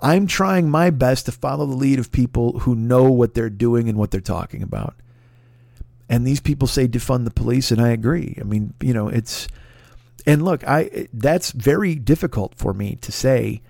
I'm 0.00 0.26
trying 0.26 0.70
my 0.70 0.90
best 0.90 1.26
to 1.26 1.32
follow 1.32 1.66
the 1.66 1.76
lead 1.76 1.98
of 1.98 2.12
people 2.12 2.60
who 2.60 2.74
know 2.74 3.10
what 3.10 3.34
they're 3.34 3.50
doing 3.50 3.88
and 3.88 3.98
what 3.98 4.10
they're 4.10 4.20
talking 4.20 4.62
about. 4.62 4.94
And 6.08 6.26
these 6.26 6.40
people 6.40 6.68
say 6.68 6.88
defund 6.88 7.24
the 7.24 7.30
police, 7.30 7.70
and 7.70 7.80
I 7.80 7.90
agree. 7.90 8.36
I 8.40 8.44
mean, 8.44 8.74
you 8.80 8.94
know, 8.94 9.08
it's 9.08 9.48
and 10.26 10.44
look, 10.44 10.66
I 10.66 11.08
that's 11.12 11.50
very 11.52 11.94
difficult 11.94 12.54
for 12.54 12.72
me 12.72 12.96
to 13.02 13.12
say 13.12 13.60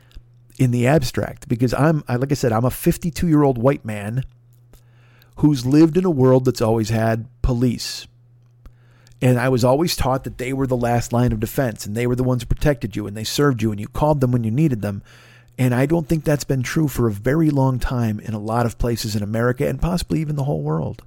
in 0.58 0.70
the 0.70 0.86
abstract 0.86 1.48
because 1.48 1.72
I'm 1.74 2.04
I, 2.08 2.16
like 2.16 2.32
I 2.32 2.34
said, 2.34 2.52
I'm 2.52 2.64
a 2.64 2.70
52 2.70 3.26
year 3.26 3.42
old 3.42 3.58
white 3.58 3.84
man 3.84 4.24
who's 5.36 5.64
lived 5.64 5.96
in 5.96 6.04
a 6.04 6.10
world 6.10 6.44
that's 6.44 6.60
always 6.60 6.90
had 6.90 7.26
police. 7.42 8.06
And 9.20 9.38
I 9.38 9.48
was 9.48 9.64
always 9.64 9.96
taught 9.96 10.24
that 10.24 10.38
they 10.38 10.52
were 10.52 10.66
the 10.66 10.76
last 10.76 11.12
line 11.12 11.32
of 11.32 11.40
defense 11.40 11.86
and 11.86 11.96
they 11.96 12.06
were 12.06 12.16
the 12.16 12.24
ones 12.24 12.42
who 12.42 12.46
protected 12.46 12.94
you 12.94 13.06
and 13.06 13.16
they 13.16 13.24
served 13.24 13.62
you 13.62 13.70
and 13.70 13.80
you 13.80 13.88
called 13.88 14.20
them 14.20 14.30
when 14.30 14.44
you 14.44 14.50
needed 14.50 14.82
them. 14.82 15.02
And 15.58 15.74
I 15.74 15.86
don't 15.86 16.08
think 16.08 16.22
that's 16.22 16.44
been 16.44 16.62
true 16.62 16.86
for 16.86 17.08
a 17.08 17.12
very 17.12 17.50
long 17.50 17.80
time 17.80 18.20
in 18.20 18.32
a 18.32 18.38
lot 18.38 18.64
of 18.64 18.78
places 18.78 19.16
in 19.16 19.24
America 19.24 19.66
and 19.66 19.82
possibly 19.82 20.20
even 20.20 20.36
the 20.36 20.44
whole 20.44 20.62
world. 20.62 21.02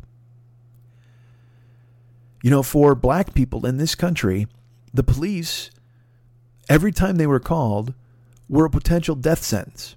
You 2.43 2.49
know, 2.49 2.61
for 2.61 2.93
black 2.93 3.33
people 3.33 3.65
in 3.65 3.77
this 3.77 3.95
country, 3.95 4.47
the 4.93 5.03
police, 5.03 5.71
every 6.67 6.91
time 6.91 7.15
they 7.15 7.27
were 7.27 7.39
called, 7.39 7.93
were 8.49 8.65
a 8.65 8.69
potential 8.69 9.15
death 9.15 9.41
sentence. 9.41 9.95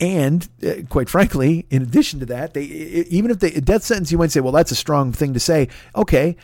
And 0.00 0.48
uh, 0.66 0.86
quite 0.88 1.10
frankly, 1.10 1.66
in 1.70 1.82
addition 1.82 2.20
to 2.20 2.26
that, 2.26 2.54
they 2.54 2.62
even 2.62 3.30
if 3.30 3.38
they 3.38 3.50
death 3.50 3.82
sentence, 3.82 4.12
you 4.12 4.18
might 4.18 4.30
say, 4.30 4.40
well, 4.40 4.52
that's 4.52 4.70
a 4.70 4.76
strong 4.76 5.12
thing 5.12 5.34
to 5.34 5.40
say. 5.40 5.68
Okay, 5.94 6.36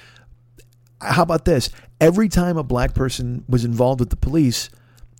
how 1.00 1.22
about 1.22 1.44
this? 1.44 1.70
Every 2.00 2.28
time 2.28 2.56
a 2.56 2.62
black 2.62 2.94
person 2.94 3.44
was 3.48 3.64
involved 3.64 4.00
with 4.00 4.10
the 4.10 4.16
police, 4.16 4.70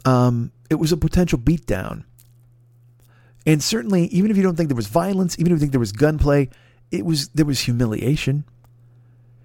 um, 0.04 0.50
it 0.72 0.78
was 0.78 0.90
a 0.90 0.96
potential 0.96 1.38
beatdown. 1.38 2.04
And 3.46 3.62
certainly, 3.62 4.06
even 4.06 4.30
if 4.30 4.36
you 4.36 4.42
don't 4.42 4.56
think 4.56 4.70
there 4.70 4.76
was 4.76 4.86
violence, 4.86 5.38
even 5.38 5.52
if 5.52 5.56
you 5.56 5.60
think 5.60 5.72
there 5.72 5.80
was 5.80 5.92
gunplay, 5.92 6.48
it 6.90 7.04
was 7.04 7.28
there 7.28 7.46
was 7.46 7.60
humiliation. 7.60 8.44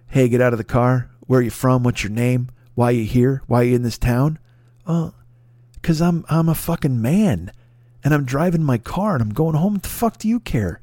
Hey, 0.08 0.30
get 0.30 0.42
out 0.42 0.54
of 0.54 0.58
the 0.58 0.64
car. 0.64 1.10
Where 1.22 1.42
are 1.42 1.44
you 1.44 1.50
from? 1.50 1.84
What's 1.84 2.04
your 2.04 2.12
name? 2.12 2.50
Why 2.76 2.88
are 2.88 2.94
you 2.94 3.04
here? 3.04 3.42
Why 3.48 3.62
are 3.62 3.64
you 3.66 3.76
in 3.76 3.82
this 3.82 3.98
town? 3.98 4.40
Oh, 4.86 5.14
cause 5.82 6.02
I'm 6.02 6.26
I'm 6.30 6.48
a 6.48 6.56
fucking 6.56 7.02
man, 7.02 7.52
and 8.04 8.14
I'm 8.14 8.24
driving 8.24 8.64
my 8.64 8.78
car 8.78 9.14
and 9.14 9.22
I'm 9.22 9.34
going 9.34 9.56
home. 9.56 9.74
What 9.74 9.84
the 9.84 9.90
fuck 9.90 10.18
do 10.18 10.30
you 10.30 10.40
care? 10.40 10.80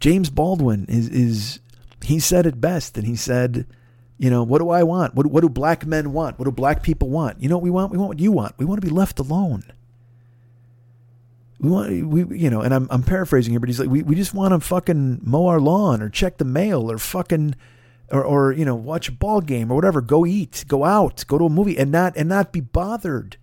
James 0.00 0.30
Baldwin 0.30 0.86
is 0.88 1.08
is 1.08 1.60
he 2.02 2.18
said 2.18 2.46
it 2.46 2.60
best, 2.60 2.98
and 2.98 3.06
he 3.06 3.14
said, 3.14 3.66
you 4.20 4.28
know, 4.28 4.42
what 4.42 4.58
do 4.58 4.68
I 4.68 4.82
want? 4.82 5.14
What 5.14 5.24
what 5.28 5.40
do 5.40 5.48
black 5.48 5.86
men 5.86 6.12
want? 6.12 6.38
What 6.38 6.44
do 6.44 6.50
black 6.50 6.82
people 6.82 7.08
want? 7.08 7.42
You 7.42 7.48
know 7.48 7.56
what 7.56 7.64
we 7.64 7.70
want? 7.70 7.90
We 7.90 7.96
want 7.96 8.08
what 8.10 8.20
you 8.20 8.30
want. 8.30 8.54
We 8.58 8.66
want 8.66 8.78
to 8.78 8.86
be 8.86 8.92
left 8.92 9.18
alone. 9.18 9.64
We 11.58 11.70
want 11.70 12.06
we 12.06 12.38
you 12.38 12.50
know, 12.50 12.60
and 12.60 12.74
I'm 12.74 12.86
I'm 12.90 13.02
paraphrasing 13.02 13.52
here, 13.52 13.60
but 13.60 13.70
he's 13.70 13.80
like 13.80 13.88
we, 13.88 14.02
we 14.02 14.14
just 14.14 14.34
want 14.34 14.52
to 14.52 14.60
fucking 14.60 15.20
mow 15.22 15.46
our 15.46 15.58
lawn 15.58 16.02
or 16.02 16.10
check 16.10 16.36
the 16.36 16.44
mail 16.44 16.92
or 16.92 16.98
fucking 16.98 17.54
or 18.10 18.22
or 18.22 18.52
you 18.52 18.66
know 18.66 18.74
watch 18.74 19.08
a 19.08 19.12
ball 19.12 19.40
game 19.40 19.72
or 19.72 19.74
whatever. 19.74 20.02
Go 20.02 20.26
eat, 20.26 20.66
go 20.68 20.84
out, 20.84 21.24
go 21.26 21.38
to 21.38 21.46
a 21.46 21.48
movie, 21.48 21.78
and 21.78 21.90
not 21.90 22.14
and 22.14 22.28
not 22.28 22.52
be 22.52 22.60
bothered 22.60 23.38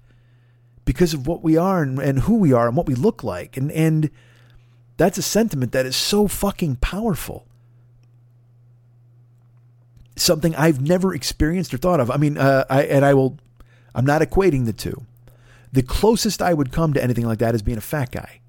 because 0.85 1.11
of 1.11 1.25
what 1.25 1.41
we 1.41 1.57
are 1.57 1.81
and, 1.81 1.97
and 1.97 2.19
who 2.19 2.35
we 2.35 2.53
are 2.53 2.67
and 2.67 2.77
what 2.77 2.85
we 2.85 2.93
look 2.93 3.23
like, 3.23 3.57
and 3.57 3.71
and 3.71 4.11
that's 4.97 5.17
a 5.17 5.23
sentiment 5.23 5.71
that 5.71 5.87
is 5.87 5.95
so 5.95 6.27
fucking 6.27 6.75
powerful. 6.75 7.46
Something 10.17 10.55
I've 10.55 10.81
never 10.81 11.13
experienced 11.13 11.73
or 11.73 11.77
thought 11.77 11.99
of. 11.99 12.11
I 12.11 12.17
mean, 12.17 12.37
uh, 12.37 12.65
I 12.69 12.83
and 12.83 13.05
I 13.05 13.13
will. 13.13 13.37
I'm 13.95 14.05
not 14.05 14.21
equating 14.21 14.65
the 14.65 14.73
two. 14.73 15.05
The 15.71 15.83
closest 15.83 16.41
I 16.41 16.53
would 16.53 16.71
come 16.71 16.93
to 16.93 17.03
anything 17.03 17.25
like 17.25 17.39
that 17.39 17.55
is 17.55 17.61
being 17.61 17.77
a 17.77 17.81
fat 17.81 18.11
guy. 18.11 18.39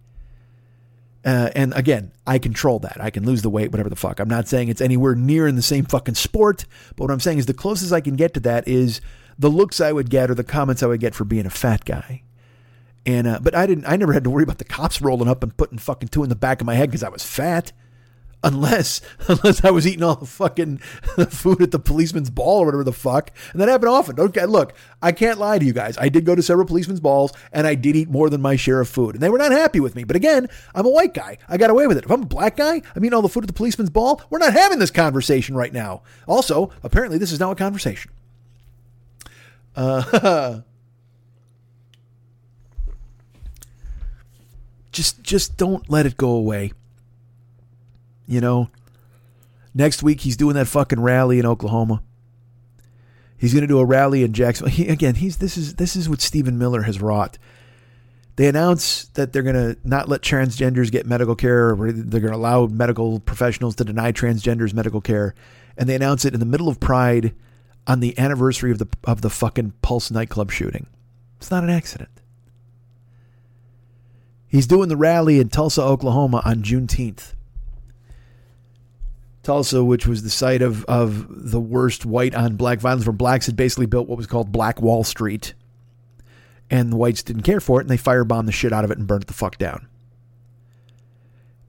Uh, 1.25 1.51
and 1.55 1.75
again, 1.75 2.13
I 2.27 2.39
control 2.39 2.79
that. 2.81 2.99
I 3.01 3.11
can 3.11 3.27
lose 3.27 3.43
the 3.43 3.51
weight, 3.51 3.71
whatever 3.71 3.91
the 3.91 3.97
fuck. 3.97 4.21
I'm 4.21 4.29
not 4.29 4.49
saying 4.49 4.69
it's 4.69 4.81
anywhere 4.81 5.15
near 5.15 5.47
in 5.47 5.57
the 5.57 5.63
same 5.63 5.85
fucking 5.85 6.15
sport, 6.15 6.65
but 6.97 7.05
what 7.05 7.11
I'm 7.11 7.21
saying 7.21 7.39
is 7.39 7.47
the 7.47 7.55
closest 7.55 7.93
I 7.93 8.01
can 8.01 8.17
get 8.17 8.35
to 8.35 8.41
that 8.41 8.67
is 8.69 9.01
the 9.39 9.51
looks 9.51 9.81
I 9.81 9.93
would 9.93 10.11
get 10.11 10.31
or 10.31 10.35
the 10.35 10.45
comments 10.45 10.83
I 10.83 10.87
would 10.87 11.01
get 11.01 11.15
for 11.15 11.25
being 11.25 11.45
a 11.45 11.51
fat 11.51 11.85
guy. 11.85 12.23
And 13.05 13.27
uh, 13.27 13.41
but 13.43 13.55
I 13.55 13.67
didn't. 13.67 13.87
I 13.87 13.97
never 13.97 14.13
had 14.13 14.25
to 14.25 14.31
worry 14.31 14.43
about 14.43 14.59
the 14.59 14.65
cops 14.65 15.01
rolling 15.01 15.29
up 15.29 15.43
and 15.43 15.57
putting 15.57 15.79
fucking 15.79 16.09
two 16.09 16.23
in 16.23 16.29
the 16.29 16.37
back 16.37 16.61
of 16.61 16.67
my 16.67 16.75
head 16.75 16.91
because 16.91 17.03
I 17.03 17.09
was 17.09 17.25
fat. 17.25 17.73
Unless, 18.45 19.01
unless 19.29 19.65
I 19.65 19.71
was 19.71 19.87
eating 19.87 20.05
all 20.05 20.15
the 20.15 20.27
fucking 20.27 20.79
food 21.29 21.61
at 21.61 21.73
the 21.73 21.79
policeman's 21.79 22.31
ball 22.31 22.61
or 22.61 22.67
whatever 22.67 22.85
the 22.85 22.93
fuck, 22.93 23.33
and 23.53 23.61
that 23.61 23.69
happened 23.69 23.89
often. 23.89 24.21
Okay, 24.21 24.47
look, 24.47 24.75
I 25.03 25.13
can't 25.13 25.39
lie 25.39 25.59
to 25.59 25.65
you 25.65 25.73
guys. 25.73 25.99
I 25.99 26.09
did 26.09 26.25
go 26.25 26.35
to 26.35 26.43
several 26.43 26.67
policemen's 26.67 27.01
balls, 27.01 27.33
and 27.53 27.67
I 27.67 27.75
did 27.75 27.97
eat 27.97 28.09
more 28.09 28.31
than 28.31 28.41
my 28.41 28.55
share 28.55 28.81
of 28.81 28.89
food, 28.89 29.15
and 29.15 29.23
they 29.23 29.31
were 29.31 29.39
not 29.39 29.51
happy 29.51 29.81
with 29.81 29.97
me. 29.97 30.05
But 30.05 30.17
again, 30.17 30.49
I'm 30.75 30.87
a 30.87 30.91
white 30.91 31.15
guy. 31.15 31.39
I 31.49 31.57
got 31.57 31.71
away 31.71 31.89
with 31.89 31.99
it. 31.99 32.05
If 32.05 32.11
I'm 32.11 32.23
a 32.23 32.27
black 32.27 32.57
guy, 32.57 32.81
I'm 32.95 33.05
eating 33.05 33.15
all 33.15 33.23
the 33.23 33.29
food 33.29 33.43
at 33.43 33.49
the 33.49 33.55
policeman's 33.55 33.91
ball. 33.91 34.23
We're 34.31 34.39
not 34.39 34.53
having 34.53 34.79
this 34.79 34.93
conversation 34.93 35.57
right 35.57 35.73
now. 35.73 36.03
Also, 36.29 36.71
apparently, 36.85 37.19
this 37.19 37.33
is 37.33 37.41
now 37.41 37.51
a 37.51 37.57
conversation. 37.57 38.13
Uh, 39.75 40.61
just 44.93 45.23
just 45.23 45.57
don't 45.57 45.91
let 45.91 46.07
it 46.07 46.17
go 46.17 46.31
away. 46.31 46.73
You 48.29 48.43
know, 48.43 48.69
next 49.75 50.03
week 50.03 50.21
he's 50.21 50.37
doing 50.37 50.55
that 50.55 50.69
fucking 50.69 51.01
rally 51.01 51.39
in 51.39 51.47
Oklahoma. 51.47 52.03
He's 53.39 53.55
going 53.55 53.63
to 53.63 53.69
do 53.69 53.79
a 53.79 53.85
rally 53.85 54.23
in 54.23 54.35
Jacksonville. 54.35 54.75
He, 54.75 54.87
again, 54.89 55.15
he's 55.15 55.39
this 55.39 55.57
is 55.57 55.77
this 55.77 55.97
is 55.97 56.09
what 56.09 56.21
Stephen 56.21 56.59
Miller 56.59 56.83
has 56.83 57.01
wrought. 57.01 57.39
They 58.37 58.47
announce 58.47 59.07
that 59.15 59.33
they're 59.33 59.43
going 59.43 59.55
to 59.55 59.77
not 59.83 60.09
let 60.09 60.21
transgenders 60.21 60.93
get 60.93 61.07
medical 61.07 61.35
care, 61.35 61.71
or 61.71 61.91
they're 61.91 62.21
going 62.21 62.33
to 62.33 62.39
allow 62.39 62.67
medical 62.67 63.19
professionals 63.19 63.75
to 63.77 63.85
deny 63.85 64.13
transgenders 64.13 64.75
medical 64.75 65.01
care, 65.01 65.35
and 65.77 65.89
they 65.89 65.95
announce 65.95 66.25
it 66.25 66.35
in 66.35 66.41
the 66.41 66.47
middle 66.47 66.69
of 66.69 66.79
Pride 66.79 67.35
on 67.87 68.01
the 68.01 68.17
anniversary 68.19 68.71
of 68.71 68.79
the 68.79 68.89
of 69.05 69.23
the 69.23 69.31
fucking 69.31 69.73
Pulse 69.81 70.11
nightclub 70.11 70.51
shooting. 70.51 70.87
It's 71.39 71.51
not 71.51 71.65
an 71.65 71.71
accident. 71.71 72.11
He's 74.47 74.67
doing 74.67 74.89
the 74.89 74.97
rally 74.97 75.41
in 75.41 75.49
Tulsa, 75.49 75.83
Oklahoma 75.83 76.43
on 76.45 76.63
Juneteenth. 76.63 77.35
Tulsa, 79.49 79.83
which 79.83 80.07
was 80.07 80.23
the 80.23 80.29
site 80.29 80.61
of, 80.61 80.85
of 80.85 81.27
the 81.51 81.59
worst 81.59 82.05
white 82.05 82.35
on 82.35 82.57
black 82.57 82.81
violence, 82.81 83.07
where 83.07 83.15
blacks 83.15 83.47
had 83.47 83.57
basically 83.57 83.87
built 83.87 84.07
what 84.07 84.19
was 84.19 84.27
called 84.27 84.53
Black 84.53 84.83
Wall 84.83 85.05
Street. 85.05 85.55
And 86.69 86.93
the 86.93 86.97
whites 86.97 87.23
didn't 87.23 87.45
care 87.45 87.59
for 87.59 87.81
it, 87.81 87.85
and 87.85 87.91
they 87.91 87.97
firebombed 87.97 88.45
the 88.45 88.53
shit 88.53 88.75
out 88.75 88.85
of 88.85 88.91
it 88.91 88.99
and 88.99 89.07
burnt 89.07 89.25
it 89.25 89.27
the 89.27 89.33
fuck 89.33 89.57
down. 89.57 89.89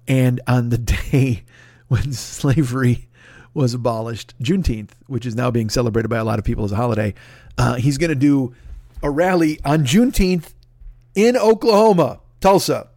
And 0.09 0.41
on 0.45 0.67
the 0.67 0.77
day 1.11 1.45
when 1.88 2.11
slavery 2.11 3.07
was 3.53 3.73
abolished, 3.73 4.34
Juneteenth, 4.41 4.89
which 5.07 5.25
is 5.25 5.34
now 5.34 5.49
being 5.49 5.69
celebrated 5.69 6.09
by 6.09 6.17
a 6.17 6.25
lot 6.25 6.38
of 6.38 6.43
people 6.43 6.65
as 6.65 6.73
a 6.73 6.75
holiday, 6.75 7.13
uh, 7.57 7.75
he's 7.75 7.97
going 7.97 8.09
to 8.09 8.13
do 8.13 8.53
a 9.01 9.09
rally 9.09 9.57
on 9.63 9.86
Juneteenth 9.86 10.51
in 11.15 11.38
Oklahoma. 11.38 12.19
Tulsa, 12.41 12.89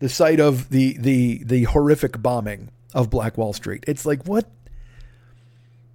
the 0.00 0.08
site 0.08 0.40
of 0.40 0.68
the 0.70 0.98
the 0.98 1.44
the 1.44 1.62
horrific 1.62 2.20
bombing 2.20 2.70
of 2.94 3.10
Black 3.10 3.36
Wall 3.36 3.52
Street. 3.52 3.84
It's 3.86 4.06
like 4.06 4.24
what? 4.24 4.50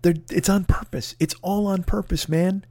They're, 0.02 0.16
it's 0.30 0.50
on 0.50 0.66
purpose. 0.66 1.16
It's 1.20 1.36
all 1.42 1.68
on 1.68 1.84
purpose, 1.84 2.28
man. 2.28 2.66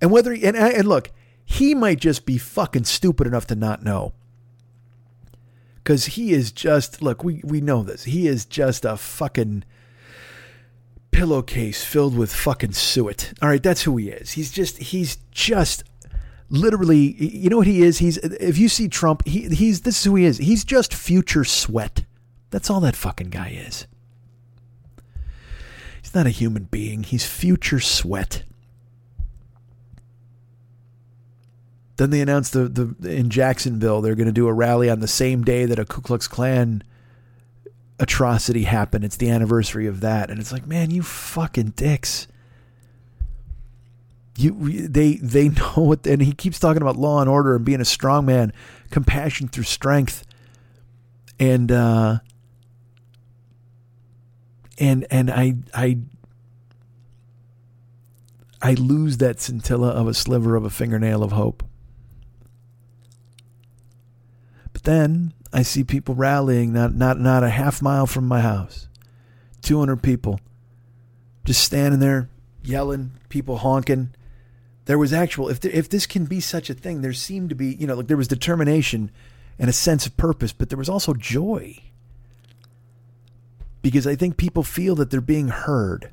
And 0.00 0.10
whether 0.10 0.32
he, 0.32 0.44
and 0.44 0.56
and 0.56 0.88
look, 0.88 1.10
he 1.44 1.74
might 1.74 2.00
just 2.00 2.26
be 2.26 2.38
fucking 2.38 2.84
stupid 2.84 3.26
enough 3.26 3.46
to 3.48 3.54
not 3.54 3.82
know. 3.82 4.12
Cause 5.84 6.06
he 6.06 6.32
is 6.32 6.52
just 6.52 7.02
look, 7.02 7.24
we 7.24 7.40
we 7.44 7.60
know 7.60 7.82
this. 7.82 8.04
He 8.04 8.28
is 8.28 8.44
just 8.44 8.84
a 8.84 8.96
fucking 8.96 9.64
pillowcase 11.10 11.84
filled 11.84 12.16
with 12.16 12.32
fucking 12.32 12.72
suet. 12.72 13.32
All 13.42 13.48
right, 13.48 13.62
that's 13.62 13.82
who 13.82 13.96
he 13.96 14.10
is. 14.10 14.32
He's 14.32 14.50
just 14.50 14.78
he's 14.78 15.16
just 15.30 15.84
literally, 16.50 17.14
you 17.18 17.48
know 17.48 17.58
what 17.58 17.66
he 17.66 17.82
is? 17.82 17.98
He's 17.98 18.16
if 18.18 18.58
you 18.58 18.68
see 18.68 18.88
Trump, 18.88 19.26
he 19.26 19.48
he's 19.48 19.80
this 19.80 19.98
is 19.98 20.04
who 20.04 20.16
he 20.16 20.24
is. 20.24 20.38
He's 20.38 20.64
just 20.64 20.94
future 20.94 21.44
sweat. 21.44 22.04
That's 22.52 22.70
all 22.70 22.78
that 22.80 22.94
fucking 22.94 23.30
guy 23.30 23.48
is. 23.66 23.88
He's 26.00 26.14
not 26.14 26.26
a 26.26 26.30
human 26.30 26.64
being. 26.64 27.02
He's 27.02 27.26
future 27.26 27.80
sweat. 27.80 28.44
Then 31.96 32.10
they 32.10 32.20
announced 32.20 32.52
the, 32.52 32.68
the 32.68 33.10
in 33.10 33.28
Jacksonville 33.30 34.00
they're 34.00 34.14
going 34.14 34.26
to 34.26 34.32
do 34.32 34.46
a 34.46 34.52
rally 34.52 34.88
on 34.88 35.00
the 35.00 35.08
same 35.08 35.42
day 35.42 35.66
that 35.66 35.80
a 35.80 35.84
Ku 35.84 36.00
Klux 36.00 36.28
Klan 36.28 36.84
atrocity 37.98 38.62
happened. 38.62 39.04
It's 39.04 39.16
the 39.16 39.30
anniversary 39.30 39.88
of 39.88 40.00
that, 40.00 40.30
and 40.30 40.38
it's 40.38 40.52
like, 40.52 40.66
man, 40.66 40.92
you 40.92 41.02
fucking 41.02 41.70
dicks 41.70 42.28
you 44.36 44.88
they 44.88 45.16
they 45.16 45.48
know 45.48 45.72
what 45.76 46.06
and 46.06 46.22
he 46.22 46.32
keeps 46.32 46.58
talking 46.58 46.82
about 46.82 46.96
law 46.96 47.20
and 47.20 47.28
order 47.28 47.54
and 47.54 47.64
being 47.64 47.80
a 47.80 47.84
strong 47.84 48.26
man 48.26 48.52
compassion 48.90 49.48
through 49.48 49.64
strength 49.64 50.24
and 51.38 51.70
uh 51.70 52.18
and 54.82 55.06
and 55.10 55.30
i 55.30 55.54
i 55.72 55.96
i 58.60 58.74
lose 58.74 59.18
that 59.18 59.40
scintilla 59.40 59.90
of 59.90 60.08
a 60.08 60.14
sliver 60.14 60.56
of 60.56 60.64
a 60.64 60.70
fingernail 60.70 61.22
of 61.22 61.32
hope. 61.32 61.62
But 64.72 64.82
then 64.82 65.32
i 65.52 65.62
see 65.62 65.84
people 65.84 66.16
rallying 66.16 66.72
not 66.72 66.94
not 66.94 67.20
not 67.20 67.44
a 67.44 67.48
half 67.48 67.80
mile 67.80 68.06
from 68.06 68.26
my 68.26 68.40
house. 68.40 68.88
200 69.62 70.02
people 70.02 70.40
just 71.44 71.62
standing 71.62 72.00
there 72.00 72.28
yelling 72.64 73.12
people 73.28 73.58
honking. 73.58 74.10
There 74.86 74.98
was 74.98 75.12
actual 75.12 75.48
if 75.48 75.60
there, 75.60 75.70
if 75.70 75.88
this 75.88 76.06
can 76.06 76.24
be 76.24 76.40
such 76.40 76.68
a 76.68 76.74
thing 76.74 77.02
there 77.02 77.12
seemed 77.12 77.50
to 77.50 77.54
be 77.54 77.72
you 77.72 77.86
know 77.86 77.94
like 77.94 78.08
there 78.08 78.16
was 78.16 78.26
determination 78.26 79.12
and 79.60 79.70
a 79.70 79.72
sense 79.72 80.06
of 80.06 80.16
purpose 80.16 80.52
but 80.52 80.70
there 80.70 80.78
was 80.78 80.88
also 80.88 81.14
joy 81.14 81.91
because 83.82 84.06
i 84.06 84.14
think 84.14 84.36
people 84.36 84.62
feel 84.62 84.94
that 84.94 85.10
they're 85.10 85.20
being 85.20 85.48
heard 85.48 86.10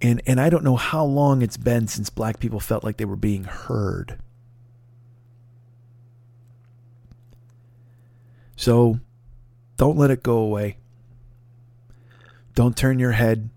and 0.00 0.22
and 0.26 0.40
i 0.40 0.48
don't 0.48 0.64
know 0.64 0.76
how 0.76 1.04
long 1.04 1.42
it's 1.42 1.56
been 1.56 1.86
since 1.86 2.08
black 2.08 2.40
people 2.40 2.60
felt 2.60 2.84
like 2.84 2.96
they 2.96 3.04
were 3.04 3.16
being 3.16 3.44
heard 3.44 4.18
so 8.56 8.98
don't 9.76 9.98
let 9.98 10.10
it 10.10 10.22
go 10.22 10.38
away 10.38 10.78
don't 12.54 12.76
turn 12.76 12.98
your 12.98 13.12
head 13.12 13.50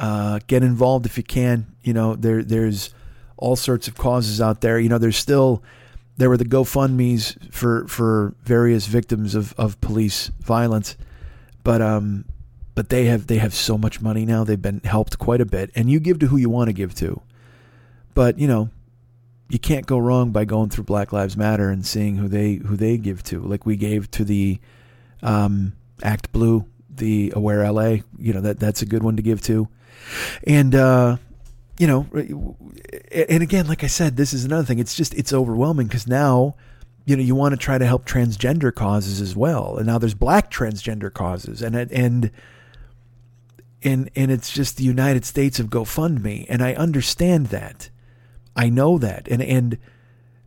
uh, 0.00 0.40
get 0.46 0.62
involved 0.62 1.04
if 1.04 1.18
you 1.18 1.22
can. 1.22 1.66
You 1.82 1.92
know, 1.92 2.16
there 2.16 2.42
there's 2.42 2.94
all 3.36 3.54
sorts 3.54 3.86
of 3.86 3.96
causes 3.96 4.40
out 4.40 4.62
there. 4.62 4.80
You 4.80 4.88
know, 4.88 4.98
there's 4.98 5.18
still 5.18 5.62
there 6.20 6.28
were 6.28 6.36
the 6.36 6.44
GoFundmes 6.44 7.50
for 7.50 7.88
for 7.88 8.34
various 8.42 8.86
victims 8.86 9.34
of, 9.34 9.54
of 9.54 9.80
police 9.80 10.30
violence, 10.38 10.96
but 11.64 11.80
um, 11.80 12.26
but 12.74 12.90
they 12.90 13.06
have 13.06 13.26
they 13.26 13.38
have 13.38 13.54
so 13.54 13.78
much 13.78 14.02
money 14.02 14.26
now. 14.26 14.44
They've 14.44 14.60
been 14.60 14.82
helped 14.84 15.18
quite 15.18 15.40
a 15.40 15.46
bit, 15.46 15.70
and 15.74 15.90
you 15.90 15.98
give 15.98 16.18
to 16.18 16.26
who 16.26 16.36
you 16.36 16.50
want 16.50 16.68
to 16.68 16.74
give 16.74 16.94
to. 16.96 17.22
But 18.12 18.38
you 18.38 18.46
know, 18.46 18.68
you 19.48 19.58
can't 19.58 19.86
go 19.86 19.96
wrong 19.96 20.30
by 20.30 20.44
going 20.44 20.68
through 20.68 20.84
Black 20.84 21.10
Lives 21.10 21.38
Matter 21.38 21.70
and 21.70 21.86
seeing 21.86 22.16
who 22.16 22.28
they 22.28 22.56
who 22.56 22.76
they 22.76 22.98
give 22.98 23.22
to. 23.24 23.40
Like 23.40 23.64
we 23.64 23.76
gave 23.76 24.10
to 24.10 24.22
the 24.22 24.60
um, 25.22 25.72
Act 26.02 26.32
Blue, 26.32 26.66
the 26.90 27.32
Aware 27.34 27.72
LA. 27.72 27.96
You 28.18 28.34
know 28.34 28.42
that 28.42 28.60
that's 28.60 28.82
a 28.82 28.86
good 28.86 29.02
one 29.02 29.16
to 29.16 29.22
give 29.22 29.40
to. 29.42 29.68
And, 30.46 30.74
uh, 30.74 31.16
you 31.80 31.86
know, 31.86 32.06
and 33.10 33.42
again, 33.42 33.66
like 33.66 33.82
I 33.82 33.86
said, 33.86 34.18
this 34.18 34.34
is 34.34 34.44
another 34.44 34.64
thing. 34.64 34.78
It's 34.78 34.94
just, 34.94 35.14
it's 35.14 35.32
overwhelming 35.32 35.86
because 35.86 36.06
now, 36.06 36.54
you 37.06 37.16
know, 37.16 37.22
you 37.22 37.34
want 37.34 37.54
to 37.54 37.56
try 37.56 37.78
to 37.78 37.86
help 37.86 38.04
transgender 38.04 38.72
causes 38.72 39.18
as 39.22 39.34
well. 39.34 39.78
And 39.78 39.86
now 39.86 39.96
there's 39.96 40.12
black 40.12 40.50
transgender 40.50 41.10
causes 41.10 41.62
and, 41.62 41.74
and, 41.74 42.30
and, 43.82 44.10
and 44.14 44.30
it's 44.30 44.52
just 44.52 44.76
the 44.76 44.84
United 44.84 45.24
States 45.24 45.58
of 45.58 45.68
GoFundMe. 45.68 46.44
And 46.50 46.62
I 46.62 46.74
understand 46.74 47.46
that. 47.46 47.88
I 48.54 48.68
know 48.68 48.98
that. 48.98 49.26
And, 49.28 49.40
and 49.40 49.78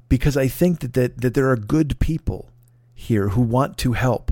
because 0.09 0.37
I 0.37 0.47
think 0.47 0.81
that, 0.81 0.93
that, 0.93 1.21
that 1.21 1.33
there 1.33 1.49
are 1.49 1.57
good 1.57 1.97
people 1.97 2.51
here 2.93 3.29
who 3.29 3.41
want 3.41 3.79
to 3.79 3.93
help. 3.93 4.31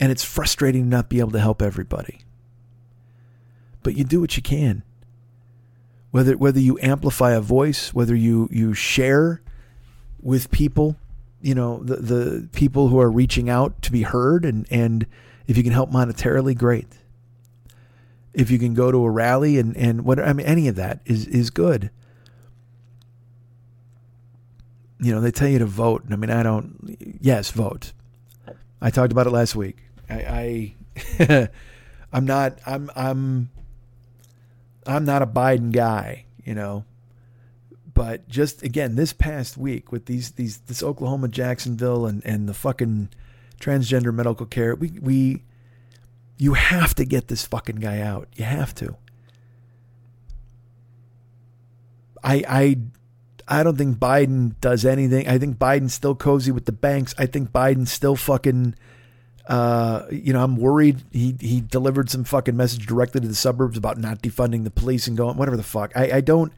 And 0.00 0.10
it's 0.10 0.24
frustrating 0.24 0.84
to 0.84 0.88
not 0.88 1.10
be 1.10 1.20
able 1.20 1.32
to 1.32 1.40
help 1.40 1.60
everybody. 1.60 2.20
But 3.82 3.98
you 3.98 4.04
do 4.04 4.22
what 4.22 4.34
you 4.38 4.42
can. 4.42 4.82
Whether 6.14 6.36
whether 6.36 6.60
you 6.60 6.78
amplify 6.80 7.32
a 7.32 7.40
voice, 7.40 7.92
whether 7.92 8.14
you, 8.14 8.48
you 8.52 8.72
share 8.72 9.42
with 10.22 10.48
people, 10.52 10.96
you 11.42 11.56
know, 11.56 11.82
the, 11.82 11.96
the 11.96 12.48
people 12.52 12.86
who 12.86 13.00
are 13.00 13.10
reaching 13.10 13.50
out 13.50 13.82
to 13.82 13.90
be 13.90 14.02
heard 14.02 14.44
and, 14.44 14.64
and 14.70 15.06
if 15.48 15.56
you 15.56 15.64
can 15.64 15.72
help 15.72 15.90
monetarily, 15.90 16.56
great. 16.56 16.86
If 18.32 18.48
you 18.48 18.60
can 18.60 18.74
go 18.74 18.92
to 18.92 19.04
a 19.04 19.10
rally 19.10 19.58
and, 19.58 19.76
and 19.76 20.04
what 20.04 20.20
I 20.20 20.32
mean 20.32 20.46
any 20.46 20.68
of 20.68 20.76
that 20.76 21.00
is 21.04 21.26
is 21.26 21.50
good 21.50 21.90
you 25.00 25.12
know, 25.12 25.20
they 25.20 25.30
tell 25.30 25.48
you 25.48 25.58
to 25.58 25.66
vote. 25.66 26.04
I 26.10 26.16
mean, 26.16 26.30
I 26.30 26.42
don't. 26.42 26.96
Yes, 27.20 27.50
vote. 27.50 27.92
I 28.80 28.90
talked 28.90 29.12
about 29.12 29.26
it 29.26 29.30
last 29.30 29.54
week. 29.54 29.76
I, 30.08 30.74
I 31.18 31.48
I'm 32.12 32.24
not. 32.24 32.58
I'm. 32.64 32.90
I'm. 32.96 33.50
I'm 34.86 35.04
not 35.04 35.22
a 35.22 35.26
Biden 35.26 35.72
guy. 35.72 36.26
You 36.44 36.54
know. 36.54 36.84
But 37.92 38.28
just 38.28 38.62
again, 38.62 38.96
this 38.96 39.12
past 39.12 39.56
week 39.56 39.92
with 39.92 40.06
these 40.06 40.32
these 40.32 40.58
this 40.58 40.82
Oklahoma 40.82 41.28
Jacksonville 41.28 42.06
and 42.06 42.24
and 42.26 42.48
the 42.48 42.54
fucking 42.54 43.10
transgender 43.60 44.12
medical 44.12 44.46
care, 44.46 44.74
we 44.74 44.98
we 45.00 45.44
you 46.36 46.54
have 46.54 46.94
to 46.96 47.04
get 47.04 47.28
this 47.28 47.46
fucking 47.46 47.76
guy 47.76 48.00
out. 48.00 48.28
You 48.34 48.44
have 48.44 48.74
to. 48.76 48.96
I 52.22 52.42
I 52.48 52.78
I 53.46 53.62
don't 53.62 53.76
think 53.76 53.98
Biden 53.98 54.58
does 54.60 54.84
anything. 54.84 55.28
I 55.28 55.38
think 55.38 55.58
Biden's 55.58 55.94
still 55.94 56.14
cozy 56.14 56.50
with 56.50 56.64
the 56.64 56.72
banks. 56.72 57.14
I 57.18 57.26
think 57.26 57.50
Biden's 57.52 57.92
still 57.92 58.16
fucking. 58.16 58.74
Uh, 59.46 60.06
you 60.10 60.32
know, 60.32 60.42
I'm 60.42 60.56
worried. 60.56 61.02
He 61.12 61.36
he 61.38 61.60
delivered 61.60 62.08
some 62.08 62.24
fucking 62.24 62.56
message 62.56 62.86
directly 62.86 63.20
to 63.20 63.28
the 63.28 63.34
suburbs 63.34 63.76
about 63.76 63.98
not 63.98 64.22
defunding 64.22 64.64
the 64.64 64.70
police 64.70 65.06
and 65.06 65.16
going 65.16 65.36
whatever 65.36 65.56
the 65.56 65.62
fuck. 65.62 65.92
I 65.94 66.12
I 66.12 66.20
don't. 66.20 66.52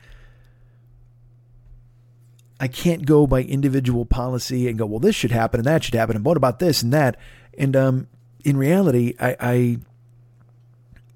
I 2.59 2.69
can't 2.69 3.05
go 3.05 3.27
by 3.27 3.43
individual 3.43 4.07
policy 4.07 4.67
and 4.67 4.79
go, 4.79 4.87
well, 4.87 4.99
this 4.99 5.15
should 5.15 5.31
happen 5.31 5.61
and 5.61 5.67
that 5.67 5.85
should 5.85 5.95
happen, 5.95 6.17
and 6.17 6.25
what 6.25 6.37
about 6.37 6.59
this 6.59 6.83
and 6.83 6.93
that? 6.93 7.17
And 7.59 7.77
um, 7.77 8.09
in 8.45 8.57
reality, 8.57 9.15
I, 9.21 9.37
I 9.41 9.79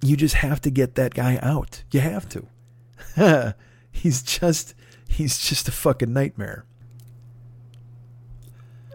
you 0.02 0.16
just 0.16 0.36
have 0.36 0.60
to 0.62 0.70
get 0.70 0.96
that 0.96 1.14
guy 1.14 1.38
out. 1.40 1.84
You 1.92 2.00
have 2.00 2.28
to. 2.30 3.54
He's 3.92 4.22
just 4.22 4.74
He's 5.10 5.38
just 5.38 5.66
a 5.68 5.72
fucking 5.72 6.12
nightmare. 6.12 6.64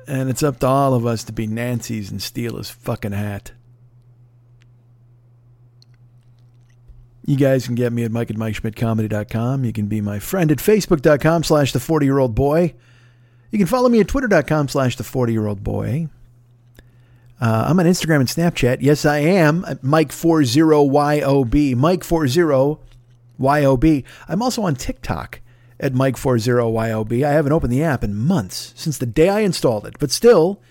And 0.07 0.29
it's 0.29 0.43
up 0.43 0.59
to 0.59 0.67
all 0.67 0.93
of 0.93 1.05
us 1.05 1.23
to 1.25 1.33
be 1.33 1.47
Nancy's 1.47 2.11
and 2.11 2.21
steal 2.21 2.57
his 2.57 2.69
fucking 2.69 3.13
hat. 3.13 3.51
You 7.25 7.37
guys 7.37 7.65
can 7.65 7.73
get 7.73 7.91
me 7.91 8.03
at 8.03 8.11
Mike 8.11 8.29
at 8.29 8.35
MikeSchmidtComedy.com. 8.35 9.65
You 9.65 9.73
can 9.73 9.87
be 9.87 9.99
my 9.99 10.19
friend 10.19 10.51
at 10.51 10.59
Facebook.com 10.59 11.43
slash 11.43 11.71
the 11.71 11.79
40 11.79 12.05
year 12.05 12.19
old 12.19 12.35
boy. 12.35 12.75
You 13.49 13.57
can 13.57 13.65
follow 13.67 13.89
me 13.89 13.99
at 13.99 14.07
Twitter.com 14.07 14.67
slash 14.67 14.95
the 14.95 15.03
40 15.03 15.33
year 15.33 15.47
old 15.47 15.63
boy. 15.63 16.09
Uh, 17.41 17.65
I'm 17.67 17.79
on 17.79 17.85
Instagram 17.85 18.19
and 18.19 18.27
Snapchat. 18.27 18.77
Yes, 18.81 19.05
I 19.05 19.17
am 19.19 19.65
at 19.65 19.81
Mike40YOB. 19.81 21.75
Mike40YOB. 23.39 24.03
I'm 24.27 24.41
also 24.41 24.61
on 24.61 24.75
TikTok 24.75 25.41
at 25.79 25.93
Mike40YOB. 25.93 27.25
I 27.25 27.31
haven't 27.31 27.51
opened 27.51 27.73
the 27.73 27.83
app 27.83 28.03
in 28.03 28.15
months 28.15 28.73
since 28.75 28.97
the 28.97 29.05
day 29.05 29.29
I 29.29 29.41
installed 29.41 29.85
it, 29.85 29.95
but 29.99 30.11
still, 30.11 30.61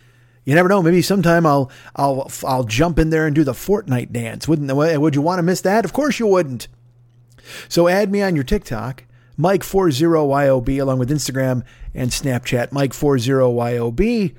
you 0.45 0.55
never 0.55 0.69
know. 0.69 0.83
Maybe 0.83 1.03
sometime 1.03 1.47
I'll 1.47 1.71
I'll 1.97 2.31
I'll 2.45 2.65
jump 2.65 2.99
in 2.99 3.11
there 3.11 3.27
and 3.27 3.35
do 3.35 3.45
the 3.45 3.53
Fortnite 3.53 4.13
dance. 4.13 4.47
Wouldn't 4.47 4.75
would 4.75 5.15
you 5.15 5.23
want 5.23 5.39
to 5.39 5.43
miss 5.43 5.61
that? 5.63 5.85
Of 5.85 5.93
course 5.93 6.19
you 6.19 6.27
wouldn't. 6.27 6.69
So 7.69 7.89
add 7.89 8.11
me 8.11 8.23
on 8.23 8.35
your 8.35 8.45
TikTok, 8.45 9.05
Mike40YOB, 9.39 10.81
along 10.81 10.99
with 10.99 11.11
Instagram 11.11 11.63
and 11.95 12.11
Snapchat, 12.11 12.71
Mike40YOB, 12.71 14.35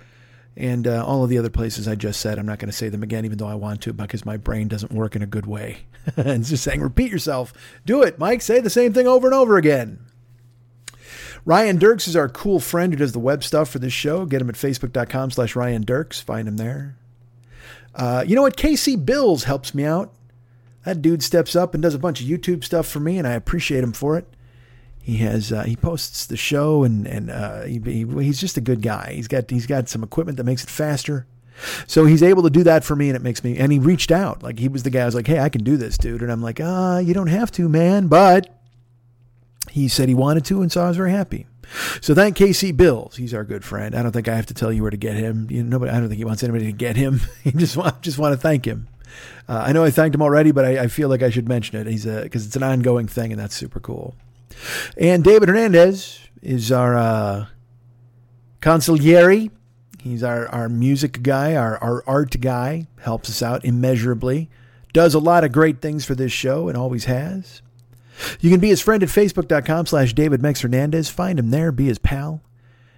and 0.57 0.87
uh, 0.87 1.05
all 1.05 1.23
of 1.23 1.29
the 1.29 1.37
other 1.37 1.49
places 1.49 1.87
I 1.87 1.95
just 1.95 2.19
said. 2.19 2.39
I'm 2.39 2.45
not 2.45 2.59
going 2.59 2.69
to 2.69 2.75
say 2.75 2.89
them 2.89 3.03
again, 3.03 3.25
even 3.25 3.37
though 3.37 3.47
I 3.47 3.55
want 3.55 3.81
to, 3.81 3.93
because 3.93 4.25
my 4.25 4.37
brain 4.37 4.67
doesn't 4.67 4.91
work 4.91 5.15
in 5.15 5.21
a 5.21 5.27
good 5.27 5.45
way. 5.45 5.85
and 6.17 6.41
it's 6.41 6.49
just 6.49 6.63
saying, 6.63 6.81
repeat 6.81 7.11
yourself. 7.11 7.53
Do 7.85 8.01
it, 8.01 8.17
Mike. 8.17 8.41
Say 8.41 8.59
the 8.59 8.69
same 8.69 8.93
thing 8.93 9.07
over 9.07 9.27
and 9.27 9.35
over 9.35 9.57
again. 9.57 9.99
Ryan 11.45 11.77
Dirks 11.77 12.07
is 12.07 12.15
our 12.15 12.27
cool 12.27 12.59
friend 12.59 12.91
who 12.91 12.97
does 12.97 13.11
the 13.11 13.19
web 13.19 13.43
stuff 13.43 13.69
for 13.69 13.77
this 13.77 13.93
show. 13.93 14.25
Get 14.25 14.41
him 14.41 14.49
at 14.49 14.55
facebook.com 14.55 15.31
slash 15.31 15.55
Ryan 15.55 15.83
Dirks. 15.83 16.19
Find 16.19 16.47
him 16.47 16.57
there. 16.57 16.97
Uh, 17.93 18.23
you 18.27 18.35
know 18.35 18.41
what? 18.41 18.57
KC 18.57 19.05
Bills 19.05 19.43
helps 19.43 19.73
me 19.73 19.85
out. 19.85 20.11
That 20.85 21.01
dude 21.01 21.23
steps 21.23 21.55
up 21.55 21.73
and 21.73 21.81
does 21.81 21.93
a 21.93 21.99
bunch 21.99 22.19
of 22.19 22.27
YouTube 22.27 22.63
stuff 22.63 22.87
for 22.87 22.99
me, 22.99 23.17
and 23.17 23.27
I 23.27 23.33
appreciate 23.33 23.83
him 23.83 23.93
for 23.93 24.17
it. 24.17 24.27
He 25.01 25.17
has 25.17 25.51
uh, 25.51 25.63
he 25.63 25.75
posts 25.75 26.25
the 26.25 26.37
show, 26.37 26.83
and 26.83 27.07
and 27.07 27.29
uh, 27.29 27.61
he, 27.63 27.79
he, 27.79 28.05
he's 28.23 28.39
just 28.39 28.57
a 28.57 28.61
good 28.61 28.81
guy. 28.81 29.13
He's 29.13 29.27
got 29.27 29.49
he's 29.49 29.67
got 29.67 29.87
some 29.87 30.03
equipment 30.03 30.37
that 30.37 30.43
makes 30.45 30.63
it 30.63 30.69
faster. 30.69 31.27
So 31.87 32.05
he's 32.05 32.21
able 32.23 32.43
to 32.43 32.49
do 32.49 32.63
that 32.63 32.83
for 32.83 32.95
me, 32.95 33.09
and 33.09 33.15
it 33.15 33.21
makes 33.21 33.43
me. 33.43 33.57
And 33.57 33.71
he 33.71 33.79
reached 33.79 34.11
out, 34.11 34.43
like 34.43 34.59
he 34.59 34.67
was 34.67 34.83
the 34.83 34.89
guy. 34.89 35.03
I 35.03 35.05
was 35.05 35.15
like, 35.15 35.27
"Hey, 35.27 35.39
I 35.39 35.49
can 35.49 35.63
do 35.63 35.77
this, 35.77 35.97
dude," 35.97 36.21
and 36.21 36.31
I'm 36.31 36.41
like, 36.41 36.59
"Ah, 36.61 36.97
you 36.97 37.13
don't 37.13 37.27
have 37.27 37.51
to, 37.53 37.69
man." 37.69 38.07
But 38.07 38.49
he 39.75 39.89
said 39.89 40.07
he 40.07 40.15
wanted 40.15 40.45
to, 40.45 40.61
and 40.61 40.71
so 40.71 40.81
I 40.81 40.87
was 40.87 40.95
very 40.95 41.11
happy. 41.11 41.47
So 41.99 42.15
thank 42.15 42.37
KC 42.37 42.77
Bills. 42.77 43.17
He's 43.17 43.33
our 43.33 43.43
good 43.43 43.65
friend. 43.65 43.93
I 43.93 44.03
don't 44.03 44.13
think 44.13 44.29
I 44.29 44.35
have 44.37 44.45
to 44.45 44.53
tell 44.53 44.71
you 44.71 44.81
where 44.81 44.89
to 44.89 44.95
get 44.95 45.17
him. 45.17 45.49
You 45.51 45.63
know, 45.63 45.71
nobody, 45.71 45.91
I 45.91 45.99
don't 45.99 46.07
think 46.07 46.17
he 46.17 46.23
wants 46.23 46.43
anybody 46.43 46.67
to 46.67 46.71
get 46.71 46.95
him. 46.95 47.19
he 47.43 47.51
just 47.51 47.75
want, 47.75 48.01
just 48.01 48.17
want 48.17 48.31
to 48.31 48.37
thank 48.37 48.63
him. 48.63 48.87
Uh, 49.49 49.65
I 49.67 49.73
know 49.73 49.83
I 49.83 49.91
thanked 49.91 50.15
him 50.15 50.21
already, 50.21 50.53
but 50.53 50.63
I, 50.63 50.83
I 50.83 50.87
feel 50.87 51.09
like 51.09 51.21
I 51.21 51.29
should 51.29 51.49
mention 51.49 51.77
it. 51.77 51.87
He's 51.87 52.05
because 52.05 52.45
it's 52.45 52.55
an 52.55 52.63
ongoing 52.63 53.09
thing, 53.09 53.33
and 53.33 53.41
that's 53.41 53.53
super 53.53 53.81
cool. 53.81 54.15
And 54.95 55.25
David 55.25 55.49
Hernandez 55.49 56.21
is 56.41 56.71
our 56.71 56.95
uh, 56.95 57.47
consigliere. 58.61 59.51
He's 60.01 60.23
our, 60.23 60.47
our 60.47 60.69
music 60.69 61.21
guy, 61.21 61.55
our, 61.55 61.77
our 61.79 62.01
art 62.07 62.39
guy, 62.39 62.87
helps 63.01 63.29
us 63.29 63.41
out 63.41 63.65
immeasurably, 63.65 64.49
does 64.93 65.15
a 65.15 65.19
lot 65.19 65.43
of 65.43 65.51
great 65.51 65.81
things 65.81 66.05
for 66.05 66.15
this 66.15 66.31
show 66.31 66.69
and 66.69 66.77
always 66.77 67.05
has. 67.05 67.61
You 68.39 68.49
can 68.49 68.59
be 68.59 68.69
his 68.69 68.81
friend 68.81 69.03
at 69.03 69.09
facebook.com 69.09 69.85
slash 69.87 70.13
David 70.13 70.41
Hernandez. 70.41 71.09
Find 71.09 71.39
him 71.39 71.49
there, 71.49 71.71
be 71.71 71.85
his 71.85 71.99
pal. 71.99 72.41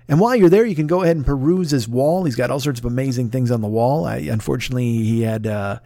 And 0.08 0.20
while 0.20 0.36
you're 0.36 0.50
there, 0.50 0.66
you 0.66 0.76
can 0.76 0.88
go 0.88 1.04
ahead 1.04 1.18
and 1.18 1.26
peruse 1.26 1.72
his 1.72 1.88
wall. 1.88 2.24
He's 2.24 2.36
got 2.36 2.50
all 2.50 2.60
sorts 2.60 2.80
of 2.80 2.86
amazing 2.86 3.30
things 3.30 3.52
on 3.52 3.62
the 3.62 3.68
wall. 3.68 4.06
I, 4.06 4.18
unfortunately, 4.18 5.04
he 5.04 5.22
had 5.24 5.46
uh, 5.46 5.80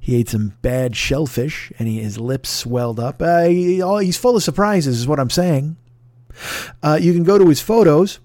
he 0.00 0.16
ate 0.16 0.28
some 0.28 0.54
bad 0.62 0.96
shellfish, 0.96 1.72
and 1.78 1.86
he, 1.86 2.00
his 2.00 2.18
lips 2.18 2.48
swelled 2.48 2.98
up. 2.98 3.22
Uh, 3.22 3.44
he, 3.44 3.80
oh, 3.80 3.98
he's 3.98 4.16
full 4.16 4.36
of 4.36 4.42
surprises, 4.42 4.98
is 4.98 5.06
what 5.06 5.20
I'm 5.20 5.30
saying. 5.30 5.76
Uh, 6.82 6.98
you 7.00 7.12
can 7.12 7.24
go 7.24 7.38
to 7.38 7.48
his 7.48 7.60
photos 7.60 8.18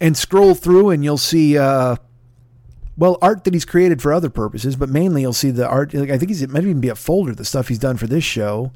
and 0.00 0.16
scroll 0.16 0.54
through, 0.54 0.90
and 0.90 1.04
you'll 1.04 1.18
see 1.18 1.58
uh, 1.58 1.96
well 2.96 3.18
art 3.20 3.44
that 3.44 3.54
he's 3.54 3.64
created 3.64 4.00
for 4.00 4.12
other 4.12 4.30
purposes, 4.30 4.76
but 4.76 4.88
mainly 4.88 5.22
you'll 5.22 5.32
see 5.32 5.50
the 5.50 5.68
art. 5.68 5.92
Like 5.92 6.10
I 6.10 6.18
think 6.18 6.30
he's 6.30 6.42
it 6.42 6.50
might 6.50 6.62
even 6.62 6.80
be 6.80 6.88
a 6.88 6.94
folder 6.94 7.34
the 7.34 7.44
stuff 7.44 7.68
he's 7.68 7.78
done 7.78 7.96
for 7.96 8.06
this 8.06 8.24
show. 8.24 8.72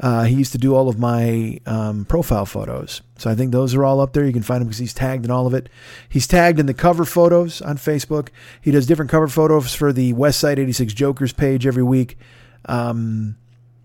Uh, 0.00 0.24
he 0.24 0.34
used 0.34 0.52
to 0.52 0.58
do 0.58 0.74
all 0.74 0.88
of 0.88 0.98
my 0.98 1.60
um, 1.66 2.06
profile 2.06 2.46
photos. 2.46 3.02
So 3.18 3.30
I 3.30 3.34
think 3.34 3.52
those 3.52 3.74
are 3.74 3.84
all 3.84 4.00
up 4.00 4.14
there. 4.14 4.24
You 4.24 4.32
can 4.32 4.42
find 4.42 4.62
him 4.62 4.68
because 4.68 4.78
he's 4.78 4.94
tagged 4.94 5.26
in 5.26 5.30
all 5.30 5.46
of 5.46 5.52
it. 5.52 5.68
He's 6.08 6.26
tagged 6.26 6.58
in 6.58 6.64
the 6.64 6.74
cover 6.74 7.04
photos 7.04 7.60
on 7.60 7.76
Facebook. 7.76 8.28
He 8.62 8.70
does 8.70 8.86
different 8.86 9.10
cover 9.10 9.28
photos 9.28 9.74
for 9.74 9.92
the 9.92 10.14
West 10.14 10.40
Side 10.40 10.58
86 10.58 10.94
Jokers 10.94 11.34
page 11.34 11.66
every 11.66 11.82
week. 11.82 12.16
Um, 12.64 13.36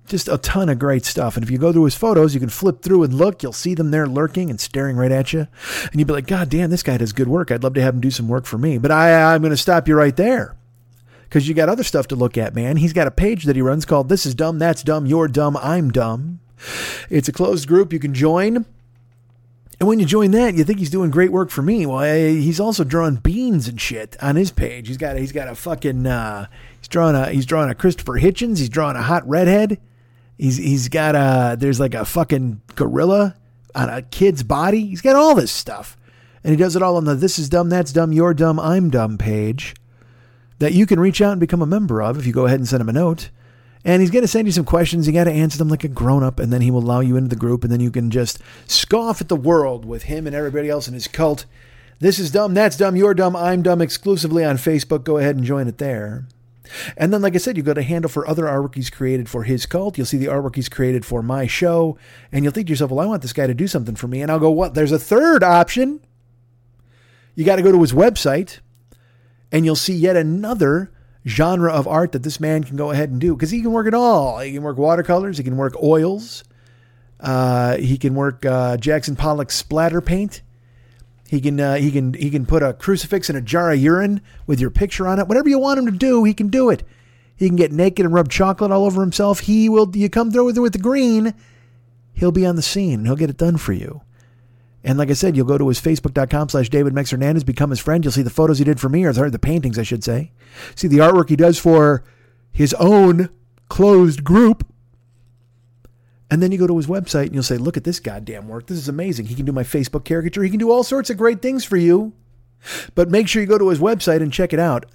just 0.07 0.29
a 0.29 0.37
ton 0.37 0.69
of 0.69 0.79
great 0.79 1.03
stuff. 1.03 1.35
And 1.35 1.43
if 1.43 1.51
you 1.51 1.57
go 1.57 1.73
through 1.73 1.85
his 1.85 1.95
photos, 1.95 2.33
you 2.33 2.39
can 2.39 2.49
flip 2.49 2.81
through 2.81 3.03
and 3.03 3.13
look. 3.13 3.43
You'll 3.43 3.51
see 3.51 3.73
them 3.73 3.91
there 3.91 4.07
lurking 4.07 4.49
and 4.49 4.61
staring 4.61 4.95
right 4.95 5.11
at 5.11 5.33
you. 5.33 5.47
And 5.83 5.95
you'd 5.95 6.07
be 6.07 6.13
like, 6.13 6.27
God 6.27 6.49
damn, 6.49 6.69
this 6.69 6.83
guy 6.83 6.97
does 6.97 7.11
good 7.11 7.27
work. 7.27 7.51
I'd 7.51 7.63
love 7.63 7.73
to 7.73 7.81
have 7.81 7.95
him 7.95 8.01
do 8.01 8.11
some 8.11 8.29
work 8.29 8.45
for 8.45 8.57
me. 8.57 8.77
But 8.77 8.91
I, 8.91 9.33
I'm 9.33 9.41
going 9.41 9.51
to 9.51 9.57
stop 9.57 9.87
you 9.87 9.95
right 9.95 10.15
there 10.15 10.55
because 11.29 11.47
you 11.47 11.53
got 11.53 11.69
other 11.69 11.83
stuff 11.83 12.07
to 12.07 12.15
look 12.15 12.37
at, 12.37 12.55
man. 12.55 12.77
He's 12.77 12.93
got 12.93 13.07
a 13.07 13.11
page 13.11 13.43
that 13.43 13.55
he 13.55 13.61
runs 13.61 13.85
called 13.85 14.09
This 14.09 14.25
is 14.25 14.35
Dumb, 14.35 14.59
That's 14.59 14.83
Dumb, 14.83 15.05
You're 15.05 15.27
Dumb, 15.27 15.57
I'm 15.57 15.91
Dumb. 15.91 16.39
It's 17.09 17.27
a 17.27 17.33
closed 17.33 17.67
group 17.67 17.91
you 17.91 17.99
can 17.99 18.13
join. 18.13 18.65
And 19.79 19.89
when 19.89 19.99
you 19.99 20.05
join 20.05 20.31
that, 20.31 20.53
you 20.55 20.63
think 20.63 20.79
he's 20.79 20.89
doing 20.89 21.11
great 21.11 21.31
work 21.31 21.49
for 21.49 21.61
me. 21.61 21.85
Well, 21.85 22.01
he's 22.15 22.61
also 22.61 22.85
drawing 22.85 23.15
beans 23.15 23.67
and 23.67 23.79
shit 23.79 24.15
on 24.21 24.37
his 24.37 24.51
page. 24.51 24.87
He's 24.87 24.97
got 24.97 25.17
he's 25.17 25.33
got 25.33 25.49
a 25.49 25.55
fucking 25.55 26.07
uh, 26.07 26.47
he's 26.79 26.87
drawing 26.87 27.15
a 27.15 27.29
he's 27.29 27.45
drawing 27.45 27.69
a 27.69 27.75
Christopher 27.75 28.13
Hitchens. 28.13 28.59
He's 28.59 28.69
drawing 28.69 28.95
a 28.95 29.01
hot 29.01 29.27
redhead. 29.27 29.77
He's 30.37 30.55
he's 30.55 30.87
got 30.87 31.15
a 31.15 31.57
there's 31.57 31.79
like 31.79 31.93
a 31.93 32.05
fucking 32.05 32.61
gorilla 32.75 33.35
on 33.75 33.89
a 33.89 34.01
kid's 34.01 34.43
body. 34.43 34.85
He's 34.85 35.01
got 35.01 35.17
all 35.17 35.35
this 35.35 35.51
stuff, 35.51 35.97
and 36.41 36.51
he 36.51 36.57
does 36.57 36.77
it 36.77 36.81
all 36.81 36.95
on 36.95 37.03
the 37.03 37.15
"This 37.15 37.37
is 37.37 37.49
dumb, 37.49 37.67
that's 37.67 37.91
dumb, 37.91 38.13
you're 38.13 38.33
dumb, 38.33 38.61
I'm 38.61 38.89
dumb" 38.89 39.17
page 39.17 39.75
that 40.59 40.73
you 40.73 40.85
can 40.85 40.99
reach 40.99 41.21
out 41.21 41.31
and 41.31 41.39
become 41.39 41.61
a 41.61 41.67
member 41.67 42.01
of 42.01 42.17
if 42.17 42.25
you 42.25 42.33
go 42.33 42.45
ahead 42.45 42.59
and 42.59 42.67
send 42.67 42.81
him 42.81 42.89
a 42.89 42.93
note. 42.93 43.29
And 43.83 44.01
he's 44.01 44.09
going 44.09 44.23
to 44.23 44.27
send 44.27 44.47
you 44.47 44.51
some 44.51 44.65
questions. 44.65 45.05
You 45.05 45.13
got 45.13 45.25
to 45.25 45.31
answer 45.31 45.59
them 45.59 45.69
like 45.69 45.83
a 45.83 45.87
grown 45.87 46.23
up, 46.23 46.39
and 46.39 46.51
then 46.51 46.61
he 46.61 46.71
will 46.71 46.79
allow 46.79 47.01
you 47.01 47.17
into 47.17 47.29
the 47.29 47.35
group, 47.35 47.63
and 47.63 47.71
then 47.71 47.79
you 47.79 47.91
can 47.91 48.09
just 48.09 48.39
scoff 48.65 49.21
at 49.21 49.29
the 49.29 49.35
world 49.35 49.85
with 49.85 50.03
him 50.03 50.25
and 50.25 50.35
everybody 50.35 50.69
else 50.69 50.87
in 50.87 50.95
his 50.95 51.07
cult. 51.07 51.45
This 51.99 52.17
is 52.17 52.31
dumb, 52.31 52.53
that's 52.55 52.77
dumb, 52.77 52.95
you're 52.95 53.13
dumb, 53.13 53.35
I'm 53.35 53.61
dumb 53.61 53.81
exclusively 53.81 54.43
on 54.43 54.57
Facebook. 54.57 55.03
Go 55.03 55.17
ahead 55.17 55.35
and 55.35 55.45
join 55.45 55.67
it 55.67 55.77
there. 55.77 56.25
And 56.97 57.13
then, 57.13 57.21
like 57.21 57.35
I 57.35 57.37
said, 57.37 57.57
you 57.57 57.63
go 57.63 57.73
to 57.73 57.83
handle 57.83 58.09
for 58.09 58.27
other 58.27 58.45
artwork 58.45 58.75
he's 58.75 58.89
created 58.89 59.29
for 59.29 59.43
his 59.43 59.65
cult. 59.65 59.97
You'll 59.97 60.07
see 60.07 60.17
the 60.17 60.25
artwork 60.25 60.55
he's 60.55 60.67
created 60.67 61.05
for 61.05 61.21
my 61.21 61.47
show, 61.47 61.97
and 62.31 62.43
you'll 62.43 62.53
think 62.53 62.67
to 62.67 62.71
yourself, 62.71 62.91
well, 62.91 62.99
I 62.99 63.05
want 63.05 63.21
this 63.21 63.33
guy 63.33 63.47
to 63.47 63.53
do 63.53 63.67
something 63.67 63.95
for 63.95 64.07
me. 64.07 64.21
And 64.21 64.31
I'll 64.31 64.39
go, 64.39 64.49
what? 64.49 64.73
There's 64.73 64.91
a 64.91 64.99
third 64.99 65.43
option. 65.43 66.01
You 67.35 67.45
got 67.45 67.57
to 67.57 67.61
go 67.61 67.71
to 67.71 67.81
his 67.81 67.93
website, 67.93 68.59
and 69.55 69.63
you'll 69.63 69.73
see 69.73 69.93
yet 69.95 70.17
another 70.17 70.91
genre 71.25 71.71
of 71.71 71.87
art 71.87 72.11
that 72.11 72.23
this 72.23 72.41
man 72.41 72.65
can 72.65 72.75
go 72.75 72.91
ahead 72.91 73.09
and 73.09 73.21
do 73.21 73.33
because 73.33 73.51
he 73.51 73.61
can 73.61 73.71
work 73.71 73.87
it 73.87 73.93
all. 73.93 74.39
He 74.39 74.51
can 74.51 74.63
work 74.63 74.77
watercolors, 74.77 75.37
he 75.37 75.45
can 75.45 75.55
work 75.55 75.81
oils, 75.81 76.43
uh, 77.21 77.77
he 77.77 77.97
can 77.97 78.15
work 78.15 78.45
uh, 78.45 78.75
Jackson 78.75 79.15
Pollock 79.15 79.51
splatter 79.51 80.01
paint. 80.01 80.41
He 81.29 81.39
can 81.39 81.57
uh, 81.57 81.75
he 81.75 81.89
can 81.89 82.13
he 82.15 82.29
can 82.29 82.45
put 82.45 82.63
a 82.63 82.73
crucifix 82.73 83.29
in 83.29 83.37
a 83.37 83.41
jar 83.41 83.71
of 83.71 83.79
urine 83.79 84.19
with 84.45 84.59
your 84.59 84.71
picture 84.71 85.07
on 85.07 85.19
it. 85.19 85.27
Whatever 85.29 85.47
you 85.47 85.57
want 85.57 85.79
him 85.79 85.85
to 85.85 85.91
do, 85.93 86.25
he 86.25 86.33
can 86.33 86.49
do 86.49 86.69
it. 86.69 86.83
He 87.37 87.47
can 87.47 87.55
get 87.55 87.71
naked 87.71 88.05
and 88.05 88.13
rub 88.13 88.29
chocolate 88.29 88.71
all 88.71 88.83
over 88.83 88.99
himself. 88.99 89.39
He 89.39 89.69
will. 89.69 89.89
You 89.95 90.09
come 90.09 90.31
through 90.31 90.47
with 90.47 90.57
with 90.57 90.73
the 90.73 90.79
green, 90.79 91.33
he'll 92.13 92.33
be 92.33 92.45
on 92.45 92.57
the 92.57 92.61
scene 92.61 93.05
he'll 93.05 93.15
get 93.15 93.29
it 93.29 93.37
done 93.37 93.55
for 93.55 93.71
you. 93.71 94.01
And 94.85 94.99
like 94.99 95.09
I 95.09 95.13
said, 95.13 95.35
you'll 95.35 95.47
go 95.47 95.57
to 95.57 95.67
his 95.67 95.81
facebook.com 95.81 96.49
slash 96.49 96.69
David 96.69 96.93
Mex 96.93 97.09
Hernandez, 97.09 97.43
become 97.43 97.71
his 97.71 97.79
friend. 97.79 98.05
You'll 98.05 98.11
see 98.11 98.21
the 98.21 98.29
photos 98.29 98.59
he 98.59 98.63
did 98.63 98.79
for 98.79 98.87
me, 98.87 99.03
or 99.03 99.11
the 99.11 99.39
paintings, 99.39 99.79
I 99.79 99.83
should 99.83 100.03
say. 100.03 100.31
See 100.75 100.87
the 100.87 100.99
artwork 100.99 101.29
he 101.29 101.35
does 101.35 101.57
for 101.57 102.03
his 102.51 102.75
own 102.75 103.29
closed 103.67 104.23
group. 104.23 104.65
And 106.29 106.41
then 106.41 106.51
you 106.51 106.59
go 106.59 106.67
to 106.67 106.77
his 106.77 106.85
website 106.85 107.25
and 107.25 107.33
you'll 107.33 107.43
say, 107.43 107.57
look 107.57 107.77
at 107.77 107.83
this 107.83 107.99
goddamn 107.99 108.47
work. 108.47 108.67
This 108.67 108.77
is 108.77 108.87
amazing. 108.87 109.25
He 109.25 109.35
can 109.35 109.45
do 109.45 109.51
my 109.51 109.63
Facebook 109.63 110.05
caricature. 110.05 110.43
He 110.43 110.49
can 110.51 110.59
do 110.59 110.71
all 110.71 110.83
sorts 110.83 111.09
of 111.09 111.17
great 111.17 111.41
things 111.41 111.65
for 111.65 111.77
you. 111.77 112.13
But 112.93 113.09
make 113.09 113.27
sure 113.27 113.41
you 113.41 113.47
go 113.47 113.57
to 113.57 113.69
his 113.69 113.79
website 113.79 114.21
and 114.21 114.31
check 114.31 114.53
it 114.53 114.59
out. 114.59 114.85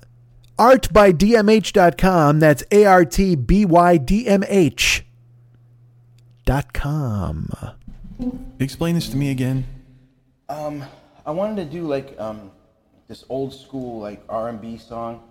Artbydmh.com. 0.57 2.41
That's 2.41 2.63
A 2.71 2.85
R 2.85 3.05
T 3.05 3.35
B 3.35 3.65
Y 3.65 3.97
D 3.97 4.27
M 4.27 4.45
H 4.47 5.05
dot 6.45 6.73
com. 6.73 7.49
Explain 8.59 8.95
this 8.95 9.09
to 9.09 9.17
me 9.17 9.31
again. 9.31 9.65
Um, 10.51 10.85
I 11.25 11.31
wanted 11.31 11.65
to 11.65 11.65
do 11.65 11.87
like 11.87 12.19
um, 12.19 12.51
this 13.07 13.25
old 13.29 13.55
school 13.55 14.01
like 14.01 14.21
R 14.29 14.49
and 14.49 14.61
B 14.61 14.79
song, 14.79 15.23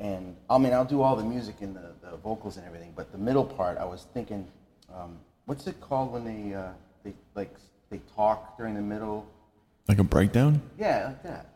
and 0.00 0.34
I 0.48 0.56
mean 0.56 0.72
I'll 0.72 0.86
do 0.86 1.02
all 1.02 1.16
the 1.16 1.24
music 1.24 1.56
and 1.60 1.76
the, 1.76 1.92
the 2.00 2.16
vocals 2.16 2.56
and 2.56 2.64
everything, 2.66 2.94
but 2.96 3.12
the 3.12 3.18
middle 3.18 3.44
part 3.44 3.76
I 3.76 3.84
was 3.84 4.06
thinking, 4.14 4.48
um, 4.94 5.18
what's 5.44 5.66
it 5.66 5.78
called 5.82 6.12
when 6.12 6.24
they 6.24 6.54
uh, 6.54 6.70
they 7.04 7.12
like 7.34 7.54
they 7.90 8.00
talk 8.16 8.56
during 8.56 8.74
the 8.74 8.80
middle? 8.80 9.26
Like 9.86 9.98
a 9.98 10.04
breakdown? 10.04 10.62
Yeah, 10.78 11.08
like 11.08 11.22
that. 11.24 11.50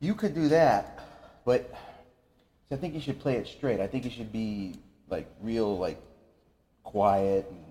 You 0.00 0.14
could 0.14 0.34
do 0.34 0.48
that, 0.48 1.00
but 1.44 1.70
I 2.70 2.76
think 2.76 2.94
you 2.94 3.00
should 3.02 3.20
play 3.20 3.34
it 3.36 3.46
straight. 3.46 3.78
I 3.78 3.86
think 3.86 4.06
it 4.06 4.12
should 4.12 4.32
be 4.32 4.76
like 5.10 5.26
real 5.42 5.76
like 5.76 6.00
quiet 6.82 7.46
and 7.50 7.61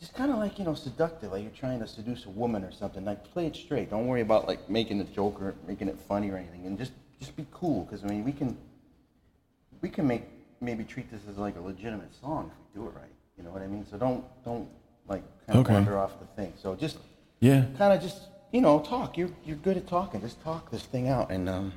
just 0.00 0.14
kind 0.14 0.30
of 0.30 0.38
like 0.38 0.58
you 0.58 0.64
know 0.64 0.74
seductive, 0.74 1.32
like 1.32 1.42
you're 1.42 1.50
trying 1.52 1.80
to 1.80 1.86
seduce 1.86 2.24
a 2.26 2.30
woman 2.30 2.62
or 2.64 2.70
something. 2.72 3.04
Like 3.04 3.24
play 3.32 3.46
it 3.46 3.56
straight. 3.56 3.90
Don't 3.90 4.06
worry 4.06 4.20
about 4.20 4.46
like 4.46 4.68
making 4.70 5.00
a 5.00 5.04
joke 5.04 5.40
or 5.42 5.54
making 5.66 5.88
it 5.88 5.98
funny 6.08 6.30
or 6.30 6.36
anything, 6.36 6.66
and 6.66 6.78
just 6.78 6.92
just 7.18 7.34
be 7.36 7.46
cool. 7.52 7.84
Because 7.84 8.04
I 8.04 8.08
mean, 8.08 8.24
we 8.24 8.32
can 8.32 8.56
we 9.80 9.88
can 9.88 10.06
make 10.06 10.22
maybe 10.60 10.84
treat 10.84 11.10
this 11.10 11.20
as 11.30 11.36
like 11.38 11.56
a 11.56 11.60
legitimate 11.60 12.10
song 12.20 12.50
if 12.52 12.74
we 12.74 12.80
do 12.80 12.88
it 12.88 12.94
right. 12.94 13.10
You 13.36 13.44
know 13.44 13.50
what 13.50 13.62
I 13.62 13.66
mean? 13.66 13.86
So 13.90 13.96
don't 13.96 14.24
don't 14.44 14.68
like 15.08 15.22
kind 15.46 15.58
of 15.58 15.64
Okay. 15.66 15.74
wander 15.74 15.98
off 15.98 16.18
the 16.20 16.26
thing. 16.40 16.52
So 16.60 16.74
just 16.74 16.98
Yeah. 17.40 17.64
kind 17.76 17.92
of 17.92 18.00
just 18.00 18.22
you 18.52 18.60
know 18.60 18.78
talk. 18.80 19.16
You're 19.18 19.30
you're 19.44 19.56
good 19.56 19.76
at 19.76 19.86
talking. 19.88 20.20
Just 20.20 20.40
talk 20.42 20.70
this 20.70 20.82
thing 20.84 21.08
out, 21.08 21.30
and 21.30 21.48
um, 21.48 21.72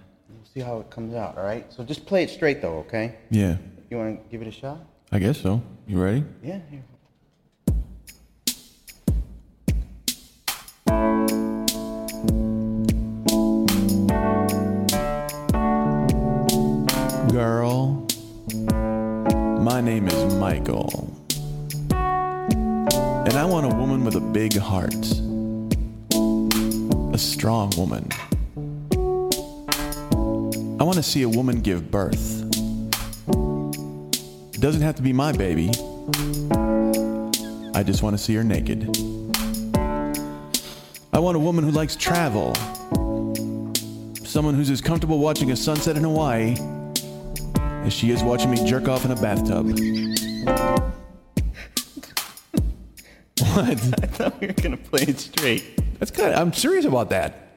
see 0.54 0.60
how 0.60 0.80
it 0.80 0.90
comes 0.92 1.16
out. 1.16 1.38
All 1.38 1.44
right. 1.44 1.72
So 1.74 1.84
just 1.84 2.06
play 2.06 2.24
it 2.24 2.30
straight 2.30 2.62
though. 2.62 2.78
Okay. 2.80 3.16
Yeah. 3.32 3.58
You 3.90 3.98
want 3.98 4.24
to 4.24 4.30
give 4.32 4.42
it 4.42 4.48
a 4.48 4.52
shot? 4.52 4.80
I 5.12 5.20
guess 5.20 5.42
so. 5.42 5.62
You 5.88 6.02
ready? 6.02 6.24
Yeah. 6.44 6.60
Here. 6.70 6.84
Girl, 17.32 18.06
my 19.62 19.80
name 19.80 20.10
is 20.10 20.36
Michael. 20.36 21.16
And 21.90 23.34
I 23.34 23.46
want 23.46 23.72
a 23.72 23.74
woman 23.74 24.04
with 24.04 24.16
a 24.16 24.20
big 24.20 24.58
heart. 24.58 24.94
A 27.14 27.18
strong 27.18 27.72
woman. 27.78 28.10
I 30.78 30.84
want 30.84 30.98
to 30.98 31.04
see 31.04 31.22
a 31.22 31.30
woman 31.30 31.62
give 31.62 31.90
birth. 31.90 32.42
It 34.54 34.60
doesn't 34.60 34.82
have 34.82 34.96
to 34.96 35.02
be 35.02 35.14
my 35.14 35.32
baby. 35.32 35.70
I 37.74 37.82
just 37.82 38.04
want 38.04 38.18
to 38.18 38.22
see 38.22 38.36
her 38.36 38.44
naked. 38.44 38.84
I 41.14 41.20
want 41.20 41.38
a 41.38 41.40
woman 41.40 41.64
who 41.64 41.72
likes 41.72 41.96
travel. 41.96 42.54
Someone 44.26 44.54
who's 44.54 44.70
as 44.70 44.82
comfortable 44.82 45.20
watching 45.20 45.52
a 45.52 45.56
sunset 45.56 45.96
in 45.96 46.04
Hawaii 46.04 46.58
as 47.84 47.94
she 47.94 48.12
is 48.12 48.24
watching 48.24 48.52
me 48.52 48.64
jerk 48.66 48.88
off 48.88 49.06
in 49.06 49.12
a 49.12 49.16
bathtub. 49.16 49.68
what? 53.38 53.70
I 53.70 53.76
thought 53.76 54.40
we 54.40 54.48
were 54.48 54.54
gonna 54.54 54.78
play 54.78 55.04
it 55.04 55.20
straight. 55.20 55.64
That's 56.00 56.12
good. 56.12 56.34
I'm 56.34 56.54
serious 56.54 56.86
about 56.86 57.10
that. 57.10 57.48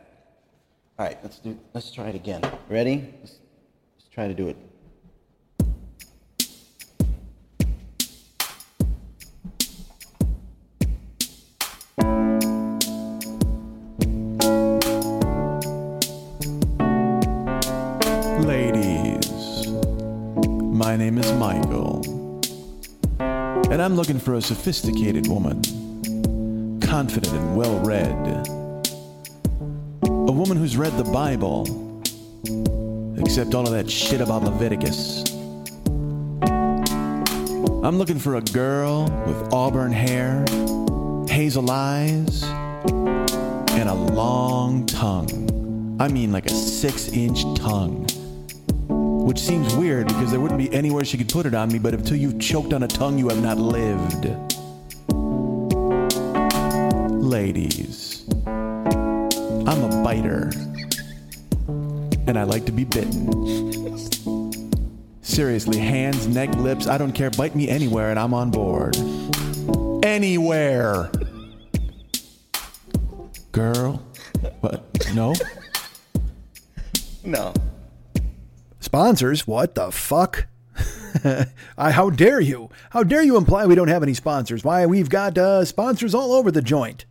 All 0.98 1.06
right. 1.06 1.18
Let's 1.22 1.38
do. 1.38 1.59
Let's 1.72 1.90
try 1.90 2.09
it 2.09 2.14
again. 2.14 2.42
Ready? 2.68 3.12
Let's, 3.20 3.38
let's 3.96 4.09
try 4.12 4.28
to 4.28 4.34
do 4.34 4.48
it. 4.48 4.56
Name 21.05 21.18
is 21.18 21.31
Michael. 21.32 22.01
And 23.18 23.82
I'm 23.82 23.94
looking 23.94 24.18
for 24.18 24.36
a 24.36 24.40
sophisticated 24.40 25.26
woman, 25.26 25.60
confident 26.81 27.31
and 27.35 27.55
well 27.55 27.78
read. 27.81 28.48
A 30.02 30.32
woman 30.32 30.56
who's 30.56 30.78
read 30.78 30.97
the 30.97 31.05
Bible, 31.05 31.66
except 33.18 33.55
all 33.55 33.66
of 33.66 33.72
that 33.72 33.90
shit 33.90 34.22
about 34.22 34.44
Leviticus. 34.44 35.24
I'm 37.85 37.98
looking 37.98 38.18
for 38.18 38.36
a 38.36 38.40
girl 38.40 39.05
with 39.26 39.52
auburn 39.52 39.93
hair, 39.93 40.43
hazel 41.28 41.70
eyes, 41.70 42.43
and 43.76 43.90
a 43.90 43.94
long 43.94 44.86
tongue. 44.86 45.98
I 46.01 46.09
mean, 46.09 46.32
like 46.32 46.47
a 46.47 46.55
six 46.55 47.10
inch 47.10 47.43
tongue. 47.60 48.06
Which 49.24 49.38
seems 49.38 49.74
weird 49.74 50.06
because 50.09 50.30
there 50.30 50.38
wouldn't 50.38 50.59
be 50.59 50.70
anywhere 50.74 51.02
she 51.02 51.16
could 51.16 51.30
put 51.30 51.46
it 51.46 51.55
on 51.55 51.72
me, 51.72 51.78
but 51.78 51.94
until 51.94 52.18
you've 52.18 52.38
choked 52.38 52.74
on 52.74 52.82
a 52.82 52.86
tongue, 52.86 53.16
you 53.18 53.30
have 53.30 53.42
not 53.42 53.56
lived. 53.56 54.26
Ladies, 57.24 58.26
I'm 58.46 59.82
a 59.82 60.02
biter. 60.05 60.51
And 62.26 62.38
I 62.38 62.42
like 62.42 62.66
to 62.66 62.72
be 62.72 62.84
bitten. 62.84 63.32
Seriously, 65.22 65.78
hands, 65.78 66.28
neck, 66.28 66.55
lips, 66.56 66.86
I 66.86 66.98
don't 66.98 67.12
care. 67.12 67.30
Bite 67.30 67.56
me 67.56 67.68
anywhere 67.68 68.10
and 68.10 68.18
I'm 68.18 68.34
on 68.34 68.51
board. 68.51 68.94
Anywhere. 70.05 71.10
Girl. 73.52 74.02
What? 74.60 74.84
No? 75.14 75.34
No. 77.24 77.55
Sponsors? 78.94 79.44
What 79.44 79.74
the 79.74 79.90
fuck? 79.90 80.46
I, 81.76 81.90
how 81.90 82.10
dare 82.10 82.38
you? 82.38 82.70
How 82.90 83.02
dare 83.02 83.24
you 83.24 83.36
imply 83.36 83.66
we 83.66 83.74
don't 83.74 83.88
have 83.88 84.04
any 84.04 84.14
sponsors? 84.14 84.62
Why, 84.62 84.86
we've 84.86 85.08
got 85.08 85.36
uh, 85.36 85.64
sponsors 85.64 86.14
all 86.14 86.32
over 86.32 86.52
the 86.52 86.62
joint. 86.62 87.04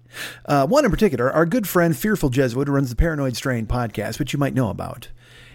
Uh, 0.45 0.65
one 0.65 0.85
in 0.85 0.91
particular, 0.91 1.29
our 1.29 1.45
good 1.45 1.67
friend 1.67 1.93
Fearful 1.93 2.29
Jesuit, 2.29 2.69
who 2.69 2.73
runs 2.73 2.89
the 2.89 2.95
Paranoid 2.95 3.35
Strain 3.35 3.67
podcast, 3.67 4.17
which 4.17 4.31
you 4.31 4.39
might 4.39 4.53
know 4.53 4.69
about. 4.69 5.09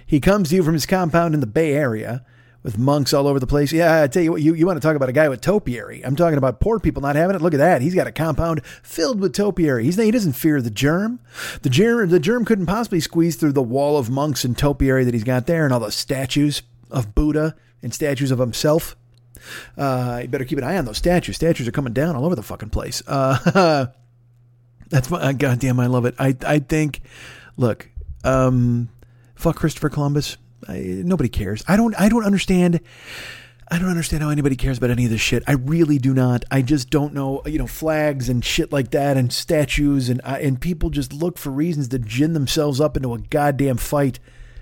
He 0.05 0.21
comes 0.21 0.51
to 0.51 0.57
you 0.57 0.63
from 0.63 0.75
his 0.75 0.85
compound 0.85 1.33
in 1.33 1.41
the 1.41 1.47
Bay 1.47 1.73
Area 1.73 2.27
with 2.63 2.77
monks 2.79 3.13
all 3.13 3.27
over 3.27 3.39
the 3.39 3.47
place. 3.47 3.73
Yeah, 3.73 4.03
I 4.03 4.07
tell 4.09 4.23
you 4.23 4.33
what, 4.33 4.43
you, 4.43 4.55
you 4.55 4.67
want 4.67 4.81
to 4.81 4.87
talk 4.87 4.97
about 4.97 5.09
a 5.09 5.13
guy 5.13 5.29
with 5.29 5.41
topiary. 5.41 6.05
I'm 6.05 6.17
talking 6.17 6.39
about 6.39 6.61
poor 6.61 6.79
people 6.81 7.01
not 7.03 7.17
having 7.17 7.37
it. 7.37 7.43
Look 7.43 7.55
at 7.55 7.59
that. 7.59 7.83
He's 7.83 7.95
got 7.95 8.07
a 8.07 8.13
compound 8.13 8.65
filled 8.83 9.21
with 9.21 9.33
topiary. 9.33 9.85
He's, 9.85 9.97
he 9.97 10.11
doesn't 10.11 10.33
fear 10.33 10.61
the 10.61 10.71
germ. 10.71 11.21
The 11.63 11.71
germ, 11.71 12.09
the 12.09 12.21
germ 12.21 12.45
couldn't 12.45 12.67
possibly 12.67 13.01
squeeze 13.01 13.37
through 13.37 13.53
the 13.53 13.63
wall 13.63 13.97
of 13.97 14.11
monks 14.11 14.45
and 14.45 14.59
topiary 14.59 15.05
that 15.05 15.15
he's 15.15 15.25
got 15.25 15.47
there 15.47 15.65
and 15.65 15.73
all 15.73 15.81
the 15.81 15.93
statues 15.93 16.63
of 16.91 17.15
Buddha 17.15 17.55
and 17.83 17.95
statues 17.95 18.31
of 18.31 18.39
himself. 18.39 18.97
Uh, 19.77 20.21
you 20.23 20.29
better 20.29 20.45
keep 20.45 20.59
an 20.59 20.65
eye 20.65 20.77
on 20.77 20.85
those 20.85 20.99
statues. 20.99 21.37
Statues 21.37 21.69
are 21.69 21.73
coming 21.73 21.93
down 21.93 22.17
all 22.17 22.25
over 22.25 22.35
the 22.35 22.43
fucking 22.43 22.71
place. 22.71 23.03
Uh, 23.07 23.87
that's 24.89 25.11
my 25.11 25.33
goddamn. 25.33 25.79
I 25.79 25.87
love 25.87 26.05
it. 26.07 26.15
I 26.19 26.37
I 26.45 26.59
think. 26.59 27.01
Look, 27.57 27.89
um, 28.25 28.89
fuck 29.35 29.57
Christopher 29.57 29.89
Columbus. 29.89 30.37
I, 30.69 31.03
nobody 31.05 31.29
cares. 31.29 31.65
I 31.67 31.77
don't. 31.77 31.99
I 31.99 32.09
don't 32.09 32.25
understand. 32.25 32.81
I 33.71 33.79
don't 33.79 33.89
understand 33.91 34.23
how 34.23 34.31
anybody 34.31 34.57
cares 34.57 34.79
about 34.79 34.91
any 34.91 35.05
of 35.05 35.11
this 35.11 35.21
shit. 35.21 35.43
I 35.47 35.53
really 35.53 35.99
do 35.99 36.15
not. 36.15 36.45
I 36.51 36.63
just 36.63 36.89
don't 36.91 37.13
know. 37.13 37.43
You 37.47 37.59
know, 37.59 37.67
flags 37.67 38.29
and 38.29 38.45
shit 38.45 38.73
like 38.73 38.91
that, 38.91 39.17
and 39.17 39.33
statues, 39.33 40.09
and 40.09 40.21
uh, 40.25 40.39
and 40.41 40.61
people 40.61 40.91
just 40.91 41.13
look 41.13 41.39
for 41.39 41.51
reasons 41.51 41.89
to 41.89 41.99
gin 41.99 42.35
themselves 42.35 42.81
up 42.81 42.97
into 42.97 43.15
a 43.15 43.19
goddamn 43.19 43.79
fight. 43.79 44.19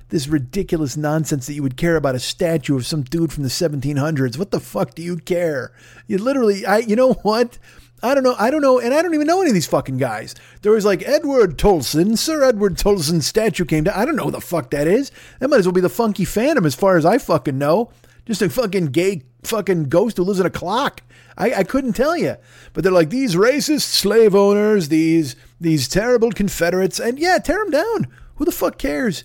This 0.08 0.28
ridiculous 0.28 0.96
nonsense 0.96 1.46
that 1.46 1.54
you 1.54 1.64
would 1.64 1.76
care 1.76 1.96
about 1.96 2.14
a 2.14 2.20
statue 2.20 2.76
of 2.76 2.86
some 2.86 3.02
dude 3.02 3.32
from 3.32 3.42
the 3.42 3.48
1700s. 3.48 4.38
What 4.38 4.52
the 4.52 4.60
fuck 4.60 4.94
do 4.94 5.02
you 5.02 5.16
care? 5.16 5.72
You 6.06 6.18
literally, 6.18 6.64
I. 6.64 6.78
You 6.78 6.94
know 6.94 7.14
what? 7.14 7.58
I 8.02 8.14
don't 8.14 8.24
know. 8.24 8.36
I 8.38 8.50
don't 8.50 8.60
know, 8.60 8.78
and 8.78 8.92
I 8.92 9.00
don't 9.00 9.14
even 9.14 9.26
know 9.26 9.40
any 9.40 9.50
of 9.50 9.54
these 9.54 9.66
fucking 9.66 9.96
guys. 9.96 10.34
There 10.62 10.72
was 10.72 10.84
like 10.84 11.02
Edward 11.06 11.56
Tolson, 11.56 12.18
Sir 12.18 12.44
Edward 12.44 12.74
Tolson 12.74 13.22
statue 13.22 13.64
came 13.64 13.84
down. 13.84 13.98
I 13.98 14.04
don't 14.04 14.16
know 14.16 14.24
who 14.24 14.30
the 14.30 14.40
fuck 14.40 14.70
that 14.70 14.86
is. 14.86 15.10
That 15.40 15.48
might 15.48 15.58
as 15.58 15.66
well 15.66 15.72
be 15.72 15.80
the 15.80 15.88
Funky 15.88 16.24
Phantom, 16.24 16.66
as 16.66 16.74
far 16.74 16.96
as 16.96 17.06
I 17.06 17.18
fucking 17.18 17.56
know. 17.56 17.90
Just 18.26 18.42
a 18.42 18.50
fucking 18.50 18.86
gay 18.86 19.22
fucking 19.44 19.88
ghost 19.88 20.16
who 20.16 20.24
lives 20.24 20.40
in 20.40 20.46
a 20.46 20.50
clock. 20.50 21.02
I, 21.38 21.54
I 21.54 21.64
couldn't 21.64 21.94
tell 21.94 22.16
you. 22.16 22.36
But 22.72 22.82
they're 22.82 22.92
like 22.92 23.10
these 23.10 23.34
racist 23.34 23.82
slave 23.82 24.34
owners, 24.34 24.88
these 24.88 25.36
these 25.60 25.88
terrible 25.88 26.32
Confederates, 26.32 27.00
and 27.00 27.18
yeah, 27.18 27.38
tear 27.38 27.58
them 27.58 27.70
down. 27.70 28.08
Who 28.36 28.44
the 28.44 28.52
fuck 28.52 28.78
cares? 28.78 29.24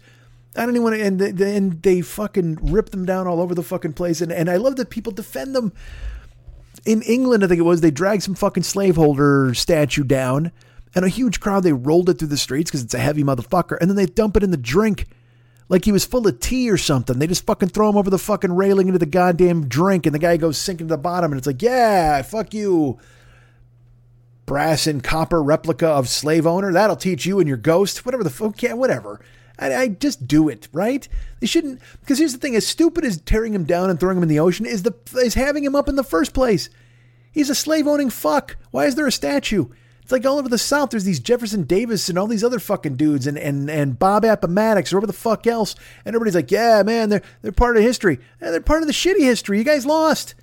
I 0.56 0.66
don't 0.66 0.76
even 0.76 0.84
want 0.84 0.96
to. 0.96 1.04
And 1.04 1.20
they, 1.20 1.58
and 1.58 1.82
they 1.82 2.02
fucking 2.02 2.60
rip 2.62 2.92
them 2.92 3.06
down 3.06 3.28
all 3.28 3.42
over 3.42 3.56
the 3.56 3.64
fucking 3.64 3.94
place. 3.94 4.22
And 4.22 4.32
and 4.32 4.50
I 4.50 4.58
love 4.58 4.76
that 4.78 4.90
people 4.90 5.12
defend 5.12 5.56
them 5.56 5.74
in 6.86 7.02
England, 7.04 7.44
I 7.44 7.48
think 7.48 7.60
it 7.60 7.64
was, 7.64 7.82
they 7.82 7.92
dragged 7.92 8.24
some 8.24 8.36
fucking 8.36 8.64
slaveholder 8.64 9.54
statue 9.54 10.04
down, 10.04 10.52
and 10.96 11.06
a 11.06 11.10
huge 11.10 11.40
crowd, 11.40 11.64
they 11.64 11.74
rolled 11.74 12.10
it 12.10 12.20
through 12.20 12.30
the 12.30 12.38
streets 12.38 12.70
because 12.70 12.84
it's 12.84 12.94
a 12.94 13.00
heavy 13.00 13.24
motherfucker, 13.24 13.78
and 13.80 13.90
then 13.90 13.98
they 13.98 14.06
dump 14.06 14.36
it 14.38 14.44
in 14.44 14.52
the 14.52 14.58
drink 14.58 15.08
like 15.70 15.86
he 15.86 15.92
was 15.94 16.06
full 16.06 16.28
of 16.28 16.40
tea 16.42 16.70
or 16.70 16.78
something. 16.78 17.18
They 17.18 17.28
just 17.28 17.46
fucking 17.46 17.70
throw 17.70 17.90
him 17.90 17.96
over 17.96 18.10
the 18.10 18.18
fucking 18.18 18.52
railing 18.52 18.88
into 18.88 19.00
the 19.00 19.06
goddamn 19.06 19.68
drink, 19.70 20.06
and 20.06 20.14
the 20.14 20.20
guy 20.20 20.36
goes 20.36 20.58
sinking 20.58 20.88
to 20.88 20.96
the 20.96 20.98
bottom, 20.98 21.32
and 21.32 21.38
it's 21.38 21.48
like, 21.48 21.62
yeah, 21.62 22.22
fuck 22.24 22.54
you. 22.54 23.00
Brass 24.46 24.86
and 24.86 25.02
copper 25.02 25.42
replica 25.42 25.88
of 25.88 26.10
slave 26.10 26.46
owner. 26.46 26.74
That'll 26.74 26.98
teach 26.98 27.26
you 27.26 27.40
and 27.40 27.48
your 27.48 27.58
ghost. 27.58 28.06
Whatever 28.06 28.26
the 28.26 28.30
fuck, 28.30 28.62
yeah, 28.62 28.74
whatever. 28.74 29.22
I, 29.62 29.76
I, 29.76 29.88
just 29.90 30.28
do 30.28 30.50
it, 30.50 30.68
right? 30.74 31.08
They 31.40 31.48
shouldn't 31.48 31.82
because 32.02 32.18
here's 32.18 32.34
the 32.34 32.40
thing: 32.40 32.56
as 32.56 32.68
stupid 32.68 33.06
as 33.06 33.22
tearing 33.22 33.54
him 33.54 33.64
down 33.64 33.90
and 33.90 34.00
throwing 34.00 34.18
him 34.18 34.24
in 34.24 34.30
the 34.30 34.40
ocean 34.40 34.66
is 34.66 34.84
the 34.84 34.94
is 35.18 35.36
having 35.36 35.64
him 35.64 35.76
up 35.76 35.88
in 35.88 35.96
the 35.96 36.04
first 36.04 36.34
place. 36.34 36.70
He's 37.32 37.50
a 37.50 37.56
slave 37.56 37.88
owning 37.88 38.10
fuck. 38.10 38.58
Why 38.72 38.86
is 38.86 38.96
there 38.96 39.08
a 39.08 39.12
statue? 39.12 39.68
It's 40.02 40.12
like 40.12 40.26
all 40.26 40.40
over 40.40 40.50
the 40.50 40.58
South. 40.58 40.90
There's 40.90 41.06
these 41.06 41.20
Jefferson 41.20 41.64
Davis 41.64 42.10
and 42.10 42.18
all 42.18 42.28
these 42.28 42.44
other 42.44 42.60
fucking 42.60 42.96
dudes 42.96 43.28
and 43.28 43.38
and 43.38 43.70
and 43.70 43.98
Bob 43.98 44.26
Appomattox 44.26 44.92
or 44.92 44.98
whatever 44.98 45.08
the 45.08 45.18
fuck 45.18 45.48
else. 45.48 45.76
And 46.06 46.16
everybody's 46.16 46.36
like, 46.36 46.52
yeah, 46.52 46.84
man, 46.84 47.10
they're 47.10 47.22
they're 47.42 47.52
part 47.52 47.78
of 47.78 47.84
history. 47.84 48.20
They're 48.40 48.60
part 48.62 48.82
of 48.82 48.88
the 48.88 48.94
shitty 48.94 49.22
history. 49.22 49.58
You 49.58 49.64
guys 49.64 49.86
lost. 49.86 50.36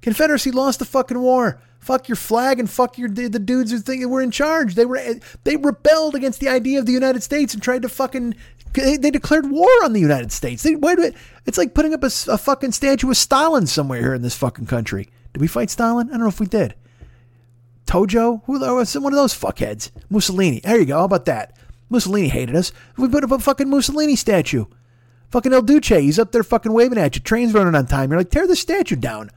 Confederacy 0.00 0.50
lost 0.50 0.80
the 0.80 0.84
fucking 0.84 1.20
war. 1.20 1.60
Fuck 1.78 2.08
your 2.08 2.16
flag 2.16 2.58
and 2.58 2.70
fuck 2.70 2.96
your 2.96 3.08
the 3.08 3.28
dudes 3.28 3.70
who 3.70 3.78
think 3.78 4.02
they 4.02 4.06
were 4.06 4.22
in 4.22 4.30
charge. 4.30 4.74
They 4.74 4.86
were 4.86 5.00
they 5.44 5.56
rebelled 5.56 6.14
against 6.14 6.40
the 6.40 6.48
idea 6.48 6.78
of 6.78 6.86
the 6.86 6.92
United 6.92 7.22
States 7.22 7.54
and 7.54 7.62
tried 7.62 7.82
to 7.82 7.88
fucking 7.88 8.34
they, 8.74 8.96
they 8.96 9.10
declared 9.10 9.50
war 9.50 9.70
on 9.84 9.92
the 9.92 10.00
United 10.00 10.32
States. 10.32 10.62
They, 10.62 10.74
why 10.74 10.94
do 10.94 11.02
it? 11.02 11.14
It's 11.46 11.58
like 11.58 11.74
putting 11.74 11.94
up 11.94 12.02
a, 12.02 12.10
a 12.28 12.38
fucking 12.38 12.72
statue 12.72 13.10
of 13.10 13.16
Stalin 13.16 13.66
somewhere 13.66 14.00
here 14.00 14.14
in 14.14 14.22
this 14.22 14.36
fucking 14.36 14.66
country. 14.66 15.08
Did 15.32 15.40
we 15.40 15.48
fight 15.48 15.70
Stalin? 15.70 16.08
I 16.08 16.12
don't 16.12 16.20
know 16.20 16.28
if 16.28 16.40
we 16.40 16.46
did. 16.46 16.74
Tojo? 17.86 18.42
Who 18.44 18.60
was 18.60 18.94
one 18.98 19.12
of 19.12 19.16
those 19.16 19.38
fuckheads? 19.38 19.90
Mussolini. 20.08 20.60
There 20.60 20.78
you 20.78 20.86
go. 20.86 20.98
How 20.98 21.04
about 21.04 21.24
that? 21.26 21.56
Mussolini 21.90 22.28
hated 22.28 22.56
us. 22.56 22.72
We 22.96 23.08
put 23.08 23.24
up 23.24 23.32
a 23.32 23.38
fucking 23.38 23.68
Mussolini 23.68 24.16
statue. 24.16 24.66
Fucking 25.30 25.52
El 25.52 25.62
Duce. 25.62 25.88
He's 25.88 26.18
up 26.18 26.32
there 26.32 26.42
fucking 26.42 26.72
waving 26.72 26.98
at 26.98 27.16
you. 27.16 27.22
Train's 27.22 27.54
running 27.54 27.74
on 27.74 27.86
time. 27.86 28.10
You're 28.10 28.20
like, 28.20 28.30
tear 28.30 28.46
the 28.46 28.56
statue 28.56 28.96
down. 28.96 29.30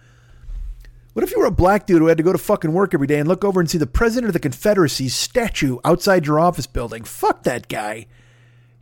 What 1.13 1.23
if 1.23 1.31
you 1.31 1.39
were 1.39 1.45
a 1.45 1.51
black 1.51 1.85
dude 1.85 2.01
who 2.01 2.07
had 2.07 2.17
to 2.17 2.23
go 2.23 2.33
to 2.33 2.37
fucking 2.37 2.73
work 2.73 2.93
every 2.93 3.07
day 3.07 3.19
and 3.19 3.27
look 3.27 3.45
over 3.45 3.61
and 3.61 3.69
see 3.69 3.77
the 3.77 3.87
president 3.87 4.27
of 4.27 4.33
the 4.33 4.39
Confederacy's 4.39 5.15
statue 5.15 5.77
outside 5.85 6.25
your 6.25 6.41
office 6.41 6.67
building? 6.67 7.05
Fuck 7.05 7.43
that 7.43 7.69
guy. 7.69 8.07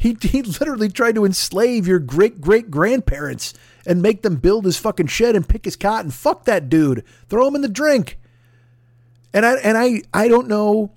He, 0.03 0.17
he 0.19 0.41
literally 0.41 0.89
tried 0.89 1.15
to 1.15 1.23
enslave 1.23 1.87
your 1.87 1.97
great 1.97 2.41
great 2.41 2.69
grandparents 2.69 3.53
and 3.85 4.01
make 4.01 4.21
them 4.21 4.35
build 4.35 4.65
his 4.65 4.77
fucking 4.77 5.07
shed 5.07 5.33
and 5.33 5.47
pick 5.47 5.63
his 5.63 5.77
cotton. 5.77 6.11
Fuck 6.11 6.43
that 6.43 6.67
dude. 6.67 7.05
Throw 7.29 7.47
him 7.47 7.55
in 7.55 7.61
the 7.61 7.69
drink. 7.69 8.19
And 9.33 9.45
I 9.45 9.53
and 9.59 9.77
I 9.77 10.01
I 10.13 10.27
don't 10.27 10.49
know. 10.49 10.91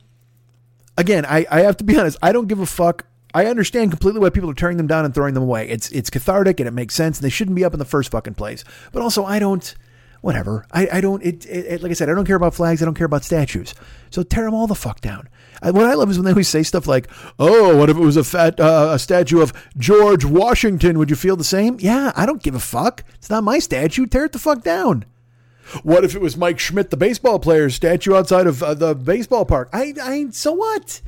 Again, 0.99 1.25
I, 1.25 1.47
I 1.49 1.61
have 1.61 1.77
to 1.77 1.85
be 1.85 1.97
honest. 1.97 2.19
I 2.21 2.33
don't 2.33 2.49
give 2.49 2.59
a 2.59 2.67
fuck. 2.67 3.07
I 3.33 3.47
understand 3.47 3.93
completely 3.93 4.21
why 4.21 4.31
people 4.31 4.51
are 4.51 4.55
tearing 4.55 4.77
them 4.77 4.89
down 4.89 5.05
and 5.05 5.15
throwing 5.15 5.35
them 5.35 5.45
away. 5.45 5.69
It's 5.69 5.89
it's 5.93 6.11
cathartic 6.11 6.59
and 6.59 6.67
it 6.67 6.73
makes 6.73 6.97
sense, 6.97 7.19
and 7.19 7.25
they 7.25 7.31
shouldn't 7.31 7.55
be 7.55 7.65
up 7.65 7.75
in 7.75 7.79
the 7.79 7.85
first 7.85 8.11
fucking 8.11 8.35
place. 8.35 8.65
But 8.91 9.03
also, 9.03 9.25
I 9.25 9.39
don't. 9.39 9.73
Whatever. 10.21 10.67
I, 10.73 10.89
I 10.95 11.01
don't. 11.01 11.23
It, 11.23 11.47
it, 11.47 11.81
like 11.81 11.91
I 11.91 11.95
said, 11.95 12.11
I 12.11 12.15
don't 12.15 12.27
care 12.27 12.35
about 12.35 12.55
flags. 12.55 12.83
I 12.83 12.87
don't 12.87 12.95
care 12.95 13.07
about 13.07 13.23
statues. 13.23 13.73
So 14.11 14.25
tear 14.25 14.47
them 14.47 14.55
all 14.55 14.67
the 14.67 14.75
fuck 14.75 15.01
down. 15.01 15.29
What 15.63 15.87
I 15.87 15.95
love 15.95 16.11
is 16.11 16.19
when 16.19 16.25
they 16.25 16.33
always 16.33 16.49
say 16.49 16.63
stuff 16.63 16.87
like, 16.87 17.09
"Oh, 17.39 17.77
what 17.77 17.91
if 17.91 17.97
it 17.97 18.01
was 18.01 18.17
a 18.17 18.25
fat 18.25 18.61
uh, 18.61 18.91
a 18.93 18.99
statue 18.99 19.41
of 19.41 19.53
George 19.77 20.25
Washington? 20.25 20.99
Would 20.99 21.11
you 21.11 21.17
feel 21.17 21.37
the 21.37 21.45
same?" 21.45 21.77
Yeah, 21.81 22.13
I 22.15 22.27
don't 22.27 22.43
give 22.43 22.55
a 22.55 22.61
fuck. 22.61 23.05
It's 23.15 23.31
not 23.31 23.45
my 23.45 23.59
statue. 23.59 24.07
Tear 24.07 24.27
it 24.27 24.33
the 24.33 24.39
fuck 24.39 24.63
down. 24.63 25.05
What 25.83 26.05
if 26.05 26.15
it 26.15 26.21
was 26.21 26.37
Mike 26.37 26.59
Schmidt, 26.59 26.91
the 26.91 26.97
baseball 26.97 27.39
player's 27.39 27.75
statue 27.75 28.15
outside 28.15 28.47
of 28.47 28.63
uh, 28.63 28.75
the 28.75 28.95
baseball 28.95 29.45
park? 29.45 29.69
I, 29.73 29.95
I, 30.01 30.27
so 30.31 30.53
what? 30.53 31.01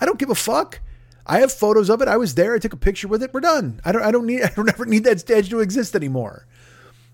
I 0.00 0.06
don't 0.06 0.18
give 0.18 0.30
a 0.30 0.34
fuck. 0.34 0.80
I 1.26 1.40
have 1.40 1.52
photos 1.52 1.90
of 1.90 2.00
it. 2.00 2.08
I 2.08 2.16
was 2.16 2.34
there. 2.34 2.54
I 2.54 2.58
took 2.58 2.72
a 2.72 2.78
picture 2.78 3.08
with 3.08 3.22
it. 3.22 3.34
We're 3.34 3.40
done. 3.40 3.80
I 3.84 3.92
don't. 3.92 4.02
I 4.02 4.10
don't 4.10 4.26
need. 4.26 4.42
I 4.44 4.48
don't 4.48 4.68
ever 4.68 4.86
need 4.86 5.04
that 5.04 5.20
statue 5.20 5.50
to 5.50 5.60
exist 5.60 5.94
anymore. 5.94 6.46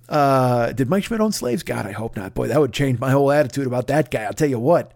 Uh, 0.09 0.73
did 0.73 0.91
Mike 0.91 1.05
Schmidt 1.05 1.21
own 1.21 1.33
slaves? 1.33 1.63
God, 1.63 1.87
I 1.87 1.93
hope 1.93 2.17
not. 2.17 2.35
Boy, 2.35 2.49
that 2.49 2.61
would 2.61 2.73
change 2.73 3.01
my 3.01 3.11
whole 3.11 3.33
attitude 3.33 3.67
about 3.67 3.87
that 3.87 4.11
guy. 4.11 4.25
I'll 4.25 4.33
tell 4.33 4.51
you 4.51 4.59
what. 4.59 4.93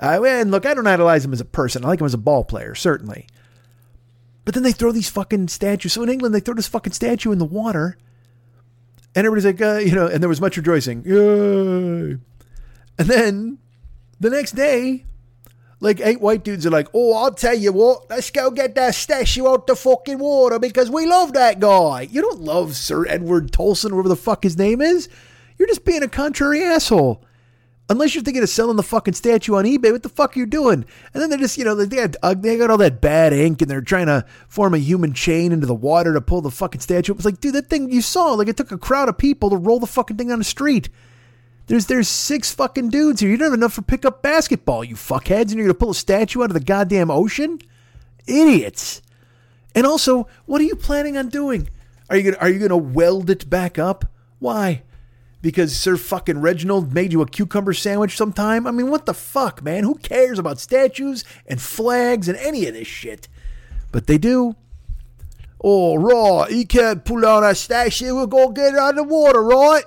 Uh, 0.00 0.22
and 0.24 0.50
look, 0.50 0.66
I 0.66 0.74
don't 0.74 0.86
idolize 0.86 1.24
him 1.24 1.32
as 1.32 1.40
a 1.40 1.44
person. 1.44 1.84
I 1.84 1.88
like 1.88 2.00
him 2.00 2.06
as 2.06 2.14
a 2.14 2.18
ball 2.18 2.44
player, 2.44 2.74
certainly. 2.74 3.26
But 4.44 4.54
then 4.54 4.62
they 4.62 4.72
throw 4.72 4.92
these 4.92 5.08
fucking 5.08 5.48
statues. 5.48 5.92
So 5.92 6.02
in 6.02 6.08
England, 6.08 6.34
they 6.34 6.40
throw 6.40 6.54
this 6.54 6.68
fucking 6.68 6.92
statue 6.92 7.32
in 7.32 7.38
the 7.38 7.44
water. 7.44 7.96
And 9.14 9.26
everybody's 9.26 9.46
like, 9.46 9.60
uh, 9.60 9.78
you 9.78 9.94
know, 9.94 10.06
and 10.06 10.22
there 10.22 10.28
was 10.28 10.40
much 10.40 10.56
rejoicing. 10.56 11.04
Yay. 11.04 12.18
And 12.98 13.08
then 13.08 13.58
the 14.20 14.30
next 14.30 14.52
day, 14.52 15.06
like 15.80 16.00
eight 16.00 16.20
white 16.20 16.44
dudes 16.44 16.66
are 16.66 16.70
like, 16.70 16.88
oh, 16.94 17.14
I'll 17.14 17.34
tell 17.34 17.54
you 17.54 17.72
what, 17.72 18.10
let's 18.10 18.30
go 18.30 18.50
get 18.50 18.74
that 18.74 18.94
statue 18.94 19.48
out 19.48 19.66
the 19.66 19.76
fucking 19.76 20.18
water 20.18 20.58
because 20.58 20.90
we 20.90 21.06
love 21.06 21.32
that 21.34 21.60
guy. 21.60 22.02
You 22.02 22.22
don't 22.22 22.40
love 22.40 22.76
Sir 22.76 23.06
Edward 23.06 23.52
Tolson, 23.52 23.92
whatever 23.92 24.08
the 24.08 24.16
fuck 24.16 24.42
his 24.42 24.58
name 24.58 24.80
is. 24.80 25.08
You're 25.58 25.68
just 25.68 25.84
being 25.84 26.02
a 26.02 26.08
contrary 26.08 26.62
asshole. 26.62 27.24
Unless 27.90 28.14
you're 28.14 28.24
thinking 28.24 28.42
of 28.42 28.48
selling 28.48 28.76
the 28.76 28.82
fucking 28.82 29.12
statue 29.12 29.56
on 29.56 29.66
eBay, 29.66 29.92
what 29.92 30.02
the 30.02 30.08
fuck 30.08 30.34
are 30.34 30.40
you 30.40 30.46
doing? 30.46 30.86
And 31.12 31.22
then 31.22 31.28
they're 31.28 31.38
just, 31.38 31.58
you 31.58 31.64
know, 31.64 31.74
they 31.74 31.94
got, 31.94 32.16
uh, 32.22 32.32
they 32.32 32.56
got 32.56 32.70
all 32.70 32.78
that 32.78 33.02
bad 33.02 33.34
ink 33.34 33.60
and 33.60 33.70
they're 33.70 33.82
trying 33.82 34.06
to 34.06 34.24
form 34.48 34.72
a 34.72 34.78
human 34.78 35.12
chain 35.12 35.52
into 35.52 35.66
the 35.66 35.74
water 35.74 36.14
to 36.14 36.22
pull 36.22 36.40
the 36.40 36.50
fucking 36.50 36.80
statue. 36.80 37.12
It 37.12 37.16
was 37.16 37.26
like, 37.26 37.40
dude, 37.40 37.54
that 37.54 37.68
thing 37.68 37.92
you 37.92 38.00
saw, 38.00 38.32
like 38.32 38.48
it 38.48 38.56
took 38.56 38.72
a 38.72 38.78
crowd 38.78 39.10
of 39.10 39.18
people 39.18 39.50
to 39.50 39.56
roll 39.56 39.80
the 39.80 39.86
fucking 39.86 40.16
thing 40.16 40.32
on 40.32 40.38
the 40.38 40.44
street. 40.44 40.88
There's 41.66 41.86
there's 41.86 42.08
six 42.08 42.52
fucking 42.52 42.90
dudes 42.90 43.20
here. 43.20 43.30
You 43.30 43.36
don't 43.36 43.46
have 43.46 43.54
enough 43.54 43.72
for 43.72 43.82
pickup 43.82 44.22
basketball, 44.22 44.84
you 44.84 44.96
fuckheads, 44.96 45.48
and 45.48 45.52
you're 45.52 45.64
gonna 45.64 45.74
pull 45.74 45.90
a 45.90 45.94
statue 45.94 46.42
out 46.42 46.50
of 46.50 46.54
the 46.54 46.60
goddamn 46.60 47.10
ocean? 47.10 47.58
Idiots. 48.26 49.00
And 49.74 49.86
also, 49.86 50.28
what 50.46 50.60
are 50.60 50.64
you 50.64 50.76
planning 50.76 51.16
on 51.16 51.28
doing? 51.28 51.70
Are 52.10 52.16
you 52.16 52.22
gonna 52.22 52.36
are 52.42 52.50
you 52.50 52.58
gonna 52.58 52.76
weld 52.76 53.30
it 53.30 53.48
back 53.48 53.78
up? 53.78 54.04
Why? 54.38 54.82
Because 55.44 55.76
Sir 55.76 55.98
fucking 55.98 56.40
Reginald 56.40 56.94
made 56.94 57.12
you 57.12 57.20
a 57.20 57.26
cucumber 57.26 57.74
sandwich 57.74 58.16
sometime? 58.16 58.66
I 58.66 58.70
mean, 58.70 58.90
what 58.90 59.04
the 59.04 59.12
fuck, 59.12 59.62
man? 59.62 59.84
Who 59.84 59.96
cares 59.96 60.38
about 60.38 60.58
statues 60.58 61.22
and 61.46 61.60
flags 61.60 62.28
and 62.28 62.38
any 62.38 62.66
of 62.66 62.72
this 62.72 62.88
shit? 62.88 63.28
But 63.92 64.06
they 64.06 64.16
do. 64.16 64.56
All 65.58 65.98
right, 65.98 66.50
you 66.50 66.66
can't 66.66 67.04
pull 67.04 67.26
out 67.26 67.44
a 67.44 67.54
statue. 67.54 68.14
We're 68.14 68.24
gonna 68.24 68.54
get 68.54 68.72
it 68.72 68.78
out 68.78 68.96
of 68.98 69.06
the 69.06 69.14
water, 69.14 69.42
right? 69.42 69.84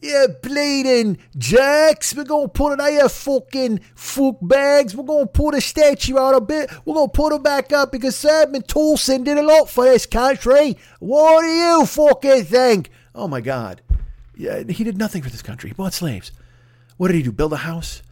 Yeah, 0.00 0.26
bleeding 0.40 1.18
jacks. 1.36 2.14
We're 2.14 2.22
gonna 2.22 2.46
put 2.46 2.74
it 2.74 2.80
out 2.80 2.90
here, 2.90 3.08
fucking 3.08 3.80
fuck 3.96 4.36
bags. 4.40 4.94
We're 4.94 5.02
gonna 5.02 5.26
pull 5.26 5.50
the 5.50 5.60
statue 5.60 6.16
out 6.16 6.36
a 6.36 6.40
bit. 6.40 6.70
We're 6.84 6.94
gonna 6.94 7.08
put 7.08 7.34
it 7.34 7.42
back 7.42 7.72
up 7.72 7.90
because 7.90 8.14
Simon 8.14 8.62
Tolson 8.62 9.24
did 9.24 9.36
a 9.36 9.42
lot 9.42 9.68
for 9.68 9.84
this 9.84 10.06
country. 10.06 10.76
What 11.00 11.42
do 11.42 11.48
you 11.48 11.86
fucking 11.86 12.44
think? 12.44 12.90
Oh 13.16 13.26
my 13.26 13.40
God. 13.40 13.82
Yeah, 14.36 14.62
he 14.64 14.84
did 14.84 14.96
nothing 14.96 15.22
for 15.22 15.30
this 15.30 15.42
country. 15.42 15.70
He 15.70 15.74
bought 15.74 15.92
slaves. 15.92 16.32
What 16.96 17.08
did 17.08 17.16
he 17.16 17.22
do? 17.22 17.32
Build 17.32 17.52
a 17.52 17.58
house? 17.58 18.02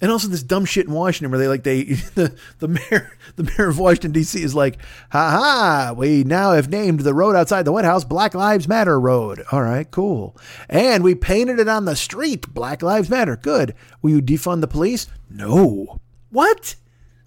And 0.00 0.12
also 0.12 0.28
this 0.28 0.44
dumb 0.44 0.64
shit 0.64 0.86
in 0.86 0.92
Washington 0.92 1.30
where 1.30 1.40
they 1.40 1.48
like 1.48 1.64
they 1.64 1.82
the 2.14 2.36
the 2.60 2.68
mayor 2.68 3.18
the 3.36 3.42
mayor 3.42 3.68
of 3.68 3.78
Washington 3.78 4.12
D.C. 4.12 4.40
is 4.40 4.54
like, 4.54 4.78
ha 5.10 5.30
ha, 5.30 5.92
we 5.96 6.22
now 6.22 6.52
have 6.52 6.68
named 6.68 7.00
the 7.00 7.14
road 7.14 7.34
outside 7.34 7.64
the 7.64 7.72
White 7.72 7.84
House 7.84 8.04
Black 8.04 8.34
Lives 8.34 8.68
Matter 8.68 9.00
Road. 9.00 9.42
All 9.50 9.62
right, 9.62 9.90
cool. 9.90 10.36
And 10.68 11.02
we 11.02 11.14
painted 11.14 11.58
it 11.58 11.68
on 11.68 11.84
the 11.84 11.96
street 11.96 12.52
Black 12.54 12.82
Lives 12.82 13.10
Matter. 13.10 13.36
Good. 13.36 13.74
Will 14.00 14.10
you 14.10 14.22
defund 14.22 14.60
the 14.60 14.68
police? 14.68 15.08
No. 15.28 15.98
What? 16.30 16.76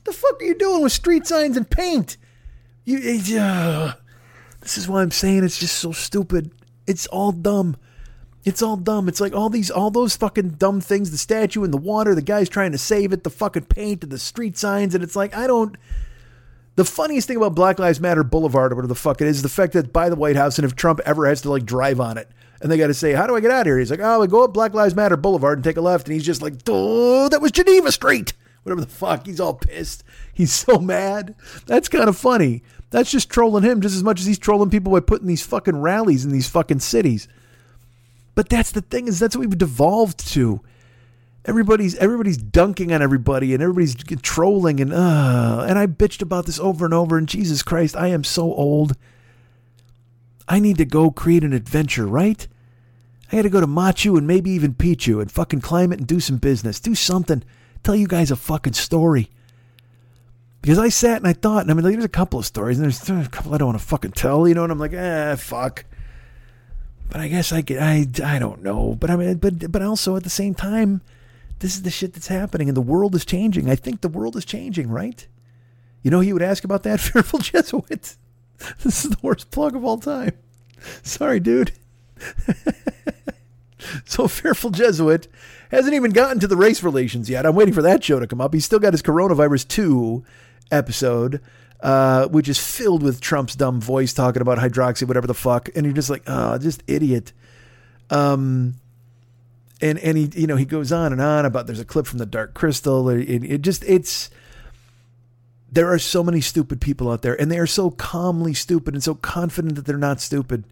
The 0.06 0.14
fuck 0.14 0.42
are 0.42 0.46
you 0.46 0.56
doing 0.56 0.82
with 0.82 0.94
street 0.94 1.28
signs 1.28 1.58
and 1.58 1.70
paint? 1.70 2.16
You. 2.86 3.40
Uh, 3.40 3.94
this 4.62 4.78
is 4.78 4.88
why 4.88 5.02
I'm 5.02 5.12
saying 5.12 5.44
it's 5.44 5.60
just 5.60 5.78
so 5.78 5.92
stupid. 5.92 6.52
It's 6.88 7.06
all 7.08 7.34
dumb. 7.34 7.76
It's 8.44 8.62
all 8.62 8.78
dumb. 8.78 9.08
It's 9.08 9.22
like 9.22 9.34
all 9.34 9.50
these, 9.50 9.70
all 9.70 9.92
those 9.92 10.16
fucking 10.16 10.52
dumb 10.52 10.82
things. 10.82 11.12
The 11.12 11.18
statue 11.18 11.64
in 11.64 11.72
the 11.72 11.78
water, 11.78 12.16
the 12.16 12.22
guy's 12.22 12.50
trying 12.50 12.72
to 12.72 12.78
save 12.78 13.14
it, 13.14 13.24
the 13.24 13.30
fucking 13.30 13.66
paint 13.66 14.04
and 14.04 14.12
the 14.12 14.18
street 14.18 14.58
signs, 14.58 14.96
and 14.96 15.04
it's 15.04 15.16
like 15.16 15.36
I 15.36 15.48
don't. 15.48 15.78
The 16.76 16.86
funniest 16.86 17.28
thing 17.28 17.38
about 17.38 17.54
Black 17.54 17.78
Lives 17.80 18.00
Matter 18.00 18.24
Boulevard 18.24 18.72
or 18.72 18.76
whatever 18.76 18.88
the 18.88 18.96
fuck 18.96 19.22
it 19.22 19.28
is, 19.28 19.38
is 19.38 19.44
the 19.44 19.50
fact 19.50 19.74
that 19.74 19.94
by 19.94 20.10
the 20.10 20.16
White 20.16 20.38
House, 20.38 20.58
and 20.58 20.66
if 20.66 20.76
Trump 20.76 21.02
ever 21.06 21.28
has 21.28 21.42
to 21.42 21.52
like 21.52 21.66
drive 21.66 22.00
on 22.00 22.18
it, 22.18 22.30
and 22.62 22.72
they 22.72 22.78
got 22.78 22.88
to 22.88 22.94
say, 22.94 23.14
"How 23.14 23.28
do 23.28 23.36
I 23.36 23.42
get 23.42 23.52
out 23.52 23.62
of 23.62 23.68
here?" 23.68 23.78
He's 23.78 23.92
like, 23.92 24.00
"Oh, 24.02 24.22
we 24.22 24.28
go 24.28 24.44
up 24.44 24.54
Black 24.54 24.74
Lives 24.74 24.96
Matter 24.96 25.18
Boulevard 25.18 25.60
and 25.60 25.64
take 25.64 25.78
a 25.78 25.82
left," 25.82 26.08
and 26.08 26.14
he's 26.14 26.26
just 26.26 26.42
like, 26.42 26.54
"Oh, 26.68 27.30
that 27.30 27.42
was 27.42 27.52
Geneva 27.52 27.92
Street." 27.92 28.34
Whatever 28.64 28.82
the 28.82 28.88
fuck. 28.88 29.26
He's 29.26 29.40
all 29.40 29.56
pissed. 29.56 30.04
He's 30.34 30.52
so 30.52 30.78
mad. 30.78 31.36
That's 31.66 31.90
kind 31.90 32.08
of 32.08 32.16
funny. 32.16 32.64
That's 32.92 33.10
just 33.10 33.30
trolling 33.30 33.64
him 33.64 33.82
just 33.82 33.96
as 33.96 34.04
much 34.04 34.20
as 34.20 34.26
he's 34.28 34.38
trolling 34.38 34.70
people 34.70 34.92
by 34.92 35.00
putting 35.00 35.28
these 35.28 35.46
fucking 35.46 35.82
rallies 35.82 36.26
in 36.26 36.32
these 36.32 36.48
fucking 36.50 36.82
cities. 36.82 37.28
But 38.36 38.50
that's 38.50 38.72
the 38.72 38.82
thing 38.82 39.08
is 39.08 39.20
that's 39.20 39.36
what 39.36 39.48
we've 39.48 39.58
devolved 39.58 40.20
to. 40.34 40.62
Everybody's 41.46 41.96
everybody's 41.96 42.38
dunking 42.38 42.94
on 42.94 43.02
everybody 43.02 43.54
and 43.54 43.64
everybody's 43.64 43.96
trolling 43.96 44.80
and 44.80 44.94
uh 44.94 45.66
and 45.68 45.80
I 45.80 45.88
bitched 45.88 46.22
about 46.22 46.46
this 46.46 46.60
over 46.60 46.86
and 46.86 46.94
over 46.94 47.18
and 47.18 47.28
Jesus 47.28 47.64
Christ, 47.64 47.96
I 47.96 48.08
am 48.08 48.24
so 48.24 48.44
old. 48.54 48.96
I 50.48 50.60
need 50.60 50.78
to 50.78 50.86
go 50.86 51.12
create 51.12 51.44
an 51.44 51.54
adventure, 51.54 52.06
right? 52.06 52.48
I 53.32 53.38
got 53.38 53.44
to 53.44 53.50
go 53.50 53.62
to 53.62 53.68
Machu 53.68 54.18
and 54.18 54.28
maybe 54.28 54.52
even 54.52 54.74
Picchu 54.74 55.22
and 55.22 55.32
fucking 55.32 55.62
climb 55.62 55.94
it 55.94 56.00
and 56.00 56.08
do 56.08 56.20
some 56.20 56.38
business. 56.38 56.82
Do 56.82 56.94
something. 56.94 57.44
Tell 57.84 57.96
you 57.96 58.08
guys 58.08 58.30
a 58.30 58.36
fucking 58.36 58.74
story. 58.74 59.30
Because 60.62 60.78
I 60.78 60.90
sat 60.90 61.18
and 61.18 61.28
I 61.28 61.34
thought, 61.34 61.62
and 61.62 61.72
I 61.72 61.74
mean, 61.74 61.86
like, 61.86 61.94
there's 61.94 62.06
a 62.06 62.10
couple 62.10 62.40
of 62.40 62.46
stories, 62.46 62.78
and 62.78 62.86
there's 62.92 63.10
a 63.10 63.30
couple 63.30 63.56
I 63.56 63.58
don't 63.58 63.70
want 63.70 63.80
to 63.80 63.86
fucking 63.86 64.12
tell, 64.12 64.48
you 64.48 64.54
know, 64.54 64.64
and 64.64 64.72
I'm 64.72 64.78
like, 64.78 64.94
eh, 64.94 65.36
fuck. 65.36 65.86
But 67.12 67.20
I 67.20 67.28
guess 67.28 67.52
I 67.52 67.62
could, 67.62 67.78
I, 67.78 68.08
I 68.24 68.40
don't 68.40 68.64
know. 68.64 68.96
But 68.98 69.10
I 69.10 69.18
mean, 69.18 69.36
but, 69.36 69.70
but 69.70 69.82
also 69.82 70.16
at 70.16 70.24
the 70.24 70.30
same 70.30 70.56
time, 70.56 71.02
this 71.60 71.76
is 71.76 71.82
the 71.82 71.92
shit 71.92 72.14
that's 72.14 72.30
happening 72.30 72.70
and 72.70 72.78
the 72.78 72.82
world 72.82 73.14
is 73.16 73.26
changing. 73.26 73.70
I 73.70 73.76
think 73.76 74.00
the 74.00 74.08
world 74.08 74.38
is 74.38 74.46
changing, 74.46 74.90
right? 74.90 75.28
You 76.04 76.10
know, 76.10 76.22
he 76.22 76.32
would 76.32 76.42
ask 76.42 76.64
about 76.64 76.84
that 76.84 77.00
fearful 77.02 77.40
Jesuit. 77.40 78.16
This 78.82 79.04
is 79.04 79.12
the 79.12 79.18
worst 79.22 79.52
plug 79.52 79.76
of 79.76 79.84
all 79.84 79.98
time. 79.98 80.32
Sorry, 81.04 81.42
dude. 81.42 81.74
so 84.06 84.30
fearful 84.30 84.70
Jesuit 84.70 85.28
hasn't 85.70 85.94
even 85.94 86.12
gotten 86.12 86.40
to 86.40 86.48
the 86.48 86.56
race 86.56 86.82
relations 86.82 87.30
yet. 87.30 87.46
I'm 87.46 87.56
waiting 87.56 87.74
for 87.74 87.82
that 87.82 88.06
show 88.06 88.22
to 88.22 88.28
come 88.28 88.40
up. 88.40 88.54
He's 88.54 88.64
still 88.64 88.80
got 88.80 88.94
his 88.94 89.02
coronavirus 89.02 89.68
two 89.68 90.24
episode 90.72 91.42
uh, 91.82 92.28
which 92.28 92.48
is 92.48 92.60
filled 92.60 93.02
with 93.02 93.22
Trump's 93.22 93.56
dumb 93.56 93.82
voice 93.82 94.14
talking 94.14 94.42
about 94.42 94.60
hydroxy, 94.60 95.08
whatever 95.08 95.28
the 95.28 95.34
fuck, 95.34 95.70
and 95.76 95.86
you're 95.86 95.96
just 95.96 96.10
like, 96.10 96.24
oh, 96.28 96.58
just 96.58 96.84
idiot. 96.88 97.34
Um, 98.10 98.76
and 99.82 99.98
and 100.00 100.18
he 100.18 100.30
you 100.36 100.48
know 100.48 100.58
he 100.58 100.66
goes 100.66 100.92
on 100.92 101.12
and 101.12 101.22
on 101.22 101.46
about 101.46 101.66
there's 101.66 101.80
a 101.80 101.86
clip 101.86 102.06
from 102.06 102.20
the 102.20 102.26
Dark 102.26 102.54
Crystal. 102.54 103.10
It, 103.10 103.44
it 103.44 103.62
just 103.62 103.84
it's 103.86 104.30
there 105.72 105.92
are 105.92 105.98
so 105.98 106.24
many 106.24 106.42
stupid 106.42 106.82
people 106.82 107.10
out 107.10 107.24
there, 107.24 107.40
and 107.40 107.50
they 107.50 107.58
are 107.58 107.68
so 107.68 107.90
calmly 107.90 108.54
stupid 108.54 108.94
and 108.94 109.04
so 109.04 109.16
confident 109.16 109.76
that 109.76 109.86
they're 109.86 109.98
not 109.98 110.22
stupid. 110.22 110.66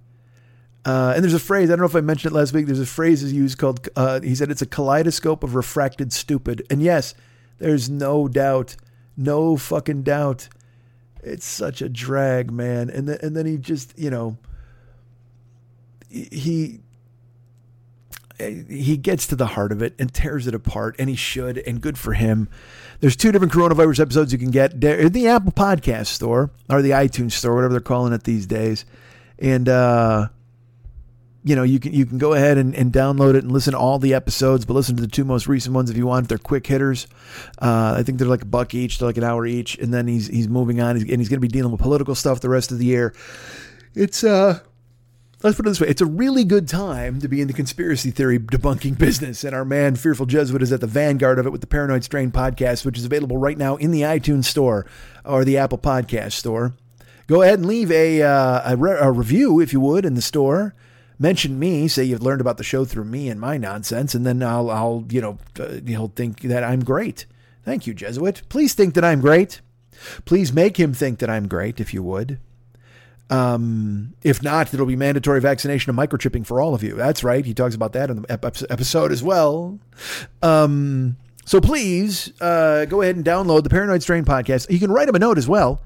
Uh, 0.85 1.13
and 1.15 1.23
there's 1.23 1.33
a 1.33 1.39
phrase 1.39 1.69
I 1.69 1.71
don't 1.71 1.79
know 1.79 1.85
if 1.85 1.95
I 1.95 2.01
mentioned 2.01 2.33
it 2.33 2.37
last 2.37 2.53
week. 2.53 2.67
There's 2.67 2.79
a 2.79 2.85
phrase 2.85 3.23
is 3.23 3.33
used 3.33 3.57
called 3.57 3.89
uh, 3.95 4.21
he 4.21 4.35
said 4.35 4.51
it's 4.51 4.61
a 4.61 4.67
kaleidoscope 4.67 5.43
of 5.43 5.55
refracted 5.55 6.13
stupid. 6.13 6.67
And 6.69 6.83
yes, 6.83 7.15
there's 7.57 7.89
no 7.89 8.27
doubt, 8.27 8.75
no 9.17 9.57
fucking 9.57 10.03
doubt 10.03 10.49
it's 11.23 11.45
such 11.45 11.81
a 11.81 11.89
drag, 11.89 12.51
man. 12.51 12.89
And 12.89 13.07
then 13.07 13.19
and 13.21 13.35
then 13.35 13.45
he 13.45 13.57
just, 13.57 13.97
you 13.97 14.09
know, 14.09 14.37
he 16.09 16.79
he 18.39 18.95
gets 18.95 19.27
to 19.27 19.35
the 19.35 19.47
heart 19.47 19.71
of 19.71 19.81
it 19.81 19.93
and 19.99 20.13
tears 20.13 20.47
it 20.47 20.55
apart, 20.55 20.95
and 20.97 21.09
he 21.09 21.15
should, 21.15 21.57
and 21.59 21.81
good 21.81 21.97
for 21.97 22.13
him. 22.13 22.47
There's 23.01 23.15
two 23.15 23.31
different 23.31 23.53
coronavirus 23.53 23.99
episodes 23.99 24.31
you 24.31 24.39
can 24.39 24.51
get 24.51 24.81
in 24.83 25.11
the 25.11 25.27
Apple 25.27 25.51
Podcast 25.51 26.07
Store 26.07 26.51
or 26.69 26.81
the 26.81 26.91
iTunes 26.91 27.33
Store, 27.33 27.55
whatever 27.55 27.73
they're 27.73 27.81
calling 27.81 28.13
it 28.13 28.23
these 28.23 28.45
days, 28.45 28.85
and 29.37 29.67
uh, 29.67 30.29
you 31.43 31.55
know, 31.55 31.63
you 31.63 31.79
can 31.79 31.93
you 31.93 32.05
can 32.05 32.17
go 32.17 32.33
ahead 32.33 32.57
and, 32.57 32.75
and 32.75 32.91
download 32.91 33.35
it 33.35 33.43
and 33.43 33.51
listen 33.51 33.71
to 33.71 33.79
all 33.79 33.97
the 33.97 34.13
episodes, 34.13 34.65
but 34.65 34.73
listen 34.73 34.95
to 34.97 35.01
the 35.01 35.07
two 35.07 35.23
most 35.23 35.47
recent 35.47 35.73
ones 35.73 35.89
if 35.89 35.95
you 35.95 36.05
want. 36.05 36.27
They're 36.27 36.37
quick 36.37 36.67
hitters. 36.67 37.07
Uh, 37.61 37.95
I 37.97 38.03
think 38.03 38.17
they're 38.17 38.27
like 38.27 38.41
a 38.41 38.45
buck 38.45 38.73
each, 38.73 38.99
they're 38.99 39.07
like 39.07 39.17
an 39.17 39.23
hour 39.23 39.45
each, 39.45 39.77
and 39.77 39.93
then 39.93 40.07
he's 40.07 40.27
he's 40.27 40.49
moving 40.49 40.81
on, 40.81 40.97
and 40.97 41.07
he's 41.07 41.29
going 41.29 41.37
to 41.37 41.39
be 41.39 41.47
dealing 41.47 41.71
with 41.71 41.81
political 41.81 42.13
stuff 42.13 42.41
the 42.41 42.49
rest 42.49 42.71
of 42.71 42.77
the 42.77 42.85
year. 42.85 43.15
It's 43.95 44.23
uh, 44.23 44.59
let's 45.41 45.55
put 45.55 45.65
it 45.65 45.69
this 45.69 45.79
way: 45.79 45.87
it's 45.87 46.01
a 46.01 46.05
really 46.05 46.43
good 46.43 46.67
time 46.67 47.21
to 47.21 47.29
be 47.29 47.39
in 47.39 47.47
the 47.47 47.53
conspiracy 47.53 48.11
theory 48.11 48.37
debunking 48.37 48.97
business, 48.97 49.45
and 49.45 49.55
our 49.55 49.63
man 49.63 49.95
Fearful 49.95 50.25
Jesuit 50.25 50.61
is 50.61 50.73
at 50.73 50.81
the 50.81 50.87
vanguard 50.87 51.39
of 51.39 51.45
it 51.45 51.51
with 51.51 51.61
the 51.61 51.67
Paranoid 51.67 52.03
Strain 52.03 52.31
podcast, 52.31 52.85
which 52.85 52.97
is 52.97 53.05
available 53.05 53.37
right 53.37 53.57
now 53.57 53.77
in 53.77 53.91
the 53.91 54.01
iTunes 54.01 54.45
Store 54.45 54.85
or 55.23 55.45
the 55.45 55.57
Apple 55.57 55.77
Podcast 55.77 56.33
Store. 56.33 56.73
Go 57.27 57.43
ahead 57.43 57.59
and 57.59 57.65
leave 57.65 57.91
a 57.93 58.23
uh, 58.23 58.73
a, 58.73 58.75
re- 58.75 58.97
a 58.99 59.09
review 59.09 59.61
if 59.61 59.71
you 59.71 59.79
would 59.79 60.03
in 60.03 60.15
the 60.15 60.21
store 60.21 60.75
mention 61.19 61.59
me, 61.59 61.87
say 61.87 62.03
you've 62.03 62.23
learned 62.23 62.41
about 62.41 62.57
the 62.57 62.63
show 62.63 62.85
through 62.85 63.03
me 63.03 63.29
and 63.29 63.39
my 63.39 63.57
nonsense, 63.57 64.15
and 64.15 64.25
then 64.25 64.41
I'll, 64.41 64.71
I'll 64.71 65.05
you 65.09 65.21
know, 65.21 65.37
uh, 65.59 65.79
he'll 65.85 66.07
think 66.07 66.41
that 66.41 66.63
I'm 66.63 66.83
great. 66.83 67.25
Thank 67.63 67.85
you, 67.85 67.93
Jesuit. 67.93 68.41
Please 68.49 68.73
think 68.73 68.93
that 68.95 69.03
I'm 69.03 69.19
great. 69.19 69.61
Please 70.25 70.53
make 70.53 70.77
him 70.77 70.93
think 70.93 71.19
that 71.19 71.29
I'm 71.29 71.47
great, 71.47 71.79
if 71.79 71.93
you 71.93 72.01
would. 72.01 72.39
Um, 73.29 74.15
if 74.23 74.41
not, 74.41 74.73
it'll 74.73 74.85
be 74.85 74.95
mandatory 74.95 75.39
vaccination 75.39 75.89
and 75.91 75.99
microchipping 75.99 76.45
for 76.45 76.61
all 76.61 76.73
of 76.73 76.81
you. 76.81 76.95
That's 76.95 77.23
right. 77.23 77.45
He 77.45 77.53
talks 77.53 77.75
about 77.75 77.93
that 77.93 78.09
in 78.09 78.23
the 78.23 78.31
episode 78.71 79.11
as 79.11 79.21
well. 79.21 79.77
Um, 80.41 81.17
so 81.45 81.61
please 81.61 82.33
uh, 82.41 82.85
go 82.85 83.01
ahead 83.01 83.17
and 83.17 83.25
download 83.25 83.63
the 83.63 83.69
Paranoid 83.69 84.01
Strain 84.01 84.25
podcast. 84.25 84.71
You 84.71 84.79
can 84.79 84.91
write 84.91 85.09
him 85.09 85.15
a 85.15 85.19
note 85.19 85.37
as 85.37 85.47
well 85.47 85.81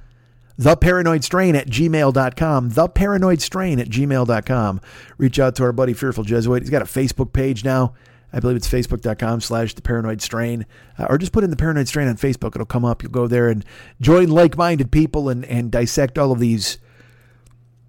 theparanoidstrain 0.59 1.55
at 1.55 1.67
gmail.com. 1.67 2.71
Theparanoidstrain 2.71 3.79
at 3.79 3.89
gmail.com. 3.89 4.81
Reach 5.17 5.39
out 5.39 5.55
to 5.55 5.63
our 5.63 5.71
buddy 5.71 5.93
Fearful 5.93 6.23
Jesuit. 6.23 6.61
He's 6.61 6.69
got 6.69 6.81
a 6.81 6.85
Facebook 6.85 7.33
page 7.33 7.63
now. 7.63 7.93
I 8.35 8.39
believe 8.39 8.57
it's 8.57 8.69
facebook.com 8.69 9.41
slash 9.41 9.75
the 9.75 9.83
paranoid 9.83 10.21
strain. 10.21 10.65
Uh, 10.97 11.05
or 11.07 11.19
just 11.19 11.31
put 11.31 11.43
in 11.43 11.51
the 11.51 11.55
paranoid 11.55 11.87
strain 11.87 12.07
on 12.07 12.17
Facebook. 12.17 12.55
It'll 12.55 12.65
come 12.65 12.83
up. 12.83 13.03
You'll 13.03 13.11
go 13.11 13.27
there 13.27 13.47
and 13.47 13.63
join 14.01 14.29
like 14.29 14.57
minded 14.57 14.91
people 14.91 15.29
and, 15.29 15.45
and 15.45 15.71
dissect 15.71 16.17
all 16.17 16.31
of 16.31 16.39
these 16.39 16.79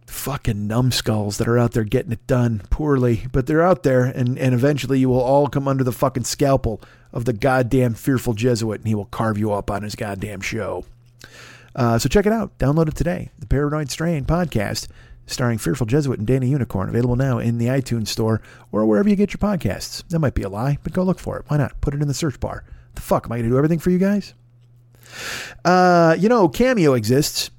fucking 0.06 0.66
numbskulls 0.66 1.38
that 1.38 1.48
are 1.48 1.58
out 1.58 1.72
there 1.72 1.84
getting 1.84 2.12
it 2.12 2.26
done 2.26 2.62
poorly. 2.68 3.26
But 3.32 3.46
they're 3.46 3.62
out 3.62 3.84
there, 3.84 4.04
and, 4.04 4.38
and 4.38 4.54
eventually 4.54 4.98
you 4.98 5.08
will 5.08 5.20
all 5.20 5.48
come 5.48 5.66
under 5.66 5.82
the 5.82 5.92
fucking 5.92 6.24
scalpel 6.24 6.80
of 7.10 7.24
the 7.24 7.32
goddamn 7.32 7.94
fearful 7.94 8.34
Jesuit, 8.34 8.80
and 8.80 8.88
he 8.88 8.94
will 8.94 9.06
carve 9.06 9.38
you 9.38 9.52
up 9.52 9.70
on 9.70 9.82
his 9.82 9.94
goddamn 9.94 10.42
show. 10.42 10.84
Uh, 11.74 11.98
so 11.98 12.08
check 12.08 12.26
it 12.26 12.32
out. 12.32 12.56
Download 12.58 12.88
it 12.88 12.94
today. 12.94 13.30
The 13.38 13.46
Paranoid 13.46 13.90
Strain 13.90 14.24
podcast, 14.24 14.88
starring 15.26 15.58
Fearful 15.58 15.86
Jesuit 15.86 16.18
and 16.18 16.26
Danny 16.26 16.48
Unicorn, 16.48 16.88
available 16.88 17.16
now 17.16 17.38
in 17.38 17.58
the 17.58 17.66
iTunes 17.66 18.08
store 18.08 18.40
or 18.72 18.86
wherever 18.86 19.08
you 19.08 19.16
get 19.16 19.32
your 19.32 19.38
podcasts. 19.38 20.06
That 20.08 20.20
might 20.20 20.34
be 20.34 20.42
a 20.42 20.48
lie, 20.48 20.78
but 20.82 20.92
go 20.92 21.02
look 21.02 21.18
for 21.18 21.38
it. 21.38 21.44
Why 21.48 21.56
not? 21.56 21.80
Put 21.80 21.94
it 21.94 22.02
in 22.02 22.08
the 22.08 22.14
search 22.14 22.38
bar. 22.40 22.64
The 22.94 23.00
fuck? 23.00 23.26
Am 23.26 23.32
I 23.32 23.36
going 23.38 23.44
to 23.44 23.50
do 23.50 23.56
everything 23.56 23.80
for 23.80 23.90
you 23.90 23.98
guys? 23.98 24.34
Uh, 25.64 26.16
you 26.18 26.28
know, 26.28 26.48
Cameo 26.48 26.94
exists. 26.94 27.50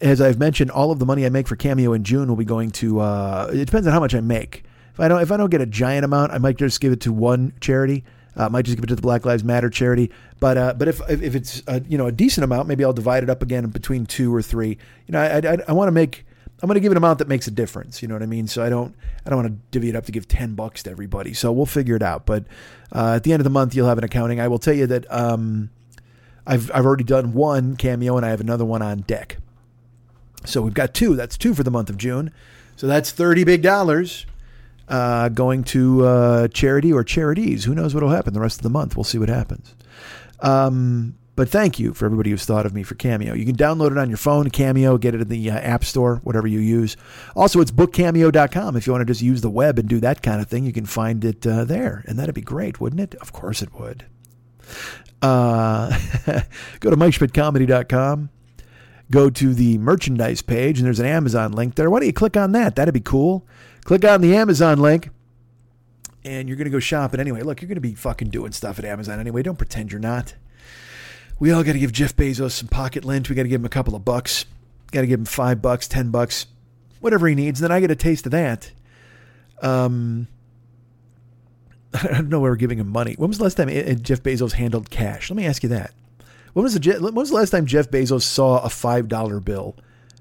As 0.00 0.20
I've 0.20 0.38
mentioned, 0.38 0.70
all 0.70 0.90
of 0.90 0.98
the 0.98 1.06
money 1.06 1.24
I 1.24 1.28
make 1.28 1.46
for 1.46 1.54
Cameo 1.54 1.92
in 1.92 2.02
June 2.02 2.28
will 2.28 2.36
be 2.36 2.44
going 2.44 2.70
to. 2.72 3.00
Uh, 3.00 3.50
it 3.52 3.64
depends 3.66 3.86
on 3.86 3.92
how 3.92 4.00
much 4.00 4.14
I 4.14 4.20
make. 4.20 4.64
If 4.92 5.00
I 5.00 5.08
don't, 5.08 5.22
if 5.22 5.30
I 5.32 5.36
don't 5.36 5.50
get 5.50 5.60
a 5.60 5.66
giant 5.66 6.04
amount, 6.04 6.32
I 6.32 6.38
might 6.38 6.56
just 6.56 6.80
give 6.80 6.92
it 6.92 7.00
to 7.02 7.12
one 7.12 7.54
charity. 7.60 8.04
Uh, 8.36 8.48
might 8.48 8.64
just 8.64 8.76
give 8.76 8.84
it 8.84 8.88
to 8.88 8.96
the 8.96 9.02
Black 9.02 9.26
Lives 9.26 9.44
Matter 9.44 9.68
charity. 9.68 10.10
But 10.40 10.56
uh, 10.56 10.74
but 10.74 10.88
if 10.88 11.00
if 11.08 11.34
it's 11.34 11.62
a, 11.66 11.82
you 11.82 11.98
know 11.98 12.06
a 12.06 12.12
decent 12.12 12.44
amount, 12.44 12.68
maybe 12.68 12.84
I'll 12.84 12.92
divide 12.92 13.22
it 13.22 13.30
up 13.30 13.42
again 13.42 13.66
between 13.66 14.06
two 14.06 14.34
or 14.34 14.42
three. 14.42 14.78
You 15.06 15.12
know, 15.12 15.20
I 15.20 15.38
I, 15.38 15.58
I 15.68 15.72
want 15.72 15.88
to 15.88 15.92
make. 15.92 16.24
I'm 16.62 16.68
going 16.68 16.74
to 16.74 16.80
give 16.80 16.92
an 16.92 16.96
amount 16.96 17.18
that 17.18 17.26
makes 17.26 17.48
a 17.48 17.50
difference. 17.50 18.02
You 18.02 18.08
know 18.08 18.14
what 18.14 18.22
I 18.22 18.26
mean? 18.26 18.46
So 18.46 18.62
I 18.62 18.68
don't 18.68 18.94
I 19.26 19.30
don't 19.30 19.42
want 19.42 19.52
to 19.52 19.60
divvy 19.72 19.88
it 19.88 19.96
up 19.96 20.06
to 20.06 20.12
give 20.12 20.28
ten 20.28 20.54
bucks 20.54 20.82
to 20.84 20.90
everybody. 20.90 21.34
So 21.34 21.52
we'll 21.52 21.66
figure 21.66 21.96
it 21.96 22.02
out. 22.02 22.24
But 22.24 22.44
uh, 22.92 23.14
at 23.16 23.24
the 23.24 23.32
end 23.32 23.40
of 23.40 23.44
the 23.44 23.50
month, 23.50 23.74
you'll 23.74 23.88
have 23.88 23.98
an 23.98 24.04
accounting. 24.04 24.40
I 24.40 24.48
will 24.48 24.58
tell 24.58 24.74
you 24.74 24.86
that 24.86 25.12
um, 25.12 25.70
I've 26.46 26.70
I've 26.72 26.86
already 26.86 27.04
done 27.04 27.32
one 27.32 27.76
cameo 27.76 28.16
and 28.16 28.24
I 28.24 28.30
have 28.30 28.40
another 28.40 28.64
one 28.64 28.80
on 28.80 29.00
deck. 29.00 29.38
So 30.44 30.62
we've 30.62 30.74
got 30.74 30.94
two. 30.94 31.14
That's 31.14 31.36
two 31.36 31.54
for 31.54 31.62
the 31.62 31.70
month 31.70 31.90
of 31.90 31.96
June. 31.96 32.32
So 32.76 32.86
that's 32.86 33.10
thirty 33.10 33.44
big 33.44 33.62
dollars 33.62 34.26
uh, 34.92 35.30
going 35.30 35.64
to 35.64 36.06
uh, 36.06 36.48
charity 36.48 36.92
or 36.92 37.02
charities. 37.02 37.64
Who 37.64 37.74
knows 37.74 37.94
what 37.94 38.02
will 38.02 38.10
happen 38.10 38.34
the 38.34 38.40
rest 38.40 38.58
of 38.58 38.62
the 38.62 38.70
month? 38.70 38.94
We'll 38.94 39.04
see 39.04 39.18
what 39.18 39.30
happens. 39.30 39.74
Um, 40.40 41.16
but 41.34 41.48
thank 41.48 41.78
you 41.78 41.94
for 41.94 42.04
everybody 42.04 42.28
who's 42.28 42.44
thought 42.44 42.66
of 42.66 42.74
me 42.74 42.82
for 42.82 42.94
Cameo. 42.94 43.32
You 43.32 43.46
can 43.46 43.56
download 43.56 43.92
it 43.92 43.96
on 43.96 44.10
your 44.10 44.18
phone, 44.18 44.50
Cameo, 44.50 44.98
get 44.98 45.14
it 45.14 45.22
in 45.22 45.28
the 45.28 45.50
uh, 45.50 45.56
App 45.56 45.82
Store, 45.82 46.20
whatever 46.24 46.46
you 46.46 46.58
use. 46.58 46.98
Also, 47.34 47.60
it's 47.62 47.70
bookcameo.com. 47.70 48.76
If 48.76 48.86
you 48.86 48.92
want 48.92 49.00
to 49.00 49.10
just 49.10 49.22
use 49.22 49.40
the 49.40 49.48
web 49.48 49.78
and 49.78 49.88
do 49.88 49.98
that 50.00 50.20
kind 50.20 50.42
of 50.42 50.48
thing, 50.48 50.66
you 50.66 50.74
can 50.74 50.84
find 50.84 51.24
it 51.24 51.46
uh, 51.46 51.64
there. 51.64 52.04
And 52.06 52.18
that'd 52.18 52.34
be 52.34 52.42
great, 52.42 52.78
wouldn't 52.78 53.00
it? 53.00 53.14
Of 53.14 53.32
course 53.32 53.62
it 53.62 53.72
would. 53.80 54.04
Uh, 55.22 55.98
go 56.80 56.90
to 56.90 56.96
MikeSchmidtComedy.com. 56.96 58.28
Go 59.10 59.30
to 59.30 59.54
the 59.54 59.78
merchandise 59.78 60.42
page, 60.42 60.78
and 60.78 60.86
there's 60.86 61.00
an 61.00 61.06
Amazon 61.06 61.52
link 61.52 61.76
there. 61.76 61.88
Why 61.88 62.00
don't 62.00 62.06
you 62.06 62.12
click 62.12 62.36
on 62.36 62.52
that? 62.52 62.76
That'd 62.76 62.92
be 62.92 63.00
cool. 63.00 63.46
Click 63.84 64.04
on 64.04 64.20
the 64.20 64.36
Amazon 64.36 64.78
link, 64.78 65.10
and 66.24 66.48
you're 66.48 66.56
going 66.56 66.66
to 66.66 66.70
go 66.70 66.78
shopping 66.78 67.20
anyway. 67.20 67.42
Look, 67.42 67.60
you're 67.60 67.68
going 67.68 67.76
to 67.76 67.80
be 67.80 67.94
fucking 67.94 68.30
doing 68.30 68.52
stuff 68.52 68.78
at 68.78 68.84
Amazon 68.84 69.18
anyway. 69.18 69.42
Don't 69.42 69.58
pretend 69.58 69.90
you're 69.90 70.00
not 70.00 70.34
we 71.42 71.50
all 71.50 71.64
got 71.64 71.72
to 71.72 71.80
give 71.80 71.90
Jeff 71.90 72.14
Bezos 72.14 72.52
some 72.52 72.68
pocket 72.68 73.04
lint. 73.04 73.28
We 73.28 73.34
got 73.34 73.42
to 73.42 73.48
give 73.48 73.60
him 73.60 73.64
a 73.64 73.68
couple 73.68 73.96
of 73.96 74.04
bucks. 74.04 74.44
Got 74.92 75.00
to 75.00 75.08
give 75.08 75.18
him 75.18 75.26
five 75.26 75.60
bucks, 75.60 75.88
ten 75.88 76.12
bucks, 76.12 76.46
whatever 77.00 77.26
he 77.26 77.34
needs. 77.34 77.60
And 77.60 77.64
then 77.64 77.76
I 77.76 77.80
get 77.80 77.90
a 77.90 77.96
taste 77.96 78.26
of 78.26 78.30
that. 78.30 78.70
Um, 79.60 80.28
I 81.94 82.06
don't 82.06 82.28
know 82.28 82.38
where 82.38 82.52
we're 82.52 82.56
giving 82.56 82.78
him 82.78 82.86
money. 82.86 83.14
When 83.18 83.26
was 83.26 83.38
the 83.38 83.42
last 83.44 83.56
time 83.56 83.68
Jeff 84.02 84.22
Bezos 84.22 84.52
handled 84.52 84.88
cash? 84.88 85.30
Let 85.30 85.36
me 85.36 85.44
ask 85.44 85.64
you 85.64 85.68
that. 85.70 85.92
When 86.52 86.62
was 86.62 86.78
the 86.78 86.98
when 87.00 87.14
was 87.14 87.30
the 87.30 87.36
last 87.36 87.50
time 87.50 87.66
Jeff 87.66 87.90
Bezos 87.90 88.22
saw 88.22 88.62
a 88.62 88.68
five 88.68 89.08
dollar 89.08 89.40
bill? 89.40 89.74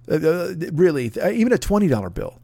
Uh, 0.10 0.16
uh, 0.16 0.54
really, 0.72 1.12
uh, 1.22 1.30
even 1.30 1.54
a 1.54 1.60
twenty 1.60 1.88
dollar 1.88 2.10
bill? 2.10 2.42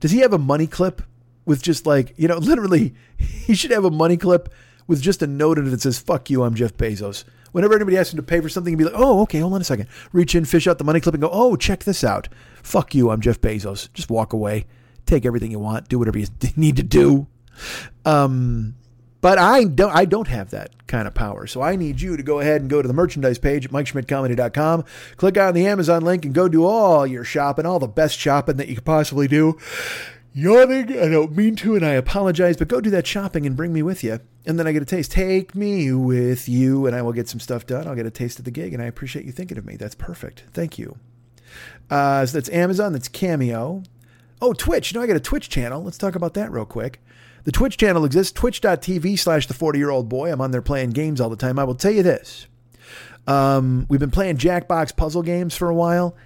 Does 0.00 0.10
he 0.10 0.18
have 0.20 0.32
a 0.32 0.38
money 0.38 0.66
clip 0.66 1.02
with 1.44 1.62
just 1.62 1.86
like 1.86 2.14
you 2.16 2.28
know, 2.28 2.38
literally? 2.38 2.94
He 3.18 3.54
should 3.54 3.70
have 3.70 3.84
a 3.84 3.90
money 3.90 4.16
clip 4.16 4.52
with 4.86 5.00
just 5.00 5.22
a 5.22 5.26
note 5.26 5.58
in 5.58 5.66
it 5.66 5.70
that 5.70 5.80
says 5.80 5.98
"Fuck 5.98 6.30
you, 6.30 6.42
I'm 6.42 6.54
Jeff 6.54 6.76
Bezos." 6.76 7.24
Whenever 7.52 7.74
anybody 7.74 7.96
asks 7.96 8.12
him 8.12 8.18
to 8.18 8.22
pay 8.22 8.40
for 8.40 8.50
something, 8.50 8.72
he'd 8.72 8.76
be 8.76 8.84
like, 8.84 8.92
oh, 8.94 9.22
okay, 9.22 9.38
hold 9.38 9.54
on 9.54 9.62
a 9.62 9.64
second. 9.64 9.88
Reach 10.12 10.34
in, 10.34 10.44
fish 10.44 10.66
out 10.66 10.76
the 10.76 10.84
money 10.84 11.00
clip, 11.00 11.14
and 11.14 11.22
go, 11.22 11.30
oh, 11.32 11.56
check 11.56 11.84
this 11.84 12.04
out. 12.04 12.28
Fuck 12.62 12.94
you, 12.94 13.08
I'm 13.10 13.22
Jeff 13.22 13.40
Bezos. 13.40 13.90
Just 13.94 14.10
walk 14.10 14.34
away. 14.34 14.66
Take 15.06 15.24
everything 15.24 15.52
you 15.52 15.58
want. 15.58 15.88
Do 15.88 15.98
whatever 15.98 16.18
you 16.18 16.26
need 16.56 16.76
to 16.76 16.82
do. 16.82 17.28
Um, 18.04 18.74
but 19.26 19.38
I 19.38 19.64
don't 19.64 19.92
I 19.92 20.04
don't 20.04 20.28
have 20.28 20.50
that 20.50 20.86
kind 20.86 21.08
of 21.08 21.14
power. 21.14 21.48
So 21.48 21.60
I 21.60 21.74
need 21.74 22.00
you 22.00 22.16
to 22.16 22.22
go 22.22 22.38
ahead 22.38 22.60
and 22.60 22.70
go 22.70 22.80
to 22.80 22.86
the 22.86 22.94
merchandise 22.94 23.40
page 23.40 23.64
at 23.64 23.72
MikeSchmidtComedy.com, 23.72 24.84
click 25.16 25.36
on 25.36 25.52
the 25.52 25.66
Amazon 25.66 26.02
link, 26.02 26.24
and 26.24 26.32
go 26.32 26.46
do 26.46 26.64
all 26.64 27.04
your 27.04 27.24
shopping, 27.24 27.66
all 27.66 27.80
the 27.80 27.88
best 27.88 28.20
shopping 28.20 28.56
that 28.58 28.68
you 28.68 28.76
could 28.76 28.84
possibly 28.84 29.26
do 29.26 29.58
yawning. 30.32 30.96
I 30.96 31.08
don't 31.08 31.36
mean 31.36 31.56
to, 31.56 31.74
and 31.74 31.84
I 31.84 31.94
apologize, 31.94 32.56
but 32.56 32.68
go 32.68 32.80
do 32.80 32.90
that 32.90 33.04
shopping 33.04 33.46
and 33.46 33.56
bring 33.56 33.72
me 33.72 33.82
with 33.82 34.04
you. 34.04 34.20
And 34.46 34.60
then 34.60 34.68
I 34.68 34.70
get 34.70 34.82
a 34.82 34.86
taste. 34.86 35.10
Take 35.10 35.56
me 35.56 35.92
with 35.92 36.48
you, 36.48 36.86
and 36.86 36.94
I 36.94 37.02
will 37.02 37.12
get 37.12 37.28
some 37.28 37.40
stuff 37.40 37.66
done. 37.66 37.88
I'll 37.88 37.96
get 37.96 38.06
a 38.06 38.12
taste 38.12 38.38
of 38.38 38.44
the 38.44 38.52
gig, 38.52 38.74
and 38.74 38.80
I 38.80 38.86
appreciate 38.86 39.24
you 39.24 39.32
thinking 39.32 39.58
of 39.58 39.66
me. 39.66 39.74
That's 39.74 39.96
perfect. 39.96 40.44
Thank 40.52 40.78
you. 40.78 40.98
Uh, 41.90 42.24
so 42.26 42.38
that's 42.38 42.50
Amazon, 42.50 42.92
that's 42.92 43.08
Cameo. 43.08 43.82
Oh, 44.40 44.52
Twitch. 44.52 44.92
You 44.92 45.00
know, 45.00 45.02
I 45.02 45.08
got 45.08 45.16
a 45.16 45.20
Twitch 45.20 45.48
channel. 45.48 45.82
Let's 45.82 45.98
talk 45.98 46.14
about 46.14 46.34
that 46.34 46.52
real 46.52 46.64
quick. 46.64 47.00
The 47.46 47.52
Twitch 47.52 47.76
channel 47.76 48.04
exists, 48.04 48.32
twitch.tv 48.32 49.16
slash 49.20 49.46
the 49.46 49.54
40 49.54 49.78
year 49.78 49.90
old 49.90 50.08
boy. 50.08 50.32
I'm 50.32 50.40
on 50.40 50.50
there 50.50 50.60
playing 50.60 50.90
games 50.90 51.20
all 51.20 51.30
the 51.30 51.36
time. 51.36 51.60
I 51.60 51.64
will 51.64 51.76
tell 51.76 51.92
you 51.92 52.02
this. 52.02 52.48
Um, 53.28 53.86
we've 53.88 54.00
been 54.00 54.10
playing 54.10 54.38
Jackbox 54.38 54.96
puzzle 54.96 55.22
games 55.22 55.56
for 55.56 55.68
a 55.68 55.74
while. 55.74 56.16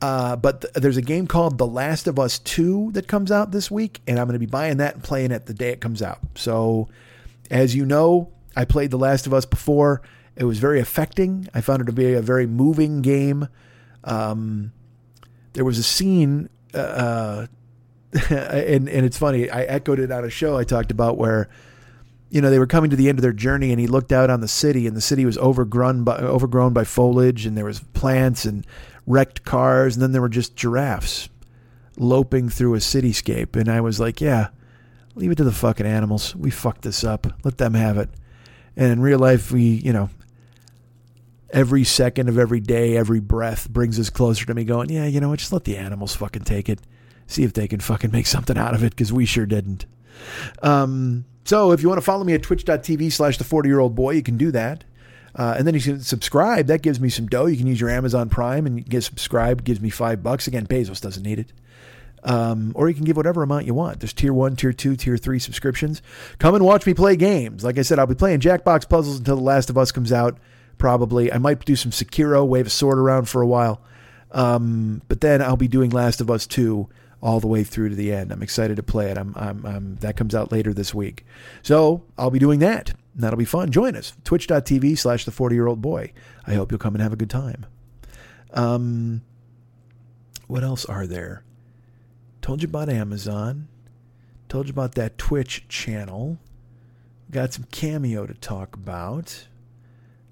Uh, 0.00 0.36
but 0.36 0.60
th- 0.60 0.74
there's 0.74 0.96
a 0.96 1.02
game 1.02 1.26
called 1.26 1.58
The 1.58 1.66
Last 1.66 2.06
of 2.06 2.20
Us 2.20 2.38
2 2.38 2.92
that 2.92 3.08
comes 3.08 3.32
out 3.32 3.50
this 3.50 3.68
week, 3.68 4.00
and 4.06 4.16
I'm 4.20 4.28
going 4.28 4.34
to 4.34 4.38
be 4.38 4.46
buying 4.46 4.76
that 4.76 4.94
and 4.94 5.02
playing 5.02 5.32
it 5.32 5.46
the 5.46 5.54
day 5.54 5.70
it 5.70 5.80
comes 5.80 6.02
out. 6.02 6.20
So, 6.36 6.88
as 7.50 7.74
you 7.74 7.84
know, 7.84 8.30
I 8.54 8.64
played 8.64 8.92
The 8.92 8.96
Last 8.96 9.26
of 9.26 9.34
Us 9.34 9.44
before. 9.44 10.02
It 10.36 10.44
was 10.44 10.60
very 10.60 10.78
affecting. 10.78 11.48
I 11.52 11.62
found 11.62 11.82
it 11.82 11.86
to 11.86 11.92
be 11.92 12.14
a 12.14 12.22
very 12.22 12.46
moving 12.46 13.02
game. 13.02 13.48
Um, 14.04 14.70
there 15.54 15.64
was 15.64 15.78
a 15.78 15.82
scene, 15.82 16.48
uh, 16.72 16.78
uh 16.78 17.46
and, 18.30 18.88
and 18.88 19.06
it's 19.06 19.18
funny, 19.18 19.48
I 19.48 19.62
echoed 19.62 20.00
it 20.00 20.10
on 20.10 20.24
a 20.24 20.30
show 20.30 20.56
I 20.56 20.64
talked 20.64 20.90
about 20.90 21.16
where 21.16 21.48
you 22.30 22.40
know, 22.40 22.48
they 22.48 22.60
were 22.60 22.66
coming 22.66 22.90
to 22.90 22.96
the 22.96 23.08
end 23.08 23.18
of 23.18 23.22
their 23.22 23.32
journey 23.32 23.72
and 23.72 23.80
he 23.80 23.88
looked 23.88 24.12
out 24.12 24.30
on 24.30 24.40
the 24.40 24.48
city 24.48 24.86
and 24.86 24.96
the 24.96 25.00
city 25.00 25.24
was 25.24 25.36
overgrown 25.38 26.04
by, 26.04 26.16
overgrown 26.18 26.72
by 26.72 26.84
foliage 26.84 27.44
and 27.44 27.56
there 27.56 27.64
was 27.64 27.80
plants 27.80 28.44
and 28.44 28.64
wrecked 29.06 29.44
cars, 29.44 29.96
and 29.96 30.02
then 30.02 30.12
there 30.12 30.20
were 30.20 30.28
just 30.28 30.56
giraffes 30.56 31.28
loping 31.96 32.48
through 32.48 32.74
a 32.74 32.78
cityscape. 32.78 33.56
And 33.56 33.68
I 33.68 33.80
was 33.80 33.98
like, 33.98 34.20
yeah, 34.20 34.48
leave 35.14 35.32
it 35.32 35.36
to 35.36 35.44
the 35.44 35.52
fucking 35.52 35.86
animals. 35.86 36.34
We 36.36 36.50
fucked 36.50 36.82
this 36.82 37.04
up. 37.04 37.26
Let 37.44 37.58
them 37.58 37.74
have 37.74 37.98
it. 37.98 38.08
And 38.76 38.92
in 38.92 39.00
real 39.00 39.18
life, 39.18 39.50
we, 39.50 39.62
you 39.62 39.92
know, 39.92 40.08
every 41.50 41.84
second 41.84 42.28
of 42.28 42.38
every 42.38 42.60
day, 42.60 42.96
every 42.96 43.20
breath 43.20 43.68
brings 43.68 43.98
us 43.98 44.08
closer 44.08 44.46
to 44.46 44.54
me 44.54 44.64
going, 44.64 44.88
yeah, 44.88 45.06
you 45.06 45.20
know 45.20 45.28
what? 45.28 45.40
Just 45.40 45.52
let 45.52 45.64
the 45.64 45.76
animals 45.76 46.14
fucking 46.14 46.44
take 46.44 46.68
it. 46.68 46.80
See 47.30 47.44
if 47.44 47.52
they 47.52 47.68
can 47.68 47.78
fucking 47.78 48.10
make 48.10 48.26
something 48.26 48.58
out 48.58 48.74
of 48.74 48.82
it 48.82 48.90
because 48.90 49.12
we 49.12 49.24
sure 49.24 49.46
didn't. 49.46 49.86
Um, 50.62 51.24
so 51.44 51.70
if 51.70 51.80
you 51.80 51.88
want 51.88 51.98
to 51.98 52.04
follow 52.04 52.24
me 52.24 52.34
at 52.34 52.42
twitch.tv 52.42 53.12
slash 53.12 53.38
the 53.38 53.44
40 53.44 53.68
year 53.68 53.78
old 53.78 53.94
boy, 53.94 54.12
you 54.12 54.22
can 54.22 54.36
do 54.36 54.50
that. 54.50 54.84
Uh, 55.36 55.54
and 55.56 55.64
then 55.64 55.74
you 55.74 55.80
can 55.80 56.00
subscribe. 56.00 56.66
That 56.66 56.82
gives 56.82 56.98
me 56.98 57.08
some 57.08 57.28
dough. 57.28 57.46
You 57.46 57.56
can 57.56 57.68
use 57.68 57.80
your 57.80 57.88
Amazon 57.88 58.28
Prime 58.30 58.66
and 58.66 58.84
get 58.84 59.04
subscribed. 59.04 59.62
Gives 59.62 59.80
me 59.80 59.90
five 59.90 60.24
bucks. 60.24 60.48
Again, 60.48 60.66
Bezos 60.66 61.00
doesn't 61.00 61.22
need 61.22 61.38
it. 61.38 61.52
Um, 62.24 62.72
or 62.74 62.88
you 62.88 62.96
can 62.96 63.04
give 63.04 63.16
whatever 63.16 63.44
amount 63.44 63.64
you 63.64 63.74
want. 63.74 64.00
There's 64.00 64.12
tier 64.12 64.32
one, 64.32 64.56
tier 64.56 64.72
two, 64.72 64.96
tier 64.96 65.16
three 65.16 65.38
subscriptions. 65.38 66.02
Come 66.40 66.56
and 66.56 66.64
watch 66.64 66.84
me 66.84 66.94
play 66.94 67.14
games. 67.14 67.62
Like 67.62 67.78
I 67.78 67.82
said, 67.82 68.00
I'll 68.00 68.08
be 68.08 68.16
playing 68.16 68.40
Jackbox 68.40 68.88
puzzles 68.88 69.18
until 69.18 69.36
The 69.36 69.42
Last 69.42 69.70
of 69.70 69.78
Us 69.78 69.92
comes 69.92 70.12
out. 70.12 70.36
Probably, 70.78 71.32
I 71.32 71.38
might 71.38 71.64
do 71.64 71.76
some 71.76 71.92
Sekiro, 71.92 72.44
wave 72.46 72.66
a 72.66 72.70
sword 72.70 72.98
around 72.98 73.28
for 73.28 73.40
a 73.40 73.46
while. 73.46 73.80
Um, 74.32 75.02
but 75.08 75.20
then 75.20 75.40
I'll 75.40 75.56
be 75.56 75.68
doing 75.68 75.90
Last 75.90 76.20
of 76.20 76.30
Us 76.30 76.46
2 76.46 76.88
all 77.22 77.40
the 77.40 77.46
way 77.46 77.64
through 77.64 77.90
to 77.90 77.94
the 77.94 78.12
end. 78.12 78.32
I'm 78.32 78.42
excited 78.42 78.76
to 78.76 78.82
play 78.82 79.10
it. 79.10 79.18
I'm, 79.18 79.34
I'm, 79.36 79.64
I'm, 79.66 79.96
that 79.96 80.16
comes 80.16 80.34
out 80.34 80.50
later 80.50 80.72
this 80.72 80.94
week. 80.94 81.26
So 81.62 82.02
I'll 82.16 82.30
be 82.30 82.38
doing 82.38 82.60
that. 82.60 82.94
That'll 83.14 83.38
be 83.38 83.44
fun. 83.44 83.70
Join 83.70 83.96
us. 83.96 84.14
Twitch.tv 84.24 84.96
slash 84.96 85.24
the 85.24 85.30
40 85.30 85.54
year 85.54 85.66
old 85.66 85.82
boy. 85.82 86.12
I 86.46 86.54
hope 86.54 86.70
you'll 86.70 86.78
come 86.78 86.94
and 86.94 87.02
have 87.02 87.12
a 87.12 87.16
good 87.16 87.30
time. 87.30 87.66
Um, 88.54 89.22
what 90.46 90.64
else 90.64 90.84
are 90.86 91.06
there? 91.06 91.44
Told 92.40 92.62
you 92.62 92.68
about 92.68 92.88
Amazon. 92.88 93.68
Told 94.48 94.66
you 94.66 94.72
about 94.72 94.94
that 94.94 95.18
Twitch 95.18 95.68
channel. 95.68 96.38
Got 97.30 97.52
some 97.52 97.66
cameo 97.70 98.26
to 98.26 98.34
talk 98.34 98.74
about. 98.74 99.46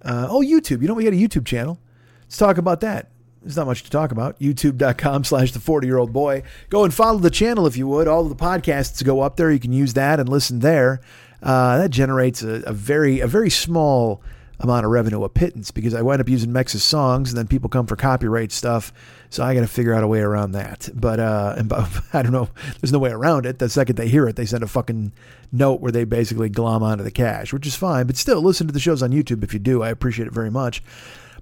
Uh, 0.02 0.27
oh, 0.28 0.40
YouTube. 0.40 0.81
You 0.82 0.89
know, 0.89 0.94
we 0.94 1.05
got 1.05 1.12
a 1.12 1.16
YouTube 1.16 1.44
channel. 1.44 1.78
Let's 2.23 2.39
talk 2.39 2.59
about 2.59 2.81
that. 2.81 3.10
There's 3.43 3.56
not 3.56 3.66
much 3.66 3.82
to 3.85 3.90
talk 3.90 4.12
about. 4.12 4.39
YouTube.com 4.40 5.24
slash 5.24 5.52
the 5.52 5.60
40 5.60 5.86
year 5.86 5.98
old 5.98 6.12
boy. 6.12 6.43
Go 6.70 6.85
and 6.85 6.93
follow 6.93 7.19
the 7.19 7.31
channel 7.31 7.66
if 7.66 7.77
you 7.77 7.86
would. 7.89 8.09
All 8.09 8.23
of 8.23 8.28
the 8.28 8.35
podcasts 8.35 9.05
go 9.05 9.20
up 9.20 9.36
there. 9.36 9.51
You 9.51 9.60
can 9.60 9.73
use 9.73 9.94
that 9.94 10.20
and 10.20 10.28
listen 10.28 10.60
there. 10.60 11.01
Uh, 11.43 11.78
that 11.78 11.90
generates 11.90 12.43
a, 12.43 12.62
a, 12.66 12.73
very 12.73 13.20
a 13.20 13.27
very 13.27 13.51
small 13.51 14.23
amount 14.60 14.85
of 14.85 14.90
revenue, 14.90 15.23
a 15.23 15.28
pittance, 15.28 15.70
because 15.70 15.94
I 15.94 16.02
wind 16.02 16.20
up 16.20 16.28
using 16.28 16.52
Mex's 16.52 16.82
songs, 16.82 17.31
and 17.31 17.39
then 17.39 17.47
people 17.47 17.69
come 17.69 17.86
for 17.86 17.94
copyright 17.94 18.51
stuff. 18.51 18.93
So 19.31 19.44
I 19.44 19.55
got 19.55 19.60
to 19.60 19.69
figure 19.69 19.94
out 19.94 20.02
a 20.02 20.09
way 20.09 20.20
around 20.20 20.52
that. 20.52 20.89
But 20.93 21.20
uh, 21.20 21.55
and 21.59 21.73
I 22.12 22.23
don't 22.23 22.32
know. 22.32 22.48
There's 22.81 22.93
no 22.93 22.98
way 22.98 23.10
around 23.10 23.47
it. 23.47 23.60
The 23.60 23.69
second 23.69 23.97
they 23.97 24.09
hear 24.09 24.27
it, 24.27 24.36
they 24.36 24.47
send 24.47 24.65
a 24.65 24.69
fucking 24.69 25.12
note 25.52 25.81
where 25.81 25.93
they 25.93 26.05
basically 26.05 26.48
glom 26.48 26.82
onto 26.82 27.05
the 27.05 27.10
cash, 27.10 27.52
which 27.52 27.66
is 27.66 27.77
fine. 27.77 28.06
But 28.06 28.16
still, 28.16 28.43
listen 28.43 28.66
to 28.66 28.73
the 28.73 28.81
shows 28.81 29.02
on 29.02 29.10
YouTube 29.10 29.44
if 29.44 29.52
you 29.52 29.60
do. 29.60 29.82
I 29.82 29.90
appreciate 29.90 30.27
it 30.27 30.35
very 30.35 30.51
much. 30.51 30.82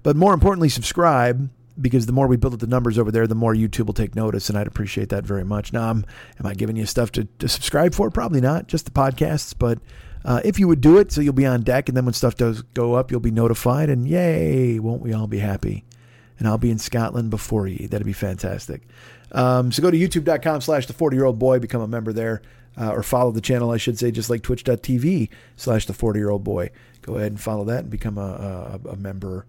But 0.03 0.15
more 0.15 0.33
importantly, 0.33 0.69
subscribe 0.69 1.49
because 1.81 2.05
the 2.05 2.13
more 2.13 2.27
we 2.27 2.37
build 2.37 2.53
up 2.53 2.59
the 2.59 2.67
numbers 2.67 2.97
over 2.97 3.11
there, 3.11 3.27
the 3.27 3.35
more 3.35 3.53
YouTube 3.53 3.85
will 3.85 3.93
take 3.93 4.15
notice, 4.15 4.49
and 4.49 4.57
I'd 4.57 4.67
appreciate 4.67 5.09
that 5.09 5.25
very 5.25 5.43
much. 5.43 5.73
Now, 5.73 5.89
I'm, 5.89 6.05
am 6.39 6.45
I 6.45 6.53
giving 6.53 6.75
you 6.75 6.85
stuff 6.85 7.11
to, 7.13 7.25
to 7.39 7.47
subscribe 7.47 7.93
for? 7.93 8.09
Probably 8.09 8.41
not, 8.41 8.67
just 8.67 8.85
the 8.85 8.91
podcasts, 8.91 9.53
but 9.57 9.79
uh, 10.25 10.41
if 10.43 10.59
you 10.59 10.67
would 10.67 10.81
do 10.81 10.97
it, 10.97 11.11
so 11.11 11.21
you'll 11.21 11.33
be 11.33 11.45
on 11.45 11.61
deck, 11.61 11.87
and 11.87 11.95
then 11.95 12.05
when 12.05 12.13
stuff 12.13 12.35
does 12.35 12.61
go 12.61 12.93
up, 12.93 13.11
you'll 13.11 13.19
be 13.19 13.31
notified, 13.31 13.89
and 13.89 14.07
yay, 14.07 14.79
won't 14.79 15.01
we 15.01 15.13
all 15.13 15.27
be 15.27 15.39
happy? 15.39 15.85
And 16.39 16.47
I'll 16.47 16.57
be 16.57 16.71
in 16.71 16.77
Scotland 16.77 17.29
before 17.29 17.67
you. 17.67 17.87
That'd 17.87 18.05
be 18.05 18.13
fantastic. 18.13 18.83
Um, 19.31 19.71
so 19.71 19.81
go 19.81 19.91
to 19.91 19.97
youtube.com 19.97 20.61
slash 20.61 20.85
the 20.85 20.93
40 20.93 21.15
year 21.15 21.25
old 21.25 21.39
boy, 21.39 21.59
become 21.59 21.81
a 21.81 21.87
member 21.87 22.13
there, 22.13 22.41
uh, 22.79 22.91
or 22.91 23.03
follow 23.03 23.31
the 23.31 23.41
channel, 23.41 23.71
I 23.71 23.77
should 23.77 23.97
say, 23.97 24.11
just 24.11 24.29
like 24.29 24.43
twitch.tv 24.43 25.29
slash 25.55 25.85
the 25.85 25.93
40 25.93 26.19
year 26.19 26.29
old 26.29 26.43
boy. 26.43 26.69
Go 27.01 27.15
ahead 27.15 27.31
and 27.31 27.41
follow 27.41 27.65
that 27.65 27.79
and 27.79 27.89
become 27.89 28.17
a, 28.17 28.79
a, 28.85 28.89
a 28.89 28.95
member 28.95 29.45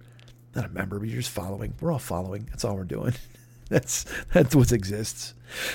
not 0.58 0.70
a 0.70 0.74
member, 0.74 0.98
but 0.98 1.08
you're 1.08 1.20
just 1.20 1.30
following. 1.30 1.74
We're 1.80 1.92
all 1.92 1.98
following. 1.98 2.46
That's 2.50 2.64
all 2.64 2.76
we're 2.76 2.84
doing. 2.84 3.14
that's 3.68 4.04
that's 4.32 4.54
what 4.54 4.72
exists. 4.72 5.34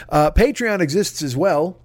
Uh, 0.10 0.32
Patreon 0.32 0.82
exists 0.82 1.22
as 1.22 1.36
well. 1.36 1.78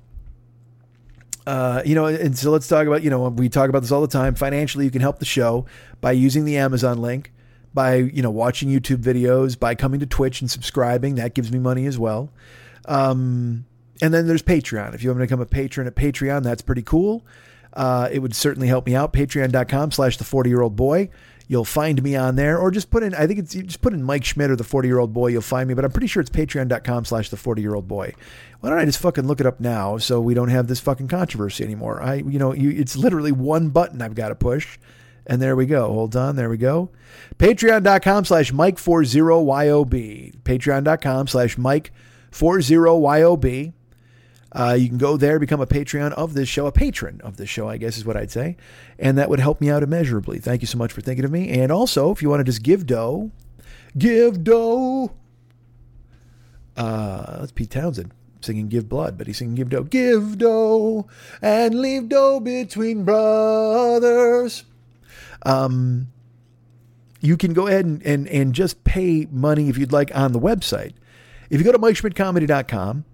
Uh, 1.47 1.81
you 1.85 1.95
know, 1.95 2.07
and 2.07 2.37
so 2.37 2.51
let's 2.51 2.69
talk 2.69 2.87
about, 2.87 3.03
you 3.03 3.09
know, 3.09 3.27
we 3.31 3.49
talk 3.49 3.71
about 3.71 3.81
this 3.81 3.91
all 3.91 4.03
the 4.03 4.07
time. 4.07 4.35
Financially, 4.35 4.85
you 4.85 4.91
can 4.91 5.01
help 5.01 5.19
the 5.19 5.25
show 5.25 5.65
by 6.03 6.13
using 6.13 6.45
the 6.45 6.59
Amazon 6.59 7.01
link, 7.01 7.33
by, 7.73 7.95
you 7.95 8.21
know, 8.21 8.31
watching 8.31 8.69
YouTube 8.69 8.99
videos, 8.99 9.59
by 9.59 9.75
coming 9.75 9.99
to 10.01 10.07
Twitch 10.07 10.43
and 10.43 10.51
subscribing. 10.51 11.15
That 11.15 11.33
gives 11.33 11.51
me 11.51 11.59
money 11.59 11.87
as 11.87 11.99
well. 11.99 12.31
Um, 12.85 13.65
and 14.03 14.13
then 14.13 14.27
there's 14.27 14.43
Patreon. 14.43 14.95
If 14.95 15.03
you 15.03 15.09
want 15.09 15.21
to 15.21 15.25
become 15.25 15.41
a 15.41 15.47
patron 15.47 15.87
at 15.87 15.95
Patreon, 15.95 16.43
that's 16.43 16.61
pretty 16.61 16.83
cool. 16.83 17.25
Uh, 17.73 18.11
it 18.13 18.19
would 18.19 18.35
certainly 18.37 18.69
help 18.69 18.85
me 18.85 18.95
out. 18.95 19.15
Patreon.com 19.15 19.91
slash 19.93 20.19
the 20.19 20.25
40 20.25 20.51
year 20.51 20.61
old 20.61 20.77
boy 20.77 21.09
You'll 21.51 21.65
find 21.65 22.03
me 22.03 22.15
on 22.15 22.37
there, 22.37 22.59
or 22.59 22.71
just 22.71 22.91
put 22.91 23.03
in. 23.03 23.15
I 23.15 23.27
think 23.27 23.39
it's 23.39 23.55
just 23.55 23.81
put 23.81 23.95
in 23.95 24.03
Mike 24.03 24.23
Schmidt 24.25 24.51
or 24.51 24.57
the 24.57 24.65
forty 24.65 24.87
year 24.87 24.99
old 24.99 25.15
boy. 25.15 25.29
You'll 25.29 25.41
find 25.41 25.67
me, 25.67 25.73
but 25.75 25.83
I'm 25.83 25.91
pretty 25.91 26.07
sure 26.07 26.21
it's 26.21 26.29
Patreon.com/slash 26.29 27.31
the 27.31 27.39
forty 27.39 27.63
year 27.63 27.75
old 27.75 27.89
boy. 27.89 28.13
Why 28.61 28.69
don't 28.69 28.79
I 28.79 28.85
just 28.85 28.99
fucking 28.99 29.27
look 29.27 29.41
it 29.41 29.47
up 29.47 29.59
now 29.59 29.97
so 29.97 30.21
we 30.21 30.35
don't 30.35 30.51
have 30.51 30.67
this 30.67 30.81
fucking 30.81 31.09
controversy 31.09 31.65
anymore? 31.65 32.03
I, 32.03 32.17
you 32.17 32.39
know, 32.39 32.53
you, 32.53 32.69
it's 32.71 32.97
literally 32.97 33.33
one 33.33 33.71
button 33.71 34.03
I've 34.03 34.15
got 34.15 34.29
to 34.29 34.35
push. 34.35 34.79
And 35.27 35.41
there 35.43 35.57
we 35.57 35.67
go. 35.67 35.93
Hold 35.93 36.17
on. 36.17 36.37
There 36.37 36.49
we 36.49 36.57
go. 36.57 36.89
Patreon.com 37.39 38.25
slash 38.25 38.51
Mike40YOB. 38.51 40.43
Patreon.com 40.43 41.27
slash 41.27 41.57
Mike40YOB. 41.57 43.75
Uh, 44.51 44.77
you 44.79 44.89
can 44.89 44.99
go 44.99 45.17
there, 45.17 45.39
become 45.39 45.61
a 45.61 45.67
Patreon 45.67 46.13
of 46.13 46.33
this 46.33 46.49
show, 46.49 46.67
a 46.67 46.73
patron 46.73 47.21
of 47.23 47.37
this 47.37 47.51
show, 47.51 47.69
I 47.69 47.77
guess 47.77 47.99
is 47.99 48.05
what 48.05 48.17
I'd 48.17 48.31
say. 48.31 48.57
And 48.99 49.19
that 49.19 49.29
would 49.29 49.41
help 49.41 49.61
me 49.61 49.71
out 49.71 49.83
immeasurably. 49.83 50.39
Thank 50.39 50.63
you 50.63 50.67
so 50.67 50.79
much 50.79 50.93
for 50.93 51.03
thinking 51.03 51.25
of 51.25 51.31
me. 51.31 51.51
And 51.51 51.71
also, 51.71 52.11
if 52.11 52.23
you 52.23 52.31
want 52.31 52.41
to 52.41 52.45
just 52.45 52.63
give 52.63 52.87
dough, 52.87 53.31
give 53.97 54.43
dough. 54.45 55.13
Uh, 56.77 57.41
that's 57.41 57.53
Pete 57.53 57.71
Townshend 57.71 58.13
singing 58.41 58.69
Give 58.69 58.89
Blood, 58.89 59.19
but 59.19 59.27
he's 59.27 59.39
singing 59.39 59.55
Give 59.55 59.69
Dough. 59.69 59.85
Give 59.85 60.39
dough 60.39 61.07
and 61.43 61.75
leave 61.75 62.09
dough 62.09 62.41
between 62.41 63.05
brothers. 63.05 64.65
Um, 65.45 66.09
you 67.21 67.37
can 67.37 67.53
go 67.53 67.67
ahead 67.67 67.85
and, 67.85 68.03
and, 68.03 68.29
and 68.29 68.55
just 68.55 68.85
pay 68.85 69.27
money 69.31 69.69
if 69.69 69.77
you'd 69.77 69.93
like 69.93 70.15
on 70.15 70.33
the 70.33 70.41
website. 70.41 70.95
If 71.51 71.61
you 71.61 71.65
go 71.65 71.73
to 71.73 71.79
MikeSchmidtComedy.com, 71.79 73.05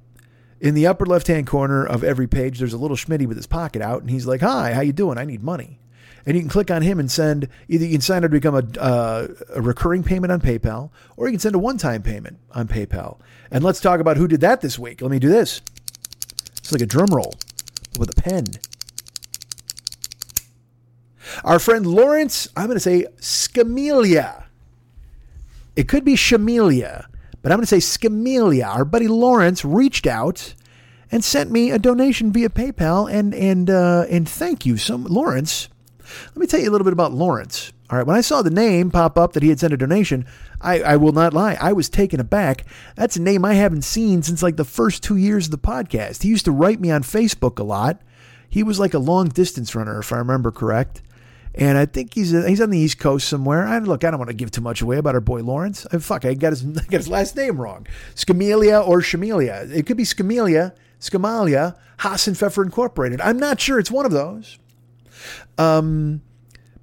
in 0.65 0.73
the 0.73 0.87
upper 0.87 1.05
left-hand 1.05 1.47
corner 1.47 1.85
of 1.85 2.03
every 2.03 2.27
page, 2.27 2.59
there's 2.59 2.73
a 2.73 2.79
little 2.79 2.97
Schmitty 2.97 3.27
with 3.27 3.37
his 3.37 3.47
pocket 3.47 3.83
out, 3.83 4.01
and 4.01 4.09
he's 4.09 4.25
like, 4.27 4.41
"Hi, 4.41 4.73
how 4.73 4.81
you 4.81 4.95
doing? 4.95 5.19
I 5.19 5.27
need 5.27 5.43
money." 5.43 5.79
And 6.25 6.35
you 6.35 6.41
can 6.41 6.49
click 6.49 6.71
on 6.71 6.81
him 6.81 6.99
and 6.99 7.11
send 7.11 7.49
either 7.69 7.85
you 7.85 7.93
can 7.93 8.01
sign 8.01 8.25
up 8.25 8.31
to 8.31 8.41
become 8.41 8.55
a, 8.55 8.81
uh, 8.81 9.29
a 9.55 9.61
recurring 9.61 10.03
payment 10.03 10.33
on 10.33 10.41
PayPal, 10.41 10.89
or 11.19 11.27
you 11.27 11.33
can 11.33 11.41
send 11.41 11.55
a 11.55 11.59
one-time 11.59 12.03
payment 12.03 12.39
on 12.53 12.67
PayPal. 12.67 13.19
And 13.51 13.63
let's 13.63 13.79
talk 13.79 14.01
about 14.01 14.17
who 14.17 14.27
did 14.27 14.41
that 14.41 14.63
this 14.63 14.79
week. 14.79 15.03
Let 15.03 15.11
me 15.11 15.19
do 15.19 15.29
this. 15.29 15.61
It's 16.57 16.73
like 16.73 16.81
a 16.81 16.87
drum 16.87 17.09
roll 17.13 17.35
with 17.99 18.09
a 18.17 18.23
pen. 18.23 18.47
Our 21.45 21.59
friend 21.59 21.87
Lawrence, 21.87 22.49
I'm 22.57 22.69
going 22.69 22.77
to 22.77 22.81
say 22.81 23.05
Scamelia. 23.21 24.45
It 25.77 25.89
could 25.89 26.07
be 26.07 26.15
Shamelia, 26.15 27.05
but 27.45 27.53
I'm 27.53 27.59
going 27.59 27.67
to 27.67 27.81
say 27.81 27.99
Scamelia. 27.99 28.67
Our 28.67 28.87
buddy 28.87 29.07
Lawrence 29.07 29.67
reached 29.67 30.07
out 30.07 30.55
and 31.13 31.23
sent 31.23 31.51
me 31.51 31.71
a 31.71 31.79
donation 31.79 32.33
via 32.33 32.49
PayPal, 32.49 33.13
and 33.13 33.35
and 33.35 33.69
uh, 33.69 34.07
and 34.09 34.27
thank 34.27 34.65
you, 34.65 34.79
some 34.79 35.05
Lawrence. 35.05 35.69
Let 36.29 36.37
me 36.39 36.47
tell 36.47 36.59
you 36.59 36.71
a 36.71 36.73
little 36.73 36.87
bit 36.87 36.95
about 36.95 37.13
Lawrence. 37.13 37.75
All 37.91 37.99
right, 37.99 38.07
when 38.07 38.17
I 38.17 38.23
saw 38.23 38.41
the 38.41 38.49
name 38.49 38.91
pop 38.91 39.19
up 39.19 39.35
that 39.35 39.43
he 39.43 39.51
had 39.51 39.61
sent 39.61 39.75
a 39.75 39.77
donation, 39.77 40.25
I, 40.63 40.81
I 40.81 40.97
will 40.97 41.13
not 41.13 41.35
lie, 41.35 41.59
I 41.61 41.75
was 41.75 41.91
taken 41.91 42.19
aback. 42.19 42.65
That's 42.97 43.17
a 43.17 43.23
name 43.23 43.45
I 43.45 43.53
haven't 43.55 43.83
seen 43.83 44.23
since 44.23 44.43
like 44.43 44.57
the 44.57 44.65
first 44.65 45.03
two 45.03 45.17
years 45.17 45.47
of 45.47 45.51
the 45.51 45.59
podcast. 45.59 46.23
He 46.23 46.31
used 46.31 46.47
to 46.47 46.51
write 46.51 46.81
me 46.81 46.91
on 46.91 47.03
Facebook 47.03 47.59
a 47.59 47.63
lot. 47.63 48.01
He 48.49 48.63
was 48.63 48.81
like 48.81 48.95
a 48.95 48.99
long 48.99 49.29
distance 49.29 49.75
runner, 49.75 49.99
if 49.99 50.13
I 50.15 50.17
remember 50.17 50.51
correct. 50.51 51.03
And 51.57 51.79
I 51.79 51.87
think 51.87 52.15
he's 52.15 52.31
he's 52.31 52.61
on 52.61 52.71
the 52.71 52.79
East 52.79 52.99
Coast 52.99 53.29
somewhere. 53.29 53.65
I 53.65 53.79
look, 53.79 54.03
I 54.03 54.11
don't 54.11 54.19
want 54.19 54.31
to 54.31 54.35
give 54.35 54.51
too 54.51 54.61
much 54.61 54.83
away 54.83 54.97
about 54.99 55.15
our 55.15 55.21
boy 55.21 55.43
Lawrence. 55.43 55.87
I, 55.93 55.99
fuck, 55.99 56.25
I 56.25 56.35
got 56.35 56.51
his 56.51 56.65
I 56.79 56.83
got 56.83 56.99
his 56.99 57.09
last 57.09 57.37
name 57.37 57.61
wrong. 57.61 57.87
Scamelia 58.15 58.87
or 58.87 59.01
Shamelia. 59.01 59.71
It 59.71 59.87
could 59.87 59.97
be 59.97 60.03
Scamelia, 60.03 60.75
Scamalia, 61.01 61.77
Hasenpfeffer 61.99 62.65
Incorporated. 62.65 63.21
I'm 63.21 63.39
not 63.39 63.61
sure. 63.61 63.79
It's 63.79 63.91
one 63.91 64.05
of 64.05 64.13
those. 64.13 64.59
Um, 65.57 66.23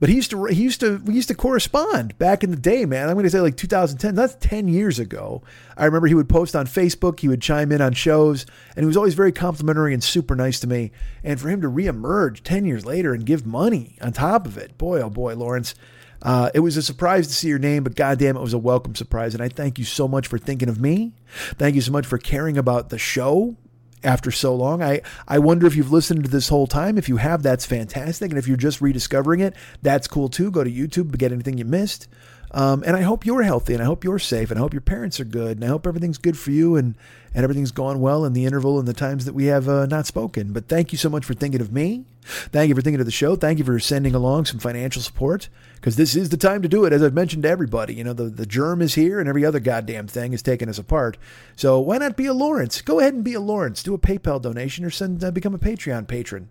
but 0.02 0.10
he 0.10 0.16
used 0.16 0.32
to 0.32 0.46
he 0.46 0.64
used 0.64 0.80
to 0.80 0.98
we 1.06 1.14
used 1.14 1.28
to 1.28 1.36
correspond 1.36 2.18
back 2.18 2.44
in 2.44 2.50
the 2.50 2.58
day, 2.58 2.86
man. 2.86 3.08
I'm 3.08 3.14
going 3.14 3.24
to 3.24 3.30
say 3.30 3.40
like 3.40 3.56
2010. 3.56 4.16
That's 4.16 4.36
10 4.40 4.68
years 4.68 4.98
ago. 4.98 5.44
I 5.78 5.86
remember 5.86 6.08
he 6.08 6.16
would 6.16 6.28
post 6.28 6.56
on 6.56 6.66
Facebook. 6.66 7.20
He 7.20 7.28
would 7.28 7.42
chime 7.42 7.72
in 7.72 7.82
on 7.82 7.94
shows, 7.94 8.48
and 8.76 8.84
he 8.84 8.88
was 8.88 8.98
always 8.98 9.14
very 9.14 9.32
complimentary 9.32 9.94
and 9.94 10.04
super 10.04 10.36
nice 10.36 10.60
to 10.62 10.68
me. 10.68 10.92
And 11.24 11.40
for 11.40 11.50
him 11.50 11.62
to 11.62 11.68
reemerge 11.68 12.42
10 12.42 12.66
years 12.66 12.84
later 12.84 13.14
and 13.14 13.28
give 13.28 13.46
money 13.46 14.00
on 14.02 14.12
top 14.12 14.48
of 14.48 14.58
it, 14.58 14.76
boy, 14.80 15.02
oh 15.02 15.10
boy, 15.12 15.36
Lawrence. 15.36 15.76
Uh, 16.24 16.50
it 16.54 16.60
was 16.62 16.78
a 16.78 16.84
surprise 16.84 17.28
to 17.28 17.34
see 17.34 17.48
your 17.48 17.60
name, 17.60 17.84
but 17.84 17.96
goddamn, 17.96 18.38
it 18.38 18.42
was 18.42 18.54
a 18.54 18.60
welcome 18.60 18.96
surprise. 18.96 19.36
And 19.36 19.44
I 19.44 19.50
thank 19.50 19.78
you 19.78 19.86
so 19.86 20.08
much 20.08 20.28
for 20.28 20.40
thinking 20.40 20.70
of 20.70 20.80
me. 20.80 21.14
Thank 21.58 21.76
you 21.76 21.82
so 21.82 21.92
much 21.92 22.08
for 22.08 22.18
caring 22.18 22.58
about 22.58 22.90
the 22.90 22.98
show 22.98 23.56
after 24.04 24.32
so 24.32 24.56
long. 24.56 24.82
I, 24.82 25.02
I 25.28 25.40
wonder 25.40 25.68
if 25.68 25.76
you've 25.76 25.92
listened 25.92 26.24
to 26.24 26.30
this 26.30 26.50
whole 26.50 26.68
time. 26.68 26.98
If 26.98 27.10
you 27.10 27.18
have, 27.18 27.44
that's 27.44 27.66
fantastic. 27.66 28.32
And 28.32 28.40
if 28.40 28.48
you're 28.48 28.58
just 28.58 28.82
rediscovering 28.82 29.40
it, 29.40 29.56
that's 29.82 30.08
cool 30.08 30.30
too. 30.30 30.52
Go 30.52 30.64
to 30.64 30.72
YouTube, 30.72 31.12
to 31.12 31.18
get 31.18 31.32
anything 31.32 31.58
you 31.58 31.66
missed. 31.66 32.08
Um, 32.54 32.84
and 32.86 32.98
I 32.98 33.02
hope 33.02 33.26
you're 33.26 33.44
healthy 33.44 33.74
and 33.74 33.82
I 33.82 33.86
hope 33.86 34.04
you're 34.04 34.20
safe 34.20 34.52
and 34.52 34.60
I 34.60 34.62
hope 34.62 34.74
your 34.74 34.82
parents 34.82 35.20
are 35.20 35.26
good 35.26 35.58
and 35.58 35.64
I 35.64 35.70
hope 35.70 35.88
everything's 35.88 36.18
good 36.18 36.38
for 36.38 36.52
you 36.52 36.76
and, 36.76 36.96
and 37.34 37.44
everything's 37.44 37.72
gone 37.72 38.02
well 38.02 38.26
in 38.26 38.34
the 38.34 38.46
interval 38.46 38.80
and 38.80 38.88
the 38.88 38.94
times 38.94 39.26
that 39.26 39.34
we 39.34 39.46
have 39.46 39.68
uh, 39.70 39.86
not 39.86 40.06
spoken. 40.06 40.54
But 40.54 40.68
thank 40.68 40.92
you 40.92 40.98
so 40.98 41.10
much 41.10 41.26
for 41.26 41.34
thinking 41.34 41.62
of 41.62 41.72
me. 41.72 42.06
Thank 42.24 42.70
you 42.70 42.76
for 42.76 42.82
thinking 42.82 43.00
of 43.00 43.06
the 43.06 43.12
show. 43.12 43.36
Thank 43.36 43.60
you 43.60 43.66
for 43.66 43.80
sending 43.80 44.14
along 44.14 44.46
some 44.46 44.60
financial 44.60 45.02
support 45.02 45.50
because 45.76 45.96
this 45.96 46.16
is 46.16 46.30
the 46.30 46.38
time 46.38 46.62
to 46.62 46.68
do 46.68 46.86
it. 46.86 46.94
As 46.94 47.02
I've 47.02 47.14
mentioned 47.14 47.44
to 47.44 47.50
everybody, 47.50 47.96
you 47.96 48.04
know, 48.04 48.14
the, 48.14 48.26
the 48.26 48.46
germ 48.46 48.82
is 48.82 48.94
here 48.94 49.20
and 49.20 49.28
every 49.28 49.44
other 49.44 49.60
goddamn 49.60 50.08
thing 50.08 50.34
is 50.34 50.42
taking 50.42 50.70
us 50.70 50.78
apart. 50.78 51.18
So 51.56 51.80
why 51.80 51.98
not 51.98 52.16
be 52.16 52.28
a 52.28 52.34
Lawrence? 52.34 52.82
Go 52.82 53.00
ahead 53.00 53.14
and 53.14 53.24
be 53.24 53.34
a 53.34 53.40
Lawrence. 53.40 53.82
Do 53.82 53.94
a 53.94 54.00
PayPal 54.00 54.42
donation 54.42 54.86
or 54.86 54.92
send 54.92 55.24
uh, 55.24 55.32
become 55.32 55.56
a 55.56 55.60
Patreon 55.60 56.08
patron. 56.08 56.50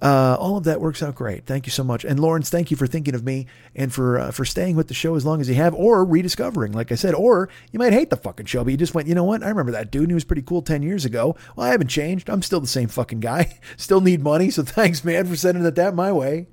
Uh, 0.00 0.36
all 0.38 0.56
of 0.56 0.64
that 0.64 0.80
works 0.80 1.02
out 1.02 1.14
great. 1.14 1.46
Thank 1.46 1.66
you 1.66 1.72
so 1.72 1.84
much. 1.84 2.04
And 2.04 2.18
Lawrence, 2.18 2.48
thank 2.50 2.70
you 2.70 2.76
for 2.76 2.86
thinking 2.86 3.14
of 3.14 3.24
me 3.24 3.46
and 3.74 3.92
for 3.92 4.18
uh, 4.18 4.30
for 4.30 4.44
staying 4.44 4.76
with 4.76 4.88
the 4.88 4.94
show 4.94 5.14
as 5.14 5.26
long 5.26 5.40
as 5.40 5.48
you 5.48 5.54
have, 5.56 5.74
or 5.74 6.04
rediscovering, 6.04 6.72
like 6.72 6.90
I 6.92 6.94
said, 6.94 7.14
or 7.14 7.48
you 7.70 7.78
might 7.78 7.92
hate 7.92 8.10
the 8.10 8.16
fucking 8.16 8.46
show, 8.46 8.64
but 8.64 8.70
you 8.70 8.76
just 8.76 8.94
went, 8.94 9.08
you 9.08 9.14
know 9.14 9.24
what? 9.24 9.42
I 9.42 9.48
remember 9.48 9.72
that 9.72 9.90
dude. 9.90 10.08
Was 10.18 10.24
pretty 10.24 10.42
cool 10.42 10.62
ten 10.62 10.82
years 10.82 11.04
ago. 11.04 11.36
Well, 11.54 11.66
I 11.66 11.70
haven't 11.70 11.88
changed. 11.88 12.28
I'm 12.28 12.42
still 12.42 12.60
the 12.60 12.66
same 12.66 12.88
fucking 12.88 13.20
guy. 13.20 13.58
still 13.76 14.00
need 14.00 14.22
money. 14.22 14.50
So 14.50 14.62
thanks, 14.62 15.04
man, 15.04 15.26
for 15.26 15.36
sending 15.36 15.64
it 15.64 15.76
that 15.76 15.94
my 15.94 16.12
way. 16.12 16.48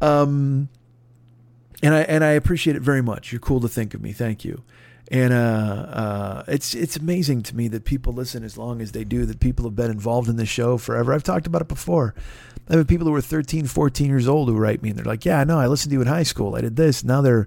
Um, 0.00 0.68
and 1.82 1.94
I 1.94 2.00
and 2.02 2.24
I 2.24 2.30
appreciate 2.30 2.76
it 2.76 2.82
very 2.82 3.02
much. 3.02 3.32
You're 3.32 3.40
cool 3.40 3.60
to 3.60 3.68
think 3.68 3.94
of 3.94 4.02
me. 4.02 4.12
Thank 4.12 4.44
you. 4.44 4.62
And 5.08 5.32
uh, 5.32 5.36
uh, 5.36 6.44
it's 6.48 6.74
it's 6.74 6.96
amazing 6.96 7.42
to 7.44 7.56
me 7.56 7.68
that 7.68 7.84
people 7.84 8.12
listen 8.12 8.42
as 8.42 8.58
long 8.58 8.80
as 8.80 8.92
they 8.92 9.04
do. 9.04 9.24
That 9.24 9.38
people 9.38 9.64
have 9.66 9.76
been 9.76 9.90
involved 9.90 10.28
in 10.28 10.36
this 10.36 10.48
show 10.48 10.78
forever. 10.78 11.12
I've 11.12 11.22
talked 11.22 11.46
about 11.46 11.62
it 11.62 11.68
before. 11.68 12.14
I 12.68 12.76
have 12.76 12.88
people 12.88 13.06
who 13.06 13.14
are 13.14 13.20
13, 13.20 13.66
14 13.66 14.08
years 14.08 14.26
old 14.26 14.48
who 14.48 14.56
write 14.56 14.82
me 14.82 14.88
and 14.90 14.98
they're 14.98 15.04
like, 15.04 15.24
"Yeah, 15.24 15.44
no, 15.44 15.60
I 15.60 15.68
listened 15.68 15.90
to 15.90 15.94
you 15.94 16.00
in 16.00 16.08
high 16.08 16.24
school. 16.24 16.56
I 16.56 16.60
did 16.62 16.74
this." 16.74 17.04
Now 17.04 17.20
they're 17.20 17.46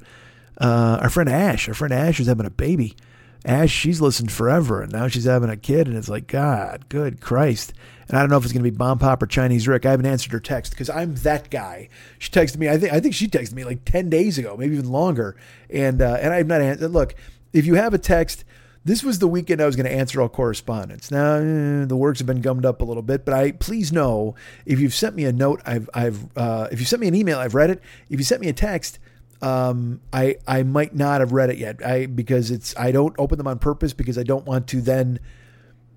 uh, 0.59 0.99
our 1.01 1.09
friend 1.09 1.29
Ash. 1.29 1.67
Our 1.67 1.73
friend 1.73 1.93
Ash 1.93 2.19
is 2.19 2.27
having 2.27 2.45
a 2.45 2.51
baby. 2.51 2.95
Ash, 3.45 3.71
she's 3.71 4.01
listened 4.01 4.31
forever, 4.31 4.81
and 4.81 4.91
now 4.91 5.07
she's 5.07 5.23
having 5.23 5.49
a 5.49 5.55
kid, 5.55 5.87
and 5.87 5.95
it's 5.95 6.09
like, 6.09 6.27
God, 6.27 6.89
good 6.89 7.21
Christ. 7.21 7.73
And 8.07 8.17
I 8.17 8.21
don't 8.21 8.29
know 8.29 8.37
if 8.37 8.43
it's 8.43 8.51
going 8.51 8.63
to 8.63 8.69
be 8.69 8.75
Bomb 8.75 8.99
Pop 8.99 9.21
or 9.21 9.27
Chinese 9.27 9.67
Rick. 9.67 9.85
I 9.85 9.91
haven't 9.91 10.07
answered 10.07 10.31
her 10.33 10.39
text 10.39 10.71
because 10.71 10.89
I'm 10.89 11.15
that 11.15 11.49
guy. 11.49 11.89
She 12.17 12.31
texted 12.31 12.57
me. 12.57 12.67
I 12.67 12.77
think 12.77 12.91
I 12.91 12.99
think 12.99 13.13
she 13.13 13.27
texted 13.27 13.53
me 13.53 13.63
like 13.63 13.85
ten 13.85 14.09
days 14.09 14.37
ago, 14.37 14.57
maybe 14.57 14.75
even 14.75 14.91
longer. 14.91 15.37
And 15.69 16.01
uh, 16.01 16.17
and 16.19 16.33
I've 16.33 16.47
not 16.47 16.61
answered. 16.61 16.89
Look, 16.89 17.15
if 17.53 17.65
you 17.65 17.75
have 17.75 17.93
a 17.93 17.99
text, 17.99 18.43
this 18.83 19.03
was 19.03 19.19
the 19.19 19.27
weekend 19.27 19.61
I 19.61 19.67
was 19.67 19.75
going 19.75 19.85
to 19.85 19.91
answer 19.91 20.21
all 20.21 20.29
correspondence. 20.29 21.11
Now 21.11 21.35
eh, 21.35 21.85
the 21.85 21.95
works 21.95 22.19
have 22.19 22.25
been 22.25 22.41
gummed 22.41 22.65
up 22.65 22.81
a 22.81 22.85
little 22.85 23.03
bit, 23.03 23.25
but 23.25 23.35
I 23.35 23.51
please 23.51 23.93
know 23.93 24.35
if 24.65 24.79
you've 24.79 24.93
sent 24.93 25.15
me 25.15 25.25
a 25.25 25.31
note, 25.31 25.61
I've 25.65 25.89
I've 25.93 26.35
uh, 26.35 26.67
if 26.71 26.79
you 26.79 26.85
sent 26.87 27.01
me 27.01 27.07
an 27.07 27.15
email, 27.15 27.37
I've 27.37 27.55
read 27.55 27.69
it. 27.69 27.81
If 28.09 28.19
you 28.19 28.25
sent 28.25 28.41
me 28.41 28.49
a 28.49 28.53
text, 28.53 28.97
um, 29.41 30.01
I 30.11 30.37
I 30.47 30.63
might 30.63 30.95
not 30.95 31.21
have 31.21 31.31
read 31.31 31.49
it 31.49 31.57
yet. 31.57 31.85
I 31.85 32.05
because 32.05 32.51
it's 32.51 32.75
I 32.77 32.91
don't 32.91 33.15
open 33.17 33.37
them 33.37 33.47
on 33.47 33.59
purpose 33.59 33.93
because 33.93 34.17
I 34.17 34.23
don't 34.23 34.45
want 34.45 34.67
to 34.67 34.81
then 34.81 35.19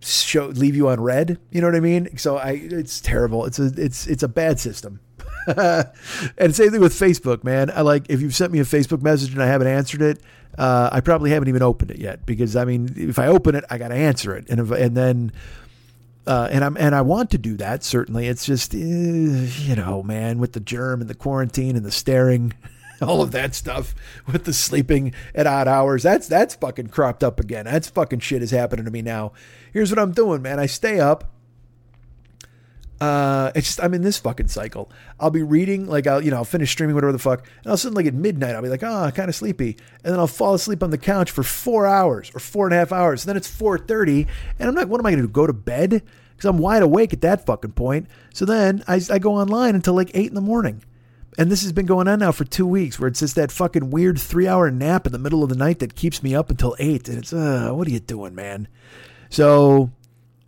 show 0.00 0.46
leave 0.46 0.76
you 0.76 0.88
on 0.88 1.00
read. 1.00 1.38
You 1.50 1.60
know 1.60 1.68
what 1.68 1.76
I 1.76 1.80
mean? 1.80 2.16
So 2.18 2.36
I 2.36 2.52
it's 2.52 3.00
terrible. 3.00 3.44
It's 3.46 3.58
a 3.58 3.72
it's 3.76 4.06
it's 4.06 4.22
a 4.22 4.28
bad 4.28 4.60
system. 4.60 5.00
and 5.46 6.54
same 6.54 6.70
thing 6.70 6.80
with 6.80 6.92
Facebook, 6.92 7.42
man. 7.42 7.70
I 7.70 7.80
like 7.80 8.06
if 8.08 8.20
you've 8.20 8.34
sent 8.34 8.52
me 8.52 8.60
a 8.60 8.64
Facebook 8.64 9.02
message 9.02 9.32
and 9.32 9.42
I 9.42 9.46
haven't 9.46 9.66
answered 9.66 10.02
it, 10.02 10.20
uh, 10.56 10.90
I 10.92 11.00
probably 11.00 11.30
haven't 11.30 11.48
even 11.48 11.62
opened 11.62 11.90
it 11.90 11.98
yet 11.98 12.24
because 12.26 12.54
I 12.54 12.64
mean, 12.64 12.92
if 12.96 13.18
I 13.18 13.26
open 13.26 13.54
it, 13.54 13.64
I 13.70 13.78
got 13.78 13.88
to 13.88 13.94
answer 13.94 14.34
it, 14.36 14.48
and 14.48 14.60
if, 14.60 14.70
and 14.70 14.96
then. 14.96 15.32
Uh, 16.24 16.46
and 16.52 16.62
I'm 16.62 16.76
and 16.76 16.94
I 16.94 17.00
want 17.02 17.32
to 17.32 17.38
do 17.38 17.56
that 17.56 17.82
certainly. 17.82 18.28
It's 18.28 18.46
just 18.46 18.76
uh, 18.76 18.78
you 18.78 19.74
know, 19.74 20.04
man, 20.04 20.38
with 20.38 20.52
the 20.52 20.60
germ 20.60 21.00
and 21.00 21.10
the 21.10 21.16
quarantine 21.16 21.74
and 21.74 21.84
the 21.84 21.90
staring, 21.90 22.52
all 23.06 23.22
of 23.22 23.32
that 23.32 23.54
stuff 23.54 23.94
with 24.30 24.44
the 24.44 24.52
sleeping 24.52 25.12
at 25.34 25.46
odd 25.46 25.68
hours. 25.68 26.02
That's 26.02 26.28
that's 26.28 26.54
fucking 26.54 26.88
cropped 26.88 27.24
up 27.24 27.40
again. 27.40 27.64
That's 27.64 27.88
fucking 27.88 28.20
shit 28.20 28.42
is 28.42 28.50
happening 28.50 28.84
to 28.84 28.90
me 28.90 29.02
now. 29.02 29.32
Here's 29.72 29.90
what 29.90 29.98
I'm 29.98 30.12
doing, 30.12 30.42
man. 30.42 30.58
I 30.58 30.66
stay 30.66 31.00
up. 31.00 31.30
Uh, 33.00 33.50
it's 33.56 33.66
just 33.66 33.82
I'm 33.82 33.94
in 33.94 34.02
this 34.02 34.18
fucking 34.18 34.46
cycle. 34.46 34.88
I'll 35.18 35.30
be 35.30 35.42
reading, 35.42 35.88
like 35.88 36.06
I'll 36.06 36.22
you 36.22 36.30
know 36.30 36.36
I'll 36.36 36.44
finish 36.44 36.70
streaming 36.70 36.94
whatever 36.94 37.12
the 37.12 37.18
fuck, 37.18 37.44
and 37.64 37.72
a 37.72 37.76
sudden 37.76 37.96
like 37.96 38.06
at 38.06 38.14
midnight 38.14 38.54
I'll 38.54 38.62
be 38.62 38.68
like, 38.68 38.84
oh, 38.84 39.10
kind 39.12 39.28
of 39.28 39.34
sleepy, 39.34 39.76
and 40.04 40.12
then 40.12 40.20
I'll 40.20 40.28
fall 40.28 40.54
asleep 40.54 40.84
on 40.84 40.90
the 40.90 40.98
couch 40.98 41.30
for 41.30 41.42
four 41.42 41.86
hours 41.86 42.30
or 42.34 42.38
four 42.38 42.66
and 42.66 42.74
a 42.74 42.78
half 42.78 42.92
hours. 42.92 43.24
And 43.24 43.30
then 43.30 43.36
it's 43.36 43.48
four 43.48 43.76
thirty, 43.78 44.28
and 44.58 44.68
I'm 44.68 44.76
like, 44.76 44.86
what 44.86 45.00
am 45.00 45.06
I 45.06 45.10
going 45.10 45.22
to 45.22 45.26
do? 45.26 45.32
Go 45.32 45.48
to 45.48 45.52
bed? 45.52 45.90
Because 45.90 46.48
I'm 46.48 46.58
wide 46.58 46.82
awake 46.82 47.12
at 47.12 47.20
that 47.22 47.44
fucking 47.44 47.72
point. 47.72 48.06
So 48.32 48.44
then 48.44 48.84
I, 48.86 49.00
I 49.10 49.18
go 49.18 49.34
online 49.34 49.74
until 49.74 49.94
like 49.94 50.12
eight 50.14 50.28
in 50.28 50.34
the 50.34 50.40
morning 50.40 50.82
And 51.38 51.50
this 51.50 51.62
has 51.62 51.72
been 51.72 51.86
going 51.86 52.08
on 52.08 52.18
now 52.18 52.32
for 52.32 52.44
two 52.44 52.66
weeks 52.66 52.98
where 52.98 53.08
it's 53.08 53.20
just 53.20 53.36
that 53.36 53.50
fucking 53.50 53.90
weird 53.90 54.20
three 54.20 54.46
hour 54.46 54.70
nap 54.70 55.06
in 55.06 55.12
the 55.12 55.18
middle 55.18 55.42
of 55.42 55.48
the 55.48 55.56
night 55.56 55.78
that 55.78 55.94
keeps 55.94 56.22
me 56.22 56.34
up 56.34 56.50
until 56.50 56.76
eight. 56.78 57.08
And 57.08 57.18
it's, 57.18 57.32
uh, 57.32 57.70
what 57.72 57.88
are 57.88 57.90
you 57.90 58.00
doing, 58.00 58.34
man? 58.34 58.68
So 59.30 59.90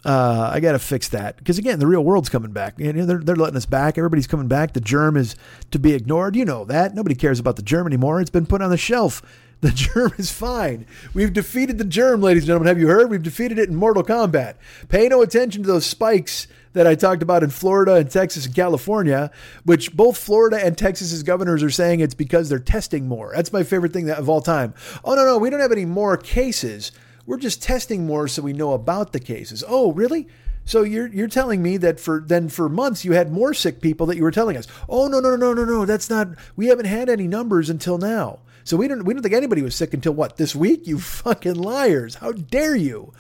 uh, 0.05 0.51
I 0.53 0.61
got 0.61 0.73
to 0.73 0.79
fix 0.79 1.09
that 1.09 1.39
because 1.39 1.59
again, 1.59 1.79
the 1.79 1.87
real 1.87 2.05
world's 2.05 2.29
coming 2.29 2.53
back. 2.53 2.79
You 2.79 2.93
know, 2.93 3.07
they're 3.07 3.21
they're 3.21 3.37
letting 3.37 3.57
us 3.57 3.67
back. 3.67 3.97
Everybody's 3.97 4.27
coming 4.27 4.49
back. 4.49 4.75
The 4.75 4.81
germ 4.81 5.17
is 5.17 5.35
to 5.71 5.79
be 5.79 5.95
ignored. 5.95 6.37
You 6.37 6.45
know 6.45 6.65
that 6.67 6.95
nobody 6.95 7.15
cares 7.15 7.41
about 7.41 7.57
the 7.57 7.63
germ 7.63 7.87
anymore. 7.87 8.21
It's 8.21 8.31
been 8.31 8.47
put 8.47 8.61
on 8.63 8.71
the 8.71 8.77
shelf. 8.77 9.23
The 9.61 9.71
germ 9.71 10.13
is 10.19 10.31
fine. 10.31 10.85
We've 11.15 11.33
defeated 11.33 11.79
the 11.79 11.87
germ, 11.87 12.21
ladies 12.21 12.43
and 12.43 12.49
gentlemen. 12.49 12.69
Have 12.69 12.79
you 12.79 12.89
heard? 12.89 13.09
We've 13.09 13.23
defeated 13.23 13.59
it 13.59 13.71
in 13.71 13.77
Mortal 13.77 14.03
Kombat. 14.03 14.57
Pay 14.91 15.09
no 15.09 15.23
attention 15.23 15.63
to 15.63 15.67
those 15.67 15.87
spikes 15.87 16.49
that 16.75 16.87
I 16.87 16.95
talked 16.95 17.23
about 17.23 17.43
in 17.43 17.51
Florida 17.51 17.95
and 17.95 18.11
Texas 18.11 18.47
and 18.47 18.55
California, 18.55 19.31
which 19.65 19.97
both 19.97 20.19
Florida 20.19 20.65
and 20.65 20.77
Texas's 20.77 21.23
governors 21.23 21.63
are 21.63 21.71
saying 21.71 22.01
it's 22.01 22.15
because 22.15 22.49
they're 22.49 22.59
testing 22.59 23.09
more. 23.09 23.33
That's 23.35 23.53
my 23.53 23.63
favorite 23.63 23.93
thing 23.93 24.11
of 24.11 24.29
all 24.29 24.43
time. 24.43 24.75
Oh 25.05 25.15
no, 25.15 25.25
no, 25.25 25.39
we 25.39 25.51
don't 25.51 25.61
have 25.61 25.73
any 25.73 25.87
more 25.87 26.17
cases. 26.17 26.93
We're 27.27 27.39
just 27.39 27.63
testing 27.63 28.07
more 28.07 28.29
so 28.29 28.43
we 28.43 28.53
know 28.53 28.73
about 28.73 29.13
the 29.13 29.21
cases. 29.21 29.65
Oh, 29.67 29.93
really? 29.93 30.29
So 30.67 30.83
you're 30.83 31.09
you're 31.09 31.29
telling 31.29 31.63
me 31.63 31.77
that 31.79 32.01
for 32.01 32.23
then 32.27 32.49
for 32.49 32.69
months 32.69 33.05
you 33.05 33.13
had 33.13 33.31
more 33.31 33.53
sick 33.53 33.81
people 33.81 34.07
that 34.07 34.17
you 34.17 34.23
were 34.23 34.31
telling 34.31 34.57
us. 34.57 34.67
Oh 34.89 35.09
no 35.09 35.21
no 35.21 35.37
no 35.37 35.53
no 35.53 35.65
no 35.65 35.85
that's 35.85 36.09
not. 36.09 36.29
We 36.57 36.67
haven't 36.67 36.87
had 36.87 37.09
any 37.09 37.29
numbers 37.29 37.69
until 37.69 37.99
now. 37.99 38.41
So 38.65 38.79
we 38.79 38.89
don't 38.89 39.05
we 39.05 39.13
don't 39.13 39.23
think 39.23 39.35
anybody 39.35 39.61
was 39.63 39.75
sick 39.75 39.93
until 39.93 40.15
what 40.15 40.39
this 40.39 40.55
week. 40.55 40.87
You 40.87 40.99
fucking 41.01 41.55
liars! 41.55 42.17
How 42.17 42.33
dare 42.33 42.75
you? 42.75 43.13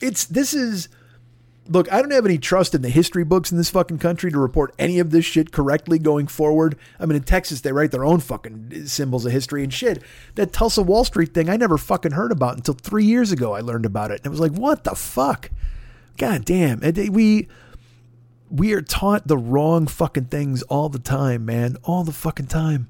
It's 0.00 0.24
this 0.24 0.52
is. 0.52 0.88
Look, 1.72 1.90
I 1.90 2.02
don't 2.02 2.10
have 2.10 2.26
any 2.26 2.36
trust 2.36 2.74
in 2.74 2.82
the 2.82 2.90
history 2.90 3.24
books 3.24 3.50
in 3.50 3.56
this 3.56 3.70
fucking 3.70 3.98
country 3.98 4.30
to 4.30 4.38
report 4.38 4.74
any 4.78 4.98
of 4.98 5.10
this 5.10 5.24
shit 5.24 5.52
correctly 5.52 5.98
going 5.98 6.26
forward. 6.26 6.76
I 7.00 7.06
mean, 7.06 7.16
in 7.16 7.22
Texas, 7.22 7.62
they 7.62 7.72
write 7.72 7.92
their 7.92 8.04
own 8.04 8.20
fucking 8.20 8.88
symbols 8.88 9.24
of 9.24 9.32
history 9.32 9.64
and 9.64 9.72
shit. 9.72 10.02
That 10.34 10.52
Tulsa 10.52 10.82
Wall 10.82 11.02
Street 11.02 11.32
thing, 11.32 11.48
I 11.48 11.56
never 11.56 11.78
fucking 11.78 12.12
heard 12.12 12.30
about 12.30 12.56
until 12.56 12.74
three 12.74 13.06
years 13.06 13.32
ago. 13.32 13.54
I 13.54 13.60
learned 13.60 13.86
about 13.86 14.10
it. 14.10 14.18
And 14.18 14.26
it 14.26 14.28
was 14.28 14.40
like, 14.40 14.52
what 14.52 14.84
the 14.84 14.94
fuck? 14.94 15.50
God 16.18 16.44
damn. 16.44 16.80
We 17.10 17.48
we 18.50 18.74
are 18.74 18.82
taught 18.82 19.26
the 19.26 19.38
wrong 19.38 19.86
fucking 19.86 20.26
things 20.26 20.60
all 20.64 20.90
the 20.90 20.98
time, 20.98 21.46
man. 21.46 21.78
All 21.84 22.04
the 22.04 22.12
fucking 22.12 22.48
time. 22.48 22.88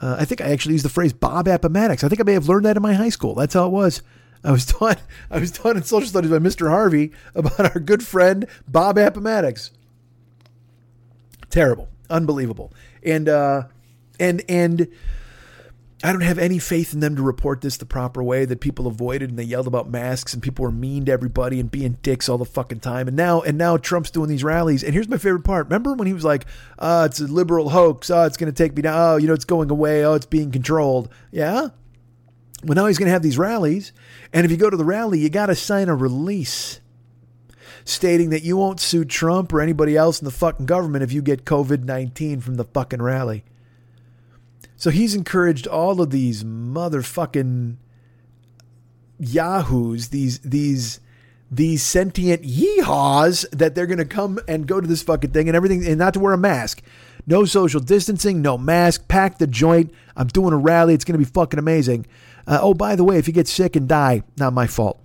Uh, 0.00 0.18
I 0.20 0.24
think 0.24 0.40
I 0.40 0.52
actually 0.52 0.74
used 0.74 0.84
the 0.84 0.88
phrase 0.88 1.12
Bob 1.12 1.48
Appomattox. 1.48 2.04
I 2.04 2.08
think 2.08 2.20
I 2.20 2.24
may 2.24 2.34
have 2.34 2.48
learned 2.48 2.66
that 2.66 2.76
in 2.76 2.82
my 2.82 2.94
high 2.94 3.08
school. 3.08 3.34
That's 3.34 3.54
how 3.54 3.66
it 3.66 3.72
was. 3.72 4.02
I 4.44 4.52
was 4.52 4.66
taught 4.66 5.00
I 5.30 5.38
was 5.38 5.50
taught 5.50 5.76
in 5.76 5.82
social 5.82 6.08
studies 6.08 6.30
by 6.30 6.38
Mr. 6.38 6.68
Harvey 6.68 7.12
about 7.34 7.74
our 7.74 7.80
good 7.80 8.04
friend 8.06 8.46
Bob 8.68 8.98
Appomattox. 8.98 9.70
Terrible, 11.50 11.88
unbelievable, 12.10 12.72
and 13.02 13.28
uh, 13.28 13.64
and 14.20 14.42
and 14.48 14.88
I 16.02 16.12
don't 16.12 16.20
have 16.20 16.38
any 16.38 16.58
faith 16.58 16.92
in 16.92 17.00
them 17.00 17.16
to 17.16 17.22
report 17.22 17.62
this 17.62 17.78
the 17.78 17.86
proper 17.86 18.22
way 18.22 18.44
that 18.44 18.60
people 18.60 18.86
avoided 18.86 19.30
and 19.30 19.38
they 19.38 19.44
yelled 19.44 19.66
about 19.66 19.88
masks 19.88 20.34
and 20.34 20.42
people 20.42 20.64
were 20.64 20.70
mean 20.70 21.06
to 21.06 21.12
everybody 21.12 21.58
and 21.58 21.70
being 21.70 21.96
dicks 22.02 22.28
all 22.28 22.36
the 22.36 22.44
fucking 22.44 22.80
time. 22.80 23.08
And 23.08 23.16
now 23.16 23.40
and 23.40 23.56
now 23.56 23.78
Trump's 23.78 24.10
doing 24.10 24.28
these 24.28 24.44
rallies. 24.44 24.84
And 24.84 24.92
here's 24.92 25.08
my 25.08 25.16
favorite 25.16 25.44
part. 25.44 25.66
Remember 25.66 25.94
when 25.94 26.06
he 26.06 26.12
was 26.12 26.24
like, 26.24 26.44
uh, 26.78 27.08
it's 27.10 27.20
a 27.20 27.24
liberal 27.26 27.70
hoax. 27.70 28.10
Oh, 28.10 28.24
it's 28.24 28.36
gonna 28.36 28.52
take 28.52 28.76
me 28.76 28.82
down. 28.82 28.94
Oh, 28.98 29.16
you 29.16 29.26
know, 29.26 29.32
it's 29.32 29.46
going 29.46 29.70
away. 29.70 30.04
Oh, 30.04 30.12
it's 30.12 30.26
being 30.26 30.50
controlled. 30.50 31.08
Yeah. 31.32 31.68
Well, 32.64 32.76
now 32.76 32.86
he's 32.86 32.98
going 32.98 33.06
to 33.06 33.12
have 33.12 33.22
these 33.22 33.38
rallies. 33.38 33.92
And 34.32 34.44
if 34.44 34.50
you 34.50 34.56
go 34.56 34.70
to 34.70 34.76
the 34.76 34.84
rally, 34.84 35.18
you 35.18 35.28
got 35.28 35.46
to 35.46 35.54
sign 35.54 35.88
a 35.88 35.94
release 35.94 36.80
stating 37.84 38.30
that 38.30 38.42
you 38.42 38.56
won't 38.56 38.80
sue 38.80 39.04
Trump 39.04 39.52
or 39.52 39.60
anybody 39.60 39.96
else 39.96 40.20
in 40.20 40.24
the 40.24 40.30
fucking 40.30 40.66
government 40.66 41.04
if 41.04 41.12
you 41.12 41.22
get 41.22 41.44
COVID 41.44 41.84
19 41.84 42.40
from 42.40 42.54
the 42.54 42.64
fucking 42.64 43.02
rally. 43.02 43.44
So 44.76 44.90
he's 44.90 45.14
encouraged 45.14 45.66
all 45.66 46.00
of 46.00 46.10
these 46.10 46.42
motherfucking 46.42 47.76
yahoos, 49.18 50.08
these 50.08 50.40
these 50.40 51.00
these 51.50 51.82
sentient 51.82 52.42
yeehaws 52.42 53.48
that 53.50 53.74
they're 53.74 53.86
going 53.86 53.98
to 53.98 54.04
come 54.04 54.40
and 54.48 54.66
go 54.66 54.80
to 54.80 54.86
this 54.86 55.02
fucking 55.02 55.30
thing 55.30 55.48
and 55.48 55.54
everything 55.54 55.86
and 55.86 55.98
not 55.98 56.14
to 56.14 56.20
wear 56.20 56.32
a 56.32 56.38
mask. 56.38 56.82
No 57.26 57.44
social 57.44 57.80
distancing, 57.80 58.42
no 58.42 58.58
mask, 58.58 59.08
pack 59.08 59.38
the 59.38 59.46
joint. 59.46 59.92
I'm 60.16 60.26
doing 60.26 60.52
a 60.52 60.58
rally. 60.58 60.94
It's 60.94 61.04
going 61.04 61.18
to 61.18 61.24
be 61.24 61.30
fucking 61.30 61.58
amazing. 61.58 62.06
Uh, 62.46 62.58
oh, 62.60 62.74
by 62.74 62.96
the 62.96 63.04
way, 63.04 63.18
if 63.18 63.26
you 63.26 63.32
get 63.32 63.48
sick 63.48 63.76
and 63.76 63.88
die, 63.88 64.22
not 64.36 64.52
my 64.52 64.66
fault. 64.66 65.00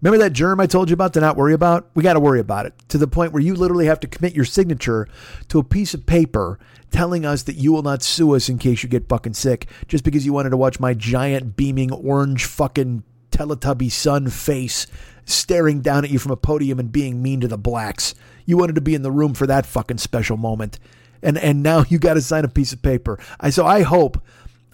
Remember 0.00 0.22
that 0.22 0.34
germ 0.34 0.60
I 0.60 0.66
told 0.66 0.90
you 0.90 0.94
about 0.94 1.14
to 1.14 1.20
not 1.20 1.36
worry 1.36 1.54
about? 1.54 1.88
We 1.94 2.02
got 2.02 2.12
to 2.12 2.20
worry 2.20 2.38
about 2.38 2.66
it 2.66 2.74
to 2.88 2.98
the 2.98 3.06
point 3.06 3.32
where 3.32 3.42
you 3.42 3.54
literally 3.54 3.86
have 3.86 4.00
to 4.00 4.06
commit 4.06 4.34
your 4.34 4.44
signature 4.44 5.08
to 5.48 5.58
a 5.58 5.64
piece 5.64 5.94
of 5.94 6.04
paper 6.04 6.58
telling 6.90 7.24
us 7.24 7.42
that 7.44 7.56
you 7.56 7.72
will 7.72 7.82
not 7.82 8.02
sue 8.02 8.34
us 8.34 8.50
in 8.50 8.58
case 8.58 8.82
you 8.82 8.88
get 8.88 9.08
fucking 9.08 9.32
sick 9.32 9.66
just 9.88 10.04
because 10.04 10.26
you 10.26 10.32
wanted 10.32 10.50
to 10.50 10.58
watch 10.58 10.78
my 10.78 10.92
giant 10.92 11.56
beaming 11.56 11.90
orange 11.90 12.44
fucking 12.44 13.02
Teletubby 13.30 13.90
sun 13.90 14.28
face 14.28 14.86
staring 15.24 15.80
down 15.80 16.04
at 16.04 16.10
you 16.10 16.18
from 16.18 16.32
a 16.32 16.36
podium 16.36 16.78
and 16.78 16.92
being 16.92 17.22
mean 17.22 17.40
to 17.40 17.48
the 17.48 17.58
blacks. 17.58 18.14
You 18.44 18.56
wanted 18.58 18.74
to 18.74 18.80
be 18.80 18.94
in 18.94 19.02
the 19.02 19.10
room 19.10 19.32
for 19.34 19.46
that 19.46 19.66
fucking 19.66 19.98
special 19.98 20.36
moment. 20.36 20.78
And 21.22 21.38
and 21.38 21.62
now 21.62 21.84
you 21.88 21.98
got 21.98 22.14
to 22.14 22.20
sign 22.20 22.44
a 22.44 22.48
piece 22.48 22.72
of 22.72 22.82
paper. 22.82 23.18
I 23.40 23.50
so 23.50 23.66
I 23.66 23.82
hope 23.82 24.22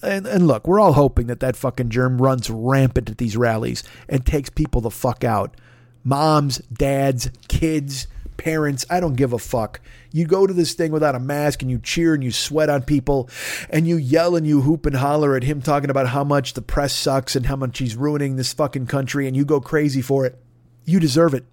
and, 0.02 0.26
and 0.26 0.46
look, 0.46 0.66
we're 0.66 0.80
all 0.80 0.92
hoping 0.92 1.26
that 1.28 1.40
that 1.40 1.56
fucking 1.56 1.90
germ 1.90 2.20
runs 2.20 2.50
rampant 2.50 3.10
at 3.10 3.18
these 3.18 3.36
rallies 3.36 3.82
and 4.08 4.24
takes 4.24 4.50
people 4.50 4.80
the 4.80 4.90
fuck 4.90 5.24
out. 5.24 5.56
Moms, 6.02 6.58
dads, 6.72 7.30
kids, 7.48 8.06
parents, 8.36 8.86
I 8.88 9.00
don't 9.00 9.16
give 9.16 9.34
a 9.34 9.38
fuck. 9.38 9.80
You 10.12 10.26
go 10.26 10.46
to 10.46 10.54
this 10.54 10.72
thing 10.72 10.92
without 10.92 11.14
a 11.14 11.20
mask 11.20 11.60
and 11.60 11.70
you 11.70 11.78
cheer 11.78 12.14
and 12.14 12.24
you 12.24 12.32
sweat 12.32 12.70
on 12.70 12.82
people 12.82 13.28
and 13.68 13.86
you 13.86 13.96
yell 13.96 14.34
and 14.34 14.46
you 14.46 14.62
hoop 14.62 14.86
and 14.86 14.96
holler 14.96 15.36
at 15.36 15.44
him 15.44 15.60
talking 15.60 15.90
about 15.90 16.08
how 16.08 16.24
much 16.24 16.54
the 16.54 16.62
press 16.62 16.94
sucks 16.94 17.36
and 17.36 17.46
how 17.46 17.56
much 17.56 17.78
he's 17.78 17.96
ruining 17.96 18.36
this 18.36 18.54
fucking 18.54 18.86
country 18.86 19.26
and 19.28 19.36
you 19.36 19.44
go 19.44 19.60
crazy 19.60 20.00
for 20.00 20.24
it. 20.24 20.38
You 20.86 20.98
deserve 20.98 21.34
it. 21.34 21.44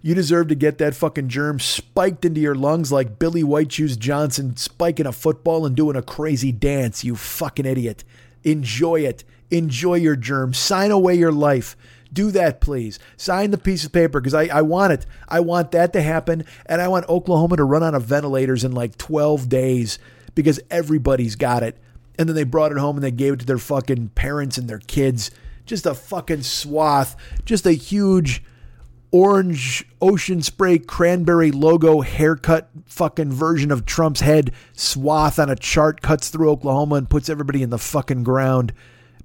You 0.00 0.14
deserve 0.14 0.48
to 0.48 0.54
get 0.54 0.78
that 0.78 0.94
fucking 0.94 1.28
germ 1.28 1.58
spiked 1.58 2.24
into 2.24 2.40
your 2.40 2.54
lungs 2.54 2.92
like 2.92 3.18
Billy 3.18 3.44
White 3.44 3.72
Shoes 3.72 3.96
Johnson 3.96 4.56
spiking 4.56 5.06
a 5.06 5.12
football 5.12 5.66
and 5.66 5.76
doing 5.76 5.96
a 5.96 6.02
crazy 6.02 6.52
dance, 6.52 7.04
you 7.04 7.16
fucking 7.16 7.66
idiot. 7.66 8.04
Enjoy 8.44 9.00
it. 9.00 9.24
Enjoy 9.50 9.94
your 9.94 10.16
germ. 10.16 10.54
Sign 10.54 10.90
away 10.90 11.14
your 11.14 11.32
life. 11.32 11.76
Do 12.12 12.30
that, 12.32 12.60
please. 12.60 12.98
Sign 13.16 13.50
the 13.50 13.58
piece 13.58 13.84
of 13.84 13.92
paper 13.92 14.20
because 14.20 14.34
I, 14.34 14.44
I 14.46 14.62
want 14.62 14.92
it. 14.92 15.06
I 15.28 15.40
want 15.40 15.72
that 15.72 15.92
to 15.94 16.02
happen. 16.02 16.44
And 16.66 16.80
I 16.80 16.88
want 16.88 17.08
Oklahoma 17.08 17.56
to 17.56 17.64
run 17.64 17.82
out 17.82 17.94
of 17.94 18.04
ventilators 18.04 18.64
in 18.64 18.72
like 18.72 18.98
12 18.98 19.48
days 19.48 19.98
because 20.34 20.60
everybody's 20.70 21.36
got 21.36 21.62
it. 21.62 21.78
And 22.18 22.28
then 22.28 22.36
they 22.36 22.44
brought 22.44 22.72
it 22.72 22.78
home 22.78 22.96
and 22.96 23.04
they 23.04 23.10
gave 23.10 23.34
it 23.34 23.40
to 23.40 23.46
their 23.46 23.58
fucking 23.58 24.10
parents 24.10 24.58
and 24.58 24.68
their 24.68 24.80
kids. 24.80 25.30
Just 25.64 25.86
a 25.86 25.94
fucking 25.94 26.42
swath. 26.42 27.16
Just 27.46 27.64
a 27.64 27.72
huge 27.72 28.42
orange 29.12 29.86
ocean 30.00 30.42
spray 30.42 30.78
cranberry 30.78 31.50
logo 31.50 32.00
haircut 32.00 32.70
fucking 32.86 33.30
version 33.30 33.70
of 33.70 33.86
Trump's 33.86 34.20
head 34.20 34.52
swath 34.72 35.38
on 35.38 35.50
a 35.50 35.56
chart 35.56 36.00
cuts 36.00 36.30
through 36.30 36.50
Oklahoma 36.50 36.96
and 36.96 37.10
puts 37.10 37.28
everybody 37.28 37.62
in 37.62 37.70
the 37.70 37.78
fucking 37.78 38.24
ground 38.24 38.72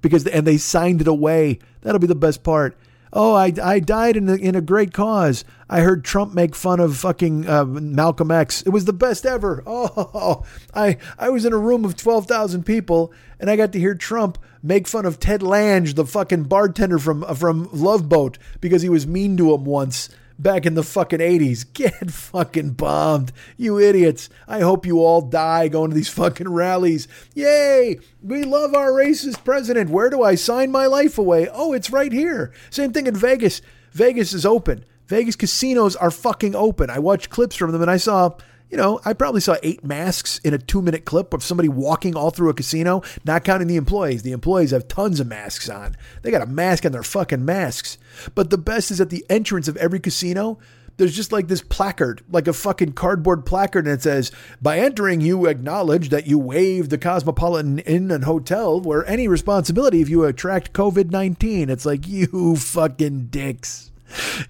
because 0.02 0.26
and 0.26 0.46
they 0.46 0.58
signed 0.58 1.00
it 1.00 1.08
away. 1.08 1.58
That'll 1.80 1.98
be 1.98 2.06
the 2.06 2.14
best 2.14 2.42
part. 2.42 2.76
Oh, 3.12 3.34
I, 3.34 3.54
I 3.62 3.80
died 3.80 4.18
in 4.18 4.28
a, 4.28 4.34
in 4.34 4.54
a 4.54 4.60
great 4.60 4.92
cause. 4.92 5.44
I 5.70 5.80
heard 5.80 6.04
Trump 6.04 6.34
make 6.34 6.54
fun 6.54 6.78
of 6.78 6.96
fucking 6.98 7.48
uh, 7.48 7.64
Malcolm 7.64 8.30
X. 8.30 8.62
It 8.62 8.68
was 8.68 8.84
the 8.84 8.92
best 8.92 9.24
ever. 9.24 9.62
Oh, 9.70 10.44
I 10.74 10.98
I 11.18 11.30
was 11.30 11.44
in 11.44 11.52
a 11.52 11.58
room 11.58 11.84
of 11.84 11.96
twelve 11.96 12.26
thousand 12.26 12.64
people, 12.64 13.12
and 13.40 13.48
I 13.48 13.56
got 13.56 13.72
to 13.72 13.78
hear 13.78 13.94
Trump 13.94 14.36
make 14.62 14.86
fun 14.86 15.06
of 15.06 15.20
Ted 15.20 15.42
Lange, 15.42 15.94
the 15.94 16.06
fucking 16.06 16.44
bartender 16.44 16.98
from 16.98 17.22
from 17.34 17.68
Love 17.72 18.08
Boat, 18.08 18.38
because 18.60 18.82
he 18.82 18.88
was 18.88 19.06
mean 19.06 19.36
to 19.36 19.54
him 19.54 19.64
once 19.64 20.08
back 20.38 20.64
in 20.64 20.74
the 20.74 20.82
fucking 20.82 21.18
80s. 21.18 21.64
Get 21.72 22.10
fucking 22.10 22.70
bombed, 22.70 23.32
you 23.56 23.78
idiots. 23.78 24.28
I 24.46 24.60
hope 24.60 24.86
you 24.86 25.00
all 25.00 25.20
die 25.20 25.68
going 25.68 25.90
to 25.90 25.96
these 25.96 26.08
fucking 26.08 26.48
rallies. 26.48 27.08
Yay! 27.34 27.98
We 28.22 28.44
love 28.44 28.74
our 28.74 28.90
racist 28.90 29.44
president. 29.44 29.90
Where 29.90 30.10
do 30.10 30.22
I 30.22 30.34
sign 30.36 30.70
my 30.70 30.86
life 30.86 31.18
away? 31.18 31.48
Oh, 31.52 31.72
it's 31.72 31.90
right 31.90 32.12
here. 32.12 32.52
Same 32.70 32.92
thing 32.92 33.06
in 33.06 33.16
Vegas. 33.16 33.60
Vegas 33.92 34.32
is 34.32 34.46
open. 34.46 34.84
Vegas 35.06 35.36
casinos 35.36 35.96
are 35.96 36.10
fucking 36.10 36.54
open. 36.54 36.90
I 36.90 36.98
watched 36.98 37.30
clips 37.30 37.56
from 37.56 37.72
them 37.72 37.82
and 37.82 37.90
I 37.90 37.96
saw 37.96 38.36
you 38.70 38.76
know, 38.76 39.00
I 39.04 39.14
probably 39.14 39.40
saw 39.40 39.56
eight 39.62 39.84
masks 39.84 40.38
in 40.44 40.52
a 40.52 40.58
two 40.58 40.82
minute 40.82 41.04
clip 41.04 41.32
of 41.32 41.42
somebody 41.42 41.68
walking 41.68 42.14
all 42.14 42.30
through 42.30 42.50
a 42.50 42.54
casino, 42.54 43.02
not 43.24 43.44
counting 43.44 43.68
the 43.68 43.76
employees. 43.76 44.22
The 44.22 44.32
employees 44.32 44.72
have 44.72 44.88
tons 44.88 45.20
of 45.20 45.26
masks 45.26 45.68
on. 45.68 45.96
They 46.22 46.30
got 46.30 46.42
a 46.42 46.46
mask 46.46 46.84
on 46.84 46.92
their 46.92 47.02
fucking 47.02 47.44
masks. 47.44 47.96
But 48.34 48.50
the 48.50 48.58
best 48.58 48.90
is 48.90 49.00
at 49.00 49.10
the 49.10 49.24
entrance 49.30 49.68
of 49.68 49.76
every 49.78 50.00
casino, 50.00 50.58
there's 50.98 51.14
just 51.14 51.32
like 51.32 51.46
this 51.46 51.62
placard, 51.62 52.22
like 52.28 52.48
a 52.48 52.52
fucking 52.52 52.92
cardboard 52.92 53.46
placard, 53.46 53.86
and 53.86 53.94
it 53.94 54.02
says, 54.02 54.32
By 54.60 54.80
entering, 54.80 55.20
you 55.20 55.46
acknowledge 55.46 56.08
that 56.10 56.26
you 56.26 56.38
waive 56.38 56.88
the 56.88 56.98
Cosmopolitan 56.98 57.78
Inn 57.78 58.10
and 58.10 58.24
Hotel 58.24 58.80
where 58.80 59.06
any 59.06 59.28
responsibility 59.28 60.02
if 60.02 60.08
you 60.08 60.24
attract 60.24 60.72
COVID 60.72 61.10
19. 61.10 61.70
It's 61.70 61.86
like, 61.86 62.06
you 62.08 62.56
fucking 62.56 63.26
dicks. 63.26 63.92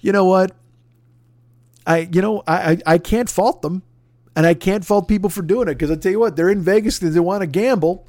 You 0.01 0.13
know 0.13 0.25
what? 0.25 0.57
I, 1.87 2.09
you 2.13 2.21
know, 2.21 2.43
I, 2.47 2.73
I, 2.73 2.79
I 2.87 2.99
can't 2.99 3.31
fault 3.31 3.63
them 3.63 3.83
And 4.39 4.47
I 4.47 4.55
can't 4.55 4.85
fault 4.85 5.09
people 5.09 5.31
for 5.31 5.43
doing 5.43 5.67
it 5.67 5.75
because 5.75 5.91
I 5.91 5.97
tell 5.97 6.13
you 6.13 6.21
what, 6.21 6.37
they're 6.37 6.49
in 6.49 6.63
Vegas 6.63 7.01
because 7.01 7.13
they 7.13 7.19
want 7.19 7.41
to 7.41 7.49
gamble. 7.49 8.07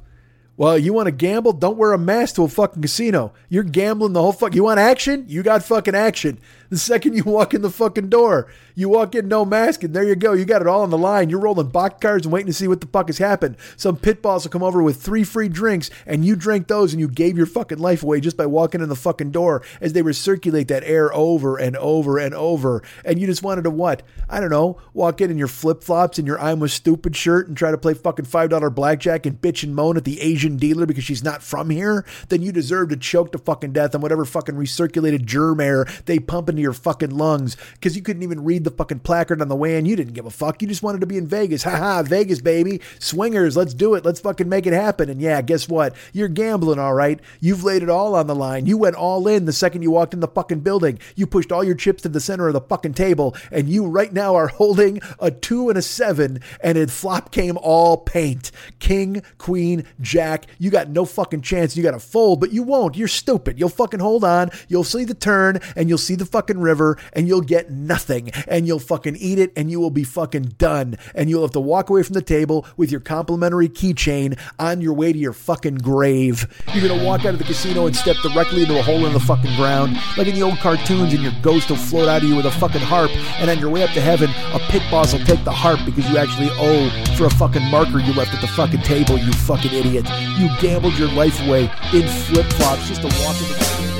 Well, 0.60 0.76
you 0.76 0.92
want 0.92 1.06
to 1.06 1.10
gamble? 1.10 1.54
Don't 1.54 1.78
wear 1.78 1.94
a 1.94 1.98
mask 1.98 2.34
to 2.34 2.42
a 2.42 2.48
fucking 2.48 2.82
casino. 2.82 3.32
You're 3.48 3.62
gambling 3.62 4.12
the 4.12 4.20
whole 4.20 4.32
fuck. 4.32 4.54
You 4.54 4.64
want 4.64 4.78
action? 4.78 5.24
You 5.26 5.42
got 5.42 5.62
fucking 5.62 5.94
action. 5.94 6.38
The 6.68 6.76
second 6.76 7.16
you 7.16 7.24
walk 7.24 7.54
in 7.54 7.62
the 7.62 7.70
fucking 7.70 8.10
door, 8.10 8.46
you 8.76 8.88
walk 8.88 9.16
in 9.16 9.26
no 9.26 9.44
mask, 9.44 9.82
and 9.82 9.92
there 9.92 10.04
you 10.04 10.14
go. 10.14 10.34
You 10.34 10.44
got 10.44 10.60
it 10.60 10.68
all 10.68 10.82
on 10.82 10.90
the 10.90 10.98
line. 10.98 11.28
You're 11.28 11.40
rolling 11.40 11.70
boxcars 11.70 12.22
and 12.22 12.32
waiting 12.32 12.46
to 12.46 12.52
see 12.52 12.68
what 12.68 12.80
the 12.80 12.86
fuck 12.86 13.08
has 13.08 13.18
happened. 13.18 13.56
Some 13.76 13.96
pitballs 13.96 14.44
will 14.44 14.52
come 14.52 14.62
over 14.62 14.80
with 14.80 15.02
three 15.02 15.24
free 15.24 15.48
drinks, 15.48 15.90
and 16.06 16.24
you 16.24 16.36
drank 16.36 16.68
those, 16.68 16.92
and 16.92 17.00
you 17.00 17.08
gave 17.08 17.36
your 17.36 17.46
fucking 17.46 17.78
life 17.78 18.04
away 18.04 18.20
just 18.20 18.36
by 18.36 18.46
walking 18.46 18.80
in 18.80 18.88
the 18.88 18.94
fucking 18.94 19.32
door 19.32 19.62
as 19.80 19.94
they 19.94 20.02
recirculate 20.02 20.68
that 20.68 20.84
air 20.84 21.12
over 21.12 21.56
and 21.56 21.76
over 21.76 22.18
and 22.18 22.34
over. 22.34 22.84
And 23.04 23.18
you 23.18 23.26
just 23.26 23.42
wanted 23.42 23.62
to 23.62 23.70
what? 23.70 24.02
I 24.28 24.38
don't 24.38 24.50
know. 24.50 24.78
Walk 24.94 25.20
in 25.20 25.30
in 25.30 25.38
your 25.38 25.48
flip 25.48 25.82
flops 25.82 26.18
and 26.18 26.26
your 26.28 26.40
I'm 26.40 26.62
a 26.62 26.68
stupid 26.68 27.16
shirt 27.16 27.48
and 27.48 27.56
try 27.56 27.72
to 27.72 27.78
play 27.78 27.94
fucking 27.94 28.26
five 28.26 28.50
dollar 28.50 28.70
blackjack 28.70 29.26
and 29.26 29.40
bitch 29.40 29.64
and 29.64 29.74
moan 29.74 29.96
at 29.96 30.04
the 30.04 30.20
Asian 30.20 30.49
dealer 30.56 30.86
because 30.86 31.04
she's 31.04 31.24
not 31.24 31.42
from 31.42 31.70
here. 31.70 32.04
Then 32.28 32.42
you 32.42 32.52
deserve 32.52 32.90
to 32.90 32.96
choke 32.96 33.32
to 33.32 33.38
fucking 33.38 33.72
death 33.72 33.94
on 33.94 34.00
whatever 34.00 34.24
fucking 34.24 34.54
recirculated 34.54 35.24
germ 35.24 35.60
air 35.60 35.86
they 36.06 36.18
pump 36.18 36.48
into 36.48 36.62
your 36.62 36.72
fucking 36.72 37.10
lungs 37.10 37.56
because 37.74 37.96
you 37.96 38.02
couldn't 38.02 38.22
even 38.22 38.44
read 38.44 38.64
the 38.64 38.70
fucking 38.70 39.00
placard 39.00 39.40
on 39.42 39.48
the 39.48 39.56
way 39.56 39.76
in. 39.76 39.86
You 39.86 39.96
didn't 39.96 40.14
give 40.14 40.26
a 40.26 40.30
fuck. 40.30 40.62
You 40.62 40.68
just 40.68 40.82
wanted 40.82 41.00
to 41.00 41.06
be 41.06 41.16
in 41.16 41.26
Vegas. 41.26 41.62
Ha 41.62 41.76
ha, 41.76 42.02
Vegas, 42.02 42.40
baby. 42.40 42.80
Swingers, 42.98 43.56
let's 43.56 43.74
do 43.74 43.94
it. 43.94 44.04
Let's 44.04 44.20
fucking 44.20 44.48
make 44.48 44.66
it 44.66 44.72
happen. 44.72 45.08
And 45.08 45.20
yeah, 45.20 45.42
guess 45.42 45.68
what? 45.68 45.94
You're 46.12 46.28
gambling, 46.28 46.78
all 46.78 46.94
right. 46.94 47.20
You've 47.40 47.64
laid 47.64 47.82
it 47.82 47.90
all 47.90 48.14
on 48.14 48.26
the 48.26 48.34
line. 48.34 48.66
You 48.66 48.78
went 48.78 48.96
all 48.96 49.26
in 49.26 49.44
the 49.44 49.52
second 49.52 49.82
you 49.82 49.90
walked 49.90 50.14
in 50.14 50.20
the 50.20 50.28
fucking 50.28 50.60
building. 50.60 50.98
You 51.16 51.26
pushed 51.26 51.52
all 51.52 51.64
your 51.64 51.74
chips 51.74 52.02
to 52.02 52.08
the 52.08 52.20
center 52.20 52.48
of 52.48 52.54
the 52.54 52.60
fucking 52.60 52.94
table. 52.94 53.36
And 53.50 53.68
you 53.68 53.86
right 53.86 54.12
now 54.12 54.34
are 54.34 54.48
holding 54.48 55.00
a 55.18 55.30
two 55.30 55.68
and 55.68 55.78
a 55.78 55.82
seven. 55.82 56.40
And 56.62 56.76
it 56.78 56.90
flop 56.90 57.32
came 57.32 57.58
all 57.58 57.96
paint. 57.96 58.50
King, 58.78 59.22
queen, 59.38 59.84
jack. 60.00 60.39
You 60.58 60.70
got 60.70 60.88
no 60.88 61.04
fucking 61.04 61.42
chance. 61.42 61.76
You 61.76 61.82
got 61.82 61.92
to 61.92 62.00
fold, 62.00 62.40
but 62.40 62.52
you 62.52 62.62
won't. 62.62 62.96
You're 62.96 63.08
stupid. 63.08 63.58
You'll 63.58 63.68
fucking 63.68 64.00
hold 64.00 64.24
on. 64.24 64.50
You'll 64.68 64.84
see 64.84 65.04
the 65.04 65.14
turn 65.14 65.60
and 65.76 65.88
you'll 65.88 65.98
see 65.98 66.14
the 66.14 66.26
fucking 66.26 66.60
river 66.60 66.98
and 67.12 67.26
you'll 67.28 67.40
get 67.40 67.70
nothing. 67.70 68.30
And 68.48 68.66
you'll 68.66 68.78
fucking 68.78 69.16
eat 69.16 69.38
it 69.38 69.52
and 69.56 69.70
you 69.70 69.80
will 69.80 69.90
be 69.90 70.04
fucking 70.04 70.54
done. 70.58 70.96
And 71.14 71.30
you'll 71.30 71.42
have 71.42 71.52
to 71.52 71.60
walk 71.60 71.90
away 71.90 72.02
from 72.02 72.14
the 72.14 72.22
table 72.22 72.66
with 72.76 72.90
your 72.90 73.00
complimentary 73.00 73.68
keychain 73.68 74.38
on 74.58 74.80
your 74.80 74.94
way 74.94 75.12
to 75.12 75.18
your 75.18 75.32
fucking 75.32 75.76
grave. 75.76 76.46
You're 76.74 76.88
gonna 76.88 77.04
walk 77.04 77.24
out 77.24 77.34
of 77.34 77.38
the 77.38 77.44
casino 77.44 77.86
and 77.86 77.96
step 77.96 78.16
directly 78.22 78.62
into 78.62 78.78
a 78.78 78.82
hole 78.82 79.06
in 79.06 79.12
the 79.12 79.20
fucking 79.20 79.54
ground, 79.56 79.96
like 80.16 80.26
in 80.26 80.34
the 80.34 80.42
old 80.42 80.58
cartoons, 80.58 81.12
and 81.12 81.22
your 81.22 81.32
ghost 81.42 81.70
will 81.70 81.76
float 81.76 82.08
out 82.08 82.22
of 82.22 82.28
you 82.28 82.36
with 82.36 82.46
a 82.46 82.50
fucking 82.50 82.80
harp. 82.80 83.10
And 83.40 83.50
on 83.50 83.58
your 83.58 83.70
way 83.70 83.82
up 83.82 83.90
to 83.90 84.00
heaven, 84.00 84.30
a 84.52 84.58
pit 84.70 84.82
boss 84.90 85.12
will 85.12 85.24
take 85.24 85.44
the 85.44 85.52
harp 85.52 85.80
because 85.84 86.08
you 86.10 86.16
actually 86.18 86.50
owe 86.52 86.90
for 87.16 87.26
a 87.26 87.30
fucking 87.30 87.64
marker 87.70 87.98
you 87.98 88.12
left 88.14 88.34
at 88.34 88.40
the 88.40 88.48
fucking 88.48 88.82
table, 88.82 89.18
you 89.18 89.32
fucking 89.32 89.72
idiot. 89.72 90.06
You 90.38 90.48
gambled 90.60 90.98
your 90.98 91.10
life 91.12 91.38
away 91.46 91.64
in 91.92 92.06
flip 92.06 92.46
flops 92.54 92.88
just 92.88 93.02
to 93.02 93.08
walk 93.22 93.36
into 93.36 93.54
the 93.54 93.99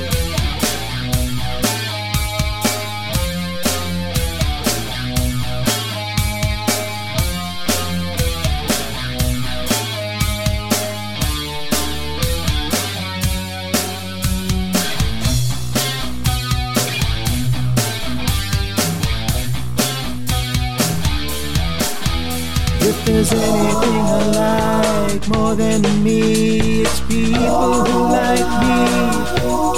If 22.91 23.05
there's 23.05 23.31
anything 23.31 24.01
I 24.03 25.13
like 25.13 25.27
more 25.29 25.55
than 25.55 25.81
me, 26.03 26.81
it's 26.81 26.99
people 26.99 27.85
who 27.85 28.11
like 28.11 28.49
me. 28.63 28.79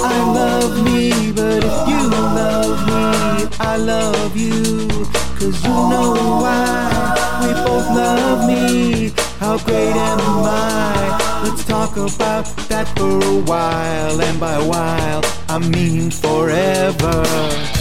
I 0.02 0.18
love 0.34 0.84
me, 0.84 1.30
but 1.30 1.62
if 1.62 1.78
you 1.90 2.02
love 2.10 2.78
me, 2.88 3.48
I 3.60 3.76
love 3.76 4.36
you. 4.36 4.88
Cause 5.38 5.62
you 5.62 5.76
know 5.92 6.10
why 6.42 7.38
we 7.40 7.52
both 7.62 7.88
love 7.94 8.48
me. 8.48 9.12
How 9.38 9.58
great 9.58 9.94
am 9.94 10.20
I? 10.42 11.44
Let's 11.44 11.64
talk 11.64 11.92
about 11.96 12.46
that 12.68 12.88
for 12.98 13.24
a 13.24 13.40
while, 13.42 14.20
and 14.20 14.40
by 14.40 14.54
a 14.54 14.64
while, 14.66 15.22
I 15.48 15.60
mean 15.60 16.10
forever. 16.10 17.73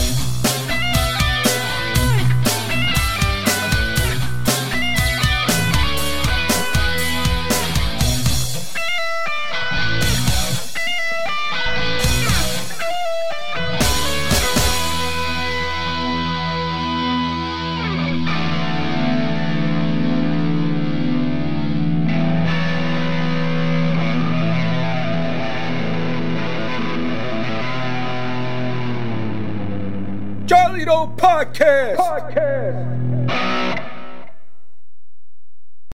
Podcast. 31.23 31.95
Podcast. 31.95 33.62